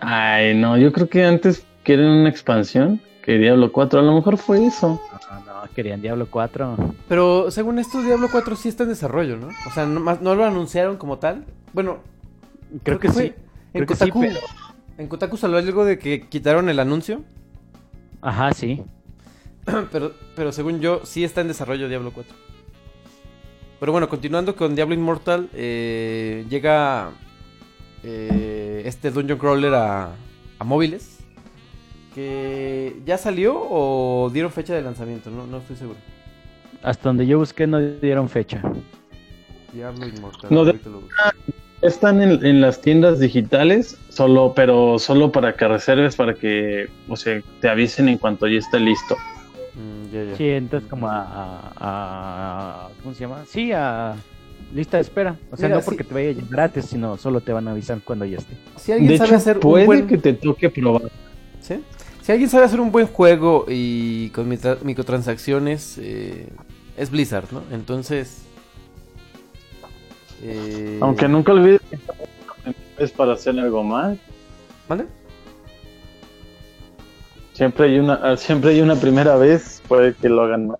Ay, 0.00 0.54
no, 0.54 0.78
yo 0.78 0.90
creo 0.90 1.06
que 1.10 1.22
antes 1.26 1.66
quieren 1.82 2.06
una 2.06 2.30
expansión 2.30 2.98
que 3.24 3.38
Diablo 3.38 3.72
4. 3.72 4.00
A 4.00 4.02
lo 4.02 4.14
mejor 4.14 4.36
fue 4.36 4.66
eso. 4.66 5.00
No, 5.30 5.40
no, 5.62 5.62
querían 5.74 6.02
Diablo 6.02 6.26
4. 6.30 6.76
Pero 7.08 7.50
según 7.50 7.78
esto, 7.78 8.02
Diablo 8.02 8.28
4 8.30 8.54
sí 8.56 8.68
está 8.68 8.82
en 8.82 8.90
desarrollo, 8.90 9.36
¿no? 9.36 9.48
O 9.66 9.70
sea, 9.72 9.86
no, 9.86 9.98
más- 10.00 10.20
no 10.20 10.34
lo 10.34 10.44
anunciaron 10.44 10.96
como 10.98 11.18
tal. 11.18 11.44
Bueno, 11.72 11.98
Creo 12.82 12.98
que 12.98 13.08
fue 13.10 13.22
sí. 13.28 13.34
En 13.72 13.84
Creo 13.84 13.86
que 13.86 13.94
sí, 13.94 14.00
Kotaku, 14.10 14.20
pero- 14.20 14.40
en 14.98 15.08
Kotaku 15.08 15.36
salió 15.36 15.58
algo 15.58 15.84
de 15.84 15.98
que 15.98 16.26
quitaron 16.28 16.68
el 16.68 16.78
anuncio. 16.80 17.22
Ajá, 18.20 18.52
sí. 18.52 18.82
pero, 19.90 20.12
pero 20.36 20.52
según 20.52 20.80
yo, 20.80 21.00
sí 21.04 21.24
está 21.24 21.40
en 21.40 21.48
desarrollo 21.48 21.88
Diablo 21.88 22.12
4. 22.12 22.34
Pero 23.80 23.92
bueno, 23.92 24.08
continuando 24.08 24.54
con 24.56 24.74
Diablo 24.74 24.94
Immortal, 24.94 25.48
eh, 25.52 26.44
llega 26.48 27.10
eh, 28.02 28.82
este 28.86 29.10
Dungeon 29.10 29.38
Crawler 29.38 29.74
a, 29.74 30.10
a 30.58 30.64
móviles. 30.64 31.13
Que 32.14 32.96
ya 33.04 33.18
salió 33.18 33.54
o 33.56 34.30
dieron 34.32 34.52
fecha 34.52 34.74
de 34.74 34.82
lanzamiento, 34.82 35.30
no, 35.30 35.46
no 35.46 35.58
estoy 35.58 35.76
seguro. 35.76 35.98
Hasta 36.82 37.08
donde 37.08 37.26
yo 37.26 37.38
busqué 37.38 37.66
no 37.66 37.80
dieron 37.80 38.28
fecha. 38.28 38.62
Diablo 39.72 40.06
Immortal. 40.06 40.50
No, 40.52 40.64
de-. 40.64 40.78
Están 41.82 42.22
en, 42.22 42.44
en 42.46 42.60
las 42.60 42.80
tiendas 42.80 43.18
digitales, 43.18 43.98
solo, 44.08 44.52
pero 44.54 44.98
solo 44.98 45.32
para 45.32 45.54
que 45.54 45.66
reserves, 45.66 46.14
para 46.16 46.34
que, 46.34 46.88
o 47.08 47.16
sea, 47.16 47.42
te 47.60 47.68
avisen 47.68 48.08
en 48.08 48.18
cuanto 48.18 48.46
ya 48.46 48.58
esté 48.58 48.78
listo. 48.80 49.16
Mm. 49.74 50.36
Sí, 50.36 50.48
entonces 50.50 50.88
como 50.88 51.08
a, 51.08 51.20
a- 51.22 51.72
a- 51.76 52.88
¿Cómo 53.02 53.14
se 53.14 53.20
llama? 53.22 53.44
Sí, 53.48 53.72
a 53.72 54.14
lista 54.72 54.98
de 54.98 55.02
espera. 55.02 55.36
O 55.50 55.56
sea, 55.56 55.68
Mira, 55.68 55.78
no 55.80 55.84
porque 55.84 56.04
sí. 56.04 56.08
te 56.08 56.14
vaya 56.14 56.32
gratis, 56.48 56.84
sino 56.86 57.16
solo 57.16 57.40
te 57.40 57.52
van 57.52 57.66
a 57.66 57.72
avisar 57.72 57.98
cuando 58.04 58.24
ya 58.24 58.38
esté. 58.38 58.54
Si 58.76 58.92
alguien 58.92 59.10
De 59.10 59.18
sabe 59.18 59.28
hecho, 59.30 59.36
hacer 59.36 59.58
puede 59.60 59.82
un 59.82 59.86
buen... 59.86 60.06
que 60.06 60.16
te 60.18 60.32
toque 60.34 60.70
probar. 60.70 61.10
¿Sí? 61.60 61.80
Si 62.24 62.32
alguien 62.32 62.48
sabe 62.48 62.64
hacer 62.64 62.80
un 62.80 62.90
buen 62.90 63.06
juego 63.06 63.66
y 63.68 64.30
con 64.30 64.48
microtransacciones, 64.48 65.98
eh, 65.98 66.48
es 66.96 67.10
Blizzard, 67.10 67.52
¿no? 67.52 67.62
Entonces... 67.70 68.46
eh, 70.42 70.96
Aunque 71.02 71.28
nunca 71.28 71.52
olvides 71.52 71.82
que 71.82 71.98
es 72.96 73.12
para 73.12 73.34
hacer 73.34 73.60
algo 73.60 73.82
más. 73.84 74.16
¿Vale? 74.88 75.04
Siempre 77.52 77.88
hay 77.88 77.98
una, 77.98 78.14
ah, 78.14 78.38
siempre 78.38 78.70
hay 78.70 78.80
una 78.80 78.96
primera 78.96 79.36
vez, 79.36 79.82
puede 79.86 80.14
que 80.14 80.30
lo 80.30 80.44
hagan 80.44 80.68
mal. 80.68 80.78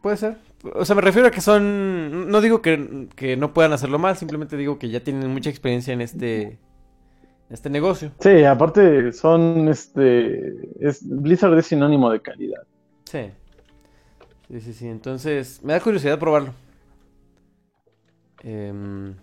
Puede 0.00 0.16
ser. 0.16 0.38
O 0.74 0.86
sea, 0.86 0.96
me 0.96 1.02
refiero 1.02 1.28
a 1.28 1.30
que 1.30 1.42
son... 1.42 2.30
No 2.30 2.40
digo 2.40 2.62
que, 2.62 3.06
que 3.16 3.36
no 3.36 3.52
puedan 3.52 3.74
hacerlo 3.74 3.98
mal, 3.98 4.16
simplemente 4.16 4.56
digo 4.56 4.78
que 4.78 4.88
ya 4.88 5.00
tienen 5.00 5.30
mucha 5.30 5.50
experiencia 5.50 5.92
en 5.92 6.00
este, 6.00 6.58
este 7.50 7.68
negocio. 7.68 8.12
Sí, 8.20 8.44
aparte 8.44 9.12
son, 9.12 9.68
este, 9.68 10.54
es, 10.80 11.00
Blizzard 11.06 11.58
es 11.58 11.66
sinónimo 11.66 12.10
de 12.10 12.20
calidad. 12.20 12.62
Sí. 13.04 13.30
Sí, 14.48 14.60
sí, 14.60 14.72
sí. 14.72 14.88
Entonces, 14.88 15.60
me 15.62 15.72
da 15.72 15.80
curiosidad 15.80 16.18
probarlo. 16.18 16.52
Em, 18.42 19.14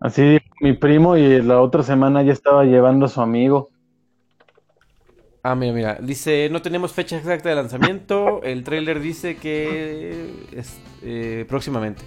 Así 0.00 0.22
dijo 0.22 0.44
mi 0.60 0.74
primo 0.74 1.16
y 1.16 1.42
la 1.42 1.60
otra 1.60 1.82
semana 1.82 2.22
ya 2.22 2.32
estaba 2.32 2.64
llevando 2.64 3.06
a 3.06 3.08
su 3.08 3.20
amigo. 3.20 3.70
Ah, 5.42 5.54
mira, 5.54 5.72
mira. 5.72 5.98
Dice, 6.00 6.48
no 6.50 6.62
tenemos 6.62 6.92
fecha 6.92 7.16
exacta 7.16 7.48
de 7.48 7.56
lanzamiento. 7.56 8.42
El 8.42 8.62
tráiler 8.64 9.00
dice 9.00 9.36
que 9.36 10.34
es 10.52 10.78
eh, 11.02 11.46
próximamente. 11.48 12.02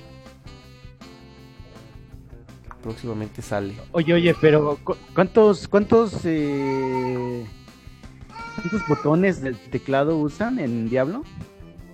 Próximamente 2.83 3.41
sale. 3.41 3.75
Oye, 3.91 4.13
oye, 4.13 4.35
pero 4.41 4.77
¿cu- 4.83 4.95
¿cuántos, 5.13 5.67
cuántos, 5.67 6.13
eh, 6.25 7.45
cuántos 8.55 8.87
botones 8.87 9.41
del 9.41 9.55
teclado 9.57 10.17
usan 10.17 10.57
en 10.59 10.89
Diablo? 10.89 11.23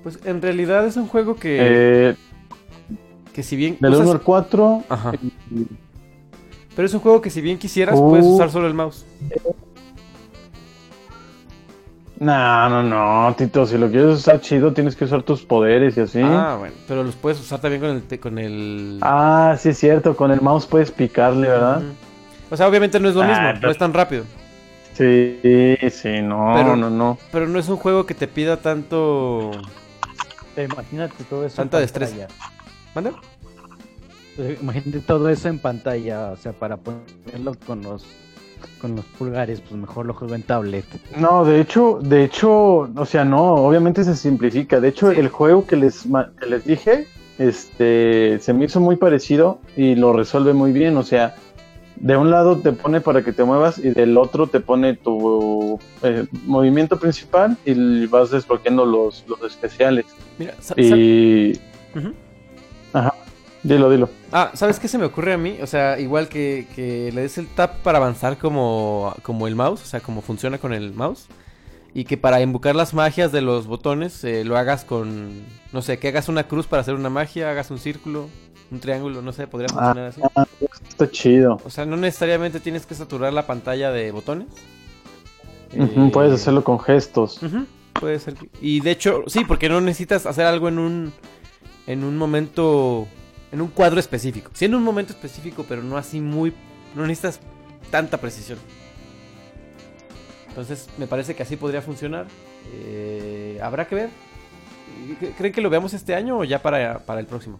Pues 0.03 0.19
en 0.23 0.41
realidad 0.41 0.85
es 0.85 0.95
un 0.95 1.07
juego 1.07 1.35
que, 1.35 1.57
Eh, 1.59 2.15
que 3.34 3.43
si 3.43 3.55
bien 3.57 3.77
del 3.81 3.91
usas- 3.93 4.03
1 4.03 4.11
al 4.14 4.22
4. 4.22 4.84
Ajá. 4.88 5.11
Pero 6.76 6.85
es 6.85 6.93
un 6.93 6.99
juego 7.01 7.22
que 7.22 7.30
si 7.31 7.41
bien 7.41 7.57
quisieras 7.57 7.99
puedes 7.99 8.26
Uh. 8.26 8.35
usar 8.35 8.49
solo 8.49 8.68
el 8.68 8.73
mouse. 8.73 9.05
No, 12.19 12.68
no, 12.69 12.81
no, 12.81 13.35
Tito, 13.35 13.65
si 13.68 13.77
lo 13.77 13.89
quieres 13.91 14.18
usar 14.18 14.41
chido 14.41 14.73
tienes 14.73 14.95
que 14.95 15.06
usar 15.06 15.22
tus 15.22 15.44
poderes 15.44 15.95
y 15.98 16.02
así. 16.02 16.22
Ah, 16.23 16.56
bueno. 16.57 16.73
Pero 16.88 17.03
los 17.03 17.15
puedes 17.15 17.39
usar 17.39 17.60
también 17.61 17.80
con 17.81 17.91
el... 17.91 18.02
te- 18.03 18.19
Con 18.19 18.39
el... 18.39 18.98
Ah, 19.02 19.56
sí 19.60 19.69
es 19.69 19.77
cierto, 19.77 20.15
con 20.15 20.31
el 20.31 20.41
mouse 20.41 20.65
puedes 20.65 20.89
picarle, 20.91 21.48
¿verdad? 21.48 21.84
O 22.49 22.57
sea, 22.57 22.68
obviamente 22.68 22.99
no 22.99 23.10
es 23.10 23.15
lo 23.15 23.22
Ah, 23.22 23.27
mismo, 23.27 23.61
no 23.61 23.69
es 23.69 23.77
tan 23.77 23.94
rápido. 23.94 24.23
Sí, 24.94 25.38
sí, 25.91 26.22
no, 26.23 26.53
Pero- 26.56 26.76
no, 26.76 26.89
no. 26.89 27.19
Pero 27.31 27.48
no 27.48 27.60
es 27.60 27.69
un 27.69 27.77
juego 27.77 28.06
que 28.07 28.15
te 28.15 28.27
pida 28.27 28.57
tanto... 28.57 29.52
Pero 30.56 30.73
imagínate 30.73 31.23
todo 31.26 31.45
eso 31.45 31.57
Tanta 31.57 31.77
en 31.77 31.84
destreza. 31.84 32.15
pantalla. 32.27 32.34
¿Mande? 32.95 33.11
Pues, 34.35 34.60
imagínate 34.60 34.99
todo 35.02 35.30
eso 35.30 35.49
en 35.49 35.60
pantalla, 35.60 36.31
o 36.31 36.38
sea, 36.38 36.52
para 36.53 36.77
ponerlo 36.77 37.53
con 37.68 37.84
los 37.84 38.07
con 38.81 38.95
los 38.95 39.05
pulgares, 39.05 39.61
pues 39.61 39.73
mejor 39.79 40.05
lo 40.05 40.13
juego 40.13 40.35
en 40.35 40.43
tablet. 40.43 40.85
No, 41.17 41.43
de 41.45 41.61
hecho, 41.61 41.99
de 42.01 42.23
hecho, 42.23 42.53
o 42.95 43.05
sea, 43.05 43.25
no, 43.25 43.53
obviamente 43.55 44.03
se 44.03 44.15
simplifica. 44.15 44.79
De 44.79 44.89
hecho, 44.89 45.11
el 45.11 45.29
juego 45.29 45.65
que 45.65 45.75
les, 45.75 46.05
ma- 46.05 46.31
que 46.39 46.45
les 46.47 46.65
dije, 46.65 47.07
este, 47.38 48.39
se 48.39 48.53
me 48.53 48.65
hizo 48.65 48.79
muy 48.79 48.95
parecido 48.95 49.59
y 49.75 49.95
lo 49.95 50.13
resuelve 50.13 50.53
muy 50.53 50.71
bien. 50.71 50.97
O 50.97 51.03
sea, 51.03 51.35
de 51.95 52.15
un 52.15 52.29
lado 52.29 52.57
te 52.59 52.71
pone 52.73 53.01
para 53.01 53.23
que 53.23 53.31
te 53.34 53.43
muevas 53.43 53.79
y 53.79 53.89
del 53.89 54.17
otro 54.17 54.47
te 54.47 54.59
pone 54.59 54.95
tu 54.95 55.79
eh, 56.03 56.25
movimiento 56.45 56.99
principal 56.99 57.57
y 57.65 58.05
vas 58.07 58.29
desbloqueando 58.31 58.85
los, 58.85 59.25
los 59.27 59.41
especiales. 59.43 60.05
Mira, 60.38 60.53
Y... 60.75 61.59
Ajá, 62.93 63.13
dilo, 63.68 63.89
dilo. 63.89 64.10
Ah, 64.31 64.52
¿sabes 64.53 64.80
qué 64.80 64.88
se 64.88 64.98
me 64.98 65.06
ocurre 65.06 65.34
a 65.34 65.38
mí? 65.38 65.57
O 65.61 65.68
sea, 65.68 65.99
igual 65.99 66.30
que, 66.30 66.68
que 66.76 67.11
le 67.14 67.22
des 67.22 67.38
el 67.38 67.48
tap 67.48 67.77
para 67.77 67.98
avanzar 67.98 68.38
como, 68.38 69.15
como 69.22 69.48
el 69.48 69.56
mouse, 69.56 69.81
o 69.81 69.85
sea, 69.85 69.99
como 69.99 70.22
funciona 70.22 70.57
con 70.57 70.73
el 70.73 70.94
mouse. 70.94 71.27
Y 71.94 72.03
que 72.03 72.18
para 72.18 72.41
invocar 72.41 72.76
las 72.76 72.94
magias 72.94 73.31
de 73.31 73.41
los 73.41 73.65
botones 73.65 74.23
eh, 74.23 74.44
lo 74.44 74.57
hagas 74.57 74.85
con, 74.85 75.31
no 75.73 75.81
sé, 75.81 75.98
que 75.98 76.10
hagas 76.10 76.30
una 76.30 76.48
cruz 76.48 76.68
para 76.68 76.81
hacer 76.81 76.94
una 76.94 77.10
magia, 77.10 77.49
hagas 77.49 77.72
un 77.72 77.80
círculo, 77.80 78.27
un 78.69 78.80
triángulo, 78.80 79.22
no 79.22 79.31
sé, 79.34 79.48
podría 79.48 79.69
funcionar 79.69 80.06
así. 80.06 80.22
Ah, 80.35 80.45
está 80.88 81.10
chido. 81.10 81.60
O 81.65 81.69
sea, 81.69 81.85
no 81.85 81.98
necesariamente 81.98 82.60
tienes 82.60 82.85
que 82.85 82.94
saturar 82.94 83.34
la 83.34 83.48
pantalla 83.48 83.91
de 83.91 84.11
botones. 84.11 84.48
Eh, 85.72 86.10
puedes 86.14 86.34
hacerlo 86.34 86.64
con 86.64 86.80
gestos. 86.80 87.39
Puede 87.94 88.19
ser. 88.19 88.35
Y 88.61 88.81
de 88.81 88.91
hecho, 88.91 89.23
sí, 89.27 89.44
porque 89.45 89.69
no 89.69 89.81
necesitas 89.81 90.26
hacer 90.26 90.45
algo 90.45 90.68
en 90.68 90.80
un 90.80 91.14
en 91.88 92.03
un 92.03 92.18
momento 92.18 93.07
en 93.51 93.61
un 93.61 93.67
cuadro 93.69 93.99
específico. 93.99 94.51
Sí 94.53 94.65
en 94.65 94.75
un 94.75 94.83
momento 94.83 95.13
específico, 95.13 95.65
pero 95.67 95.81
no 95.83 95.97
así 95.97 96.19
muy... 96.21 96.53
No 96.95 97.03
necesitas 97.05 97.39
tanta 97.91 98.17
precisión. 98.17 98.57
Entonces 100.49 100.89
me 100.97 101.07
parece 101.07 101.35
que 101.35 101.43
así 101.43 101.55
podría 101.55 101.81
funcionar. 101.81 102.25
Eh, 102.73 103.59
Habrá 103.61 103.87
que 103.87 103.95
ver. 103.95 104.09
¿Cre- 105.21 105.33
¿Creen 105.37 105.53
que 105.53 105.61
lo 105.61 105.69
veamos 105.69 105.93
este 105.93 106.15
año 106.15 106.37
o 106.39 106.43
ya 106.43 106.61
para, 106.61 106.99
para 106.99 107.19
el 107.19 107.27
próximo? 107.27 107.59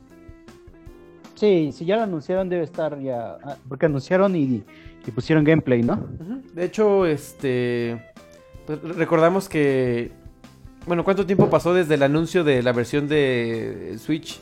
Sí, 1.35 1.72
si 1.72 1.85
ya 1.85 1.97
lo 1.97 2.03
anunciaron 2.03 2.49
debe 2.49 2.64
estar 2.64 2.99
ya, 2.99 3.38
ah, 3.43 3.57
porque 3.69 3.85
anunciaron 3.85 4.35
y, 4.35 4.64
y 5.05 5.11
pusieron 5.11 5.43
gameplay, 5.43 5.84
¿no? 5.84 6.07
De 6.53 6.65
hecho, 6.65 7.05
este. 7.05 8.01
pues, 8.65 8.81
recordamos 8.81 9.47
que. 9.47 10.11
Bueno, 10.88 11.03
¿cuánto 11.03 11.26
tiempo 11.27 11.47
pasó 11.49 11.76
desde 11.76 11.93
el 11.93 12.01
anuncio 12.01 12.43
de 12.43 12.64
la 12.64 12.72
versión 12.72 13.07
de 13.07 13.97
Switch? 13.99 14.39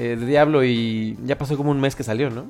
Eh, 0.00 0.16
de 0.16 0.24
Diablo 0.26 0.64
y 0.64 1.18
ya 1.26 1.36
pasó 1.36 1.56
como 1.58 1.70
un 1.70 1.80
mes 1.80 1.94
que 1.94 2.02
salió, 2.02 2.30
¿no? 2.30 2.46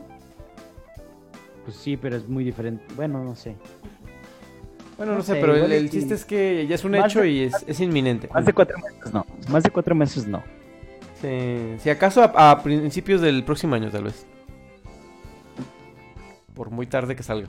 Pues 1.64 1.76
sí, 1.76 1.96
pero 1.96 2.16
es 2.16 2.28
muy 2.28 2.44
diferente. 2.44 2.84
Bueno, 2.94 3.24
no 3.24 3.34
sé. 3.34 3.56
Bueno, 4.96 5.12
no, 5.12 5.18
No 5.18 5.24
sé, 5.24 5.34
sé, 5.34 5.40
pero 5.40 5.56
el, 5.56 5.90
chiste 5.90 6.14
es 6.14 6.24
que 6.24 6.66
ya 6.68 6.74
es 6.76 6.84
un 6.84 6.94
hecho 6.94 7.22
de- 7.22 7.30
y 7.30 7.40
es, 7.42 7.54
es 7.66 7.80
inminente. 7.80 8.28
Más 8.32 8.44
de 8.44 8.52
cuatro 8.52 8.78
meses 8.78 9.12
no. 9.12 9.26
Más 9.48 9.62
de 9.64 9.70
cuatro 9.70 9.94
meses 9.94 10.26
no. 10.26 10.42
Sí, 11.20 11.74
si 11.78 11.90
acaso 11.90 12.22
a, 12.22 12.50
a 12.50 12.62
principios 12.62 13.20
del 13.20 13.44
próximo 13.44 13.74
año, 13.74 13.90
tal 13.90 14.04
vez. 14.04 14.26
Por 16.54 16.70
muy 16.70 16.86
tarde 16.86 17.16
que 17.16 17.22
salga. 17.22 17.48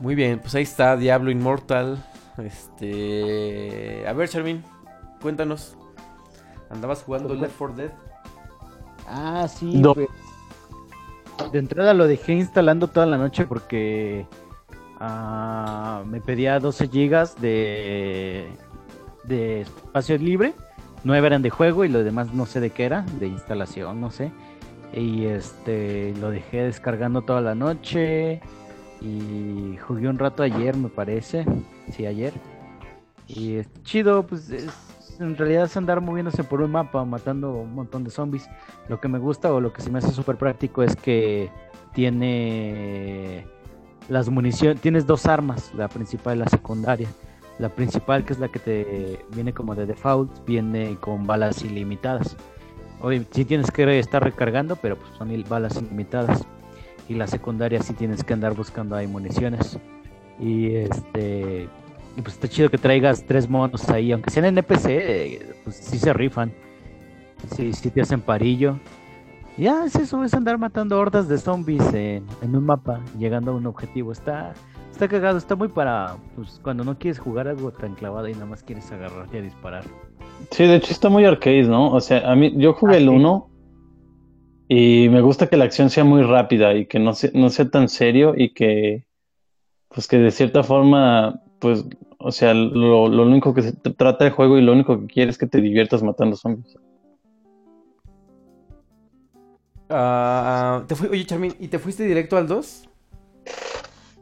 Muy 0.00 0.14
bien, 0.14 0.38
pues 0.40 0.54
ahí 0.54 0.62
está 0.62 0.96
Diablo 0.96 1.30
Immortal. 1.30 2.04
Este. 2.38 4.04
A 4.06 4.12
ver, 4.12 4.28
Charmin, 4.28 4.62
cuéntanos. 5.20 5.77
¿Andabas 6.70 7.02
jugando 7.02 7.34
Left 7.34 7.56
4 7.56 7.76
Dead? 7.76 7.92
Ah, 9.06 9.46
sí. 9.48 9.78
No. 9.78 9.94
pues, 9.94 10.08
de 11.52 11.58
entrada 11.58 11.94
lo 11.94 12.06
dejé 12.06 12.34
instalando 12.34 12.88
toda 12.88 13.06
la 13.06 13.16
noche 13.16 13.46
porque 13.46 14.26
ah, 15.00 16.02
me 16.06 16.20
pedía 16.20 16.58
12 16.60 16.88
gigas 16.88 17.40
de, 17.40 18.48
de 19.24 19.62
espacio 19.62 20.18
libre. 20.18 20.54
9 21.04 21.26
eran 21.26 21.42
de 21.42 21.50
juego 21.50 21.84
y 21.84 21.88
lo 21.88 22.02
demás 22.02 22.34
no 22.34 22.44
sé 22.44 22.60
de 22.60 22.70
qué 22.70 22.84
era, 22.84 23.02
de 23.18 23.28
instalación, 23.28 24.00
no 24.00 24.10
sé. 24.10 24.32
Y 24.92 25.26
este 25.26 26.14
lo 26.20 26.30
dejé 26.30 26.64
descargando 26.64 27.22
toda 27.22 27.40
la 27.40 27.54
noche 27.54 28.40
y 29.00 29.76
jugué 29.86 30.08
un 30.08 30.18
rato 30.18 30.42
ayer, 30.42 30.76
me 30.76 30.88
parece. 30.88 31.46
Sí, 31.92 32.04
ayer. 32.04 32.32
Y 33.26 33.56
es 33.56 33.68
chido, 33.84 34.26
pues 34.26 34.50
es, 34.50 34.66
en 35.18 35.36
realidad 35.36 35.64
es 35.64 35.76
andar 35.76 36.00
moviéndose 36.00 36.44
por 36.44 36.62
un 36.62 36.70
mapa, 36.70 37.04
matando 37.04 37.52
un 37.52 37.74
montón 37.74 38.04
de 38.04 38.10
zombies. 38.10 38.48
Lo 38.88 39.00
que 39.00 39.08
me 39.08 39.18
gusta 39.18 39.52
o 39.52 39.60
lo 39.60 39.72
que 39.72 39.82
se 39.82 39.90
me 39.90 39.98
hace 39.98 40.10
súper 40.12 40.36
práctico 40.36 40.82
es 40.82 40.94
que 40.96 41.50
tiene 41.92 43.46
las 44.08 44.28
municiones, 44.28 44.80
tienes 44.80 45.06
dos 45.06 45.26
armas, 45.26 45.72
la 45.74 45.88
principal 45.88 46.36
y 46.36 46.40
la 46.40 46.48
secundaria. 46.48 47.08
La 47.58 47.68
principal, 47.68 48.24
que 48.24 48.34
es 48.34 48.38
la 48.38 48.48
que 48.48 48.60
te 48.60 49.24
viene 49.34 49.52
como 49.52 49.74
de 49.74 49.86
default, 49.86 50.46
viene 50.46 50.96
con 51.00 51.26
balas 51.26 51.64
ilimitadas. 51.64 52.36
Oye, 53.00 53.24
sí 53.32 53.44
tienes 53.44 53.70
que 53.72 53.98
estar 53.98 54.22
recargando, 54.22 54.76
pero 54.76 54.96
pues 54.96 55.10
son 55.18 55.44
balas 55.48 55.76
ilimitadas. 55.76 56.46
Y 57.08 57.14
la 57.14 57.26
secundaria 57.26 57.82
sí 57.82 57.94
tienes 57.94 58.22
que 58.22 58.32
andar 58.32 58.54
buscando 58.54 58.94
ahí 58.94 59.08
municiones. 59.08 59.78
Y 60.38 60.74
este. 60.76 61.68
Y 62.18 62.20
pues 62.20 62.34
está 62.34 62.48
chido 62.48 62.68
que 62.68 62.78
traigas 62.78 63.24
tres 63.24 63.48
monos 63.48 63.88
ahí, 63.90 64.10
aunque 64.10 64.30
sean 64.30 64.46
NPC, 64.46 64.86
eh, 64.88 65.54
pues 65.62 65.76
sí 65.76 65.98
se 65.98 66.12
rifan. 66.12 66.52
Sí, 67.54 67.72
sí 67.72 67.90
te 67.90 68.00
hacen 68.00 68.20
parillo. 68.20 68.76
Y 69.56 69.62
Ya, 69.62 69.84
es 69.84 69.94
eso, 69.94 70.24
es 70.24 70.34
andar 70.34 70.58
matando 70.58 70.98
hordas 70.98 71.28
de 71.28 71.38
zombies 71.38 71.94
en, 71.94 72.26
en 72.42 72.56
un 72.56 72.64
mapa, 72.66 73.00
llegando 73.16 73.52
a 73.52 73.54
un 73.54 73.66
objetivo. 73.66 74.10
Está, 74.10 74.52
está 74.90 75.06
cagado, 75.06 75.38
está 75.38 75.54
muy 75.54 75.68
para 75.68 76.16
pues, 76.34 76.58
cuando 76.60 76.82
no 76.82 76.98
quieres 76.98 77.20
jugar 77.20 77.46
algo 77.46 77.70
tan 77.70 77.94
clavado 77.94 78.26
y 78.26 78.32
nada 78.32 78.46
más 78.46 78.64
quieres 78.64 78.90
agarrarte 78.90 79.38
a 79.38 79.42
disparar. 79.42 79.84
Sí, 80.50 80.64
de 80.64 80.74
hecho 80.74 80.90
está 80.90 81.08
muy 81.08 81.24
arcade, 81.24 81.62
¿no? 81.68 81.92
O 81.92 82.00
sea, 82.00 82.28
a 82.28 82.34
mí, 82.34 82.52
yo 82.56 82.72
jugué 82.72 82.96
el 82.96 83.10
1 83.10 83.50
y 84.66 85.08
me 85.08 85.20
gusta 85.20 85.46
que 85.46 85.56
la 85.56 85.66
acción 85.66 85.88
sea 85.88 86.02
muy 86.02 86.22
rápida 86.22 86.74
y 86.74 86.86
que 86.86 86.98
no 86.98 87.12
sea, 87.12 87.30
no 87.32 87.48
sea 87.48 87.70
tan 87.70 87.88
serio 87.88 88.34
y 88.36 88.52
que, 88.54 89.06
pues 89.88 90.08
que 90.08 90.18
de 90.18 90.32
cierta 90.32 90.64
forma, 90.64 91.42
pues, 91.60 91.84
o 92.18 92.32
sea, 92.32 92.52
lo, 92.54 93.08
lo 93.08 93.22
único 93.24 93.54
que 93.54 93.62
se 93.62 93.74
tr- 93.74 93.96
trata 93.96 94.26
el 94.26 94.32
juego 94.32 94.58
y 94.58 94.62
lo 94.62 94.72
único 94.72 95.00
que 95.00 95.06
quiere 95.06 95.30
es 95.30 95.38
que 95.38 95.46
te 95.46 95.60
diviertas 95.60 96.02
matando 96.02 96.36
zombies. 96.36 96.76
Ah, 99.88 100.84
te 100.86 100.94
fui- 100.94 101.08
Oye, 101.08 101.24
Charmin, 101.24 101.54
¿y 101.58 101.68
te 101.68 101.78
fuiste 101.78 102.04
directo 102.04 102.36
al 102.36 102.46
2? 102.46 102.88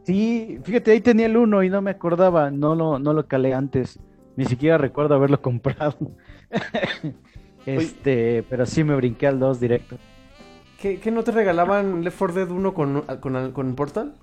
Sí, 0.05 0.59
fíjate, 0.63 0.93
ahí 0.93 1.01
tenía 1.01 1.27
el 1.27 1.37
1 1.37 1.65
y 1.65 1.71
no 1.71 1.83
me 1.83 1.91
acordaba, 1.91 2.51
no 2.53 2.75
lo, 2.77 2.99
no 3.01 3.13
lo 3.13 3.27
calé 3.27 3.53
antes. 3.55 3.99
Ni 4.37 4.45
siquiera 4.45 4.79
recuerdo 4.79 5.15
haberlo 5.15 5.41
comprado. 5.43 5.97
este, 7.65 8.45
pero 8.49 8.67
sí 8.67 8.85
me 8.85 8.95
brinqué 8.95 9.27
al 9.27 9.41
2 9.41 9.59
directo. 9.59 9.97
¿Qué, 10.81 11.01
qué 11.01 11.11
no 11.11 11.25
te 11.25 11.33
regalaban 11.33 12.05
Left 12.05 12.19
4 12.19 12.37
Dead 12.37 12.51
1 12.51 12.75
con, 12.75 13.03
con, 13.21 13.53
con 13.53 13.75
Portal? 13.75 14.15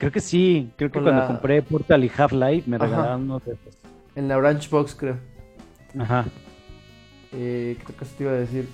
Creo 0.00 0.10
que 0.10 0.20
sí, 0.20 0.72
creo 0.76 0.90
que 0.90 0.94
Con 0.94 1.04
cuando 1.04 1.20
la- 1.20 1.26
compré 1.28 1.62
Portal 1.62 2.02
y 2.04 2.10
Half-Life 2.16 2.68
me 2.68 2.76
Ajá. 2.76 2.86
regalaron 2.86 3.22
uno 3.22 3.38
de 3.38 3.52
esos. 3.52 3.76
En 4.16 4.26
la 4.26 4.36
Orange 4.38 4.68
Box, 4.68 4.96
creo. 4.96 5.16
Ajá. 5.98 6.24
Eh, 7.32 7.76
¿Qué 7.78 7.82
otra 7.84 7.96
cosa 7.98 8.10
te 8.16 8.24
iba 8.24 8.32
a 8.32 8.36
decir? 8.36 8.68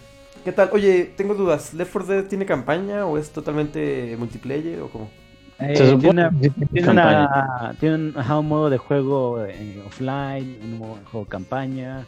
¿Qué 0.44 0.52
tal? 0.52 0.70
Oye, 0.72 1.12
tengo 1.16 1.34
dudas. 1.34 1.74
¿Left 1.74 1.92
4 1.92 2.14
Dead 2.14 2.24
tiene 2.26 2.46
campaña 2.46 3.04
o 3.04 3.18
es 3.18 3.30
totalmente 3.30 4.16
multiplayer 4.18 4.80
o 4.80 4.88
cómo? 4.88 5.10
Eh, 5.58 5.74
Se 5.76 5.90
supone 5.90 6.00
tiene, 6.02 6.20
una- 6.28 6.40
que 6.40 6.44
sí 6.48 6.50
tiene 6.54 6.68
tiene 6.72 6.90
una- 6.90 7.76
tiene 7.80 7.94
un, 7.96 8.14
ajá, 8.16 8.38
un 8.38 8.48
modo 8.48 8.70
de 8.70 8.78
juego 8.78 9.44
eh, 9.44 9.82
offline, 9.86 10.58
un 10.62 10.78
modo 10.78 10.96
de 10.96 11.04
juego 11.06 11.26
campaña, 11.26 12.06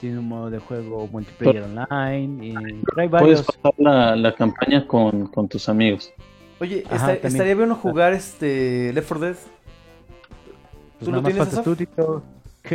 tiene 0.00 0.18
un 0.18 0.28
modo 0.28 0.50
de 0.50 0.58
juego 0.58 1.06
multiplayer 1.12 1.62
online 1.64 2.46
y 2.46 2.54
Puedes 2.94 3.10
varios. 3.10 3.42
pasar 3.42 3.74
la, 3.78 4.16
la 4.16 4.34
campaña 4.34 4.86
con, 4.86 5.26
con 5.28 5.48
tus 5.48 5.68
amigos. 5.68 6.12
Oye, 6.60 6.82
Ajá, 6.86 6.94
esta- 6.94 7.06
también. 7.06 7.26
estaría 7.32 7.54
bueno 7.56 7.74
jugar 7.76 8.12
este 8.12 8.92
Left 8.92 9.08
4 9.08 9.26
Dead. 9.26 9.36
Pues 10.98 11.04
¿Tú 11.04 11.12
lo 11.12 11.22
tienes, 11.22 11.62
tú, 11.62 11.76
Tito. 11.76 12.22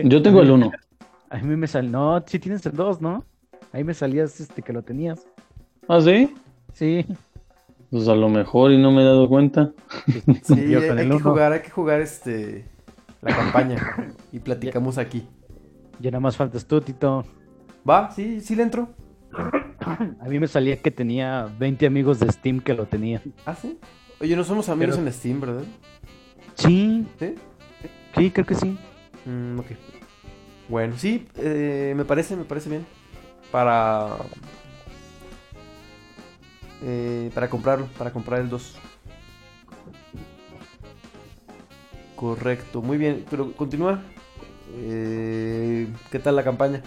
Yo 0.04 0.22
tengo 0.22 0.42
el 0.42 0.52
1. 0.52 0.72
A 1.30 1.38
mí 1.40 1.56
me 1.58 1.68
salió. 1.68 1.92
No, 1.92 2.24
sí 2.26 2.40
tienes 2.40 2.66
el 2.66 2.74
2, 2.74 3.02
¿no? 3.02 3.26
Ahí 3.74 3.84
me 3.84 3.94
salías 3.94 4.40
este 4.40 4.62
que 4.62 4.72
lo 4.72 4.82
tenías. 4.84 5.26
¿Ah, 5.90 6.00
sí? 6.00 6.34
Sí. 6.74 7.06
Pues 7.90 8.08
a 8.08 8.16
lo 8.16 8.30
mejor 8.30 8.72
y 8.72 8.82
no 8.82 8.92
me 8.92 9.02
he 9.02 9.06
dado 9.06 9.28
cuenta. 9.28 9.72
Sí, 10.44 10.70
Yo 10.70 10.80
hay, 10.80 10.88
con 10.88 10.98
hay 10.98 11.04
el 11.06 11.10
que 11.12 11.16
uno. 11.18 11.30
jugar, 11.32 11.52
hay 11.54 11.62
que 11.62 11.70
jugar 11.70 12.02
este 12.02 12.66
la 13.22 13.36
campaña 13.36 14.16
y 14.32 14.40
platicamos 14.40 14.98
aquí. 14.98 15.28
Ya 16.00 16.10
nada 16.12 16.22
más 16.22 16.38
faltas 16.38 16.66
tú, 16.66 16.80
Tito. 16.82 17.26
¿Va? 17.88 18.12
Sí, 18.12 18.40
sí 18.42 18.56
le 18.56 18.64
entro. 18.64 18.88
A 19.36 20.26
mí 20.30 20.40
me 20.40 20.48
salía 20.48 20.78
que 20.82 20.92
tenía 20.92 21.50
20 21.60 21.86
amigos 21.86 22.20
de 22.20 22.32
Steam 22.32 22.60
que 22.62 22.74
lo 22.74 22.86
tenían. 22.86 23.22
¿Ah, 23.46 23.56
sí? 23.56 23.78
Oye, 24.22 24.36
no 24.36 24.44
somos 24.44 24.70
amigos 24.70 24.96
Pero- 24.96 25.08
en 25.08 25.14
Steam, 25.14 25.42
¿verdad? 25.42 25.64
Sí, 26.56 27.06
¿Sí? 27.20 27.36
sí, 28.16 28.32
creo 28.32 28.46
que 28.46 28.56
sí. 28.56 28.78
Mm, 29.26 29.60
ok. 29.60 29.66
Bueno, 30.70 30.96
sí, 30.98 31.28
eh, 31.36 31.94
me 31.96 32.06
parece, 32.06 32.36
me 32.36 32.46
parece 32.46 32.70
bien. 32.70 32.86
Para. 33.52 34.16
eh, 36.84 37.30
para 37.34 37.50
comprarlo, 37.50 37.88
para 37.98 38.12
comprar 38.12 38.40
el 38.42 38.50
2. 38.50 38.78
Correcto, 42.16 42.82
muy 42.82 42.98
bien, 42.98 43.26
pero 43.30 43.52
continúa. 43.54 44.02
Eh, 44.76 45.88
¿Qué 46.12 46.20
tal 46.20 46.36
la 46.36 46.44
campaña? 46.44 46.82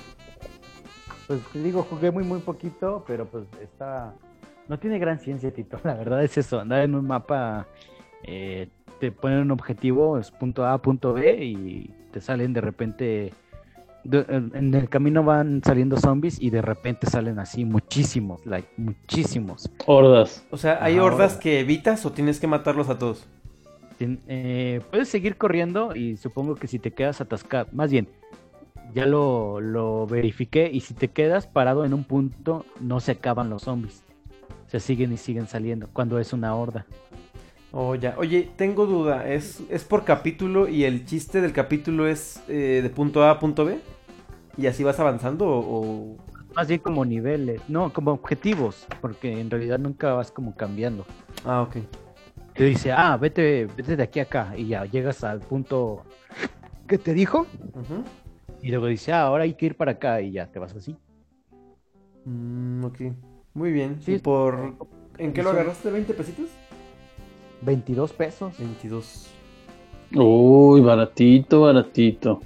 Pues 1.27 1.41
te 1.53 1.63
digo, 1.63 1.83
jugué 1.83 2.11
muy, 2.11 2.25
muy 2.25 2.39
poquito, 2.41 3.05
pero 3.07 3.27
pues 3.27 3.45
está. 3.63 4.15
No 4.69 4.79
tiene 4.79 4.99
gran 4.99 5.19
ciencia, 5.19 5.51
Tito. 5.53 5.79
La 5.85 5.95
verdad 5.95 6.23
es 6.25 6.37
eso. 6.39 6.61
Andar 6.61 6.83
en 6.83 6.95
un 6.95 7.07
mapa, 7.07 7.67
eh, 8.23 8.69
te 9.01 9.11
ponen 9.13 9.41
un 9.41 9.51
objetivo, 9.51 10.19
es 10.19 10.31
punto 10.31 10.67
A, 10.67 10.79
punto 10.81 11.13
B, 11.15 11.45
y 11.45 11.95
te 12.13 12.21
salen 12.21 12.53
de 12.53 12.61
repente. 12.61 13.33
de- 14.05 14.25
en 14.29 14.73
el 14.73 14.89
camino 14.89 15.25
van 15.25 15.63
saliendo 15.65 15.97
zombies 15.97 16.41
y 16.41 16.51
de 16.51 16.63
repente 16.63 17.09
salen 17.11 17.41
así 17.41 17.65
muchísimos, 17.65 18.47
like, 18.47 18.69
muchísimos. 18.77 19.69
Hordas. 19.85 20.47
O 20.53 20.57
sea, 20.57 20.79
¿hay 20.81 21.01
hordas 21.01 21.33
ahora. 21.33 21.43
que 21.43 21.59
evitas 21.59 22.07
o 22.07 22.13
tienes 22.13 22.39
que 22.39 22.47
matarlos 22.47 22.89
a 22.89 22.99
todos? 23.01 23.27
Eh, 23.99 24.81
puedes 24.91 25.09
seguir 25.09 25.37
corriendo 25.37 25.97
y 25.97 26.17
supongo 26.19 26.55
que 26.55 26.69
si 26.69 26.79
te 26.79 26.93
quedas 26.93 27.21
atascado, 27.21 27.67
más 27.73 27.91
bien, 27.91 28.09
ya 28.97 29.05
lo, 29.07 29.61
lo 29.61 30.07
verifiqué 30.07 30.71
y 30.73 30.81
si 30.81 30.95
te 30.95 31.09
quedas 31.09 31.47
parado 31.47 31.85
en 31.85 31.93
un 31.93 32.05
punto 32.05 32.65
no 32.81 32.99
se 33.01 33.13
acaban 33.13 33.51
los 33.51 33.63
zombies. 33.65 34.03
Se 34.69 34.81
siguen 34.81 35.13
y 35.13 35.19
siguen 35.19 35.47
saliendo 35.47 35.87
cuando 35.93 36.19
es 36.19 36.33
una 36.33 36.55
horda. 36.55 36.87
Oh, 37.73 37.95
ya. 37.95 38.15
Oye, 38.17 38.49
tengo 38.57 38.87
duda. 38.87 39.29
¿Es, 39.29 39.63
es 39.69 39.85
por 39.85 40.05
capítulo 40.05 40.67
y 40.67 40.85
el 40.85 41.05
chiste 41.05 41.43
del 41.43 41.53
capítulo 41.53 42.09
es 42.09 42.43
eh, 42.49 42.81
de 42.83 42.89
punto 42.89 43.23
A 43.23 43.33
a 43.33 43.39
punto 43.39 43.67
B? 43.67 43.79
¿Y 44.57 44.67
así 44.67 44.83
vas 44.83 44.99
avanzando 44.99 45.47
o...? 45.47 45.59
o- 45.61 46.17
más 46.57 46.69
bien 46.69 46.81
como 46.81 47.05
niveles, 47.05 47.61
no, 47.69 47.93
como 47.93 48.13
objetivos, 48.13 48.87
porque 49.03 49.39
en 49.39 49.51
realidad 49.51 49.79
nunca 49.79 50.15
vas 50.15 50.31
como 50.33 50.57
cambiando. 50.57 51.05
Ah, 51.45 51.61
ok. 51.61 51.77
Te 52.55 52.65
dice, 52.65 52.93
ah, 52.93 53.19
vete, 53.19 53.67
vete 53.77 53.95
de 53.95 54.03
aquí 54.03 54.21
a 54.21 54.23
acá, 54.23 54.55
y 54.57 54.69
ya 54.69 54.87
llegas 54.87 55.23
al 55.23 55.41
punto 55.41 56.05
que 56.89 56.97
te 56.97 57.13
dijo, 57.13 57.41
Ujú. 57.75 58.03
Y 58.67 58.71
luego 58.71 58.87
dice, 58.89 59.13
ah, 59.13 59.23
ahora 59.23 59.45
hay 59.45 59.55
que 59.55 59.67
ir 59.67 59.77
para 59.77 59.93
acá, 59.93 60.21
y 60.21 60.33
ya 60.33 60.51
te 60.51 60.59
vas 60.59 60.75
así. 60.75 60.97
Mm, 62.25 62.85
ok. 62.85 63.01
Muy 63.55 63.71
bien. 63.71 64.01
Sí, 64.01 64.15
¿Y 64.15 64.19
por... 64.19 64.75
¿En 65.19 65.33
qué 65.33 65.45
lo 65.45 65.51
agarraste? 65.51 65.89
¿20 65.93 66.07
pesitos? 66.07 66.51
22 67.63 68.13
pesos. 68.13 68.59
22. 68.59 69.31
Uy, 70.17 70.81
baratito, 70.81 71.61
baratito. 71.61 72.41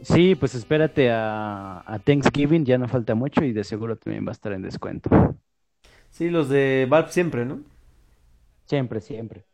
Sí, 0.00 0.34
pues 0.34 0.54
espérate 0.54 1.10
a, 1.10 1.82
a 1.86 1.98
Thanksgiving, 1.98 2.64
ya 2.64 2.78
no 2.78 2.88
falta 2.88 3.14
mucho 3.14 3.44
y 3.44 3.52
de 3.52 3.62
seguro 3.62 3.96
también 3.96 4.24
va 4.24 4.30
a 4.30 4.32
estar 4.32 4.52
en 4.54 4.62
descuento. 4.62 5.10
Sí, 6.08 6.30
los 6.30 6.48
de 6.48 6.86
Valve 6.88 7.12
siempre, 7.12 7.44
¿no? 7.44 7.60
Siempre, 8.64 9.02
siempre. 9.02 9.44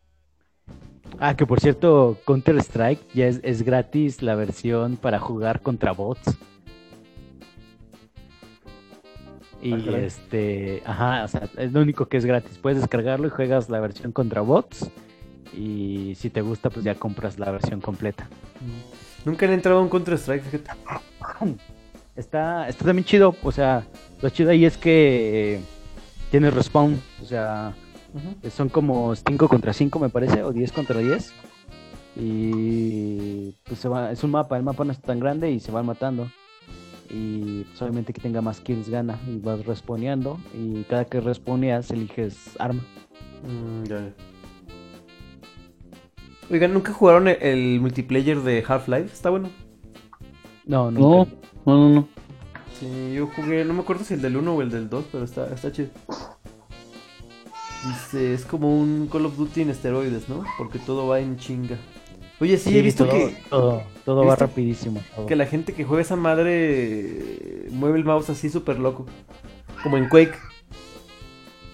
Ah, 1.18 1.36
que 1.36 1.46
por 1.46 1.60
cierto, 1.60 2.18
Counter 2.26 2.56
Strike 2.56 3.00
ya 3.14 3.26
es, 3.26 3.40
es 3.42 3.62
gratis 3.62 4.22
la 4.22 4.34
versión 4.34 4.96
para 4.96 5.18
jugar 5.18 5.60
contra 5.60 5.92
bots. 5.92 6.36
Y 9.60 9.74
Ah, 9.74 9.98
este, 9.98 10.82
ajá, 10.84 11.24
o 11.24 11.28
sea, 11.28 11.48
es 11.56 11.72
lo 11.72 11.80
único 11.80 12.06
que 12.06 12.16
es 12.16 12.24
gratis. 12.24 12.58
Puedes 12.58 12.80
descargarlo 12.80 13.28
y 13.28 13.30
juegas 13.30 13.68
la 13.68 13.78
versión 13.78 14.10
contra 14.12 14.40
bots. 14.40 14.90
Y 15.56 16.14
si 16.16 16.30
te 16.30 16.40
gusta, 16.40 16.70
pues 16.70 16.84
ya 16.84 16.94
compras 16.94 17.38
la 17.38 17.50
versión 17.50 17.80
completa. 17.80 18.28
Nunca 19.24 19.46
he 19.46 19.52
entrado 19.52 19.78
a 19.78 19.82
un 19.82 19.88
Counter-Strike, 19.88 20.42
fíjate. 20.42 20.70
Está, 22.14 22.68
está 22.68 22.84
también 22.84 23.06
chido, 23.06 23.34
o 23.42 23.50
sea, 23.50 23.86
lo 24.20 24.28
chido 24.28 24.50
ahí 24.50 24.66
es 24.66 24.76
que 24.76 25.54
eh, 25.54 25.60
tiene 26.30 26.50
respawn, 26.50 27.00
o 27.22 27.24
sea, 27.24 27.72
son 28.50 28.68
como 28.68 29.14
5 29.14 29.48
contra 29.48 29.72
5 29.72 29.98
me 29.98 30.08
parece, 30.10 30.42
o 30.42 30.52
10 30.52 30.72
contra 30.72 30.98
10. 30.98 31.32
Y 32.16 33.52
pues 33.64 33.80
se 33.80 33.88
va, 33.88 34.12
es 34.12 34.22
un 34.22 34.32
mapa, 34.32 34.56
el 34.56 34.62
mapa 34.62 34.84
no 34.84 34.92
es 34.92 35.00
tan 35.00 35.18
grande 35.20 35.50
y 35.50 35.60
se 35.60 35.72
van 35.72 35.86
matando. 35.86 36.30
Y 37.08 37.64
pues, 37.64 37.82
obviamente 37.82 38.12
que 38.12 38.20
tenga 38.20 38.40
más 38.42 38.60
kills 38.60 38.88
gana 38.88 39.20
y 39.26 39.38
vas 39.38 39.64
respawneando 39.66 40.40
y 40.54 40.84
cada 40.84 41.04
que 41.06 41.20
respawneas 41.20 41.90
eliges 41.90 42.56
arma. 42.58 42.86
Mm, 43.42 43.84
ya. 43.84 44.14
Oigan, 46.50 46.72
¿nunca 46.74 46.92
jugaron 46.92 47.28
el, 47.28 47.36
el 47.42 47.80
multiplayer 47.80 48.40
de 48.42 48.64
Half-Life? 48.66 49.12
Está 49.12 49.30
bueno. 49.30 49.50
No, 50.64 50.90
No, 50.96 51.16
nunca. 51.16 51.26
no, 51.64 51.76
no, 51.76 51.88
no. 51.90 52.08
Sí, 52.78 53.14
yo 53.14 53.26
jugué, 53.28 53.64
no 53.64 53.74
me 53.74 53.80
acuerdo 53.80 54.04
si 54.04 54.14
el 54.14 54.22
del 54.22 54.36
1 54.36 54.54
o 54.54 54.62
el 54.62 54.70
del 54.70 54.88
2, 54.88 55.06
pero 55.12 55.24
está, 55.24 55.52
está 55.52 55.70
chido. 55.72 55.90
Dice, 57.86 58.34
es 58.34 58.44
como 58.44 58.78
un 58.78 59.08
Call 59.10 59.26
of 59.26 59.36
Duty 59.36 59.62
en 59.62 59.70
esteroides, 59.70 60.28
¿no? 60.28 60.44
Porque 60.56 60.78
todo 60.78 61.08
va 61.08 61.20
en 61.20 61.36
chinga. 61.36 61.76
Oye, 62.40 62.56
sí, 62.58 62.76
he 62.76 62.82
visto 62.82 63.06
todo, 63.06 63.28
que, 63.28 63.84
todo, 64.04 64.24
va 64.24 64.36
rapidísimo. 64.36 65.00
todo. 65.14 65.26
que 65.26 65.36
la 65.36 65.46
gente 65.46 65.74
que 65.74 65.84
juega 65.84 66.02
esa 66.02 66.16
madre 66.16 66.52
eh, 66.52 67.68
mueve 67.70 67.98
el 67.98 68.04
mouse 68.04 68.30
así 68.30 68.50
súper 68.50 68.78
loco. 68.78 69.06
Como 69.82 69.96
en 69.96 70.08
Quake. 70.08 70.34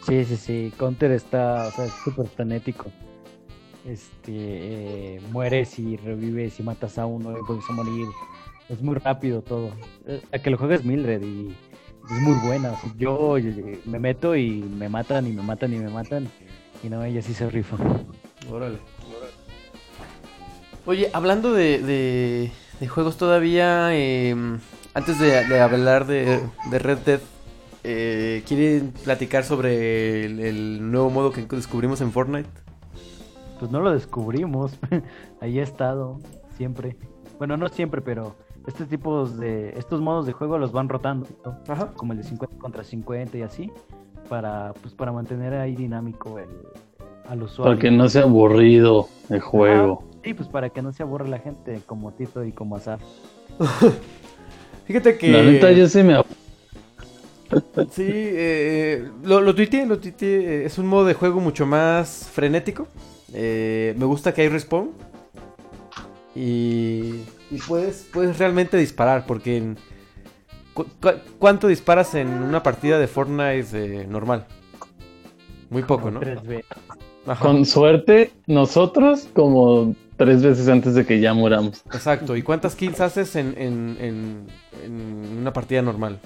Sí, 0.07 0.25
sí, 0.25 0.37
sí. 0.37 0.73
Counter 0.79 1.13
está, 1.13 1.69
o 1.69 1.71
sea, 1.71 1.85
es 1.87 1.93
súper 2.05 2.27
frenético. 2.27 2.87
Este, 3.87 4.33
eh, 4.33 5.21
mueres 5.31 5.79
y 5.79 5.97
revives 5.97 6.61
y 6.61 6.63
matas 6.63 6.99
a 6.99 7.07
uno 7.07 7.31
y 7.31 7.41
vuelves 7.47 7.65
a 7.69 7.73
morir. 7.73 8.07
Es 8.69 8.83
muy 8.83 8.97
rápido 8.97 9.43
todo. 9.43 9.71
Eh, 10.07 10.23
La 10.31 10.39
que 10.41 10.51
lo 10.51 10.59
juega 10.59 10.75
es 10.75 10.85
Mildred 10.85 11.23
y 11.23 11.55
es 12.11 12.21
muy 12.21 12.35
buena. 12.47 12.73
O 12.73 12.77
sea, 12.81 12.91
yo 12.97 13.37
me 13.85 13.99
meto 13.99 14.37
y 14.37 14.63
me 14.63 14.89
matan 14.89 15.27
y 15.27 15.33
me 15.33 15.43
matan 15.43 15.73
y 15.73 15.79
me 15.79 15.91
matan. 15.91 16.29
Y 16.83 16.89
no, 16.89 17.03
ella 17.05 17.23
sí 17.23 17.35
se 17.35 17.49
rifa. 17.51 17.77
Órale. 18.51 18.79
Oye, 20.87 21.11
hablando 21.13 21.53
de, 21.53 21.81
de, 21.83 22.51
de 22.81 22.89
juegos 22.89 23.17
todavía, 23.19 23.91
eh, 23.93 24.35
antes 24.95 25.19
de, 25.19 25.45
de 25.45 25.61
hablar 25.61 26.07
de, 26.07 26.41
de 26.71 26.79
Red 26.79 26.99
Dead, 26.99 27.21
eh, 27.85 28.43
¿quieren 28.47 28.93
platicar 29.05 29.45
sobre 29.45 30.25
el, 30.25 30.41
el 30.41 30.91
nuevo 30.91 31.11
modo 31.11 31.33
que 31.33 31.43
descubrimos 31.43 32.01
en 32.01 32.11
Fortnite? 32.13 32.49
Pues 33.59 33.71
no 33.71 33.81
lo 33.81 33.93
descubrimos. 33.93 34.79
Ahí 35.41 35.59
ha 35.59 35.63
estado 35.63 36.21
siempre. 36.57 36.97
Bueno, 37.39 37.57
no 37.57 37.69
siempre, 37.69 38.01
pero 38.01 38.37
este 38.69 38.85
tipos 38.85 39.39
de 39.39 39.71
estos 39.71 40.01
modos 40.01 40.27
de 40.27 40.33
juego 40.33 40.59
los 40.59 40.71
van 40.71 40.89
rotando, 40.89 41.27
¿no? 41.45 41.59
Ajá. 41.67 41.93
como 41.97 42.13
el 42.13 42.19
de 42.19 42.25
50 42.25 42.59
contra 42.59 42.85
50 42.85 43.39
y 43.39 43.43
así, 43.43 43.73
para 44.29 44.73
pues 44.81 44.95
para 44.95 45.11
mantener 45.11 45.55
ahí 45.55 45.75
dinámico 45.75 46.39
el, 46.39 46.49
al 47.29 47.43
usuario. 47.43 47.73
Para 47.73 47.81
que 47.81 47.91
no 47.91 48.09
sea 48.09 48.23
aburrido 48.23 49.09
el 49.31 49.41
juego. 49.41 50.03
Ajá, 50.03 50.09
Sí, 50.25 50.35
pues 50.35 50.49
para 50.49 50.71
que 50.71 50.83
no 50.83 50.93
se 50.93 51.03
aburra 51.03 51.27
la 51.27 51.39
gente 51.39 51.81
como 51.87 52.13
Tito 52.13 52.45
y 52.45 52.53
como 52.53 52.77
Azar. 52.77 52.99
Fíjate 54.87 55.17
que... 55.17 55.31
La 55.31 55.43
neta, 55.43 55.71
yo 55.73 55.89
sí 55.89 56.03
me. 56.03 56.23
Sí, 57.93 58.05
eh, 58.07 59.09
lo, 59.23 59.41
lo 59.41 59.55
tuiteé, 59.55 59.87
lo 59.87 59.99
tuiteé, 59.99 60.39
eh, 60.39 60.65
Es 60.67 60.77
un 60.77 60.87
modo 60.87 61.07
de 61.07 61.15
juego 61.15 61.41
mucho 61.41 61.67
más 61.67 62.29
frenético. 62.33 62.89
Eh, 63.33 63.95
me 63.97 64.05
gusta 64.05 64.35
que 64.35 64.43
hay 64.43 64.49
respawn. 64.49 64.91
Y, 66.35 67.23
y 67.51 67.59
puedes, 67.59 68.07
puedes 68.13 68.39
realmente 68.39 68.77
disparar. 68.77 69.27
Porque 69.27 69.57
en, 69.59 69.77
cu- 70.75 70.87
cu- 71.01 71.19
¿cuánto 71.39 71.69
disparas 71.69 72.15
en 72.15 72.29
una 72.29 72.63
partida 72.63 72.99
de 72.99 73.07
Fortnite 73.09 73.67
eh, 74.03 74.07
normal? 74.07 74.47
Muy 75.71 75.83
poco, 75.83 76.11
¿no? 76.11 76.21
Tres 76.21 76.43
veces. 76.43 76.65
Ajá, 77.27 77.45
Con 77.45 77.67
suerte, 77.67 78.33
nosotros 78.47 79.29
como 79.35 79.95
tres 80.17 80.43
veces 80.43 80.67
antes 80.69 80.95
de 80.95 81.05
que 81.05 81.21
ya 81.21 81.35
muramos. 81.35 81.83
exacto. 81.93 82.35
¿Y 82.37 82.43
cuántas 82.43 82.75
kills 82.75 83.01
haces 83.01 83.37
en, 83.37 83.55
en, 83.59 83.97
en- 84.01 84.47
en 84.85 85.39
una 85.41 85.53
partida 85.53 85.83
normal? 85.83 86.19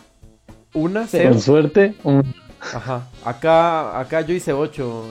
¿Una? 0.74 1.06
¿Cero? 1.08 1.30
Con 1.30 1.40
suerte, 1.40 1.94
un- 2.04 2.34
Ajá. 2.60 3.08
Acá, 3.24 3.98
acá 3.98 4.20
yo 4.20 4.32
hice 4.32 4.52
8. 4.52 5.08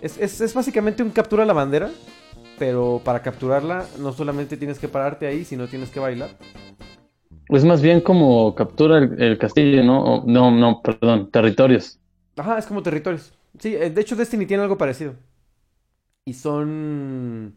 es, 0.00 0.16
es, 0.18 0.40
es 0.40 0.54
básicamente 0.54 1.02
un 1.02 1.10
captura 1.10 1.44
la 1.44 1.52
bandera. 1.52 1.90
Pero 2.58 3.00
para 3.04 3.22
capturarla 3.22 3.86
no 3.98 4.12
solamente 4.12 4.56
tienes 4.56 4.78
que 4.78 4.88
pararte 4.88 5.26
ahí, 5.26 5.44
sino 5.44 5.68
tienes 5.68 5.90
que 5.90 6.00
bailar. 6.00 6.30
es 7.48 7.64
más 7.64 7.82
bien 7.82 8.00
como 8.00 8.54
captura 8.54 8.98
el, 8.98 9.20
el 9.22 9.38
castillo, 9.38 9.82
¿no? 9.84 10.02
O- 10.02 10.24
no, 10.26 10.50
no, 10.50 10.80
perdón, 10.82 11.30
territorios. 11.30 12.00
Ajá, 12.36 12.58
es 12.58 12.66
como 12.66 12.82
territorios. 12.82 13.32
Sí, 13.58 13.74
eh, 13.74 13.90
de 13.90 14.00
hecho 14.00 14.16
Destiny 14.16 14.46
tiene 14.46 14.62
algo 14.62 14.78
parecido. 14.78 15.14
Y 16.24 16.34
son... 16.34 17.56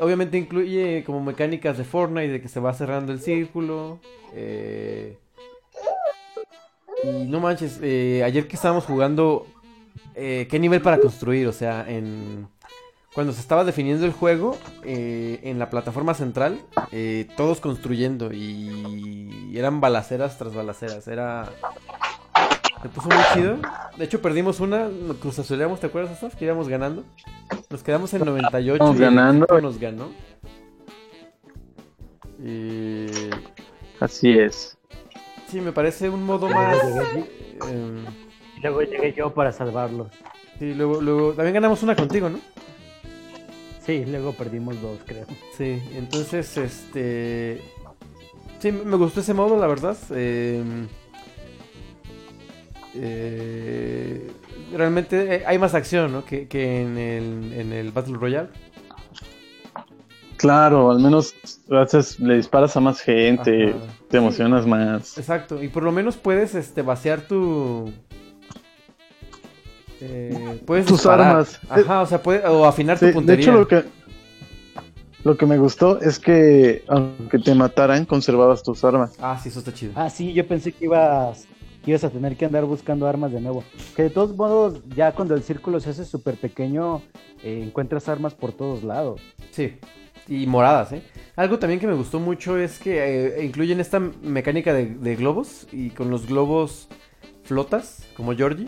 Obviamente 0.00 0.38
incluye 0.38 1.04
como 1.04 1.22
mecánicas 1.22 1.78
de 1.78 1.84
Fortnite, 1.84 2.28
de 2.32 2.42
que 2.42 2.48
se 2.48 2.60
va 2.60 2.74
cerrando 2.74 3.12
el 3.12 3.20
círculo. 3.20 4.00
eh, 4.34 5.18
Y 7.02 7.26
no 7.26 7.40
manches, 7.40 7.78
eh, 7.82 8.22
ayer 8.24 8.48
que 8.48 8.56
estábamos 8.56 8.84
jugando, 8.86 9.46
eh, 10.14 10.46
¿qué 10.50 10.58
nivel 10.58 10.82
para 10.82 11.00
construir? 11.00 11.46
O 11.48 11.52
sea, 11.52 11.84
en... 11.88 12.48
Cuando 13.14 13.32
se 13.32 13.40
estaba 13.40 13.64
definiendo 13.64 14.04
el 14.06 14.12
juego, 14.12 14.58
eh, 14.82 15.38
en 15.44 15.60
la 15.60 15.70
plataforma 15.70 16.14
central, 16.14 16.60
eh, 16.90 17.28
todos 17.36 17.60
construyendo 17.60 18.32
y 18.32 19.56
eran 19.56 19.80
balaceras 19.80 20.36
tras 20.36 20.52
balaceras. 20.52 21.06
Era... 21.06 21.48
Se 22.82 22.88
puso 22.88 23.08
muy 23.08 23.24
chido. 23.32 23.56
De 23.96 24.04
hecho, 24.04 24.20
perdimos 24.20 24.60
una, 24.60 24.88
nos 24.88 25.16
cruzazuleamos, 25.18 25.80
¿te 25.80 25.86
acuerdas, 25.86 26.18
Asaf? 26.18 26.34
Que 26.34 26.44
íbamos 26.44 26.68
ganando. 26.68 27.04
Nos 27.70 27.82
quedamos 27.82 28.12
en 28.14 28.24
98 28.24 28.76
Íbamos 28.76 28.96
y 28.96 29.00
ganando. 29.00 29.60
nos 29.62 29.78
ganó. 29.78 30.08
Y... 32.44 33.06
Así 34.00 34.36
es. 34.36 34.76
Sí, 35.46 35.60
me 35.60 35.72
parece 35.72 36.10
un 36.10 36.24
modo 36.24 36.48
más... 36.50 36.76
Y 38.56 38.60
luego 38.60 38.82
llegué 38.82 39.14
yo 39.14 39.32
para 39.32 39.52
salvarlos. 39.52 40.08
sí, 40.58 40.74
luego, 40.74 41.00
luego... 41.00 41.32
También 41.32 41.54
ganamos 41.54 41.82
una 41.82 41.94
contigo, 41.94 42.28
¿no? 42.28 42.38
Sí, 43.84 44.04
luego 44.06 44.32
perdimos 44.32 44.80
dos, 44.80 44.98
creo. 45.04 45.26
Sí, 45.56 45.82
entonces, 45.94 46.56
este... 46.56 47.60
Sí, 48.58 48.72
me 48.72 48.96
gustó 48.96 49.20
ese 49.20 49.34
modo, 49.34 49.58
la 49.58 49.66
verdad. 49.66 49.96
Eh, 50.10 50.62
eh, 52.94 54.30
realmente 54.72 55.36
eh, 55.36 55.44
hay 55.46 55.58
más 55.58 55.74
acción, 55.74 56.12
¿no? 56.12 56.24
Que, 56.24 56.48
que 56.48 56.80
en, 56.80 56.96
el, 56.96 57.52
en 57.52 57.72
el 57.72 57.90
Battle 57.90 58.16
Royale. 58.16 58.48
Claro, 60.36 60.90
al 60.90 61.00
menos 61.00 61.34
haces, 61.70 62.18
le 62.20 62.36
disparas 62.36 62.76
a 62.76 62.80
más 62.80 63.00
gente, 63.00 63.70
Ajá. 63.70 63.78
te 64.08 64.16
emocionas 64.16 64.66
más. 64.66 65.18
Exacto, 65.18 65.62
y 65.62 65.68
por 65.68 65.82
lo 65.82 65.92
menos 65.92 66.16
puedes 66.16 66.54
este, 66.54 66.82
vaciar 66.82 67.22
tu... 67.22 67.92
eh, 70.00 70.60
puedes 70.66 70.86
Tus 70.86 70.98
disparar. 70.98 71.28
armas. 71.30 71.60
Ajá, 71.68 72.02
o 72.02 72.06
sea, 72.06 72.22
puede, 72.22 72.46
o 72.46 72.64
afinar 72.64 72.98
Sí, 72.98 73.06
tu 73.06 73.06
de 73.06 73.12
puntería. 73.12 73.42
hecho, 73.44 73.52
lo 73.52 73.66
que, 73.68 73.84
lo 75.24 75.36
que 75.36 75.46
me 75.46 75.58
gustó 75.58 76.00
es 76.00 76.18
que 76.18 76.84
aunque 76.88 77.38
te 77.38 77.54
mataran, 77.54 78.04
conservabas 78.04 78.62
tus 78.62 78.84
armas. 78.84 79.12
Ah, 79.20 79.38
sí, 79.42 79.48
eso 79.48 79.60
está 79.60 79.72
chido. 79.72 79.92
Ah, 79.94 80.10
sí, 80.10 80.32
yo 80.34 80.46
pensé 80.46 80.72
que 80.72 80.84
ibas, 80.84 81.46
que 81.82 81.90
ibas 81.92 82.04
a 82.04 82.10
tener 82.10 82.36
que 82.36 82.44
andar 82.44 82.64
buscando 82.66 83.06
armas 83.06 83.32
de 83.32 83.40
nuevo. 83.40 83.64
Que 83.96 84.04
de 84.04 84.10
todos 84.10 84.36
modos, 84.36 84.80
ya 84.94 85.12
cuando 85.12 85.34
el 85.34 85.42
círculo 85.42 85.80
se 85.80 85.90
hace 85.90 86.04
súper 86.04 86.36
pequeño, 86.36 87.00
eh, 87.42 87.62
encuentras 87.64 88.08
armas 88.08 88.34
por 88.34 88.52
todos 88.52 88.82
lados. 88.84 89.20
Sí, 89.50 89.78
y 90.28 90.46
moradas, 90.46 90.92
¿eh? 90.92 91.02
Algo 91.36 91.58
también 91.58 91.80
que 91.80 91.86
me 91.86 91.94
gustó 91.94 92.20
mucho 92.20 92.58
es 92.58 92.78
que 92.78 93.36
eh, 93.38 93.44
incluyen 93.44 93.80
esta 93.80 94.00
mecánica 94.00 94.72
de, 94.74 94.86
de 94.86 95.16
globos 95.16 95.66
y 95.72 95.90
con 95.90 96.10
los 96.10 96.26
globos 96.26 96.88
flotas, 97.44 98.06
como 98.16 98.34
Georgie, 98.34 98.66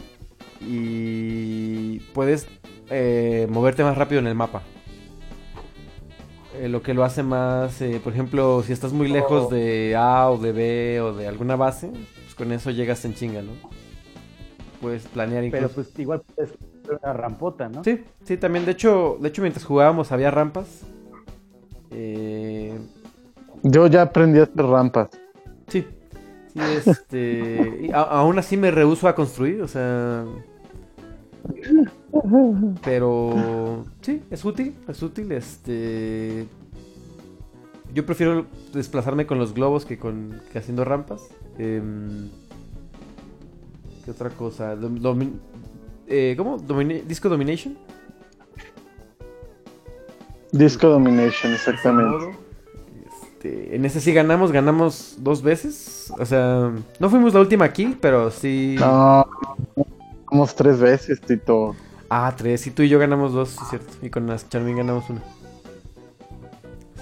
y 0.61 2.01
puedes 2.15 2.47
eh, 2.91 3.47
moverte 3.51 3.83
más 3.85 3.97
rápido 3.97 4.21
en 4.21 4.27
el 4.27 4.35
mapa. 4.35 4.63
Eh, 6.59 6.69
lo 6.69 6.83
que 6.83 6.95
lo 6.95 7.05
hace 7.05 7.23
más, 7.23 7.81
eh, 7.83 8.01
por 8.03 8.13
ejemplo, 8.13 8.63
si 8.65 8.73
estás 8.73 8.93
muy 8.93 9.09
lejos 9.09 9.51
de 9.51 9.95
A 9.97 10.31
o 10.31 10.39
de 10.39 10.53
B 10.53 11.01
o 11.01 11.13
de 11.13 11.27
alguna 11.29 11.57
base, 11.57 11.89
pues 11.89 12.35
con 12.35 12.51
eso 12.53 12.71
llegas 12.71 13.05
en 13.05 13.15
chinga, 13.15 13.43
¿no? 13.43 13.53
Puedes 14.81 15.07
planear 15.09 15.45
incluso. 15.45 15.69
Pero 15.69 15.75
pues 15.75 15.99
igual 15.99 16.23
puedes 16.35 16.53
hacer 16.53 16.99
una 17.03 17.13
rampota, 17.13 17.69
¿no? 17.69 17.85
Sí, 17.85 18.05
sí, 18.25 18.37
también. 18.37 18.65
De 18.65 18.73
hecho, 18.73 19.19
de 19.21 19.29
hecho 19.29 19.43
mientras 19.43 19.65
jugábamos 19.65 20.13
había 20.13 20.31
rampas. 20.31 20.83
Eh, 21.91 22.79
Yo 23.63 23.87
ya 23.89 24.03
aprendí 24.03 24.39
a 24.39 24.45
hacer 24.45 24.65
rampas. 24.65 25.09
sí, 25.69 25.87
este... 26.59 27.87
y 27.89 27.91
a- 27.93 28.03
aún 28.03 28.39
así 28.39 28.57
me 28.57 28.71
rehuso 28.71 29.09
a 29.09 29.15
construir, 29.15 29.63
o 29.63 29.69
sea... 29.69 30.25
Pero 32.83 33.85
sí, 34.01 34.23
es 34.31 34.45
útil, 34.45 34.75
es 34.89 35.03
útil, 35.03 35.31
este... 35.33 36.47
Yo 37.95 38.05
prefiero 38.05 38.47
desplazarme 38.73 39.27
con 39.27 39.39
los 39.39 39.55
globos 39.55 39.87
que 39.87 39.99
con 39.99 40.41
que 40.53 40.59
haciendo 40.59 40.85
rampas. 40.85 41.29
Em, 41.59 42.29
¿Qué 44.05 44.11
otra 44.11 44.31
cosa? 44.31 44.77
Dom- 44.77 44.99
domi- 45.01 45.33
eh, 46.07 46.35
¿Cómo? 46.37 46.59
¿Disco 46.59 47.29
Domination? 47.29 47.77
Disco 50.53 50.89
Domination, 50.89 51.53
exactamente. 51.55 52.37
Este, 53.47 53.77
en 53.77 53.85
ese 53.85 54.01
sí 54.01 54.13
ganamos, 54.13 54.53
ganamos 54.53 55.17
dos 55.19 55.43
veces. 55.43 56.13
O 56.19 56.25
sea, 56.27 56.73
no 56.99 57.11
fuimos 57.11 57.35
la 57.35 57.41
última 57.41 57.73
kill, 57.73 57.97
pero 58.01 58.31
sí. 58.31 58.77
No, 58.79 59.27
como 60.25 60.47
tres 60.47 60.79
veces, 60.81 61.21
Tito. 61.21 61.75
Ah, 62.09 62.33
tres. 62.37 62.67
Y 62.67 62.71
tú 62.71 62.83
y 62.83 62.89
yo 62.89 62.99
ganamos 62.99 63.33
dos, 63.33 63.51
sí, 63.51 63.59
cierto. 63.71 63.93
Y 64.03 64.11
con 64.11 64.27
las 64.27 64.49
Charmin 64.49 64.77
ganamos 64.77 65.09
una. 65.11 65.23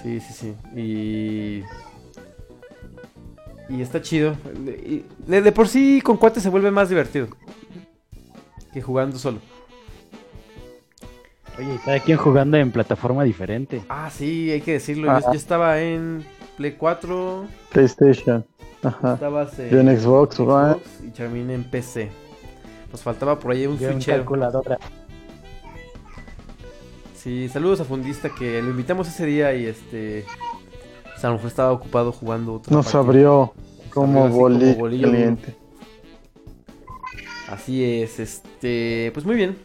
Sí, 0.01 0.19
sí, 0.19 0.33
sí. 0.33 0.79
Y. 0.79 1.63
Y 3.67 3.81
está 3.81 4.01
chido. 4.01 4.35
Y 4.85 5.03
de, 5.25 5.41
de 5.41 5.51
por 5.51 5.67
sí, 5.67 6.01
con 6.03 6.17
cuates 6.17 6.43
se 6.43 6.49
vuelve 6.49 6.69
más 6.71 6.89
divertido. 6.89 7.27
Que 8.73 8.81
jugando 8.81 9.17
solo. 9.17 9.39
Oye, 11.57 11.79
cada 11.85 11.99
quien 12.01 12.17
jugando 12.17 12.57
en 12.57 12.69
plataforma 12.71 13.23
diferente. 13.23 13.81
Ah, 13.87 14.09
sí, 14.11 14.51
hay 14.51 14.61
que 14.61 14.73
decirlo. 14.73 15.07
Yo, 15.07 15.11
Ah. 15.13 15.31
yo 15.31 15.37
estaba 15.37 15.81
en 15.81 16.25
Play 16.57 16.73
4. 16.73 17.45
PlayStation. 17.71 18.45
Ajá. 18.83 19.13
Estabas 19.15 19.57
Yo 19.57 19.79
en 19.79 19.99
Xbox 19.99 20.39
y 21.03 21.11
Charmin 21.11 21.49
en 21.49 21.63
PC. 21.63 22.09
Nos 22.91 23.01
faltaba 23.01 23.37
por 23.39 23.51
ahí 23.51 23.65
un 23.67 23.77
Yo 23.77 23.91
switchero. 23.91 24.17
calculadora. 24.19 24.77
Sí, 27.15 27.49
saludos 27.49 27.81
a 27.81 27.85
Fundista 27.85 28.29
que 28.29 28.61
lo 28.61 28.69
invitamos 28.69 29.07
ese 29.07 29.25
día 29.25 29.53
y 29.55 29.65
este. 29.65 30.25
O 31.15 31.19
sea, 31.19 31.29
a 31.29 31.31
lo 31.31 31.37
mejor 31.37 31.47
estaba 31.47 31.71
ocupado 31.71 32.11
jugando 32.11 32.53
otra 32.53 32.71
Nos 32.75 32.85
partida. 32.85 33.01
abrió 33.01 33.53
como 33.93 34.25
abrió 34.25 34.25
así 34.25 34.33
como 34.33 34.39
bolillo 34.39 34.75
bolillo 34.77 35.11
caliente. 35.11 35.55
Así 37.49 37.83
es, 37.83 38.19
este. 38.19 39.11
Pues 39.13 39.25
muy 39.25 39.35
bien, 39.35 39.57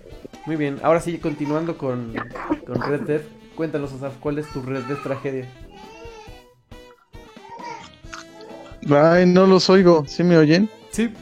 muy 0.47 0.57
bien. 0.57 0.79
Ahora 0.83 1.01
sí, 1.01 1.19
continuando 1.19 1.77
con, 1.77 2.15
con 2.67 2.81
Red 2.83 3.03
Dead. 3.03 3.21
Cuéntanos, 3.55 3.93
Asaf, 3.93 4.15
¿cuál 4.21 4.39
es 4.39 4.47
tu 4.49 4.63
Red 4.63 4.85
Dead 4.85 4.99
tragedia? 5.03 5.47
Ay, 8.89 9.27
no 9.27 9.47
los 9.47 9.69
oigo. 9.69 10.05
¿Sí 10.07 10.23
me 10.23 10.37
oyen? 10.37 10.69
Sí. 10.91 11.13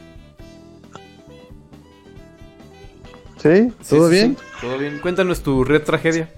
¿Sí? 3.37 3.71
¿Todo 3.87 4.09
sí, 4.09 4.15
bien? 4.15 4.37
sí, 4.37 4.45
todo 4.61 4.77
bien. 4.77 4.99
Cuéntanos 4.99 5.41
tu 5.41 5.63
Red 5.63 5.83
tragedia. 5.83 6.29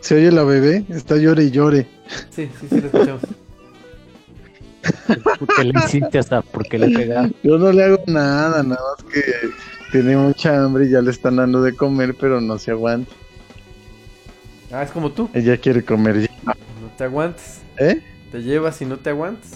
¿Se 0.00 0.14
oye 0.14 0.30
la 0.30 0.44
bebé? 0.44 0.84
Está 0.88 1.16
llore 1.16 1.44
y 1.44 1.50
llore. 1.50 1.86
Sí, 2.30 2.48
sí, 2.60 2.66
sí, 2.68 2.80
lo 2.80 2.86
escuchamos. 2.86 3.22
¿Por 5.38 5.56
qué 5.56 5.64
le 5.64 5.78
hiciste 5.84 6.18
hasta? 6.18 6.42
¿Por 6.42 6.68
qué 6.68 6.78
le 6.78 6.96
pegaste? 6.96 7.34
Yo 7.42 7.58
no 7.58 7.72
le 7.72 7.84
hago 7.84 7.98
nada, 8.06 8.62
nada 8.62 8.80
más 8.80 9.12
que 9.12 9.20
tiene 9.90 10.16
mucha 10.16 10.62
hambre 10.62 10.86
y 10.86 10.90
ya 10.90 11.00
le 11.00 11.10
están 11.10 11.36
dando 11.36 11.62
de 11.62 11.74
comer, 11.74 12.14
pero 12.18 12.40
no 12.40 12.58
se 12.58 12.70
aguanta. 12.70 13.10
Ah, 14.72 14.82
es 14.82 14.90
como 14.90 15.10
tú. 15.10 15.28
Ella 15.32 15.56
quiere 15.56 15.84
comer 15.84 16.20
ya. 16.20 16.44
No 16.44 16.88
te 16.96 17.04
aguantes. 17.04 17.60
¿Eh? 17.78 18.00
Te 18.30 18.42
llevas 18.42 18.80
y 18.82 18.86
no 18.86 18.98
te 18.98 19.10
aguantes. 19.10 19.52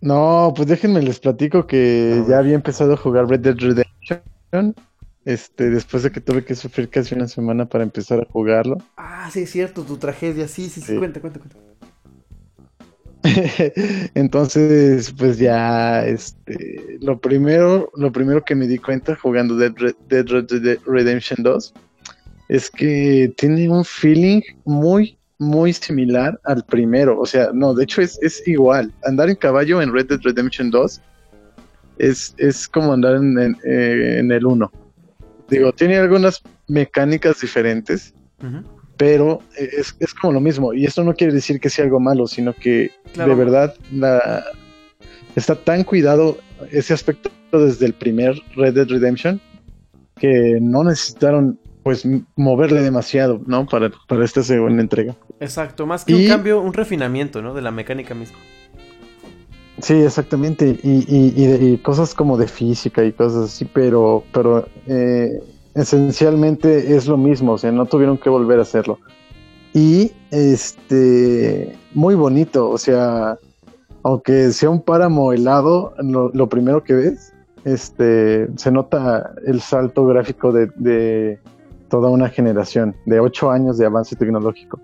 No, 0.00 0.52
pues 0.54 0.68
déjenme 0.68 1.00
les 1.02 1.18
platico 1.18 1.66
que 1.66 2.22
ya 2.28 2.38
había 2.38 2.54
empezado 2.54 2.92
a 2.92 2.96
jugar 2.96 3.26
Red 3.28 3.40
Dead 3.40 3.56
Redemption. 3.56 4.74
Este, 5.24 5.70
después 5.70 6.02
de 6.02 6.12
que 6.12 6.20
tuve 6.20 6.44
que 6.44 6.54
sufrir 6.54 6.90
casi 6.90 7.14
una 7.14 7.26
semana 7.26 7.64
para 7.66 7.84
empezar 7.84 8.20
a 8.20 8.26
jugarlo. 8.30 8.76
Ah, 8.98 9.30
sí, 9.32 9.40
es 9.42 9.50
cierto, 9.50 9.82
tu 9.82 9.96
tragedia. 9.96 10.46
Sí, 10.48 10.68
sí, 10.68 10.82
sí. 10.82 10.88
Sí. 10.88 10.98
Cuenta, 10.98 11.20
cuenta, 11.20 11.40
cuenta. 11.40 11.56
Entonces, 14.14 15.14
pues 15.16 15.38
ya, 15.38 16.04
este, 16.06 16.98
lo 17.00 17.18
primero, 17.18 17.90
lo 17.96 18.12
primero 18.12 18.44
que 18.44 18.54
me 18.54 18.66
di 18.66 18.76
cuenta 18.78 19.16
jugando 19.16 19.56
Dead, 19.56 19.72
Red- 19.74 19.96
Dead 20.08 20.26
Red 20.26 20.78
Redemption 20.84 21.42
2 21.42 21.72
es 22.48 22.70
que 22.70 23.32
tiene 23.38 23.70
un 23.70 23.84
feeling 23.84 24.42
muy, 24.66 25.18
muy 25.44 25.72
similar 25.72 26.40
al 26.44 26.64
primero. 26.64 27.20
O 27.20 27.26
sea, 27.26 27.50
no, 27.52 27.74
de 27.74 27.84
hecho 27.84 28.02
es, 28.02 28.18
es 28.22 28.46
igual. 28.46 28.92
Andar 29.04 29.28
en 29.28 29.36
caballo 29.36 29.80
en 29.82 29.92
Red 29.92 30.06
Dead 30.08 30.20
Redemption 30.22 30.70
2 30.70 31.00
es, 31.98 32.34
es 32.38 32.66
como 32.68 32.92
andar 32.92 33.16
en, 33.16 33.38
en, 33.38 33.56
eh, 33.64 34.16
en 34.18 34.32
el 34.32 34.46
1. 34.46 34.70
Digo, 35.48 35.72
tiene 35.72 35.96
algunas 35.98 36.42
mecánicas 36.68 37.40
diferentes, 37.40 38.14
pero 38.96 39.40
es, 39.56 39.94
es 40.00 40.14
como 40.14 40.32
lo 40.34 40.40
mismo. 40.40 40.72
Y 40.72 40.84
esto 40.86 41.04
no 41.04 41.14
quiere 41.14 41.32
decir 41.32 41.60
que 41.60 41.70
sea 41.70 41.84
algo 41.84 42.00
malo, 42.00 42.26
sino 42.26 42.52
que 42.54 42.90
Claro. 43.12 43.30
de 43.30 43.36
verdad 43.44 43.74
la, 43.92 44.42
está 45.36 45.54
tan 45.54 45.84
cuidado 45.84 46.38
ese 46.70 46.94
aspecto 46.94 47.30
desde 47.52 47.86
el 47.86 47.92
primer 47.92 48.34
Red 48.56 48.74
Dead 48.74 48.88
Redemption 48.88 49.40
que 50.16 50.58
no 50.60 50.82
necesitaron 50.84 51.58
pues 51.84 52.04
moverle 52.34 52.80
demasiado, 52.82 53.40
¿no? 53.46 53.66
Para, 53.66 53.92
para 54.08 54.24
esta 54.24 54.42
segunda 54.42 54.82
entrega. 54.82 55.14
Exacto, 55.38 55.86
más 55.86 56.04
que 56.04 56.14
un 56.16 56.26
cambio, 56.26 56.60
un 56.60 56.72
refinamiento, 56.72 57.40
¿no? 57.42 57.54
De 57.54 57.62
la 57.62 57.70
mecánica 57.70 58.14
misma. 58.14 58.38
Sí, 59.80 59.94
exactamente. 59.94 60.78
Y, 60.82 61.04
y- 61.06 61.32
y 61.36 61.46
de- 61.46 61.64
y 61.70 61.78
cosas 61.78 62.14
como 62.14 62.36
de 62.36 62.48
física 62.48 63.04
y 63.04 63.12
cosas 63.12 63.44
así, 63.52 63.64
pero, 63.66 64.24
pero 64.32 64.66
eh, 64.86 65.28
esencialmente 65.74 66.96
es 66.96 67.06
lo 67.06 67.16
mismo, 67.16 67.52
o 67.52 67.58
sea, 67.58 67.70
no 67.72 67.84
tuvieron 67.86 68.16
que 68.18 68.30
volver 68.30 68.58
a 68.58 68.62
hacerlo. 68.62 68.98
Y 69.72 70.12
este, 70.30 71.76
muy 71.94 72.14
bonito, 72.14 72.70
o 72.70 72.78
sea, 72.78 73.38
aunque 74.04 74.50
sea 74.52 74.70
un 74.70 74.80
páramo 74.80 75.32
helado, 75.32 75.92
lo, 75.98 76.30
lo 76.32 76.48
primero 76.48 76.82
que 76.84 76.94
ves, 76.94 77.32
este, 77.64 78.46
se 78.56 78.70
nota 78.70 79.32
el 79.46 79.60
salto 79.60 80.06
gráfico 80.06 80.52
de, 80.52 80.68
de 80.76 81.38
toda 81.94 82.10
una 82.10 82.28
generación, 82.28 82.96
de 83.06 83.20
ocho 83.20 83.52
años 83.52 83.78
de 83.78 83.86
avance 83.86 84.16
tecnológico. 84.16 84.80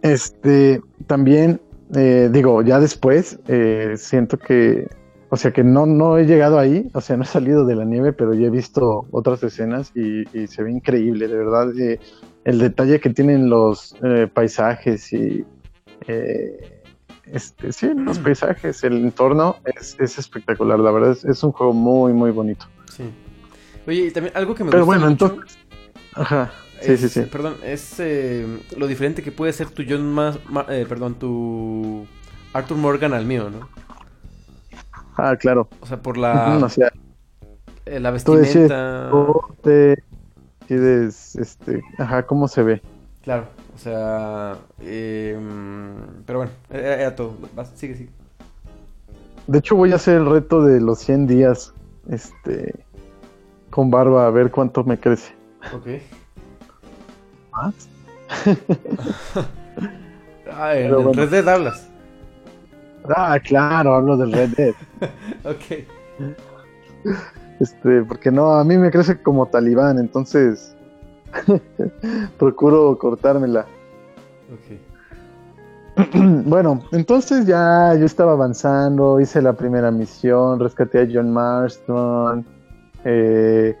Este, 0.00 0.80
también, 1.06 1.60
eh, 1.94 2.30
digo, 2.32 2.62
ya 2.62 2.80
después, 2.80 3.38
eh, 3.46 3.92
siento 3.98 4.38
que, 4.38 4.88
o 5.28 5.36
sea, 5.36 5.52
que 5.52 5.62
no, 5.62 5.84
no 5.84 6.16
he 6.16 6.24
llegado 6.24 6.58
ahí, 6.58 6.88
o 6.94 7.02
sea, 7.02 7.18
no 7.18 7.24
he 7.24 7.26
salido 7.26 7.66
de 7.66 7.76
la 7.76 7.84
nieve, 7.84 8.14
pero 8.14 8.32
ya 8.32 8.46
he 8.46 8.50
visto 8.50 9.04
otras 9.10 9.42
escenas 9.42 9.92
y, 9.94 10.24
y 10.32 10.46
se 10.46 10.62
ve 10.62 10.72
increíble, 10.72 11.28
de 11.28 11.36
verdad, 11.36 11.78
eh, 11.78 12.00
el 12.46 12.58
detalle 12.58 13.00
que 13.00 13.10
tienen 13.10 13.50
los 13.50 13.94
eh, 14.02 14.28
paisajes 14.32 15.12
y, 15.12 15.44
eh, 16.06 16.80
este, 17.30 17.70
sí, 17.70 17.92
los 17.94 18.18
paisajes, 18.18 18.82
el 18.82 18.94
entorno 18.94 19.56
es, 19.78 19.94
es 20.00 20.18
espectacular, 20.18 20.80
la 20.80 20.90
verdad, 20.90 21.10
es, 21.10 21.22
es 21.26 21.42
un 21.42 21.52
juego 21.52 21.74
muy, 21.74 22.14
muy 22.14 22.30
bonito. 22.30 22.64
Sí. 22.96 23.04
Oye, 23.86 24.06
y 24.06 24.10
también 24.10 24.36
algo 24.36 24.54
que 24.54 24.64
me 24.64 24.70
Pero 24.70 24.84
gusta 24.84 24.98
bueno, 24.98 25.10
mucho 25.10 25.26
entonces, 25.26 25.58
ajá, 26.14 26.50
sí, 26.80 26.92
es- 26.92 27.00
sí, 27.00 27.08
sí. 27.08 27.22
Perdón, 27.22 27.56
es 27.64 27.98
eh, 28.00 28.46
lo 28.76 28.86
diferente 28.86 29.22
que 29.22 29.32
puede 29.32 29.52
ser 29.52 29.70
tu 29.70 29.82
John 29.88 30.12
más, 30.12 30.38
perdón, 30.66 31.14
tu 31.14 32.06
Arthur 32.52 32.76
Morgan 32.76 33.12
al 33.14 33.26
mío, 33.26 33.50
¿no? 33.50 33.68
Ah, 35.16 35.36
claro. 35.36 35.68
O 35.80 35.86
sea, 35.86 36.00
por 36.00 36.16
la, 36.16 36.58
o 36.62 36.68
sea, 36.68 36.92
eh, 37.86 37.98
la 38.00 38.16
tú 38.24 38.34
decides 38.34 38.68
vestimenta. 38.70 39.08
corte, 39.10 40.04
decides, 40.68 41.36
este, 41.36 41.82
ajá, 41.98 42.24
cómo 42.24 42.46
se 42.46 42.62
ve. 42.62 42.82
Claro, 43.22 43.46
o 43.74 43.78
sea, 43.78 44.56
eh, 44.80 45.36
mm, 45.40 46.22
pero 46.24 46.38
bueno, 46.40 46.52
era, 46.70 46.94
era 47.00 47.16
todo. 47.16 47.36
Vas, 47.54 47.72
sigue, 47.74 47.94
sigue. 47.96 48.10
De 49.46 49.58
hecho, 49.58 49.76
voy 49.76 49.92
a 49.92 49.96
hacer 49.96 50.16
el 50.16 50.26
reto 50.30 50.62
de 50.62 50.80
los 50.80 50.98
100 50.98 51.26
días 51.26 51.72
este, 52.10 52.74
con 53.70 53.90
barba, 53.90 54.26
a 54.26 54.30
ver 54.30 54.50
cuánto 54.50 54.84
me 54.84 54.98
crece. 54.98 55.37
Ok. 55.74 55.86
¿Más? 57.52 57.88
Ah, 60.50 60.74
en 60.74 60.92
bueno. 60.92 61.12
Red 61.12 61.30
Dead 61.30 61.46
hablas. 61.46 61.88
Ah, 63.14 63.38
claro, 63.38 63.94
hablo 63.94 64.16
del 64.16 64.32
Red 64.32 64.48
Dead. 64.56 64.74
ok. 65.44 65.86
Este, 67.60 68.02
porque 68.02 68.30
no, 68.30 68.54
a 68.54 68.64
mí 68.64 68.76
me 68.76 68.90
crece 68.90 69.20
como 69.20 69.46
talibán, 69.46 69.98
entonces 69.98 70.74
procuro 72.38 72.96
cortármela. 72.98 73.66
Ok. 74.52 74.78
bueno, 76.46 76.82
entonces 76.92 77.46
ya 77.46 77.94
yo 77.94 78.06
estaba 78.06 78.32
avanzando, 78.32 79.20
hice 79.20 79.42
la 79.42 79.52
primera 79.52 79.90
misión, 79.90 80.60
rescaté 80.60 81.00
a 81.02 81.08
John 81.12 81.32
Marston, 81.32 82.46
eh, 83.04 83.76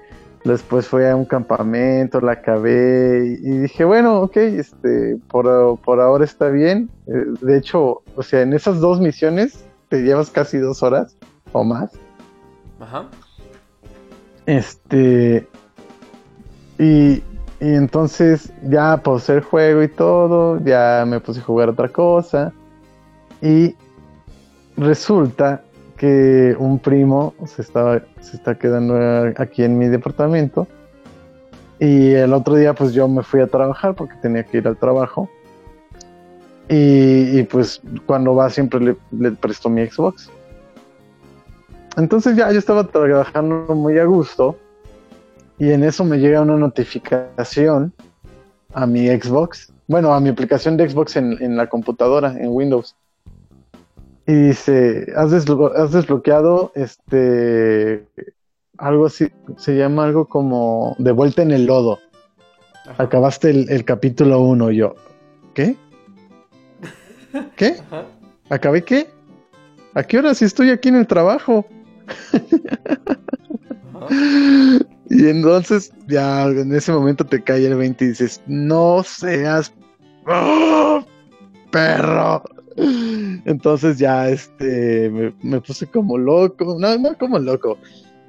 después 0.52 0.86
fui 0.86 1.04
a 1.04 1.16
un 1.16 1.24
campamento, 1.24 2.20
la 2.20 2.32
acabé 2.32 3.38
y 3.40 3.58
dije, 3.58 3.84
bueno, 3.84 4.20
ok, 4.22 4.36
este, 4.36 5.16
por, 5.28 5.78
por 5.80 6.00
ahora 6.00 6.24
está 6.24 6.48
bien. 6.48 6.90
Eh, 7.06 7.24
de 7.40 7.58
hecho, 7.58 8.02
o 8.16 8.22
sea, 8.22 8.42
en 8.42 8.52
esas 8.52 8.80
dos 8.80 9.00
misiones 9.00 9.64
te 9.88 10.02
llevas 10.02 10.30
casi 10.30 10.58
dos 10.58 10.82
horas 10.82 11.16
o 11.52 11.64
más. 11.64 11.92
Ajá. 12.80 13.06
Este. 14.46 15.46
Y, 16.78 17.14
y 17.14 17.22
entonces 17.60 18.52
ya 18.62 18.96
pausé 18.98 19.34
el 19.34 19.42
juego 19.42 19.82
y 19.82 19.88
todo. 19.88 20.58
Ya 20.64 21.04
me 21.06 21.20
puse 21.20 21.40
a 21.40 21.44
jugar 21.44 21.68
otra 21.70 21.88
cosa. 21.88 22.52
Y 23.42 23.74
resulta 24.76 25.62
que 25.98 26.56
un 26.58 26.78
primo 26.78 27.34
se, 27.44 27.62
estaba, 27.62 28.00
se 28.20 28.36
está 28.36 28.56
quedando 28.56 28.96
eh, 28.98 29.34
aquí 29.36 29.64
en 29.64 29.78
mi 29.78 29.88
departamento. 29.88 30.66
Y 31.80 32.12
el 32.12 32.32
otro 32.32 32.54
día, 32.54 32.74
pues 32.74 32.92
yo 32.92 33.06
me 33.08 33.22
fui 33.22 33.40
a 33.40 33.46
trabajar 33.46 33.94
porque 33.94 34.14
tenía 34.22 34.44
que 34.44 34.58
ir 34.58 34.68
al 34.68 34.76
trabajo. 34.76 35.28
Y, 36.68 37.38
y, 37.38 37.42
pues 37.44 37.80
cuando 38.06 38.34
va, 38.34 38.48
siempre 38.50 38.80
le, 38.80 38.96
le 39.10 39.32
presto 39.32 39.68
mi 39.68 39.86
Xbox. 39.86 40.30
Entonces 41.96 42.36
ya 42.36 42.52
yo 42.52 42.58
estaba 42.58 42.84
trabajando 42.84 43.74
muy 43.74 43.98
a 43.98 44.04
gusto 44.04 44.56
y 45.58 45.72
en 45.72 45.82
eso 45.82 46.04
me 46.04 46.18
llega 46.18 46.42
una 46.42 46.56
notificación 46.56 47.92
a 48.72 48.86
mi 48.86 49.08
Xbox, 49.08 49.72
bueno, 49.88 50.14
a 50.14 50.20
mi 50.20 50.28
aplicación 50.28 50.76
de 50.76 50.88
Xbox 50.88 51.16
en, 51.16 51.42
en 51.42 51.56
la 51.56 51.68
computadora, 51.68 52.36
en 52.38 52.50
Windows. 52.50 52.94
Y 54.28 54.34
dice, 54.34 55.10
has, 55.16 55.30
desblo- 55.32 55.72
has 55.74 55.90
desbloqueado 55.92 56.70
este 56.74 58.06
algo 58.76 59.06
así, 59.06 59.32
se 59.56 59.74
llama 59.74 60.04
algo 60.04 60.26
como 60.26 60.94
de 60.98 61.12
vuelta 61.12 61.40
en 61.42 61.50
el 61.50 61.64
lodo. 61.64 61.98
Acabaste 62.98 63.48
el, 63.50 63.70
el 63.70 63.84
capítulo 63.86 64.40
1, 64.40 64.70
yo. 64.70 64.94
¿Qué? 65.54 65.76
¿Qué? 67.56 67.76
Ajá. 67.90 68.04
¿Acabé 68.50 68.84
qué? 68.84 69.08
¿A 69.94 70.02
qué 70.02 70.18
hora 70.18 70.34
si 70.34 70.44
estoy 70.44 70.70
aquí 70.70 70.90
en 70.90 70.96
el 70.96 71.06
trabajo? 71.06 71.66
Y 75.10 75.26
entonces 75.26 75.92
ya 76.06 76.44
en 76.44 76.74
ese 76.74 76.92
momento 76.92 77.24
te 77.24 77.42
cae 77.42 77.66
el 77.66 77.76
20 77.76 78.04
y 78.04 78.08
dices, 78.08 78.42
no 78.46 79.02
seas 79.02 79.72
¡Oh, 80.26 81.02
perro. 81.70 82.42
Entonces 83.44 83.98
ya 83.98 84.28
este 84.28 85.10
me, 85.10 85.34
me 85.42 85.60
puse 85.60 85.86
como 85.86 86.18
loco, 86.18 86.76
no, 86.78 86.98
no 86.98 87.16
como 87.16 87.38
loco, 87.38 87.78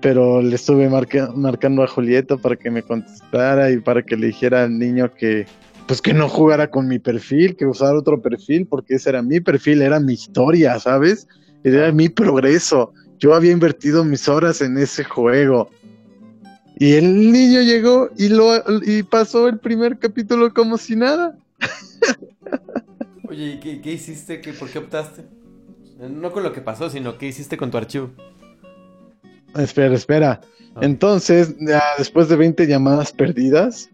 pero 0.02 0.42
le 0.42 0.56
estuve 0.56 0.90
marca- 0.90 1.32
marcando 1.36 1.84
a 1.84 1.88
Julieta 1.88 2.38
para 2.38 2.56
que 2.56 2.72
me 2.72 2.84
contestara 2.84 3.72
y 3.72 3.78
para 3.80 4.02
que 4.04 4.16
le 4.16 4.28
dijera 4.28 4.64
al 4.64 4.78
niño 4.80 5.14
que 5.14 5.46
pues 5.88 6.02
que 6.04 6.14
no 6.14 6.30
jugara 6.30 6.70
con 6.70 6.88
mi 6.88 7.00
perfil, 7.00 7.56
que 7.56 7.66
usara 7.66 7.98
otro 7.98 8.22
perfil, 8.22 8.68
porque 8.68 8.96
ese 8.96 9.10
era 9.10 9.24
mi 9.24 9.40
perfil, 9.40 9.82
era 9.82 10.00
mi 10.00 10.14
historia, 10.14 10.80
¿sabes? 10.80 11.28
Era 11.64 11.92
mi 11.92 12.10
progreso. 12.10 12.94
Yo 13.18 13.34
había 13.34 13.52
invertido 13.52 14.06
mis 14.06 14.28
horas 14.30 14.62
en 14.62 14.78
ese 14.78 15.04
juego. 15.04 15.72
Y 16.78 16.94
el 16.94 17.32
niño 17.32 17.62
llegó 17.62 18.10
y 18.16 18.30
lo 18.30 18.52
y 18.84 19.02
pasó 19.02 19.48
el 19.48 19.58
primer 19.58 19.98
capítulo 19.98 20.54
como 20.54 20.78
si 20.78 20.96
nada. 20.96 21.36
Oye, 23.30 23.54
¿y 23.54 23.60
qué, 23.60 23.80
qué 23.82 23.94
hiciste? 23.94 24.42
¿Qué, 24.42 24.54
¿Por 24.54 24.70
qué 24.70 24.80
optaste? 24.80 25.24
No 26.00 26.32
con 26.32 26.44
lo 26.44 26.52
que 26.52 26.62
pasó, 26.62 26.90
sino 26.90 27.18
qué 27.18 27.28
hiciste 27.28 27.58
con 27.58 27.70
tu 27.70 27.78
archivo. 27.78 28.10
Espera, 29.56 29.94
espera. 29.94 30.42
Entonces, 30.82 31.56
ya 31.60 31.82
después 31.98 32.30
de 32.30 32.38
20 32.38 32.66
llamadas 32.68 33.12
perdidas, 33.12 33.90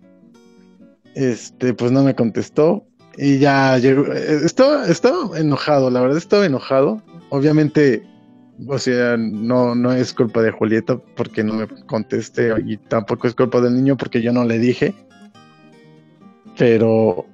este, 1.16 1.74
pues 1.74 1.92
no 1.92 2.04
me 2.04 2.16
contestó. 2.16 2.86
Y 3.18 3.40
ya 3.40 3.78
llegó. 3.78 4.06
eh, 4.14 4.42
Estaba, 4.44 4.88
estaba 4.88 5.38
enojado, 5.40 5.90
la 5.90 6.02
verdad 6.02 6.18
estaba 6.18 6.46
enojado. 6.46 7.02
Obviamente, 7.30 8.04
o 8.68 8.78
sea, 8.78 9.18
no, 9.18 9.74
no 9.74 9.92
es 9.92 10.14
culpa 10.14 10.42
de 10.42 10.52
Julieta 10.52 10.98
porque 11.16 11.44
no 11.44 11.56
me 11.56 11.68
conteste 11.88 12.54
y 12.66 12.78
tampoco 12.78 13.28
es 13.28 13.36
culpa 13.36 13.62
del 13.62 13.74
niño 13.74 13.98
porque 13.98 14.22
yo 14.22 14.32
no 14.32 14.46
le 14.46 14.60
dije. 14.60 14.94
Pero 16.58 17.26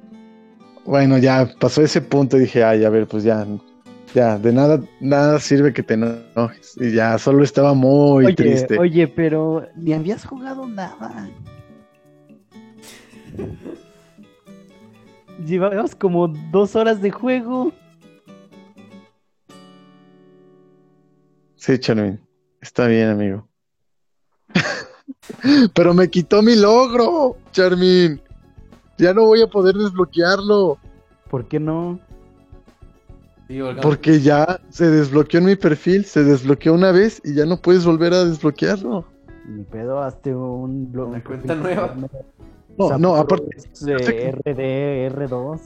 bueno, 0.91 1.17
ya 1.17 1.49
pasó 1.57 1.81
ese 1.81 2.01
punto 2.01 2.35
y 2.35 2.41
dije, 2.41 2.65
ay, 2.65 2.83
a 2.83 2.89
ver, 2.89 3.07
pues 3.07 3.23
ya, 3.23 3.47
ya, 4.13 4.37
de 4.37 4.51
nada, 4.51 4.83
nada 4.99 5.39
sirve 5.39 5.71
que 5.71 5.83
te 5.83 5.93
enojes. 5.93 6.75
Y 6.75 6.91
ya, 6.91 7.17
solo 7.17 7.45
estaba 7.45 7.73
muy 7.73 8.25
Oye, 8.25 8.35
triste. 8.35 8.77
oye, 8.77 9.07
pero 9.07 9.65
ni 9.77 9.93
habías 9.93 10.25
jugado 10.25 10.67
nada. 10.67 11.29
Llevabas 15.47 15.95
como 15.95 16.27
dos 16.27 16.75
horas 16.75 17.01
de 17.01 17.09
juego. 17.09 17.71
Sí, 21.55 21.79
Charmin, 21.79 22.19
está 22.59 22.87
bien, 22.87 23.07
amigo. 23.07 23.47
Pero 25.73 25.93
me 25.93 26.09
quitó 26.09 26.41
mi 26.41 26.57
logro, 26.57 27.37
Charmin. 27.53 28.19
Ya 29.01 29.15
no 29.15 29.25
voy 29.25 29.41
a 29.41 29.47
poder 29.47 29.73
desbloquearlo. 29.75 30.77
¿Por 31.29 31.47
qué 31.47 31.59
no? 31.59 31.99
Porque 33.81 34.21
ya 34.21 34.61
se 34.69 34.89
desbloqueó 34.89 35.39
en 35.39 35.47
mi 35.47 35.55
perfil, 35.55 36.05
se 36.05 36.23
desbloqueó 36.23 36.73
una 36.73 36.91
vez 36.91 37.19
y 37.25 37.33
ya 37.33 37.45
no 37.45 37.57
puedes 37.57 37.83
volver 37.83 38.13
a 38.13 38.23
desbloquearlo. 38.23 39.05
Ni 39.47 39.63
pedo, 39.63 40.01
hazte 40.01 40.35
un 40.35 40.91
blog. 40.91 41.09
Una 41.09 41.23
cuenta 41.23 41.55
nueva. 41.55 41.95
No, 42.77 42.97
no, 42.97 43.15
aparte, 43.15 43.49
De 43.81 44.31
RD, 44.31 45.09
R2. 45.13 45.59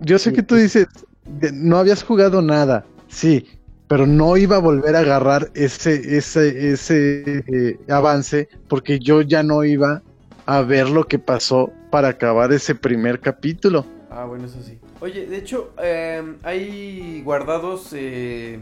Yo 0.00 0.18
sé 0.18 0.32
que 0.32 0.42
tú 0.42 0.54
dices, 0.54 0.86
de- 1.24 1.52
no 1.52 1.78
habías 1.78 2.04
jugado 2.04 2.42
nada, 2.42 2.84
sí, 3.08 3.46
pero 3.88 4.06
no 4.06 4.36
iba 4.36 4.56
a 4.56 4.60
volver 4.60 4.94
a 4.96 5.00
agarrar 5.00 5.50
ese, 5.54 6.16
ese, 6.16 6.72
ese 6.72 7.42
eh, 7.48 7.78
avance 7.88 8.48
porque 8.68 8.98
yo 9.00 9.22
ya 9.22 9.42
no 9.42 9.64
iba 9.64 10.02
a 10.50 10.62
ver 10.62 10.90
lo 10.90 11.04
que 11.06 11.18
pasó 11.18 11.70
para 11.90 12.08
acabar 12.08 12.52
ese 12.52 12.74
primer 12.74 13.20
capítulo. 13.20 13.84
Ah, 14.10 14.24
bueno, 14.24 14.46
eso 14.46 14.60
sí. 14.62 14.78
Oye, 15.00 15.26
de 15.26 15.36
hecho, 15.38 15.72
eh, 15.82 16.22
hay 16.42 17.22
guardados. 17.22 17.92
eh, 17.92 18.58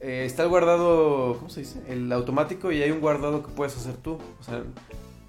eh, 0.00 0.24
está 0.26 0.44
el 0.44 0.48
guardado. 0.50 1.36
¿Cómo 1.38 1.48
se 1.48 1.60
dice? 1.60 1.80
El 1.88 2.12
automático 2.12 2.70
y 2.70 2.82
hay 2.82 2.90
un 2.92 3.00
guardado 3.00 3.42
que 3.42 3.48
puedes 3.52 3.76
hacer 3.76 3.94
tú. 3.96 4.18
O 4.40 4.42
sea, 4.44 4.62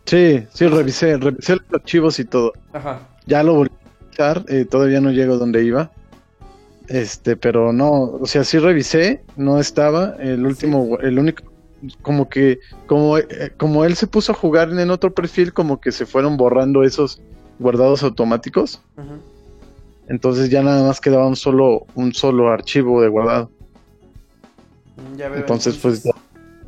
Sí, 0.05 0.45
sí, 0.53 0.67
revisé, 0.67 1.17
revisé 1.17 1.55
los 1.55 1.65
archivos 1.73 2.19
y 2.19 2.25
todo. 2.25 2.53
ajá. 2.73 2.99
Ya 3.25 3.41
lo 3.41 3.55
volví 3.55 3.71
a 3.73 4.03
revisar, 4.03 4.45
eh, 4.47 4.65
todavía 4.65 5.01
no 5.01 5.09
llego 5.11 5.37
donde 5.39 5.63
iba. 5.63 5.89
Este, 6.87 7.35
pero 7.35 7.73
no, 7.73 7.89
o 8.03 8.27
sea, 8.27 8.43
sí 8.43 8.59
revisé, 8.59 9.23
no 9.35 9.59
estaba. 9.59 10.15
El 10.19 10.45
último, 10.45 10.99
el 11.01 11.17
único, 11.17 11.43
como 12.01 12.29
que, 12.29 12.59
como, 12.87 13.17
eh, 13.17 13.51
como 13.57 13.85
él 13.85 13.95
se 13.95 14.07
puso 14.07 14.31
a 14.31 14.35
jugar 14.35 14.69
en 14.69 14.89
otro 14.89 15.13
perfil, 15.13 15.53
como 15.53 15.79
que 15.79 15.91
se 15.91 16.05
fueron 16.05 16.37
borrando 16.37 16.83
esos 16.83 17.21
guardados 17.59 18.03
automáticos. 18.03 18.81
Entonces 20.07 20.49
ya 20.49 20.61
nada 20.61 20.87
más 20.87 21.01
quedaba 21.01 21.27
un 21.27 21.35
solo, 21.35 21.85
un 21.95 22.13
solo 22.13 22.49
archivo 22.49 23.01
de 23.01 23.09
guardado. 23.09 23.49
Mm, 24.97 25.17
Ya 25.17 25.29
veo. 25.29 25.39
Entonces, 25.39 25.77
pues 25.77 26.03
ya 26.03 26.11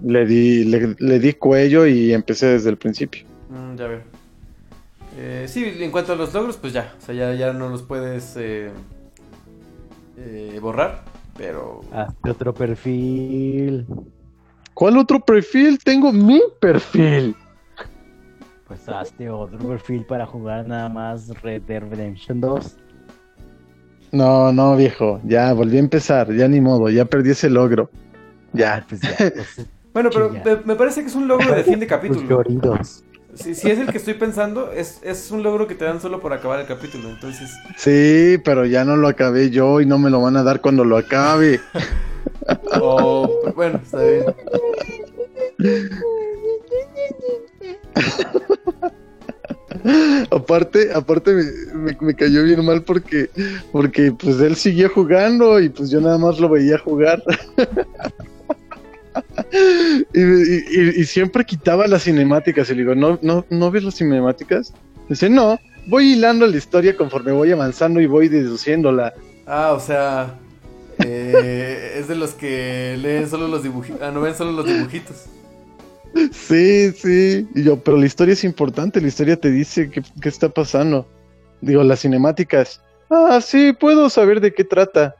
le 0.04 0.26
di, 0.26 0.64
le, 0.66 0.96
le 1.00 1.20
di 1.20 1.34
cuello 1.34 1.86
y 1.86 2.14
empecé 2.14 2.48
desde 2.48 2.70
el 2.70 2.78
principio. 2.78 3.26
Mm, 3.50 3.76
ya 3.76 3.88
veo. 3.88 4.02
Eh, 5.20 5.46
sí, 5.48 5.66
en 5.80 5.92
cuanto 5.92 6.14
a 6.14 6.16
los 6.16 6.34
logros, 6.34 6.58
pues 6.58 6.74
ya. 6.74 6.94
O 6.98 7.06
sea, 7.06 7.16
ya, 7.16 7.34
ya 7.34 7.54
no 7.54 7.70
los 7.70 7.82
puedes 7.84 8.36
eh, 8.38 8.70
eh, 10.18 10.60
borrar. 10.62 11.04
Pero. 11.38 11.82
Hazte 11.92 12.32
otro 12.32 12.54
perfil. 12.54 13.86
¿Cuál 14.78 14.95
otro 14.99 15.20
perfil? 15.20 15.80
Tengo 15.84 16.14
mi 16.14 16.40
perfil. 16.60 17.36
Pues 18.68 18.88
hazte 18.88 19.28
otro 19.28 19.58
perfil 19.58 20.06
para 20.06 20.28
jugar 20.28 20.68
nada 20.68 20.88
más 20.88 21.30
Red 21.41 21.64
Dead 21.64 21.82
Redemption 21.82 22.40
2. 22.40 22.78
No, 24.12 24.54
no, 24.54 24.76
viejo. 24.76 25.20
Ya 25.24 25.52
volví 25.54 25.78
a 25.78 25.80
empezar. 25.80 26.32
Ya 26.32 26.48
ni 26.48 26.62
modo. 26.62 26.90
Ya 26.90 27.06
perdí 27.06 27.32
ese 27.32 27.49
logro. 27.49 27.90
Ya. 28.54 28.86
Pues 28.88 29.02
ya, 29.02 29.16
pues, 29.18 29.68
Bueno, 29.94 30.12
pero 30.14 30.30
me, 30.30 30.58
me 30.64 30.76
parece 30.76 31.02
que 31.02 31.08
es 31.08 31.16
un 31.16 31.28
logro 31.28 31.56
de 31.56 31.64
fin 31.64 31.80
de 31.80 31.88
capítulo. 31.88 32.44
Si, 33.34 33.56
si 33.56 33.72
es 33.72 33.80
el 33.80 33.88
que 33.88 33.98
estoy 33.98 34.14
pensando, 34.14 34.72
es, 34.72 34.99
es 35.02 35.32
un 35.32 35.41
logro 35.41 35.66
que 35.66 35.74
te 35.74 35.86
dan 35.86 35.99
solo 35.99 36.20
por 36.20 36.34
acabar 36.34 36.60
el 36.60 36.68
capítulo. 36.68 37.10
Entonces, 37.10 37.49
Sí, 37.78 38.38
pero 38.45 38.64
ya 38.68 38.86
no 38.86 38.95
lo 38.95 39.08
acabé 39.08 39.49
yo 39.49 39.82
y 39.82 39.88
no 39.88 39.98
me 39.98 40.12
lo 40.12 40.22
van 40.22 40.38
a 40.38 40.44
dar 40.44 40.62
cuando 40.62 40.86
lo 40.86 40.98
acabe. 40.98 41.62
oh, 42.82 43.52
bueno, 43.56 43.80
está 43.84 44.02
bien. 44.03 44.26
aparte, 50.32 50.91
aparte 50.94 51.34
me, 51.34 51.44
me- 51.74 51.98
me 51.99 52.15
cayó 52.15 52.44
bien 52.44 52.64
mal 52.65 52.84
porque, 52.84 53.30
porque 53.72 54.11
pues 54.11 54.40
él 54.41 54.56
siguió 54.56 54.90
jugando 54.90 55.60
y 55.60 55.69
pues 55.69 55.90
yo 55.90 56.02
nada 56.02 56.18
más 56.18 56.40
lo 56.40 56.49
veía 56.49 56.78
jugar. 56.78 57.22
y, 60.14 60.22
y- 60.22 60.64
y- 60.69 61.02
y 61.02 61.06
siempre 61.06 61.45
quitaba 61.45 61.88
las 61.88 62.03
cinemáticas 62.03 62.69
y 62.69 62.74
le 62.76 62.82
digo, 62.82 62.95
¿no, 62.95 63.19
no, 63.22 63.45
¿no 63.49 63.72
ves 63.72 63.84
las 63.84 63.95
cinemáticas? 63.95 64.74
Dice, 65.10 65.30
no, 65.30 65.57
voy 65.88 66.14
hilando 66.14 66.45
la 66.48 66.57
historia 66.57 66.95
conforme 66.98 67.32
voy 67.32 67.52
avanzando 67.52 68.02
y 68.02 68.06
voy 68.07 68.28
deduciéndola. 68.28 69.14
Ah, 69.45 69.72
o 69.74 69.80
sea, 69.80 70.38
eh, 71.10 72.00
es 72.00 72.08
de 72.08 72.16
los 72.16 72.32
que 72.34 72.98
leen 73.00 73.30
solo 73.30 73.48
los 73.48 73.64
dibujitos. 73.64 74.02
Ah, 74.02 74.12
no 74.12 74.22
ven 74.22 74.36
solo 74.36 74.52
los 74.52 74.66
dibujitos. 74.66 75.26
Sí, 76.32 76.92
sí. 76.92 77.48
Y 77.54 77.64
yo, 77.64 77.80
pero 77.84 77.98
la 77.98 78.06
historia 78.06 78.34
es 78.34 78.44
importante, 78.44 79.00
la 79.02 79.08
historia 79.08 79.40
te 79.40 79.52
dice 79.52 79.90
qué, 79.90 80.02
qué 80.22 80.30
está 80.30 80.50
pasando. 80.50 81.06
Digo, 81.62 81.84
las 81.84 82.00
cinemáticas. 82.02 82.82
Ah, 83.10 83.40
sí, 83.42 83.74
puedo 83.74 84.10
saber 84.10 84.42
de 84.42 84.54
qué 84.54 84.64
trata. 84.64 85.16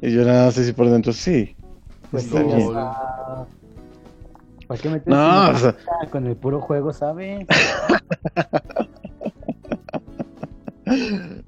Y 0.00 0.12
yo 0.12 0.24
nada 0.24 0.46
más 0.46 0.58
así 0.58 0.72
por 0.72 0.88
dentro, 0.90 1.12
sí. 1.12 1.56
Pues 2.10 2.24
está 2.24 2.42
bien. 2.42 2.72
¿Para 4.66 4.80
qué 4.80 4.88
metes 4.88 5.06
No, 5.06 5.50
o 5.50 5.56
sea- 5.58 5.72
cinemática 5.72 6.10
con 6.10 6.26
el 6.26 6.36
puro 6.36 6.60
juego, 6.60 6.92
sabe? 6.92 7.46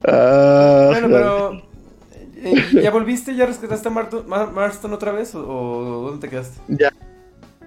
Ah, 0.08 0.88
Bueno, 0.92 1.08
pero. 1.08 1.62
Eh, 2.36 2.80
¿Ya 2.82 2.90
volviste? 2.90 3.34
¿Ya 3.34 3.46
rescataste 3.46 3.88
a 3.88 3.90
Mar- 3.90 4.52
Marston 4.52 4.92
otra 4.92 5.12
vez? 5.12 5.34
¿O, 5.34 5.40
o 5.46 6.02
dónde 6.10 6.26
te 6.26 6.30
quedaste? 6.30 6.60
Ya. 6.68 6.90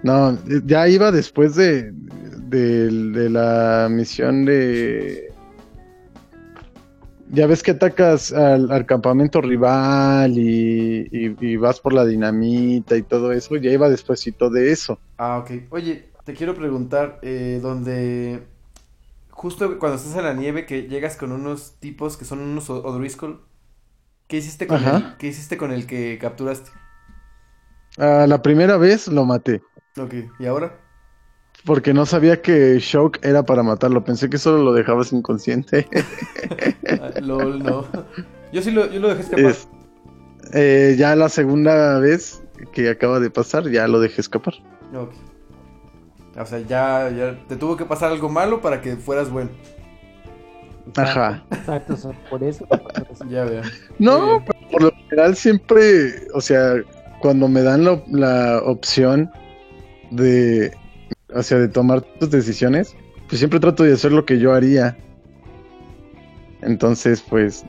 No, 0.02 0.38
ya 0.64 0.88
iba 0.88 1.12
después 1.12 1.54
de, 1.56 1.92
de, 1.92 2.88
de 2.90 3.30
la 3.30 3.88
misión 3.90 4.44
de... 4.44 5.30
Ya 7.32 7.46
ves 7.46 7.62
que 7.62 7.70
atacas 7.72 8.32
al, 8.32 8.70
al 8.72 8.86
campamento 8.86 9.40
rival 9.40 10.36
y, 10.36 11.06
y- 11.12 11.36
y 11.40 11.56
vas 11.56 11.78
por 11.80 11.92
la 11.92 12.04
dinamita 12.04 12.96
y 12.96 13.02
todo 13.02 13.32
eso. 13.32 13.56
Ya 13.56 13.70
iba 13.70 13.88
despuésito 13.88 14.50
de 14.50 14.72
eso. 14.72 14.98
Ah, 15.18 15.38
ok. 15.38 15.50
Oye, 15.70 16.10
te 16.24 16.34
quiero 16.34 16.54
preguntar, 16.54 17.18
eh, 17.22 17.60
donde 17.62 18.42
justo 19.30 19.78
cuando 19.78 19.96
estás 19.98 20.16
en 20.16 20.24
la 20.24 20.34
nieve 20.34 20.66
que 20.66 20.88
llegas 20.88 21.16
con 21.16 21.32
unos 21.32 21.74
tipos 21.80 22.16
que 22.16 22.24
son 22.24 22.40
unos 22.40 22.68
O- 22.70 22.82
O'Driscoll, 22.84 23.40
¿qué 24.30 24.36
hiciste 24.38 24.66
con 24.66 24.78
Ajá. 24.78 24.96
el, 24.96 25.16
qué 25.18 25.26
hiciste 25.26 25.58
con 25.58 25.72
el 25.72 25.86
que 25.86 26.16
capturaste? 26.18 26.70
Ah, 27.98 28.24
la 28.28 28.40
primera 28.40 28.76
vez 28.78 29.08
lo 29.08 29.24
maté. 29.26 29.60
Ok, 29.98 30.14
¿y 30.38 30.46
ahora? 30.46 30.78
Porque 31.66 31.92
no 31.92 32.06
sabía 32.06 32.40
que 32.40 32.78
Shock 32.78 33.18
era 33.22 33.42
para 33.42 33.62
matarlo. 33.62 34.02
Pensé 34.04 34.30
que 34.30 34.38
solo 34.38 34.62
lo 34.62 34.72
dejabas 34.72 35.12
inconsciente. 35.12 35.86
Ah, 37.02 37.12
LOL, 37.20 37.62
no. 37.62 37.84
Yo 38.52 38.62
sí 38.62 38.70
lo, 38.70 38.90
yo 38.90 39.00
lo 39.00 39.08
dejé 39.08 39.22
escapar. 39.22 39.50
Es- 39.50 39.68
eh, 40.54 40.96
ya 40.98 41.14
la 41.16 41.28
segunda 41.28 41.98
vez 41.98 42.42
que 42.72 42.90
acaba 42.90 43.20
de 43.20 43.30
pasar, 43.30 43.68
ya 43.70 43.86
lo 43.88 44.00
dejé 44.00 44.20
escapar. 44.20 44.54
Ok. 44.94 45.12
O 46.38 46.46
sea, 46.46 46.58
ya, 46.60 47.10
ya 47.10 47.38
te 47.48 47.56
tuvo 47.56 47.76
que 47.76 47.84
pasar 47.84 48.10
algo 48.12 48.28
malo 48.28 48.60
para 48.60 48.80
que 48.80 48.96
fueras 48.96 49.30
bueno. 49.30 49.50
Ajá. 50.96 51.44
Exacto, 51.50 51.94
o 51.94 51.96
sea, 51.96 52.12
por 52.28 52.42
eso. 52.42 52.66
Ya 53.28 53.44
veo. 53.44 53.62
No, 53.98 54.42
pero 54.46 54.70
por 54.70 54.82
lo 54.82 54.92
general 55.08 55.36
siempre, 55.36 56.26
o 56.34 56.40
sea, 56.40 56.74
cuando 57.20 57.48
me 57.48 57.62
dan 57.62 57.84
la, 57.84 58.02
la 58.10 58.62
opción 58.64 59.30
de, 60.10 60.72
o 61.34 61.42
sea, 61.42 61.58
de 61.58 61.68
tomar 61.68 62.00
tus 62.18 62.30
decisiones, 62.30 62.96
pues 63.28 63.38
siempre 63.38 63.60
trato 63.60 63.84
de 63.84 63.92
hacer 63.92 64.12
lo 64.12 64.24
que 64.24 64.38
yo 64.38 64.52
haría. 64.52 64.96
Entonces, 66.62 67.22
pues, 67.28 67.64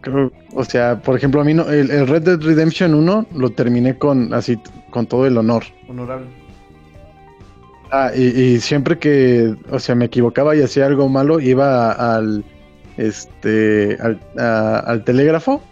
creo, 0.00 0.32
o 0.54 0.64
sea, 0.64 1.00
por 1.02 1.16
ejemplo, 1.16 1.40
a 1.40 1.44
mí 1.44 1.54
no, 1.54 1.68
el, 1.68 1.90
el 1.90 2.06
Red 2.06 2.22
Dead 2.22 2.40
Redemption 2.40 2.94
1 2.94 3.26
lo 3.34 3.50
terminé 3.50 3.98
con 3.98 4.32
así, 4.32 4.58
con 4.90 5.06
todo 5.06 5.26
el 5.26 5.36
honor. 5.36 5.64
Honorable. 5.88 6.28
Ah, 7.90 8.10
y, 8.14 8.22
y 8.26 8.60
siempre 8.60 8.98
que, 8.98 9.54
o 9.70 9.78
sea, 9.78 9.94
me 9.94 10.04
equivocaba 10.06 10.54
y 10.54 10.60
hacía 10.62 10.86
algo 10.86 11.08
malo, 11.08 11.40
iba 11.40 11.92
al, 12.16 12.44
este, 12.98 13.96
al, 14.00 14.20
a- 14.38 14.80
al 14.80 15.04
telégrafo 15.04 15.62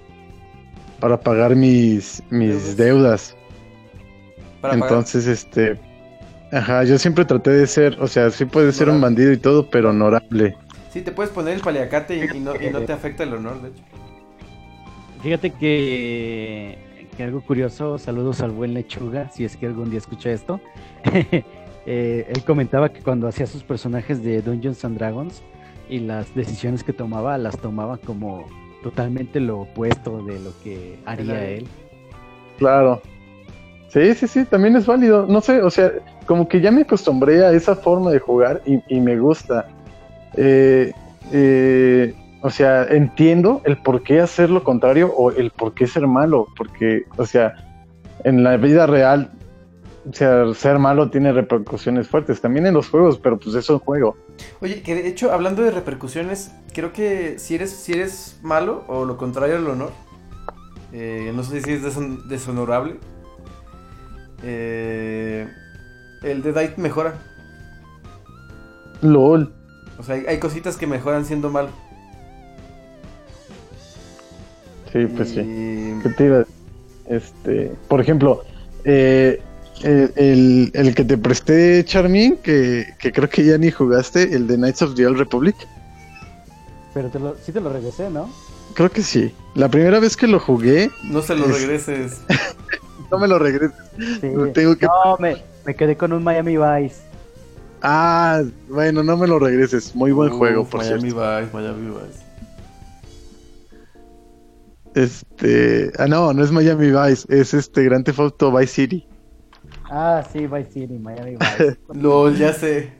para 1.00 1.20
pagar 1.20 1.54
mis, 1.56 2.22
mis 2.30 2.76
deudas. 2.76 3.36
Para 4.62 4.72
pagar. 4.74 4.88
Entonces, 4.88 5.26
este, 5.26 5.78
ajá, 6.52 6.84
yo 6.84 6.98
siempre 6.98 7.26
traté 7.26 7.50
de 7.50 7.66
ser, 7.66 7.98
o 8.00 8.06
sea, 8.06 8.30
sí 8.30 8.46
puede 8.46 8.72
ser 8.72 8.88
un 8.88 9.00
bandido 9.00 9.32
y 9.32 9.36
todo, 9.36 9.68
pero 9.68 9.90
honorable. 9.90 10.56
Sí, 10.90 11.02
te 11.02 11.12
puedes 11.12 11.30
poner 11.30 11.52
el 11.54 11.60
paliacate 11.60 12.16
y, 12.16 12.36
y 12.38 12.40
no, 12.40 12.54
y 12.58 12.70
no 12.70 12.80
te 12.80 12.92
afecta 12.94 13.24
el 13.24 13.34
honor, 13.34 13.60
de 13.60 13.68
hecho. 13.68 13.82
Fíjate 15.22 15.50
que, 15.50 16.78
que 17.14 17.22
algo 17.22 17.42
curioso, 17.42 17.98
saludos 17.98 18.40
al 18.40 18.52
buen 18.52 18.72
Lechuga, 18.72 19.30
si 19.30 19.44
es 19.44 19.56
que 19.58 19.66
algún 19.66 19.90
día 19.90 19.98
escucha 19.98 20.30
esto. 20.30 20.60
Eh, 21.86 22.26
él 22.28 22.44
comentaba 22.44 22.92
que 22.92 23.00
cuando 23.00 23.28
hacía 23.28 23.46
sus 23.46 23.62
personajes 23.62 24.22
de 24.22 24.42
Dungeons 24.42 24.84
and 24.84 24.98
Dragons 24.98 25.42
y 25.88 26.00
las 26.00 26.34
decisiones 26.34 26.82
que 26.82 26.92
tomaba, 26.92 27.38
las 27.38 27.56
tomaba 27.58 27.96
como 27.98 28.46
totalmente 28.82 29.40
lo 29.40 29.60
opuesto 29.60 30.24
de 30.24 30.40
lo 30.40 30.52
que 30.62 30.98
haría 31.06 31.48
él. 31.48 31.66
Claro. 32.58 33.00
Sí, 33.88 34.14
sí, 34.14 34.26
sí, 34.26 34.44
también 34.44 34.76
es 34.76 34.86
válido. 34.86 35.26
No 35.26 35.40
sé, 35.40 35.62
o 35.62 35.70
sea, 35.70 35.92
como 36.26 36.48
que 36.48 36.60
ya 36.60 36.70
me 36.70 36.82
acostumbré 36.82 37.44
a 37.44 37.52
esa 37.52 37.76
forma 37.76 38.10
de 38.10 38.18
jugar 38.18 38.62
y, 38.66 38.82
y 38.88 39.00
me 39.00 39.18
gusta. 39.18 39.68
Eh, 40.36 40.92
eh, 41.32 42.14
o 42.42 42.50
sea, 42.50 42.84
entiendo 42.84 43.62
el 43.64 43.76
por 43.78 44.02
qué 44.02 44.20
hacer 44.20 44.50
lo 44.50 44.62
contrario 44.62 45.12
o 45.16 45.30
el 45.30 45.50
por 45.50 45.72
qué 45.74 45.86
ser 45.86 46.06
malo. 46.06 46.46
Porque, 46.56 47.04
o 47.16 47.24
sea, 47.24 47.54
en 48.24 48.42
la 48.42 48.56
vida 48.56 48.86
real, 48.86 49.30
o 50.08 50.12
sea, 50.12 50.54
ser 50.54 50.78
malo 50.78 51.10
tiene 51.10 51.32
repercusiones 51.32 52.08
fuertes. 52.08 52.40
También 52.40 52.66
en 52.66 52.74
los 52.74 52.88
juegos, 52.88 53.18
pero 53.18 53.38
pues 53.38 53.54
es 53.56 53.68
un 53.70 53.78
juego. 53.78 54.16
Oye, 54.60 54.82
que 54.82 54.94
de 54.94 55.08
hecho, 55.08 55.32
hablando 55.32 55.62
de 55.62 55.70
repercusiones, 55.70 56.52
creo 56.74 56.92
que 56.92 57.38
si 57.38 57.54
eres, 57.56 57.70
si 57.70 57.92
eres 57.92 58.38
malo 58.42 58.84
o 58.88 59.04
lo 59.04 59.16
contrario 59.16 59.56
al 59.56 59.66
honor, 59.66 59.92
eh, 60.92 61.32
no 61.34 61.42
sé 61.42 61.60
si 61.60 61.72
es 61.72 61.82
deshon- 61.82 62.24
deshonorable, 62.28 62.96
eh, 64.42 65.48
el 66.22 66.42
Deadite 66.42 66.80
mejora. 66.80 67.14
LOL. 69.02 69.52
O 69.98 70.02
sea, 70.02 70.14
hay, 70.16 70.24
hay 70.26 70.38
cositas 70.38 70.76
que 70.76 70.86
mejoran 70.86 71.24
siendo 71.24 71.50
malo. 71.50 71.68
Sí, 74.92 75.06
pues 75.06 75.30
sí. 75.30 75.98
¿Qué 76.02 76.08
te 76.16 76.24
iba 76.26 76.44
Este, 77.06 77.72
por 77.88 78.00
ejemplo, 78.00 78.42
eh, 78.84 79.42
el, 79.82 80.12
el- 80.16 80.70
el 80.74 80.94
que 80.94 81.04
te 81.04 81.16
presté, 81.18 81.84
Charmin, 81.84 82.36
que, 82.38 82.94
que 82.98 83.12
creo 83.12 83.28
que 83.28 83.44
ya 83.44 83.58
ni 83.58 83.70
jugaste, 83.70 84.34
el 84.34 84.46
de 84.46 84.56
Knights 84.56 84.82
of 84.82 84.94
the 84.94 85.06
Old 85.06 85.18
Republic. 85.18 85.56
Pero 86.94 87.08
te 87.10 87.18
lo, 87.18 87.36
sí 87.44 87.52
te 87.52 87.60
lo 87.60 87.70
regresé, 87.72 88.08
¿no? 88.10 88.28
Creo 88.74 88.90
que 88.90 89.02
sí. 89.02 89.34
La 89.54 89.68
primera 89.70 90.00
vez 90.00 90.16
que 90.16 90.26
lo 90.26 90.40
jugué, 90.40 90.90
No 91.04 91.22
se 91.22 91.34
lo 91.36 91.46
Es- 91.46 91.60
regreses. 91.60 92.20
no 93.10 93.18
me 93.18 93.28
lo 93.28 93.38
regreses. 93.38 93.76
Sí. 94.20 94.28
Lo 94.34 94.50
tengo 94.52 94.76
que... 94.76 94.86
No, 94.86 95.16
me, 95.18 95.42
me 95.64 95.74
quedé 95.74 95.96
con 95.96 96.12
un 96.12 96.22
Miami 96.24 96.56
Vice. 96.56 96.96
Ah, 97.82 98.42
bueno, 98.68 99.02
no 99.02 99.16
me 99.16 99.26
lo 99.26 99.38
regreses. 99.38 99.94
Muy 99.94 100.10
buen 100.12 100.32
Uf, 100.32 100.38
juego, 100.38 100.64
por 100.66 100.80
Miami 100.80 101.10
cierto. 101.10 101.40
Vice, 101.40 101.50
Miami 101.52 101.88
Vice. 101.90 102.24
Este, 104.94 105.92
ah, 105.98 106.06
no, 106.06 106.32
no 106.32 106.42
es 106.42 106.50
Miami 106.50 106.90
Vice, 106.90 107.26
es 107.28 107.52
este 107.52 107.84
Grand 107.84 108.04
Theft 108.04 108.18
Auto 108.18 108.50
Vice 108.56 108.72
City. 108.72 109.06
Ah, 109.90 110.24
sí, 110.32 110.46
Vice 110.46 110.70
City, 110.72 110.98
Miami 110.98 111.36
Vice. 111.36 111.78
LOL, 111.94 112.36
ya 112.36 112.52
sé. 112.52 112.92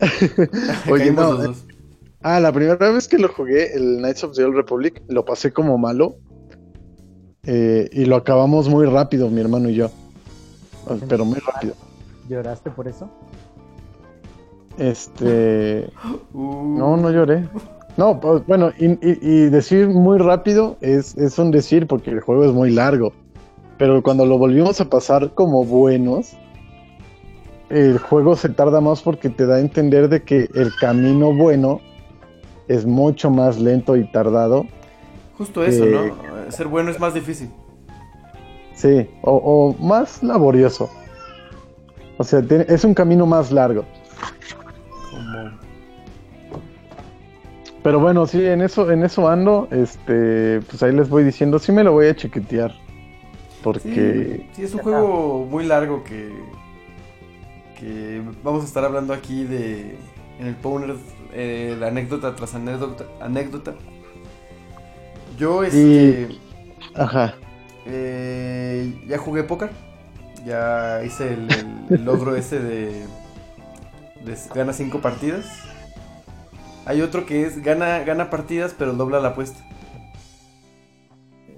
Oye, 0.90 1.12
no, 1.12 1.32
los 1.32 1.40
eh, 1.40 1.46
dos. 1.48 1.64
Ah, 2.22 2.40
la 2.40 2.52
primera 2.52 2.90
vez 2.90 3.06
que 3.08 3.18
lo 3.18 3.28
jugué, 3.28 3.74
el 3.74 3.98
Knights 3.98 4.24
of 4.24 4.34
the 4.34 4.44
Old 4.44 4.56
Republic, 4.56 5.02
lo 5.08 5.24
pasé 5.24 5.52
como 5.52 5.78
malo. 5.78 6.16
Eh, 7.44 7.88
y 7.92 8.04
lo 8.04 8.16
acabamos 8.16 8.68
muy 8.68 8.86
rápido, 8.86 9.30
mi 9.30 9.40
hermano 9.40 9.68
y 9.70 9.74
yo. 9.74 9.90
Pero 11.08 11.24
muy 11.24 11.38
rápido. 11.38 11.74
¿Lloraste 12.28 12.70
por 12.70 12.88
eso? 12.88 13.10
Este. 14.78 15.88
No, 16.34 16.96
no 16.96 17.10
lloré. 17.10 17.48
No, 17.96 18.20
pues, 18.20 18.46
bueno, 18.46 18.70
y, 18.78 18.86
y- 18.86 19.18
y 19.20 19.50
decir 19.50 19.88
muy 19.88 20.18
rápido 20.18 20.76
es, 20.80 21.16
es 21.18 21.36
un 21.38 21.50
decir 21.50 21.86
porque 21.88 22.10
el 22.10 22.20
juego 22.20 22.44
es 22.44 22.52
muy 22.52 22.70
largo. 22.70 23.12
Pero 23.78 24.02
cuando 24.02 24.26
lo 24.26 24.38
volvimos 24.38 24.80
a 24.80 24.84
pasar 24.90 25.30
como 25.34 25.64
buenos, 25.64 26.36
el 27.70 27.98
juego 27.98 28.34
se 28.34 28.48
tarda 28.48 28.80
más 28.80 29.02
porque 29.02 29.28
te 29.30 29.46
da 29.46 29.56
a 29.56 29.60
entender 29.60 30.08
de 30.08 30.22
que 30.22 30.48
el 30.54 30.74
camino 30.80 31.32
bueno 31.32 31.80
es 32.66 32.84
mucho 32.84 33.30
más 33.30 33.58
lento 33.58 33.96
y 33.96 34.04
tardado. 34.10 34.66
Justo 35.36 35.62
eso, 35.64 35.84
que- 35.84 35.90
¿no? 35.90 36.50
Ser 36.50 36.66
bueno 36.66 36.90
es 36.90 36.98
más 36.98 37.14
difícil. 37.14 37.50
Sí, 38.74 39.08
o, 39.22 39.32
o 39.78 39.82
más 39.84 40.22
laborioso. 40.22 40.90
O 42.16 42.24
sea, 42.24 42.40
es 42.68 42.84
un 42.84 42.94
camino 42.94 43.26
más 43.26 43.52
largo. 43.52 43.84
Pero 47.82 48.00
bueno, 48.00 48.26
sí, 48.26 48.44
en 48.44 48.60
eso, 48.60 48.90
en 48.90 49.04
eso 49.04 49.28
ando. 49.28 49.68
Este, 49.70 50.60
pues 50.68 50.82
ahí 50.82 50.92
les 50.92 51.08
voy 51.08 51.22
diciendo, 51.22 51.58
sí 51.58 51.70
me 51.70 51.84
lo 51.84 51.92
voy 51.92 52.06
a 52.08 52.16
chiquetear. 52.16 52.72
Porque. 53.62 54.46
Sí, 54.52 54.56
sí, 54.56 54.62
es 54.64 54.74
un 54.74 54.80
juego 54.80 55.44
muy 55.46 55.64
largo 55.64 56.04
que, 56.04 56.32
que 57.78 58.22
vamos 58.42 58.62
a 58.64 58.66
estar 58.66 58.84
hablando 58.84 59.12
aquí 59.12 59.44
de 59.44 59.96
en 60.38 60.46
el 60.46 60.54
Powner 60.56 60.96
eh, 61.32 61.76
la 61.78 61.88
anécdota 61.88 62.34
tras 62.36 62.54
anécdota. 62.54 63.04
anécdota. 63.20 63.74
Yo 65.36 65.62
este, 65.64 66.28
Ajá. 66.94 67.34
eh, 67.86 69.04
ya 69.06 69.18
jugué 69.18 69.44
póker, 69.44 69.70
ya 70.44 71.02
hice 71.04 71.34
el, 71.34 71.48
el- 71.52 71.94
el 71.94 72.04
logro 72.04 72.34
ese 72.36 72.58
de, 72.60 73.06
de 74.24 74.36
gana 74.54 74.72
cinco 74.72 75.00
partidas. 75.00 75.46
Hay 76.86 77.02
otro 77.02 77.26
que 77.26 77.42
es 77.46 77.62
gana 77.62 78.00
gana 78.00 78.30
partidas 78.30 78.74
pero 78.76 78.94
dobla 78.94 79.20
la 79.20 79.28
apuesta. 79.28 79.60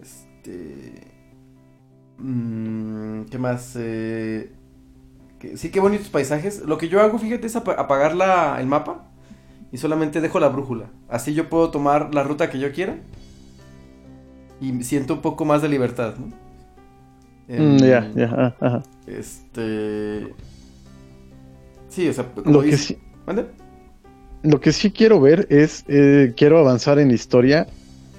Este 0.03 0.80
Mm, 2.21 3.25
¿Qué 3.31 3.39
más? 3.39 3.75
Eh, 3.79 4.53
que- 5.39 5.57
sí, 5.57 5.71
qué 5.71 5.81
bonitos 5.81 6.09
paisajes. 6.09 6.63
Lo 6.63 6.79
que 6.79 6.89
yo 6.89 7.01
hago, 7.01 7.19
fíjate, 7.19 7.47
es 7.47 7.57
apa- 7.57 7.73
apagar 7.75 8.15
la- 8.15 8.61
el 8.61 8.67
mapa 8.67 9.07
y 9.73 9.79
solamente 9.79 10.21
dejo 10.21 10.39
la 10.41 10.49
brújula. 10.49 10.87
Así 11.09 11.35
yo 11.35 11.49
puedo 11.49 11.71
tomar 11.71 12.15
la 12.15 12.23
ruta 12.23 12.51
que 12.51 12.59
yo 12.59 12.73
quiera 12.73 12.97
y 14.61 14.83
siento 14.85 15.15
un 15.15 15.21
poco 15.23 15.45
más 15.45 15.63
de 15.63 15.69
libertad, 15.69 16.15
¿no? 16.19 16.27
Mm, 17.49 17.79
ya, 17.79 18.11
ya, 18.15 18.25
ajá, 18.27 18.57
ajá. 18.61 18.83
Este. 19.07 20.35
Sí, 21.89 22.09
o 22.09 22.13
sea, 22.13 22.27
Lo 22.45 22.63
que 22.63 22.77
sí, 22.77 22.99
¿Mande? 23.27 23.47
lo 24.43 24.61
que 24.61 24.73
sí 24.73 24.93
quiero 24.93 25.21
ver 25.21 25.47
es, 25.51 25.85
eh, 25.89 26.33
quiero 26.37 26.59
avanzar 26.59 26.99
en 27.01 27.09
la 27.09 27.15
historia, 27.15 27.67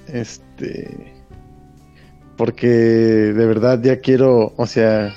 este, 0.07 1.13
porque 2.41 2.65
de 2.67 3.45
verdad 3.45 3.79
ya 3.83 3.99
quiero, 3.99 4.51
o 4.57 4.65
sea, 4.65 5.13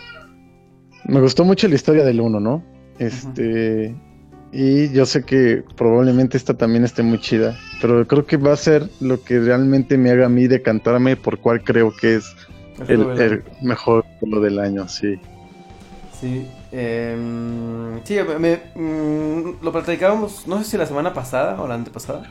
me 1.06 1.22
gustó 1.22 1.42
mucho 1.42 1.66
la 1.68 1.74
historia 1.74 2.04
del 2.04 2.20
uno, 2.20 2.38
¿no? 2.38 2.62
Este, 2.98 3.94
y 4.52 4.90
yo 4.90 5.06
sé 5.06 5.24
que 5.24 5.64
probablemente 5.74 6.36
esta 6.36 6.52
también 6.52 6.84
esté 6.84 7.02
muy 7.02 7.18
chida, 7.18 7.58
pero 7.80 8.06
creo 8.06 8.26
que 8.26 8.36
va 8.36 8.52
a 8.52 8.56
ser 8.58 8.90
lo 9.00 9.24
que 9.24 9.40
realmente 9.40 9.96
me 9.96 10.10
haga 10.10 10.26
a 10.26 10.28
mí 10.28 10.48
decantarme 10.48 11.16
por 11.16 11.38
cuál 11.38 11.64
creo 11.64 11.96
que 11.96 12.16
es 12.16 12.36
El 12.88 13.42
mejor 13.62 14.04
juego 14.20 14.40
del 14.44 14.58
año, 14.58 14.86
sí. 14.86 15.18
Sí, 16.20 16.46
em, 16.72 18.04
sí, 18.04 18.18
me- 18.38 18.60
mm, 18.74 19.62
lo 19.64 19.72
platicábamos, 19.72 20.46
no 20.46 20.58
sé 20.58 20.72
si 20.72 20.76
la 20.76 20.84
semana 20.84 21.14
pasada 21.14 21.58
o 21.62 21.66
la 21.66 21.74
antepasada, 21.76 22.24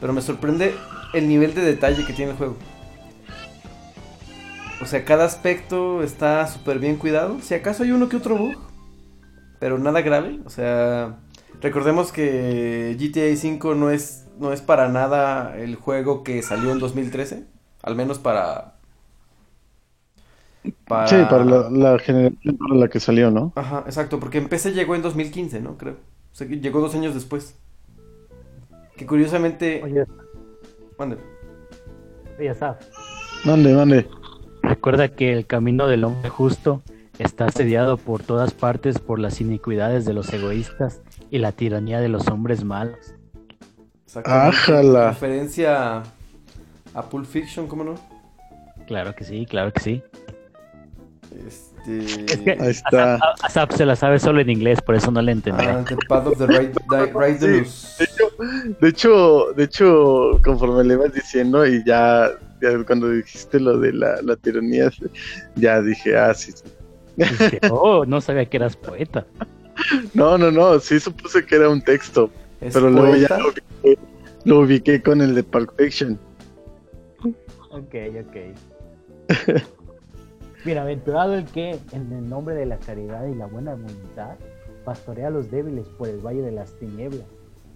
pero 0.00 0.12
me 0.12 0.20
sorprende 0.20 0.74
el 1.12 1.28
nivel 1.28 1.54
de 1.54 1.60
detalle 1.60 2.04
que 2.04 2.12
tiene 2.12 2.32
el 2.32 2.36
juego. 2.36 2.56
O 4.82 4.86
sea, 4.86 5.04
cada 5.04 5.24
aspecto 5.24 6.02
está 6.02 6.46
súper 6.48 6.78
bien 6.80 6.96
cuidado. 6.96 7.40
Si 7.40 7.54
acaso 7.54 7.84
hay 7.84 7.92
uno 7.92 8.08
que 8.08 8.16
otro 8.16 8.36
bug, 8.36 8.58
pero 9.58 9.78
nada 9.78 10.02
grave. 10.02 10.40
O 10.44 10.50
sea, 10.50 11.20
recordemos 11.60 12.12
que 12.12 12.96
GTA 12.98 13.32
V 13.32 13.76
no 13.76 13.90
es, 13.90 14.26
no 14.38 14.52
es 14.52 14.60
para 14.60 14.88
nada 14.88 15.56
el 15.56 15.76
juego 15.76 16.24
que 16.24 16.42
salió 16.42 16.72
en 16.72 16.80
2013, 16.80 17.46
al 17.82 17.94
menos 17.94 18.18
para... 18.18 18.74
para... 20.86 21.06
Sí, 21.06 21.16
para 21.28 21.44
la, 21.44 21.70
la 21.70 21.98
generación 21.98 22.56
para 22.58 22.74
la 22.74 22.88
que 22.88 23.00
salió, 23.00 23.30
¿no? 23.30 23.52
Ajá, 23.54 23.84
exacto, 23.86 24.20
porque 24.20 24.38
en 24.38 24.48
PC 24.48 24.72
llegó 24.72 24.94
en 24.94 25.02
2015, 25.02 25.60
¿no? 25.60 25.76
Creo. 25.78 25.94
O 26.32 26.34
sea, 26.34 26.46
que 26.48 26.60
llegó 26.60 26.80
dos 26.80 26.94
años 26.94 27.14
después. 27.14 27.56
Que 28.96 29.06
curiosamente... 29.06 29.82
Oye, 29.82 30.04
Mande. 30.98 31.18
oye, 32.38 32.54
Mande, 33.44 33.74
mande. 33.74 34.06
Recuerda 34.62 35.08
que 35.08 35.32
el 35.32 35.46
camino 35.46 35.86
del 35.86 36.04
hombre 36.04 36.28
justo 36.28 36.82
está 37.18 37.46
asediado 37.46 37.96
por 37.98 38.22
todas 38.22 38.52
partes 38.54 38.98
por 38.98 39.18
las 39.18 39.40
iniquidades 39.40 40.04
de 40.04 40.14
los 40.14 40.32
egoístas 40.32 41.00
y 41.30 41.38
la 41.38 41.52
tiranía 41.52 42.00
de 42.00 42.08
los 42.08 42.28
hombres 42.28 42.64
malos. 42.64 43.14
Ájala. 44.24 45.08
Referencia 45.10 45.98
a, 45.98 46.02
a 46.94 47.02
Pulp 47.08 47.26
Fiction, 47.26 47.66
¿cómo 47.66 47.84
no? 47.84 47.94
Claro 48.86 49.14
que 49.14 49.24
sí, 49.24 49.46
claro 49.46 49.72
que 49.72 49.80
sí. 49.80 50.02
Este... 51.46 52.24
Es 52.26 52.36
que 52.38 52.52
Ahí 52.60 52.70
está. 52.70 53.14
Asaf, 53.14 53.44
Asaf 53.44 53.76
se 53.76 53.86
la 53.86 53.96
sabe 53.96 54.18
solo 54.18 54.40
en 54.40 54.50
inglés, 54.50 54.80
por 54.82 54.94
eso 54.94 55.10
no 55.10 55.22
le 55.22 55.32
entendí. 55.32 55.64
Ah, 55.66 55.82
the 55.88 55.96
Path 56.08 56.26
of 56.26 56.38
the 56.38 56.46
Right, 56.46 56.72
di- 56.72 57.18
right 57.18 57.38
Sí, 57.40 57.46
Delus. 57.46 57.96
de 57.98 58.04
hecho, 58.04 58.74
de 58.80 58.88
hecho, 58.88 59.52
de 59.56 59.64
hecho, 59.64 60.40
conforme 60.44 60.84
le 60.84 60.94
ibas 60.94 61.12
diciendo 61.14 61.66
y 61.66 61.82
ya, 61.84 62.30
ya 62.62 62.84
cuando 62.84 63.10
dijiste 63.10 63.60
lo 63.60 63.78
de 63.78 63.92
la, 63.92 64.22
la 64.22 64.36
tiranía, 64.36 64.90
ya 65.56 65.82
dije, 65.82 66.16
ah, 66.16 66.32
sí. 66.32 66.52
sí. 66.52 66.62
Dije, 67.16 67.60
oh, 67.70 68.06
no 68.06 68.20
sabía 68.20 68.46
que 68.46 68.56
eras 68.56 68.76
poeta. 68.76 69.26
No, 70.14 70.38
no, 70.38 70.50
no, 70.50 70.78
sí 70.78 71.00
supuse 71.00 71.44
que 71.44 71.56
era 71.56 71.68
un 71.68 71.82
texto, 71.82 72.30
¿Es 72.60 72.74
pero 72.74 72.90
luego 72.90 73.16
ya 73.16 73.36
lo 73.38 73.48
ubiqué, 73.48 73.98
lo 74.44 74.60
ubiqué 74.60 75.02
con 75.02 75.20
el 75.20 75.34
de 75.34 75.42
Pulp 75.42 75.70
Fiction. 75.76 76.18
Ok, 77.70 77.94
ok. 78.20 78.36
Bienaventurado 80.64 81.34
el 81.34 81.44
que, 81.46 81.78
en 81.92 82.12
el 82.12 82.28
nombre 82.28 82.54
de 82.54 82.66
la 82.66 82.78
caridad 82.78 83.26
y 83.26 83.34
la 83.34 83.46
buena 83.46 83.74
voluntad, 83.74 84.36
pastorea 84.84 85.28
a 85.28 85.30
los 85.30 85.50
débiles 85.50 85.86
por 85.98 86.08
el 86.08 86.18
valle 86.18 86.42
de 86.42 86.52
las 86.52 86.72
tinieblas, 86.78 87.26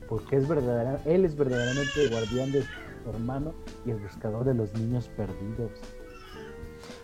porque 0.08 0.36
es 0.36 0.46
verdadera, 0.46 1.00
él 1.06 1.24
es 1.24 1.36
verdaderamente 1.36 2.04
el 2.04 2.10
guardián 2.10 2.52
de 2.52 2.62
su 3.06 3.16
hermano 3.16 3.54
y 3.84 3.90
el 3.90 3.98
buscador 3.98 4.44
de 4.44 4.54
los 4.54 4.72
niños 4.74 5.08
perdidos. 5.16 5.70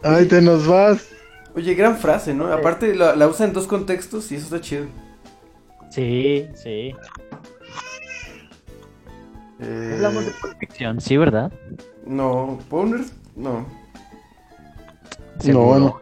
Ay, 0.03 0.27
te 0.27 0.43
nos 0.43 0.67
vas. 0.67 1.09
Oye, 1.55 1.75
gran 1.75 1.97
frase, 1.97 2.35
¿no? 2.35 2.53
Aparte 2.53 2.95
la, 2.95 3.15
la 3.15 3.29
usa 3.29 3.47
en 3.47 3.53
dos 3.53 3.67
contextos 3.67 4.33
y 4.33 4.37
eso 4.37 4.45
está 4.45 4.61
chido. 4.61 4.87
Sí, 5.91 6.49
sí. 6.55 6.95
Eh, 9.61 9.93
Hablamos 9.95 10.27
de 10.27 10.33
ficción, 10.59 11.01
sí, 11.01 11.17
¿verdad? 11.17 11.53
No, 12.05 12.59
Powner, 12.69 13.03
no. 13.37 13.67
No, 15.45 15.79
no. 15.79 16.01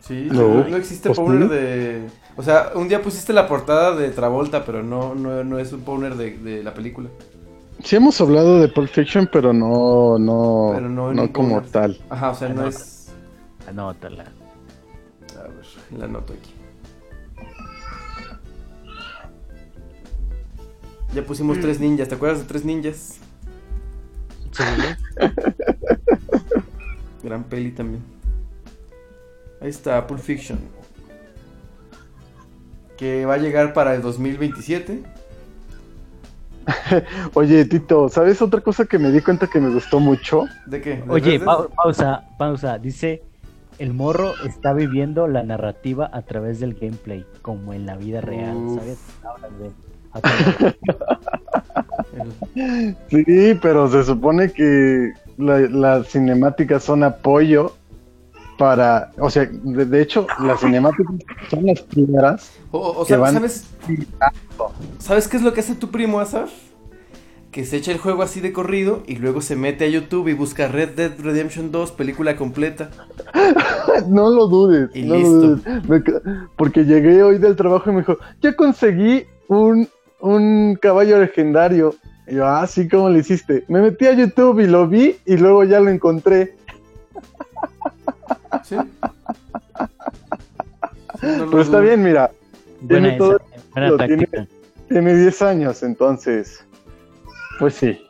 Sí, 0.00 0.28
No, 0.30 0.64
no, 0.64 0.76
existe 0.76 1.08
pues 1.08 1.18
Powner 1.18 1.48
de... 1.48 2.06
O 2.36 2.42
sea, 2.42 2.72
un 2.74 2.88
día 2.88 3.02
pusiste 3.02 3.32
la 3.32 3.46
portada 3.46 3.94
de 3.94 4.10
Travolta, 4.10 4.64
pero 4.64 4.82
no, 4.82 5.14
no, 5.14 5.44
no 5.44 5.58
es 5.58 5.72
un 5.72 5.82
Powner 5.82 6.14
de, 6.14 6.38
de 6.38 6.62
la 6.62 6.72
película. 6.72 7.10
Sí 7.82 7.96
hemos 7.96 8.20
hablado 8.20 8.60
de 8.60 8.68
Pulp 8.68 8.88
Fiction, 8.88 9.28
pero 9.30 9.52
no, 9.52 10.18
no, 10.18 10.70
Pero 10.74 10.88
no 10.88 11.32
como 11.32 11.60
tal. 11.62 11.98
Ajá, 12.08 12.30
o 12.30 12.34
sea, 12.34 12.48
no 12.48 12.66
es... 12.66 13.10
Anótala. 13.66 14.24
A 15.36 15.42
ver, 15.42 15.98
la 15.98 16.04
anoto 16.04 16.32
aquí. 16.32 16.54
Ya 21.14 21.24
pusimos 21.24 21.60
tres 21.60 21.80
ninjas, 21.80 22.08
¿te 22.08 22.14
acuerdas 22.14 22.38
de 22.38 22.44
tres 22.46 22.64
ninjas? 22.64 23.18
Sí. 24.52 24.62
Gran 27.22 27.44
peli 27.44 27.72
también. 27.72 28.02
Ahí 29.60 29.70
está, 29.70 30.06
Pulp 30.06 30.20
Fiction. 30.20 30.58
Que 32.96 33.26
va 33.26 33.34
a 33.34 33.38
llegar 33.38 33.74
para 33.74 33.94
el 33.94 34.02
2027. 34.02 35.02
Oye, 37.34 37.64
Tito, 37.64 38.08
¿sabes 38.08 38.40
otra 38.42 38.60
cosa 38.60 38.84
que 38.86 38.98
me 38.98 39.10
di 39.10 39.20
cuenta 39.20 39.46
que 39.46 39.60
me 39.60 39.70
gustó 39.70 40.00
mucho? 40.00 40.46
¿De 40.66 40.80
qué? 40.80 40.96
¿De 40.96 41.04
Oye, 41.08 41.40
pau- 41.40 41.68
pausa, 41.74 42.24
pausa. 42.38 42.78
Dice, 42.78 43.22
el 43.78 43.92
morro 43.94 44.34
está 44.44 44.72
viviendo 44.72 45.26
la 45.28 45.42
narrativa 45.42 46.08
a 46.12 46.22
través 46.22 46.60
del 46.60 46.74
gameplay, 46.74 47.26
como 47.42 47.72
en 47.74 47.86
la 47.86 47.96
vida 47.96 48.20
real. 48.20 48.56
Uf. 48.56 48.78
¿Sabes? 48.78 48.98
Sí, 53.08 53.58
pero 53.62 53.88
se 53.88 54.04
supone 54.04 54.52
que 54.52 55.12
la- 55.38 55.60
las 55.60 56.08
cinemáticas 56.08 56.82
son 56.84 57.02
apoyo 57.02 57.72
para, 58.62 59.10
o 59.18 59.28
sea, 59.28 59.44
de, 59.50 59.84
de 59.86 60.00
hecho, 60.02 60.24
las 60.40 60.60
cinemáticas 60.60 61.16
son 61.50 61.66
las 61.66 61.80
primeras. 61.80 62.52
O, 62.70 63.04
sea, 63.04 63.18
van- 63.18 63.34
¿sabes? 63.34 63.64
¿Sabes 65.00 65.26
qué 65.26 65.36
es 65.36 65.42
lo 65.42 65.52
que 65.52 65.58
hace 65.58 65.74
tu 65.74 65.90
primo, 65.90 66.20
Asaf? 66.20 66.48
Que 67.50 67.64
se 67.64 67.78
echa 67.78 67.90
el 67.90 67.98
juego 67.98 68.22
así 68.22 68.38
de 68.38 68.52
corrido 68.52 69.02
y 69.08 69.16
luego 69.16 69.40
se 69.40 69.56
mete 69.56 69.84
a 69.84 69.88
YouTube 69.88 70.28
y 70.28 70.34
busca 70.34 70.68
Red 70.68 70.90
Dead 70.90 71.10
Redemption 71.18 71.72
2, 71.72 71.90
película 71.90 72.36
completa. 72.36 72.90
No 74.08 74.30
lo 74.30 74.46
dudes, 74.46 74.90
Y 74.94 75.02
no 75.02 75.14
lo 75.14 75.18
listo. 75.18 75.40
dudes. 75.56 75.88
Me 75.88 76.02
ca- 76.04 76.22
porque 76.56 76.84
llegué 76.84 77.20
hoy 77.24 77.38
del 77.38 77.56
trabajo 77.56 77.90
y 77.90 77.94
me 77.94 77.98
dijo, 78.02 78.16
ya 78.42 78.54
conseguí 78.54 79.24
un, 79.48 79.88
un 80.20 80.78
caballo 80.80 81.18
legendario. 81.20 81.96
Y 82.28 82.36
yo, 82.36 82.46
ah, 82.46 82.64
sí, 82.68 82.88
¿cómo 82.88 83.08
lo 83.10 83.18
hiciste? 83.18 83.64
Me 83.66 83.80
metí 83.80 84.06
a 84.06 84.12
YouTube 84.12 84.60
y 84.60 84.68
lo 84.68 84.86
vi 84.86 85.16
y 85.26 85.36
luego 85.36 85.64
ya 85.64 85.80
lo 85.80 85.90
encontré. 85.90 86.54
¿Sí? 88.64 88.76
No 91.22 91.36
lo 91.44 91.50
Pero 91.50 91.62
está 91.62 91.80
bien, 91.80 92.02
mira. 92.02 92.30
Buena 92.80 93.08
Tiene 93.08 93.18
todo, 93.18 93.38
lo 93.76 93.96
tiene, 93.96 94.26
táctica. 94.26 94.46
tiene 94.88 95.14
10 95.14 95.42
años, 95.42 95.82
entonces. 95.82 96.64
Pues 97.58 97.74
sí. 97.74 98.00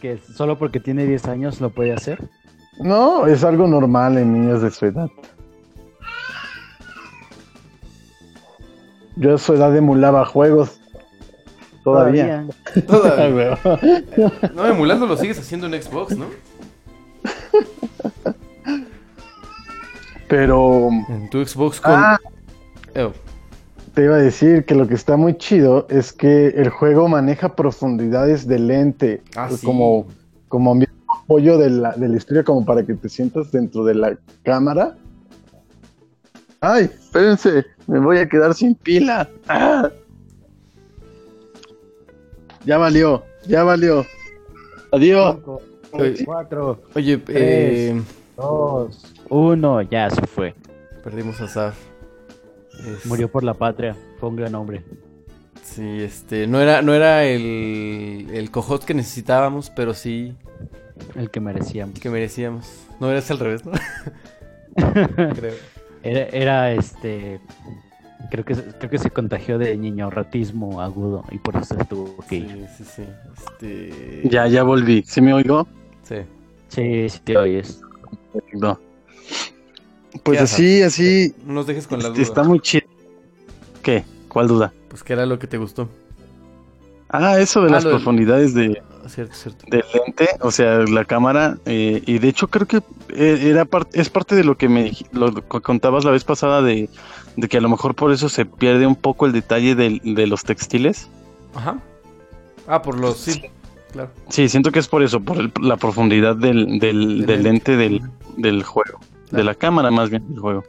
Que 0.00 0.18
solo 0.18 0.58
porque 0.58 0.80
tiene 0.80 1.04
10 1.06 1.26
años 1.28 1.60
lo 1.60 1.70
puede 1.70 1.92
hacer. 1.92 2.18
No, 2.80 3.26
es 3.26 3.44
algo 3.44 3.66
normal 3.66 4.16
en 4.16 4.32
niños 4.32 4.62
de 4.62 4.70
su 4.70 4.86
edad. 4.86 5.08
Yo 9.16 9.34
a 9.34 9.38
su 9.38 9.54
edad 9.54 9.76
emulaba 9.76 10.24
juegos. 10.24 10.80
Todavía. 11.82 12.46
Todavía. 12.86 13.58
Ah, 13.66 13.74
huevo. 13.74 13.78
No, 14.54 14.66
emulando 14.66 15.06
lo 15.06 15.16
sigues 15.16 15.38
haciendo 15.38 15.66
en 15.66 15.82
Xbox, 15.82 16.16
¿no? 16.16 16.26
Pero 20.28 20.88
En 21.08 21.28
tu 21.30 21.44
Xbox 21.44 21.80
con. 21.80 21.92
Ah. 21.94 22.18
Oh, 22.96 23.12
te 23.94 24.04
iba 24.04 24.16
a 24.16 24.18
decir 24.18 24.64
que 24.64 24.74
lo 24.74 24.86
que 24.86 24.94
está 24.94 25.16
muy 25.16 25.36
chido 25.36 25.86
es 25.90 26.12
que 26.12 26.48
el 26.48 26.68
juego 26.68 27.08
maneja 27.08 27.54
profundidades 27.56 28.46
de 28.46 28.58
lente. 28.58 29.22
Ah, 29.36 29.46
pues 29.48 29.60
sí. 29.60 29.66
Como, 29.66 30.06
como 30.48 30.74
mi 30.74 30.86
apoyo 31.22 31.58
de 31.58 31.70
la, 31.70 31.92
de 31.92 32.08
la 32.08 32.16
historia, 32.16 32.44
como 32.44 32.64
para 32.64 32.84
que 32.84 32.94
te 32.94 33.08
sientas 33.08 33.50
dentro 33.50 33.84
de 33.84 33.94
la 33.94 34.18
cámara. 34.44 34.96
Ay, 36.60 36.84
espérense, 36.84 37.64
me 37.86 37.98
voy 38.00 38.18
a 38.18 38.28
quedar 38.28 38.54
sin 38.54 38.74
pila. 38.74 39.28
Ah. 39.48 39.90
Ya 42.64 42.78
valió, 42.78 43.22
ya 43.46 43.62
valió. 43.64 44.04
Adiós. 44.92 45.38
Oye, 45.92 46.24
4, 46.24 46.80
Oye, 46.94 47.16
Tres. 47.18 47.36
eh, 47.40 48.02
2, 48.38 49.14
1, 49.28 49.82
ya 49.82 50.08
se 50.10 50.26
fue. 50.26 50.54
perdimos 51.04 51.40
a 51.40 51.48
Saf. 51.48 51.76
Es- 52.86 53.04
Murió 53.06 53.28
por 53.30 53.42
la 53.44 53.54
patria. 53.54 53.96
Fue 54.18 54.28
un 54.28 54.36
gran 54.36 54.54
hombre. 54.54 54.84
Sí, 55.62 56.00
este, 56.02 56.46
no 56.46 56.60
era, 56.60 56.80
no 56.82 56.94
era 56.94 57.24
el, 57.24 58.28
el 58.32 58.50
cojot 58.50 58.84
que 58.84 58.94
necesitábamos, 58.94 59.70
pero 59.70 59.92
sí 59.92 60.34
El 61.14 61.30
que 61.30 61.40
merecíamos. 61.40 61.96
el 61.96 62.00
que 62.00 62.10
merecíamos. 62.10 62.86
No 63.00 63.10
era 63.10 63.20
al 63.28 63.38
revés, 63.38 63.64
¿no? 63.66 63.72
Creo. 65.34 65.54
Era, 66.02 66.20
era 66.32 66.72
este. 66.72 67.40
Creo 68.30 68.44
que, 68.44 68.54
se- 68.54 68.62
creo 68.78 68.90
que 68.90 68.98
se 68.98 69.10
contagió 69.10 69.58
de 69.58 69.76
niño 69.76 70.10
ratismo 70.10 70.80
agudo 70.80 71.24
y 71.30 71.38
por 71.38 71.56
eso 71.56 71.74
se 71.76 71.84
tuvo 71.84 72.16
que 72.28 72.36
ir. 72.36 72.66
Sí, 72.76 72.84
sí, 72.84 72.84
sí. 72.96 73.02
Este... 73.36 74.28
Ya, 74.28 74.46
ya 74.46 74.62
volví. 74.62 75.02
¿Sí 75.06 75.20
me 75.20 75.32
oigo? 75.34 75.66
Sí. 76.02 76.16
Sí, 76.68 77.08
sí 77.08 77.20
te 77.24 77.36
oyes. 77.36 77.80
No. 78.52 78.78
Pues 80.22 80.38
¿Qué 80.38 80.44
así, 80.44 80.82
así. 80.82 81.34
No 81.46 81.54
nos 81.54 81.66
dejes 81.66 81.86
con 81.86 82.02
la 82.02 82.08
duda. 82.08 82.22
Está 82.22 82.42
muy 82.44 82.60
chido. 82.60 82.86
¿Qué? 83.82 84.04
¿Cuál 84.28 84.48
duda? 84.48 84.72
Pues 84.88 85.02
que 85.02 85.12
era 85.12 85.26
lo 85.26 85.38
que 85.38 85.46
te 85.46 85.58
gustó. 85.58 85.88
Ah, 87.08 87.38
eso 87.38 87.62
de 87.62 87.68
Ah, 87.68 87.72
las 87.72 87.84
del- 87.84 87.92
profundidades 87.94 88.52
de, 88.54 88.82
Cierto, 89.08 89.34
cierto. 89.34 89.64
del 89.70 89.82
lente, 89.94 90.28
o 90.40 90.50
sea, 90.50 90.80
la 90.80 91.04
cámara, 91.06 91.56
eh, 91.64 92.02
y 92.04 92.18
de 92.18 92.28
hecho 92.28 92.48
creo 92.48 92.66
que 92.66 92.82
eh, 93.08 93.38
era 93.44 93.64
parte, 93.64 93.98
es 93.98 94.10
parte 94.10 94.34
de 94.34 94.44
lo 94.44 94.58
que 94.58 94.68
me 94.68 94.92
lo 95.12 95.32
que 95.34 95.60
contabas 95.62 96.04
la 96.04 96.10
vez 96.10 96.24
pasada 96.24 96.60
de, 96.60 96.90
de 97.36 97.48
que 97.48 97.56
a 97.56 97.60
lo 97.62 97.70
mejor 97.70 97.94
por 97.94 98.12
eso 98.12 98.28
se 98.28 98.44
pierde 98.44 98.86
un 98.86 98.96
poco 98.96 99.24
el 99.24 99.32
detalle 99.32 99.74
de 99.74 100.26
los 100.26 100.44
textiles. 100.44 101.08
Ajá. 101.54 101.78
Ah, 102.66 102.82
por 102.82 102.98
los. 103.00 103.16
Sí, 103.16 103.42
claro. 103.92 104.10
Sí, 104.28 104.50
siento 104.50 104.70
que 104.72 104.78
es 104.80 104.88
por 104.88 105.02
eso, 105.02 105.20
por 105.20 105.38
el- 105.38 105.52
la 105.62 105.78
profundidad 105.78 106.36
del, 106.36 106.78
del, 106.78 107.24
del 107.24 107.42
lente 107.44 107.78
del, 107.78 108.02
del 108.38 108.62
juego, 108.62 108.98
de 109.30 109.44
la 109.44 109.54
cámara 109.54 109.90
más 109.90 110.10
bien 110.10 110.26
del 110.28 110.38
juego. 110.38 110.64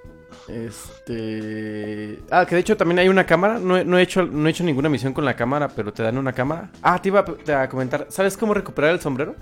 Este. 0.47 2.19
Ah, 2.31 2.45
que 2.45 2.55
de 2.55 2.61
hecho 2.61 2.75
también 2.75 2.99
hay 2.99 3.07
una 3.07 3.25
cámara. 3.25 3.59
No 3.59 3.77
he, 3.77 3.85
no 3.85 3.97
he 3.97 4.01
hecho, 4.01 4.25
no 4.25 4.47
he 4.47 4.51
hecho 4.51 4.63
ninguna 4.63 4.89
misión 4.89 5.13
con 5.13 5.23
la 5.23 5.35
cámara, 5.35 5.67
pero 5.69 5.93
te 5.93 6.03
dan 6.03 6.17
una 6.17 6.33
cámara. 6.33 6.71
Ah, 6.81 7.01
te 7.01 7.09
iba 7.09 7.19
a, 7.19 7.25
te 7.25 7.51
iba 7.51 7.61
a 7.61 7.69
comentar. 7.69 8.07
¿Sabes 8.09 8.35
cómo 8.35 8.53
recuperar 8.53 8.91
el 8.91 8.99
sombrero? 8.99 9.35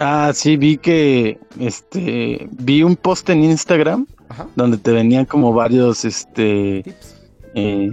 Ah, 0.00 0.32
sí, 0.34 0.56
vi 0.56 0.76
que, 0.76 1.38
este, 1.60 2.48
vi 2.50 2.82
un 2.82 2.96
post 2.96 3.30
en 3.30 3.44
Instagram 3.44 4.06
Ajá. 4.28 4.48
donde 4.56 4.76
te 4.78 4.90
venían 4.90 5.24
como 5.24 5.52
varios, 5.52 6.04
este, 6.04 6.82
Tips. 6.82 7.22
eh, 7.54 7.92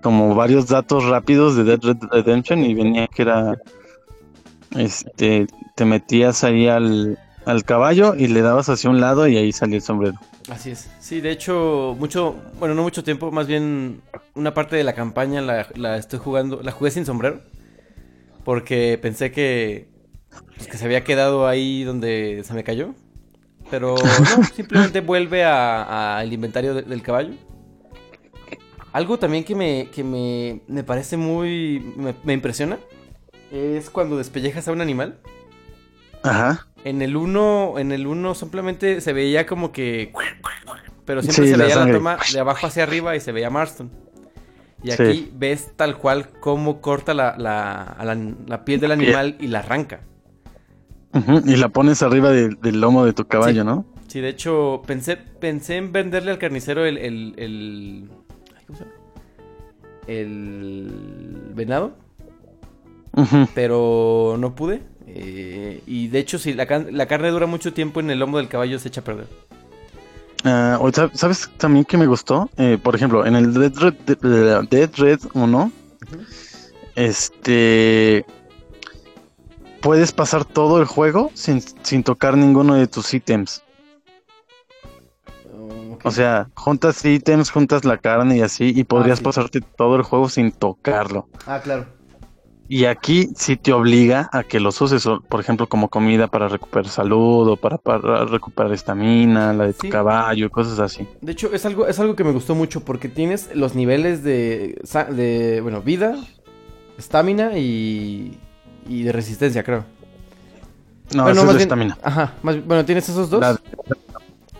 como 0.00 0.36
varios 0.36 0.68
datos 0.68 1.04
rápidos 1.06 1.56
de 1.56 1.64
Dead 1.64 1.80
Red 1.82 1.96
Redemption 2.12 2.62
y 2.64 2.74
venía 2.74 3.08
que 3.08 3.22
era, 3.22 3.58
este, 4.76 5.48
te 5.74 5.84
metías 5.84 6.44
ahí 6.44 6.68
al, 6.68 7.18
al 7.46 7.64
caballo 7.64 8.14
y 8.14 8.26
le 8.28 8.40
dabas 8.42 8.68
hacia 8.68 8.90
un 8.90 9.00
lado 9.00 9.26
y 9.28 9.36
ahí 9.36 9.52
salía 9.52 9.76
el 9.76 9.82
sombrero. 9.82 10.18
Así 10.50 10.70
es. 10.70 10.90
Sí, 11.00 11.20
de 11.20 11.30
hecho, 11.30 11.96
mucho. 11.98 12.36
Bueno, 12.58 12.74
no 12.74 12.82
mucho 12.82 13.02
tiempo, 13.04 13.30
más 13.30 13.46
bien 13.46 14.02
una 14.34 14.52
parte 14.54 14.76
de 14.76 14.84
la 14.84 14.94
campaña 14.94 15.40
la, 15.40 15.66
la 15.74 15.96
estoy 15.96 16.18
jugando. 16.18 16.60
La 16.62 16.72
jugué 16.72 16.90
sin 16.90 17.06
sombrero. 17.06 17.40
Porque 18.44 18.98
pensé 19.00 19.30
que. 19.32 19.88
Pues 20.56 20.66
que 20.68 20.76
se 20.76 20.84
había 20.84 21.04
quedado 21.04 21.46
ahí 21.46 21.84
donde 21.84 22.42
se 22.44 22.52
me 22.54 22.64
cayó. 22.64 22.94
Pero 23.70 23.94
no, 23.96 24.44
simplemente 24.54 25.00
vuelve 25.00 25.44
a- 25.44 26.18
al 26.18 26.32
inventario 26.32 26.74
de- 26.74 26.82
del 26.82 27.02
caballo. 27.02 27.32
Algo 28.92 29.18
también 29.18 29.42
que 29.44 29.54
me, 29.54 29.88
que 29.90 30.04
me, 30.04 30.60
me 30.68 30.84
parece 30.84 31.16
muy. 31.16 31.92
Me, 31.96 32.14
me 32.22 32.32
impresiona. 32.34 32.78
Es 33.50 33.88
cuando 33.90 34.16
despellejas 34.18 34.68
a 34.68 34.72
un 34.72 34.80
animal. 34.80 35.18
Ajá. 36.22 36.66
En 36.84 37.00
el 37.02 37.16
1, 37.16 37.78
en 37.78 37.92
el 37.92 38.06
1 38.06 38.34
simplemente 38.34 39.00
se 39.00 39.12
veía 39.12 39.46
como 39.46 39.72
que... 39.72 40.12
Pero 41.06 41.22
siempre 41.22 41.44
Sí, 41.46 41.50
se 41.52 41.56
veía 41.56 41.76
la 41.84 41.92
toma 41.92 42.18
de 42.32 42.40
abajo 42.40 42.66
hacia 42.66 42.82
arriba 42.82 43.16
y 43.16 43.20
se 43.20 43.32
veía 43.32 43.50
Marston. 43.50 43.90
Y 44.82 44.90
Sí. 44.90 45.02
aquí 45.02 45.30
ves 45.34 45.72
tal 45.76 45.96
cual 45.96 46.28
cómo 46.40 46.80
corta 46.82 47.14
la, 47.14 47.36
la, 47.38 47.96
la- 48.46 48.64
piel 48.66 48.80
del 48.80 48.92
animal 48.92 49.36
y 49.40 49.46
la 49.46 49.60
arranca. 49.60 50.00
Y 51.46 51.56
la 51.56 51.68
pones 51.70 52.02
arriba 52.02 52.30
de- 52.30 52.50
del 52.60 52.80
lomo 52.80 53.04
de 53.06 53.12
tu 53.14 53.26
caballo, 53.26 53.62
Sí. 53.62 53.66
¿no? 53.66 53.86
Sí, 54.08 54.20
de 54.20 54.28
hecho, 54.28 54.82
pensé, 54.86 55.16
pensé 55.16 55.76
en 55.76 55.90
venderle 55.92 56.30
al 56.32 56.38
carnicero 56.38 56.84
el... 56.84 56.98
el, 56.98 58.08
¿Cómo 58.66 58.78
se 58.78 58.84
llama? 58.84 58.96
El 60.06 61.50
venado. 61.54 61.92
Pero 63.54 64.36
no 64.38 64.54
pude. 64.54 64.82
Eh, 65.16 65.80
y 65.86 66.08
de 66.08 66.18
hecho, 66.18 66.38
si 66.38 66.54
la, 66.54 66.66
carne 66.66 67.30
dura 67.30 67.46
mucho 67.46 67.72
tiempo 67.72 68.00
en 68.00 68.10
el 68.10 68.18
lomo 68.18 68.38
del 68.38 68.48
caballo, 68.48 68.78
se 68.80 68.88
echa 68.88 69.00
a 69.00 69.04
perder. 69.04 69.28
Ah, 70.42 70.78
sab- 70.80 71.14
¿Sabes 71.14 71.48
también 71.56 71.84
que 71.84 71.96
me 71.96 72.06
gustó? 72.06 72.50
Eh, 72.56 72.78
por 72.82 72.96
ejemplo, 72.96 73.24
en 73.24 73.36
el 73.36 73.54
Dead 73.54 73.72
Red, 73.76 73.94
de- 73.94 74.66
Dead 74.68 74.90
Red 74.96 75.20
1, 75.32 75.72
este... 76.96 78.26
Puedes 79.80 80.12
pasar 80.12 80.44
todo 80.44 80.80
el 80.80 80.86
juego 80.86 81.30
sin, 81.34 81.60
sin 81.60 82.02
tocar 82.02 82.36
ninguno 82.36 82.74
de 82.74 82.86
tus 82.86 83.12
ítems. 83.14 83.62
O 86.02 86.10
sea, 86.10 86.48
juntas 86.54 87.04
ítems, 87.04 87.50
juntas 87.50 87.84
la 87.84 87.98
carne 87.98 88.38
y 88.38 88.40
así, 88.40 88.72
y 88.74 88.84
podrías 88.84 89.18
sí. 89.18 89.24
pasarte 89.24 89.60
todo 89.60 89.96
el 89.96 90.02
juego 90.02 90.28
sin 90.28 90.52
tocarlo. 90.52 91.28
Ah, 91.46 91.60
claro. 91.62 91.86
Y 92.66 92.86
aquí 92.86 93.28
sí 93.36 93.56
te 93.56 93.72
obliga 93.74 94.30
a 94.32 94.42
que 94.42 94.58
los 94.58 94.80
uses, 94.80 95.06
por 95.28 95.40
ejemplo, 95.40 95.68
como 95.68 95.88
comida 95.90 96.28
para 96.28 96.48
recuperar 96.48 96.88
salud 96.88 97.46
o 97.48 97.56
para, 97.56 97.76
para 97.76 98.24
recuperar 98.24 98.72
estamina, 98.72 99.52
la 99.52 99.66
de 99.66 99.74
tu 99.74 99.82
Sí. 99.82 99.90
caballo, 99.90 100.50
cosas 100.50 100.78
así. 100.78 101.06
De 101.20 101.32
hecho, 101.32 101.52
es 101.52 101.66
algo, 101.66 101.86
es 101.86 101.98
algo 102.00 102.16
que 102.16 102.24
me 102.24 102.32
gustó 102.32 102.54
mucho 102.54 102.80
porque 102.84 103.08
tienes 103.10 103.54
los 103.54 103.74
niveles 103.74 104.22
de, 104.22 104.80
de 105.10 105.60
bueno, 105.60 105.82
vida, 105.82 106.16
estamina 106.96 107.58
y, 107.58 108.38
y 108.88 109.02
de 109.02 109.12
resistencia, 109.12 109.62
creo. 109.62 109.84
No, 111.14 111.24
Bueno, 111.24 111.42
esa 111.42 111.50
es 111.50 111.56
bien- 111.56 111.60
estamina. 111.60 111.98
Ajá, 112.02 112.32
más- 112.42 112.64
bueno, 112.66 112.84
tienes 112.86 113.06
esos 113.08 113.28
dos. 113.28 113.40
La- 113.42 113.60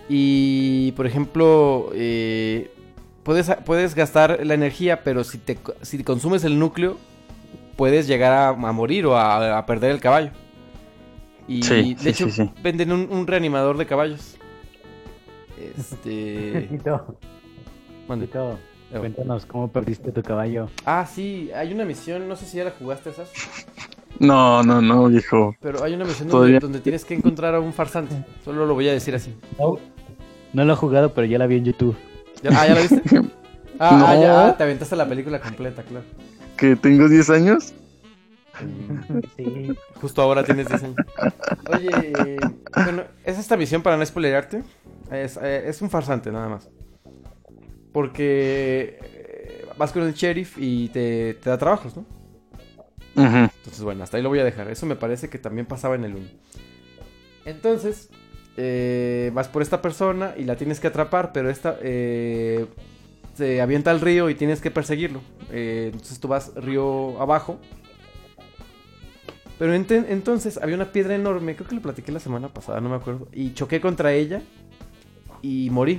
Y, 0.09 0.93
por 0.93 1.07
ejemplo, 1.07 1.89
eh, 1.95 2.71
puedes, 3.23 3.51
puedes 3.65 3.95
gastar 3.95 4.41
la 4.45 4.53
energía, 4.53 5.03
pero 5.03 5.25
si, 5.25 5.39
te, 5.39 5.57
si 5.81 6.05
consumes 6.05 6.45
el 6.45 6.59
núcleo, 6.59 6.99
puedes 7.77 8.07
llegar 8.07 8.33
a, 8.33 8.49
a 8.49 8.73
morir 8.73 9.07
o 9.07 9.17
a, 9.17 9.59
a 9.59 9.67
perder 9.67 9.91
el 9.91 10.01
caballo. 10.01 10.31
Y 11.47 11.63
Sí, 11.63 11.95
de 11.95 12.01
sí, 12.01 12.09
hecho 12.09 12.27
sí, 12.31 12.43
sí. 12.45 12.51
venden 12.63 12.93
un, 12.93 13.09
un 13.11 13.27
reanimador 13.27 13.77
de 13.77 13.87
caballos. 13.87 14.37
Este. 15.79 16.69
Mande. 18.09 18.27
Tito, 18.27 18.59
Oh. 18.95 18.99
cuéntanos 19.01 19.45
cómo 19.47 19.69
perdiste 19.73 20.13
tu 20.13 20.23
caballo. 20.23 20.69
Ah, 20.85 21.05
sí, 21.05 21.51
hay 21.53 21.73
una 21.73 21.85
misión, 21.85 22.29
no 22.29 22.37
sé 22.37 22.45
si 22.47 22.59
ya 22.59 22.65
la 22.65 22.71
jugaste 22.71 23.11
esas, 23.11 23.29
No, 24.21 24.63
no, 24.63 24.81
no, 24.81 25.09
viejo. 25.09 25.57
pero 25.61 25.83
hay 25.83 25.95
una 25.95 26.05
misión 26.05 26.29
donde, 26.29 26.79
tienes 26.81 27.05
que 27.05 27.15
encontrar 27.15 27.57
a 27.57 27.61
un 27.61 27.73
farsante. 27.73 28.15
Solo 28.45 28.67
lo 28.67 28.75
voy 28.75 28.89
a 28.89 28.93
decir 28.93 29.17
así. 29.17 29.35
No, 29.59 29.79
no 30.53 30.65
lo 30.65 30.73
he 30.75 30.77
jugado, 30.77 31.13
pero 31.13 31.27
ya 31.27 31.39
la 31.39 31.49
vi 31.49 31.57
en 31.57 31.65
YouTube. 31.65 31.97
¿Ya- 32.43 32.51
ah, 32.53 32.69
¿ya 32.69 32.75
la 32.75 32.81
viste? 32.83 33.03
Ah, 33.81 33.97
No. 33.99 34.07
ah, 34.07 34.15
ya, 34.17 34.49
ah, 34.51 34.57
te 34.57 34.63
aventaste 34.63 34.95
la 34.95 35.09
película 35.09 35.41
completa, 35.41 35.83
claro. 35.83 36.05
¿Que 36.57 36.77
tengo 36.77 37.09
10 37.09 37.31
años? 37.31 37.73
Sí. 39.37 39.73
Justo 40.01 40.23
ahora 40.23 40.45
tienes 40.45 40.69
10 40.69 40.83
años. 40.85 40.97
Oye, 41.73 42.37
bueno, 42.75 43.05
es 43.25 43.39
esta 43.39 43.57
misión 43.57 43.83
para 43.83 43.97
no 43.97 44.07
spoilerarte. 44.07 44.63
Es, 45.11 45.37
eh, 45.37 45.65
es 45.69 45.83
un 45.83 45.91
farsante, 45.91 46.31
nada 46.31 46.49
más. 46.49 46.69
Porque 47.93 48.99
eh, 49.03 49.67
vas 49.77 49.93
con 49.93 50.03
el 50.03 50.15
sheriff 50.15 50.57
y 50.59 50.89
te, 50.89 51.35
te 51.35 51.51
da 51.51 51.59
trabajos, 51.59 51.97
¿no? 51.97 52.05
Ujú. 53.17 53.37
Entonces, 53.37 53.83
bueno, 53.83 54.03
hasta 54.05 54.17
ahí 54.17 54.23
lo 54.23 54.29
voy 54.29 54.41
a 54.41 54.45
dejar. 54.45 54.69
Eso 54.71 54.87
me 54.87 54.97
parece 54.97 55.29
que 55.29 55.39
también 55.39 55.67
pasaba 55.67 55.95
en 55.95 56.05
el 56.05 56.15
1. 56.15 56.27
Entonces, 57.45 58.11
eh, 58.57 59.31
vas 59.35 59.49
por 59.49 59.63
esta 59.63 59.83
persona 59.83 60.35
y 60.37 60.45
la 60.45 60.57
tienes 60.57 60.81
que 60.81 60.87
atrapar, 60.87 61.33
pero 61.33 61.51
esta 61.51 61.77
eh, 61.83 62.67
se 63.35 63.61
avienta 63.61 63.91
al 63.91 64.01
río 64.01 64.31
y 64.31 64.35
tienes 64.35 64.61
que 64.61 64.71
perseguirlo. 64.71 65.21
Eh, 65.51 65.91
entonces 65.93 66.19
tú 66.21 66.29
vas 66.29 66.53
río 66.57 67.21
abajo. 67.21 67.59
Pero 69.59 69.73
entonces 69.75 70.59
había 70.61 70.75
una 70.75 70.91
piedra 70.91 71.15
enorme, 71.15 71.55
creo 71.55 71.69
que 71.69 71.77
lo 71.77 71.81
platiqué 71.83 72.11
la 72.11 72.19
semana 72.19 72.49
pasada, 72.49 72.81
no 72.81 72.89
me 72.89 72.97
acuerdo. 72.97 73.29
Y 73.33 73.55
choqué 73.55 73.81
contra 73.81 74.13
ella 74.13 74.43
y 75.43 75.71
morí. 75.71 75.99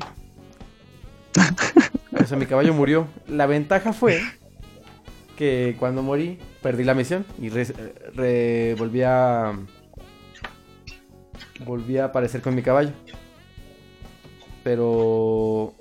O 2.17 2.27
sea, 2.27 2.37
mi 2.37 2.45
caballo 2.47 2.73
murió. 2.73 3.07
La 3.27 3.45
ventaja 3.45 3.93
fue 3.93 4.19
que 5.37 5.75
cuando 5.77 6.01
morí 6.01 6.39
perdí 6.63 6.83
la 6.83 6.95
misión 6.95 7.23
y 7.39 7.49
re- 7.49 7.65
re- 8.15 8.75
volví 8.79 9.03
a 9.03 9.53
volví 11.65 11.97
a 11.97 12.05
aparecer 12.05 12.41
con 12.41 12.55
mi 12.55 12.63
caballo. 12.63 12.91
Pero 14.63 15.75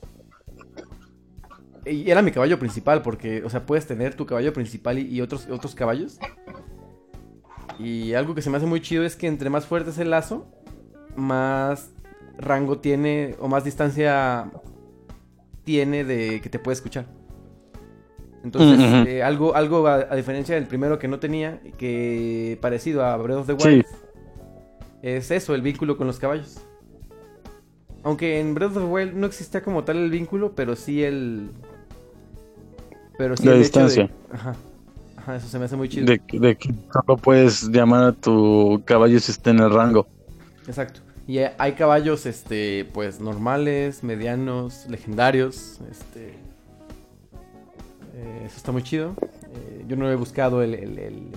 y 1.87 2.11
era 2.11 2.23
mi 2.23 2.31
caballo 2.31 2.59
principal 2.59 3.03
porque, 3.03 3.43
o 3.45 3.51
sea, 3.51 3.67
puedes 3.67 3.87
tener 3.87 4.15
tu 4.15 4.27
caballo 4.27 4.53
principal 4.53 4.99
y, 4.99 5.03
y 5.07 5.21
otros 5.21 5.47
otros 5.51 5.75
caballos. 5.75 6.19
Y 7.79 8.15
algo 8.15 8.35
que 8.35 8.43
se 8.43 8.51
me 8.51 8.57
hace 8.57 8.67
muy 8.67 8.81
chido 8.81 9.05
es 9.05 9.17
que 9.17 9.27
entre 9.27 9.51
más 9.51 9.67
fuerte 9.67 9.91
es 9.91 9.99
el 9.99 10.11
lazo, 10.11 10.47
más 11.17 11.91
rango 12.39 12.79
tiene 12.79 13.37
o 13.41 13.49
más 13.49 13.65
distancia 13.65 14.51
tiene 15.65 16.05
de 16.05 16.41
que 16.41 16.49
te 16.49 16.59
puede 16.59 16.75
escuchar. 16.75 17.07
Entonces, 18.45 18.79
eh, 19.09 19.23
algo, 19.23 19.55
algo 19.55 19.87
a, 19.87 19.95
a 19.95 20.15
diferencia 20.17 20.55
del 20.55 20.67
primero 20.67 20.99
que 20.99 21.09
no 21.09 21.19
tenía, 21.19 21.61
que 21.79 22.59
parecido 22.61 23.03
a 23.05 23.17
Breath 23.17 23.39
of 23.39 23.47
the 23.47 23.53
Wild, 23.55 23.85
Sí. 23.87 23.97
es 25.03 25.31
eso, 25.31 25.55
el 25.55 25.63
vínculo 25.63 25.97
con 25.97 26.07
los 26.07 26.19
caballos. 26.19 26.61
Aunque 28.03 28.39
en 28.39 28.55
Breath 28.55 28.77
of 28.77 28.83
the 28.83 28.89
Wild 28.89 29.15
no 29.15 29.27
existía 29.27 29.63
como 29.63 29.83
tal 29.85 29.97
el 29.97 30.11
vínculo, 30.11 30.55
pero 30.55 30.77
sí 30.77 31.03
el... 31.03 31.53
Pero 33.19 33.37
sí 33.37 33.45
La 33.45 33.53
de- 33.53 33.59
distancia. 33.59 34.11
Ajá. 34.33 34.55
Ajá, 35.17 35.37
eso 35.37 35.49
se 35.49 35.59
me 35.59 35.65
hace 35.65 35.77
muy 35.77 35.89
chido. 35.89 36.07
De, 36.07 36.21
de 36.33 36.57
que 36.57 36.75
solo 36.93 37.17
puedes 37.17 37.69
llamar 37.71 38.05
a 38.05 38.13
tu 38.13 38.83
caballo 38.85 39.19
si 39.21 39.31
está 39.33 39.51
en 39.51 39.61
el 39.61 39.71
rango. 39.71 40.07
Exacto. 40.67 41.01
Y 41.27 41.39
hay 41.39 41.73
caballos, 41.73 42.27
este, 42.27 42.85
pues 42.93 43.21
normales, 43.21 44.03
medianos, 44.05 44.85
legendarios, 44.91 45.81
este... 45.91 46.35
eh, 48.15 48.43
eso 48.45 48.57
está 48.57 48.73
muy 48.73 48.83
chido. 48.83 49.15
Eh, 49.55 49.85
yo 49.89 49.97
no 49.97 50.11
he 50.11 50.17
buscado 50.17 50.63
el, 50.63 50.75
el, 50.75 50.99
el- 50.99 51.29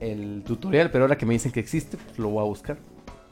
el- 0.00 0.10
el 0.10 0.42
tutorial, 0.44 0.90
pero 0.90 1.04
ahora 1.04 1.16
que 1.16 1.24
me 1.26 1.32
dicen 1.34 1.52
que 1.52 1.60
existe, 1.60 1.96
pues 1.96 2.18
lo 2.18 2.28
voy 2.30 2.42
a 2.42 2.46
buscar. 2.48 2.76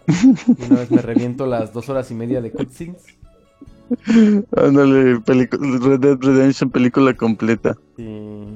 Y 0.07 0.65
una 0.71 0.81
vez 0.81 0.91
me 0.91 1.03
reviento 1.03 1.45
las 1.47 1.73
dos 1.75 1.89
horas 1.91 2.11
y 2.11 2.15
media 2.15 2.41
de 2.41 2.51
cutscenes. 2.51 3.03
Ándale, 4.57 5.21
Red 5.27 6.01
Dead 6.01 6.19
Redemption, 6.21 6.71
película 6.71 7.15
completa. 7.15 7.77
Sí. 7.97 8.47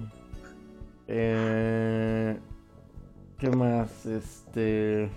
Eh, 1.09 2.37
¿Qué 3.39 3.51
más? 3.51 4.07
Este... 4.07 5.09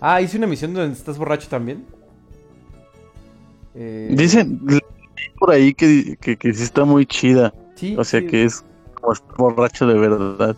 Ah, 0.00 0.20
hice 0.20 0.36
una 0.36 0.46
misión 0.46 0.74
donde 0.74 0.92
estás 0.92 1.16
borracho 1.18 1.48
también. 1.48 1.84
Eh, 3.74 4.14
Dicen 4.16 4.60
por 5.38 5.50
ahí 5.50 5.74
que, 5.74 6.16
que, 6.20 6.36
que 6.36 6.52
sí 6.52 6.62
está 6.62 6.84
muy 6.84 7.06
chida. 7.06 7.52
Sí, 7.74 7.94
o 7.96 8.04
sea 8.04 8.20
sí. 8.20 8.26
que 8.26 8.44
es 8.44 8.64
como 8.94 9.12
estar 9.12 9.36
borracho 9.36 9.86
de 9.86 9.98
verdad. 9.98 10.56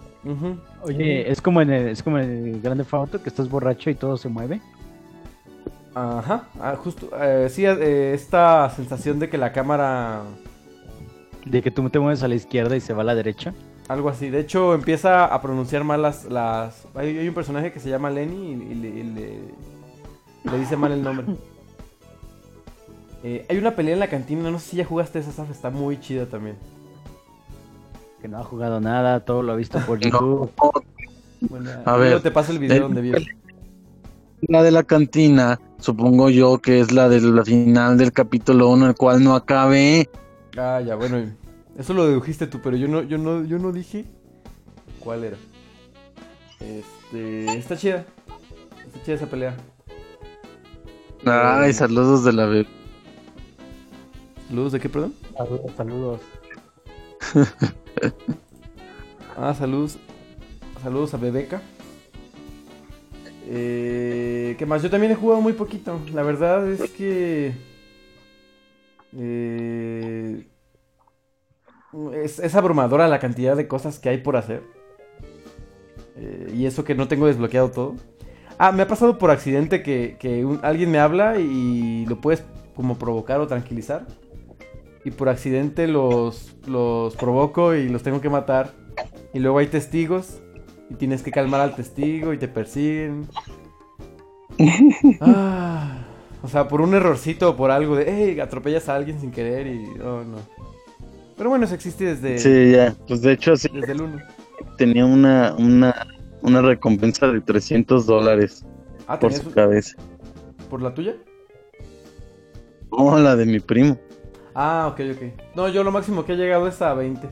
Oye, 0.82 1.30
es 1.30 1.40
como 1.40 1.60
en 1.60 1.70
el, 1.70 1.88
es 1.88 2.02
como 2.02 2.18
en 2.18 2.54
el 2.54 2.60
Grande 2.60 2.84
Auto 2.90 3.22
que 3.22 3.28
estás 3.28 3.48
borracho 3.48 3.90
y 3.90 3.94
todo 3.94 4.16
se 4.16 4.28
mueve. 4.28 4.60
Ajá, 5.94 6.44
ah, 6.60 6.76
justo, 6.76 7.08
eh, 7.20 7.48
sí, 7.50 7.64
eh, 7.64 8.12
esta 8.14 8.70
sensación 8.70 9.18
de 9.18 9.28
que 9.28 9.36
la 9.38 9.52
cámara, 9.52 10.22
De 11.44 11.60
que 11.62 11.70
tú 11.70 11.88
te 11.90 11.98
mueves 11.98 12.22
a 12.22 12.28
la 12.28 12.34
izquierda 12.36 12.76
y 12.76 12.80
se 12.80 12.92
va 12.92 13.02
a 13.02 13.04
la 13.04 13.14
derecha. 13.14 13.52
algo 13.88 14.08
así, 14.08 14.30
de 14.30 14.40
hecho 14.40 14.74
empieza 14.74 15.24
a 15.24 15.42
pronunciar 15.42 15.82
mal 15.84 16.02
las, 16.02 16.24
las, 16.26 16.86
hay, 16.94 17.18
hay 17.18 17.28
un 17.28 17.34
personaje 17.34 17.72
que 17.72 17.80
se 17.80 17.88
llama 17.90 18.10
Lenny 18.10 18.52
y, 18.52 18.52
y 18.52 18.74
le, 18.74 18.88
y 18.88 19.02
le- 19.02 19.40
le 20.52 20.58
dice 20.58 20.76
mal 20.76 20.92
el 20.92 21.02
nombre. 21.02 21.26
Eh, 23.24 23.44
hay 23.50 23.58
una 23.58 23.72
pelea 23.74 23.94
en 23.94 23.98
la 24.00 24.06
cantina, 24.06 24.48
no 24.48 24.60
sé 24.60 24.70
si 24.70 24.76
ya 24.76 24.84
jugaste 24.84 25.18
esa, 25.18 25.32
Saf, 25.32 25.50
está 25.50 25.70
muy 25.70 25.98
chida 25.98 26.26
también. 26.26 26.54
Que 28.22 28.28
no 28.28 28.38
ha 28.38 28.44
jugado 28.44 28.80
nada, 28.80 29.18
todo 29.24 29.42
lo 29.42 29.50
ha 29.52 29.56
visto 29.56 29.80
por 29.80 29.98
YouTube. 30.00 30.52
Bueno, 31.40 31.68
A 31.84 31.96
ver, 31.96 32.22
te 32.22 32.30
paso 32.30 32.52
el 32.52 32.60
video 32.60 32.82
donde 32.82 33.00
vive. 33.00 33.26
La 34.42 34.62
de 34.62 34.70
la 34.70 34.84
cantina, 34.84 35.60
supongo 35.78 36.30
yo 36.30 36.58
que 36.58 36.80
es 36.80 36.92
la 36.92 37.08
de 37.08 37.20
la 37.20 37.44
final 37.44 37.98
del 37.98 38.12
capítulo 38.12 38.68
1, 38.70 38.88
el 38.88 38.94
cual 38.94 39.22
no 39.24 39.34
acabé. 39.34 40.08
Ah, 40.56 40.80
ya, 40.80 40.94
bueno, 40.94 41.32
eso 41.76 41.94
lo 41.94 42.06
dedujiste 42.06 42.46
tú, 42.46 42.60
pero 42.62 42.76
yo 42.76 42.86
no, 42.88 43.02
yo 43.02 43.18
no, 43.18 43.44
yo 43.44 43.58
no 43.58 43.72
dije 43.72 44.04
cuál 45.00 45.24
era. 45.24 45.36
Este, 46.60 47.58
está 47.58 47.76
chida, 47.76 48.06
está 48.86 49.02
chida 49.04 49.16
esa 49.16 49.26
pelea. 49.26 49.56
Ay, 51.24 51.72
saludos 51.72 52.24
de 52.24 52.32
la 52.32 52.46
vez. 52.46 52.66
¿Saludos 54.48 54.72
de 54.72 54.80
qué, 54.80 54.88
perdón? 54.88 55.14
Saludos. 55.76 56.20
Ah, 59.40 59.54
saludos. 59.54 59.98
Saludos 60.82 61.14
a 61.14 61.16
Bebeca. 61.16 61.62
Eh, 63.50 64.56
¿Qué 64.58 64.66
más? 64.66 64.82
Yo 64.82 64.90
también 64.90 65.12
he 65.12 65.14
jugado 65.14 65.40
muy 65.40 65.54
poquito. 65.54 66.00
La 66.12 66.22
verdad 66.22 66.70
es 66.70 66.90
que. 66.90 67.54
eh, 69.16 70.46
es, 72.12 72.54
abrumadora 72.54 73.08
la 73.08 73.18
cantidad 73.18 73.56
de 73.56 73.66
cosas 73.66 73.98
que 73.98 74.10
hay 74.10 74.18
por 74.18 74.36
hacer. 74.36 74.62
Eh, 76.16 76.52
y 76.54 76.66
eso 76.66 76.84
que 76.84 76.94
no 76.94 77.08
tengo 77.08 77.26
desbloqueado 77.26 77.70
todo. 77.70 77.94
Ah, 78.58 78.72
me 78.72 78.82
ha 78.82 78.88
pasado 78.88 79.18
por 79.18 79.30
accidente 79.30 79.82
que, 79.82 80.16
que 80.18 80.44
alguien 80.62 80.90
me 80.90 80.98
habla 80.98 81.38
y 81.38 82.04
lo 82.06 82.20
puedes 82.20 82.44
como 82.74 82.98
provocar 82.98 83.40
o 83.40 83.46
tranquilizar. 83.46 84.06
Y 85.04 85.10
por 85.10 85.30
accidente 85.30 85.86
los, 85.86 86.56
los 86.66 87.16
provoco 87.16 87.74
y 87.74 87.88
los 87.88 88.02
tengo 88.02 88.20
que 88.20 88.28
matar. 88.28 88.72
Y 89.32 89.38
luego 89.38 89.58
hay 89.58 89.68
testigos. 89.68 90.42
Y 90.90 90.94
tienes 90.94 91.22
que 91.22 91.30
calmar 91.30 91.60
al 91.60 91.74
testigo 91.74 92.32
y 92.32 92.38
te 92.38 92.48
persiguen. 92.48 93.26
Ah, 95.20 95.98
o 96.42 96.48
sea, 96.48 96.66
por 96.66 96.80
un 96.80 96.92
errorcito 96.94 97.50
o 97.50 97.56
por 97.56 97.70
algo 97.70 97.94
de, 97.94 98.06
hey, 98.08 98.40
atropellas 98.40 98.88
a 98.88 98.96
alguien 98.96 99.20
sin 99.20 99.30
querer 99.30 99.66
y... 99.68 99.86
Oh, 100.00 100.24
no. 100.24 100.38
Pero 101.36 101.50
bueno, 101.50 101.64
eso 101.64 101.74
existe 101.76 102.16
desde, 102.16 102.38
Sí, 102.38 102.72
ya. 102.72 102.94
Pues 103.06 103.22
de 103.22 103.32
hecho, 103.32 103.56
sí, 103.56 103.68
desde 103.72 103.92
el 103.92 104.00
1. 104.02 104.18
tenía 104.76 105.06
una, 105.06 105.54
una, 105.56 105.94
una 106.42 106.60
recompensa 106.62 107.28
de 107.28 107.40
300 107.40 108.06
dólares 108.06 108.64
Ah, 109.06 109.18
por 109.18 109.30
¿tenías 109.30 109.44
su 109.44 109.52
cabeza. 109.52 109.96
¿Por 110.68 110.82
la 110.82 110.92
tuya? 110.92 111.14
No, 112.90 113.16
la 113.18 113.36
de 113.36 113.46
mi 113.46 113.60
primo. 113.60 113.96
Ah, 114.54 114.88
ok, 114.92 115.00
ok. 115.14 115.54
No, 115.54 115.68
yo 115.68 115.84
lo 115.84 115.92
máximo 115.92 116.24
que 116.24 116.32
he 116.32 116.36
llegado 116.36 116.66
es 116.66 116.82
a 116.82 116.94
20. 116.94 117.28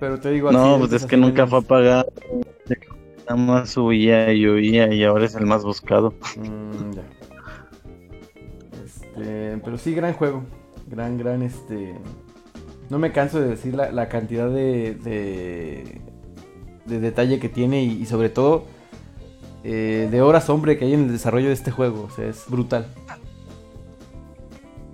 Pero 0.00 0.18
te 0.18 0.30
digo 0.30 0.50
No, 0.50 0.58
accidentes 0.58 0.88
pues 0.88 1.02
es 1.02 1.08
que 1.08 1.16
así 1.16 1.22
nunca 1.22 1.46
fue 1.46 1.58
a 1.58 1.62
pagar. 1.62 2.06
Nada 3.28 3.36
más 3.36 3.70
subía 3.70 4.32
y 4.32 4.46
oía 4.46 4.92
y 4.92 5.04
ahora 5.04 5.26
es 5.26 5.34
el 5.36 5.46
más 5.46 5.62
buscado. 5.62 6.14
Mm, 6.36 6.94
ya. 6.94 7.02
Este, 8.84 9.60
pero 9.62 9.78
sí, 9.78 9.94
gran 9.94 10.14
juego. 10.14 10.42
Gran, 10.88 11.18
gran, 11.18 11.42
este... 11.42 11.94
No 12.88 12.98
me 12.98 13.12
canso 13.12 13.40
de 13.40 13.48
decir 13.48 13.74
la, 13.74 13.92
la 13.92 14.08
cantidad 14.08 14.50
de, 14.50 14.94
de, 14.94 16.00
de 16.86 16.98
detalle 16.98 17.38
que 17.38 17.48
tiene 17.48 17.84
y, 17.84 18.02
y 18.02 18.06
sobre 18.06 18.30
todo 18.30 18.64
eh, 19.62 20.08
de 20.10 20.22
horas 20.22 20.48
hombre 20.50 20.76
que 20.76 20.86
hay 20.86 20.94
en 20.94 21.04
el 21.04 21.12
desarrollo 21.12 21.48
de 21.48 21.52
este 21.54 21.70
juego. 21.70 22.08
O 22.10 22.10
sea, 22.10 22.26
es 22.26 22.44
brutal. 22.48 22.88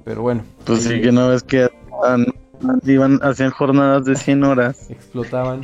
Pero 0.04 0.20
bueno. 0.20 0.44
Pues 0.66 0.82
sí, 0.82 1.00
que 1.00 1.10
no 1.10 1.28
ves 1.28 1.42
que 1.42 1.70
iban, 2.84 3.18
hacían 3.22 3.50
jornadas 3.50 4.04
de 4.04 4.16
100 4.16 4.44
horas. 4.44 4.90
Explotaban. 4.90 5.62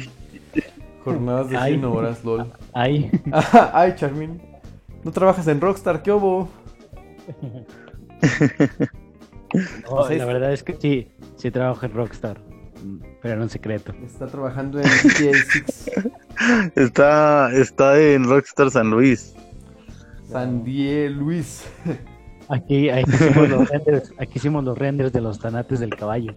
Jornadas 1.04 1.50
de 1.50 1.56
Ay. 1.56 1.72
100 1.72 1.84
horas, 1.84 2.24
lol. 2.24 2.52
Ay. 2.72 3.10
Ay, 3.72 3.94
Charmin. 3.96 4.40
No 5.04 5.10
trabajas 5.10 5.46
en 5.48 5.60
Rockstar, 5.60 6.02
¿qué 6.02 6.12
hubo? 6.12 6.48
No, 9.90 10.08
es- 10.08 10.18
la 10.18 10.24
verdad 10.24 10.52
es 10.52 10.62
que 10.62 10.74
sí, 10.80 11.08
sí 11.36 11.50
trabajo 11.50 11.84
en 11.84 11.92
Rockstar, 11.92 12.40
pero 13.20 13.34
era 13.34 13.42
un 13.42 13.50
secreto. 13.50 13.92
Está 14.04 14.26
trabajando 14.26 14.80
en 14.80 14.84
GTA 14.86 15.38
6 15.52 15.90
Está, 16.74 17.52
está 17.52 18.00
en 18.00 18.24
Rockstar 18.24 18.70
San 18.70 18.88
Luis. 18.90 19.34
San 20.30 20.64
Diego 20.64 21.16
Luis. 21.16 21.66
Aquí, 22.48 22.88
aquí, 22.88 23.10
hicimos 23.12 23.48
los 23.50 23.68
renders, 23.68 24.12
aquí 24.18 24.32
hicimos 24.36 24.64
los 24.64 24.78
renders 24.78 25.12
de 25.12 25.20
los 25.20 25.38
tanates 25.38 25.80
del 25.80 25.90
caballo. 25.94 26.32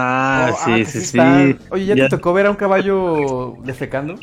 Ah, 0.00 0.50
Oh, 0.52 0.56
sí, 0.64 0.70
que 0.84 0.84
sí, 0.86 1.00
sí. 1.00 1.04
están. 1.18 1.58
Oye, 1.70 1.86
¿ya, 1.86 1.94
Ya- 1.96 2.08
te 2.08 2.16
tocó 2.16 2.32
ver 2.32 2.46
a 2.46 2.50
un 2.50 2.56
caballo 2.56 3.56
defecando? 3.64 4.14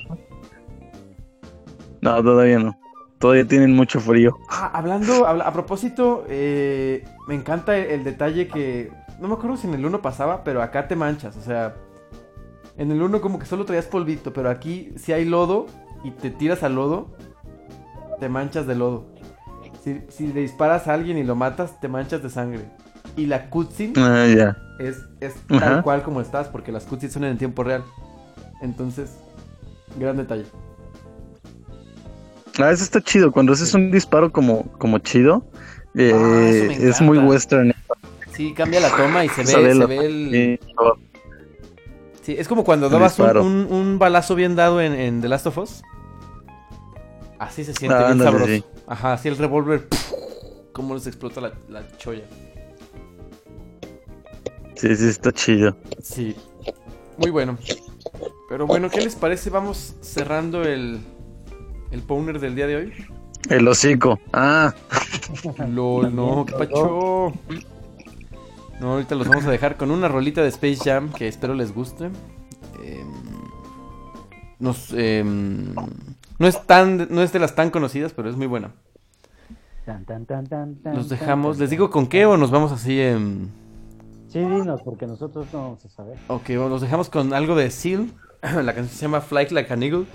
No, 2.02 2.24
todavía 2.24 2.60
no. 2.60 2.78
Todavía 3.20 3.46
tienen 3.48 3.74
mucho 3.76 4.00
frío. 4.00 4.38
Ah, 4.50 4.72
hablando, 4.74 5.26
habla- 5.26 5.46
a 5.48 5.54
propósito, 5.54 6.26
eh, 6.30 7.04
me 7.28 7.36
encanta 7.36 7.78
el, 7.78 7.86
el 7.92 8.04
detalle 8.04 8.48
que. 8.48 8.92
No 9.20 9.28
me 9.28 9.34
acuerdo 9.36 9.58
si 9.58 9.68
en 9.68 9.74
el 9.74 9.86
1 9.86 10.02
pasaba, 10.02 10.44
pero 10.44 10.62
acá 10.62 10.88
te 10.88 10.96
manchas. 10.96 11.36
O 11.38 11.42
sea, 11.42 11.76
en 12.78 12.92
el 12.92 13.02
1 13.02 13.22
como 13.22 13.40
que 13.40 13.46
solo 13.46 13.66
traías 13.66 13.86
polvito, 13.86 14.34
pero 14.34 14.50
aquí 14.50 14.94
si 14.98 15.14
hay 15.14 15.26
lodo 15.26 15.68
y 16.04 16.12
te 16.12 16.30
tiras 16.30 16.64
al 16.64 16.76
lodo, 16.76 17.16
te 18.20 18.30
manchas 18.30 18.68
de 18.68 18.76
lodo. 18.76 19.06
Si, 19.84 20.02
si 20.10 20.28
le 20.28 20.42
disparas 20.42 20.88
a 20.88 20.94
alguien 20.94 21.18
y 21.18 21.24
lo 21.24 21.36
matas, 21.36 21.80
te 21.80 21.88
manchas 21.88 22.22
de 22.22 22.30
sangre. 22.30 22.66
Y 23.16 23.26
la 23.28 23.50
cutscene 23.50 23.94
Ah, 23.98 24.56
es, 24.80 24.98
es 25.22 25.36
tal 25.48 25.58
Ajá. 25.64 25.82
cual 25.84 26.04
como 26.04 26.20
estás, 26.22 26.48
porque 26.50 26.72
las 26.72 26.84
cutscenes 26.86 27.14
son 27.14 27.24
en 27.24 27.38
tiempo 27.38 27.64
real. 27.64 27.84
Entonces, 28.62 29.12
gran 29.98 30.18
detalle. 30.18 30.46
Ah, 32.60 32.72
eso 32.72 32.84
está 32.84 33.02
chido. 33.02 33.32
Cuando 33.32 33.54
haces 33.54 33.74
un 33.74 33.92
disparo 33.92 34.32
como, 34.32 34.64
como 34.78 35.00
chido, 35.00 35.46
eh, 35.96 36.12
Ah, 36.14 36.66
me 36.68 36.90
es 36.90 37.02
muy 37.02 37.18
western. 37.18 37.74
Sí, 38.34 38.54
cambia 38.54 38.82
la 38.82 38.90
toma 38.96 39.24
y 39.24 39.30
se 39.30 39.44
ve, 39.44 39.74
se 39.74 39.86
ve 39.86 40.06
el... 40.06 40.60
Sí, 42.22 42.36
es 42.38 42.48
como 42.48 42.64
cuando 42.64 42.90
dabas 42.90 43.18
un, 43.20 43.38
un- 43.38 43.68
un 43.72 44.00
balazo 44.00 44.36
bien 44.36 44.56
dado 44.56 44.82
en, 44.82 44.94
en 44.94 45.22
The 45.22 45.30
Last 45.30 45.48
of 45.48 45.58
Us. 45.60 45.84
Así 47.40 47.64
se 47.64 47.74
siente 47.74 47.96
Ah, 47.96 48.00
bien 48.00 48.12
ándale, 48.14 48.32
sabroso. 48.32 48.54
sí. 48.54 48.64
Ajá, 48.88 49.14
así 49.14 49.28
el 49.30 49.38
revólver. 49.38 49.88
Cómo 50.74 50.96
les 50.96 51.08
explota 51.08 51.40
la, 51.40 51.54
la 51.70 51.84
cholla. 51.98 52.24
Sí, 54.76 54.96
sí, 54.96 55.08
está 55.08 55.32
chido. 55.32 55.76
Sí. 56.02 56.36
Muy 57.18 57.32
bueno. 57.32 57.58
Pero 58.50 58.68
bueno, 58.68 58.90
¿qué 58.90 59.02
les 59.02 59.16
parece? 59.16 59.50
Vamos 59.50 59.96
cerrando 60.02 60.64
el, 60.64 61.00
el 61.92 62.02
Powner 62.02 62.40
del 62.40 62.56
día 62.56 62.68
de 62.68 62.76
hoy. 62.76 62.94
El 63.50 63.68
hocico. 63.68 64.20
Ah, 64.34 64.74
LOL, 65.68 66.16
no, 66.16 66.46
qué 66.48 66.54
pacho. 66.54 67.34
No, 68.80 68.94
ahorita 68.94 69.16
los 69.16 69.28
vamos 69.28 69.46
a 69.46 69.52
dejar 69.52 69.78
con 69.78 69.92
una 69.92 70.08
rolita 70.08 70.42
de 70.42 70.50
Space 70.50 70.80
Jam 70.84 71.12
que 71.12 71.28
espero 71.28 71.54
les 71.54 71.74
guste. 71.74 72.06
Em, 72.84 73.08
nos, 74.60 74.92
em, 74.94 75.74
no 76.38 76.48
es 76.48 76.66
tan, 76.66 77.08
no 77.10 77.22
es 77.22 77.32
de 77.32 77.40
las 77.40 77.56
tan 77.56 77.70
conocidas, 77.70 78.14
pero 78.14 78.30
es 78.30 78.36
muy 78.36 78.48
buena. 78.48 78.72
Tan, 79.86 80.04
tan, 80.06 80.26
tan, 80.26 80.48
tan, 80.48 80.76
tan, 80.76 80.96
Los 80.96 81.08
tan, 81.08 81.20
dejamos, 81.20 81.58
tan, 81.58 81.62
les 81.62 81.70
digo 81.70 81.90
con 81.90 82.08
qué 82.08 82.26
o 82.26 82.38
nos 82.38 82.52
vamos 82.52 82.72
así 82.72 83.00
en... 83.00 83.50
Sí, 84.36 84.42
dinos, 84.42 84.82
porque 84.84 85.08
nosotros 85.08 85.48
no 85.54 85.62
vamos 85.62 85.86
a 85.86 85.88
saber. 85.88 86.18
Ok, 86.28 86.48
bueno, 86.48 86.68
los 86.68 86.82
dejamos 86.82 87.10
con 87.10 87.34
algo 87.34 87.56
de 87.56 87.72
Seal. 87.72 88.12
La 88.42 88.76
canción 88.76 88.90
se 88.90 89.04
llama 89.04 89.22
Flight 89.22 89.52
Like 89.52 89.72
an 89.72 89.82
Eagle. 89.82 90.06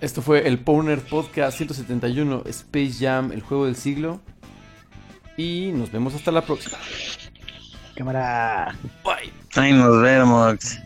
Esto 0.00 0.22
fue 0.22 0.48
el 0.48 0.58
Powner 0.58 0.98
Podcast 0.98 1.58
171 1.58 2.44
Space 2.46 2.94
Jam, 3.00 3.32
el 3.32 3.42
juego 3.42 3.66
del 3.66 3.76
siglo. 3.76 4.20
Y 5.36 5.72
nos 5.74 5.92
vemos 5.92 6.14
hasta 6.14 6.32
la 6.32 6.40
próxima. 6.40 6.78
Cámara. 7.94 8.74
Bye. 9.04 9.30
ahí 9.54 9.74
nos 9.74 10.00
vemos. 10.00 10.78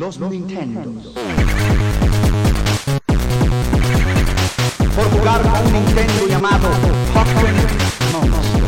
Los 0.00 0.18
Nintendo. 0.18 0.80
Por 4.96 5.10
jugar 5.10 5.42
con 5.42 5.66
un 5.66 5.72
Nintendo 5.74 6.26
llamado 6.26 6.70
Pokémon 7.12 8.30
Monster. 8.30 8.62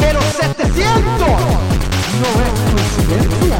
Pero 0.00 0.20
700 0.22 1.28
no 2.18 2.30
es 2.40 2.54
coincidencia. 2.72 3.58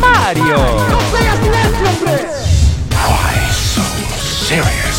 Mario. 0.00 0.56
¡No 0.88 0.98
seas 1.12 1.40
necio, 1.40 1.86
hombre! 1.90 2.16
Why 3.04 3.36
so 3.52 3.84
serious? 4.46 4.98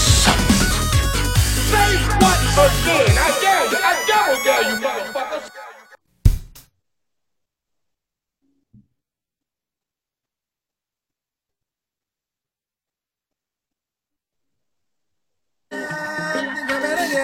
Say 1.71 1.97
what 2.21 2.37
again? 2.53 3.17
I 3.17 3.19
dare 3.41 3.65
you. 3.71 3.79
I 3.81 3.97
double 4.05 4.37
dare 4.43 4.63
you, 4.69 4.75
motherfuckers. 4.79 5.58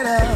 better. 0.06 0.35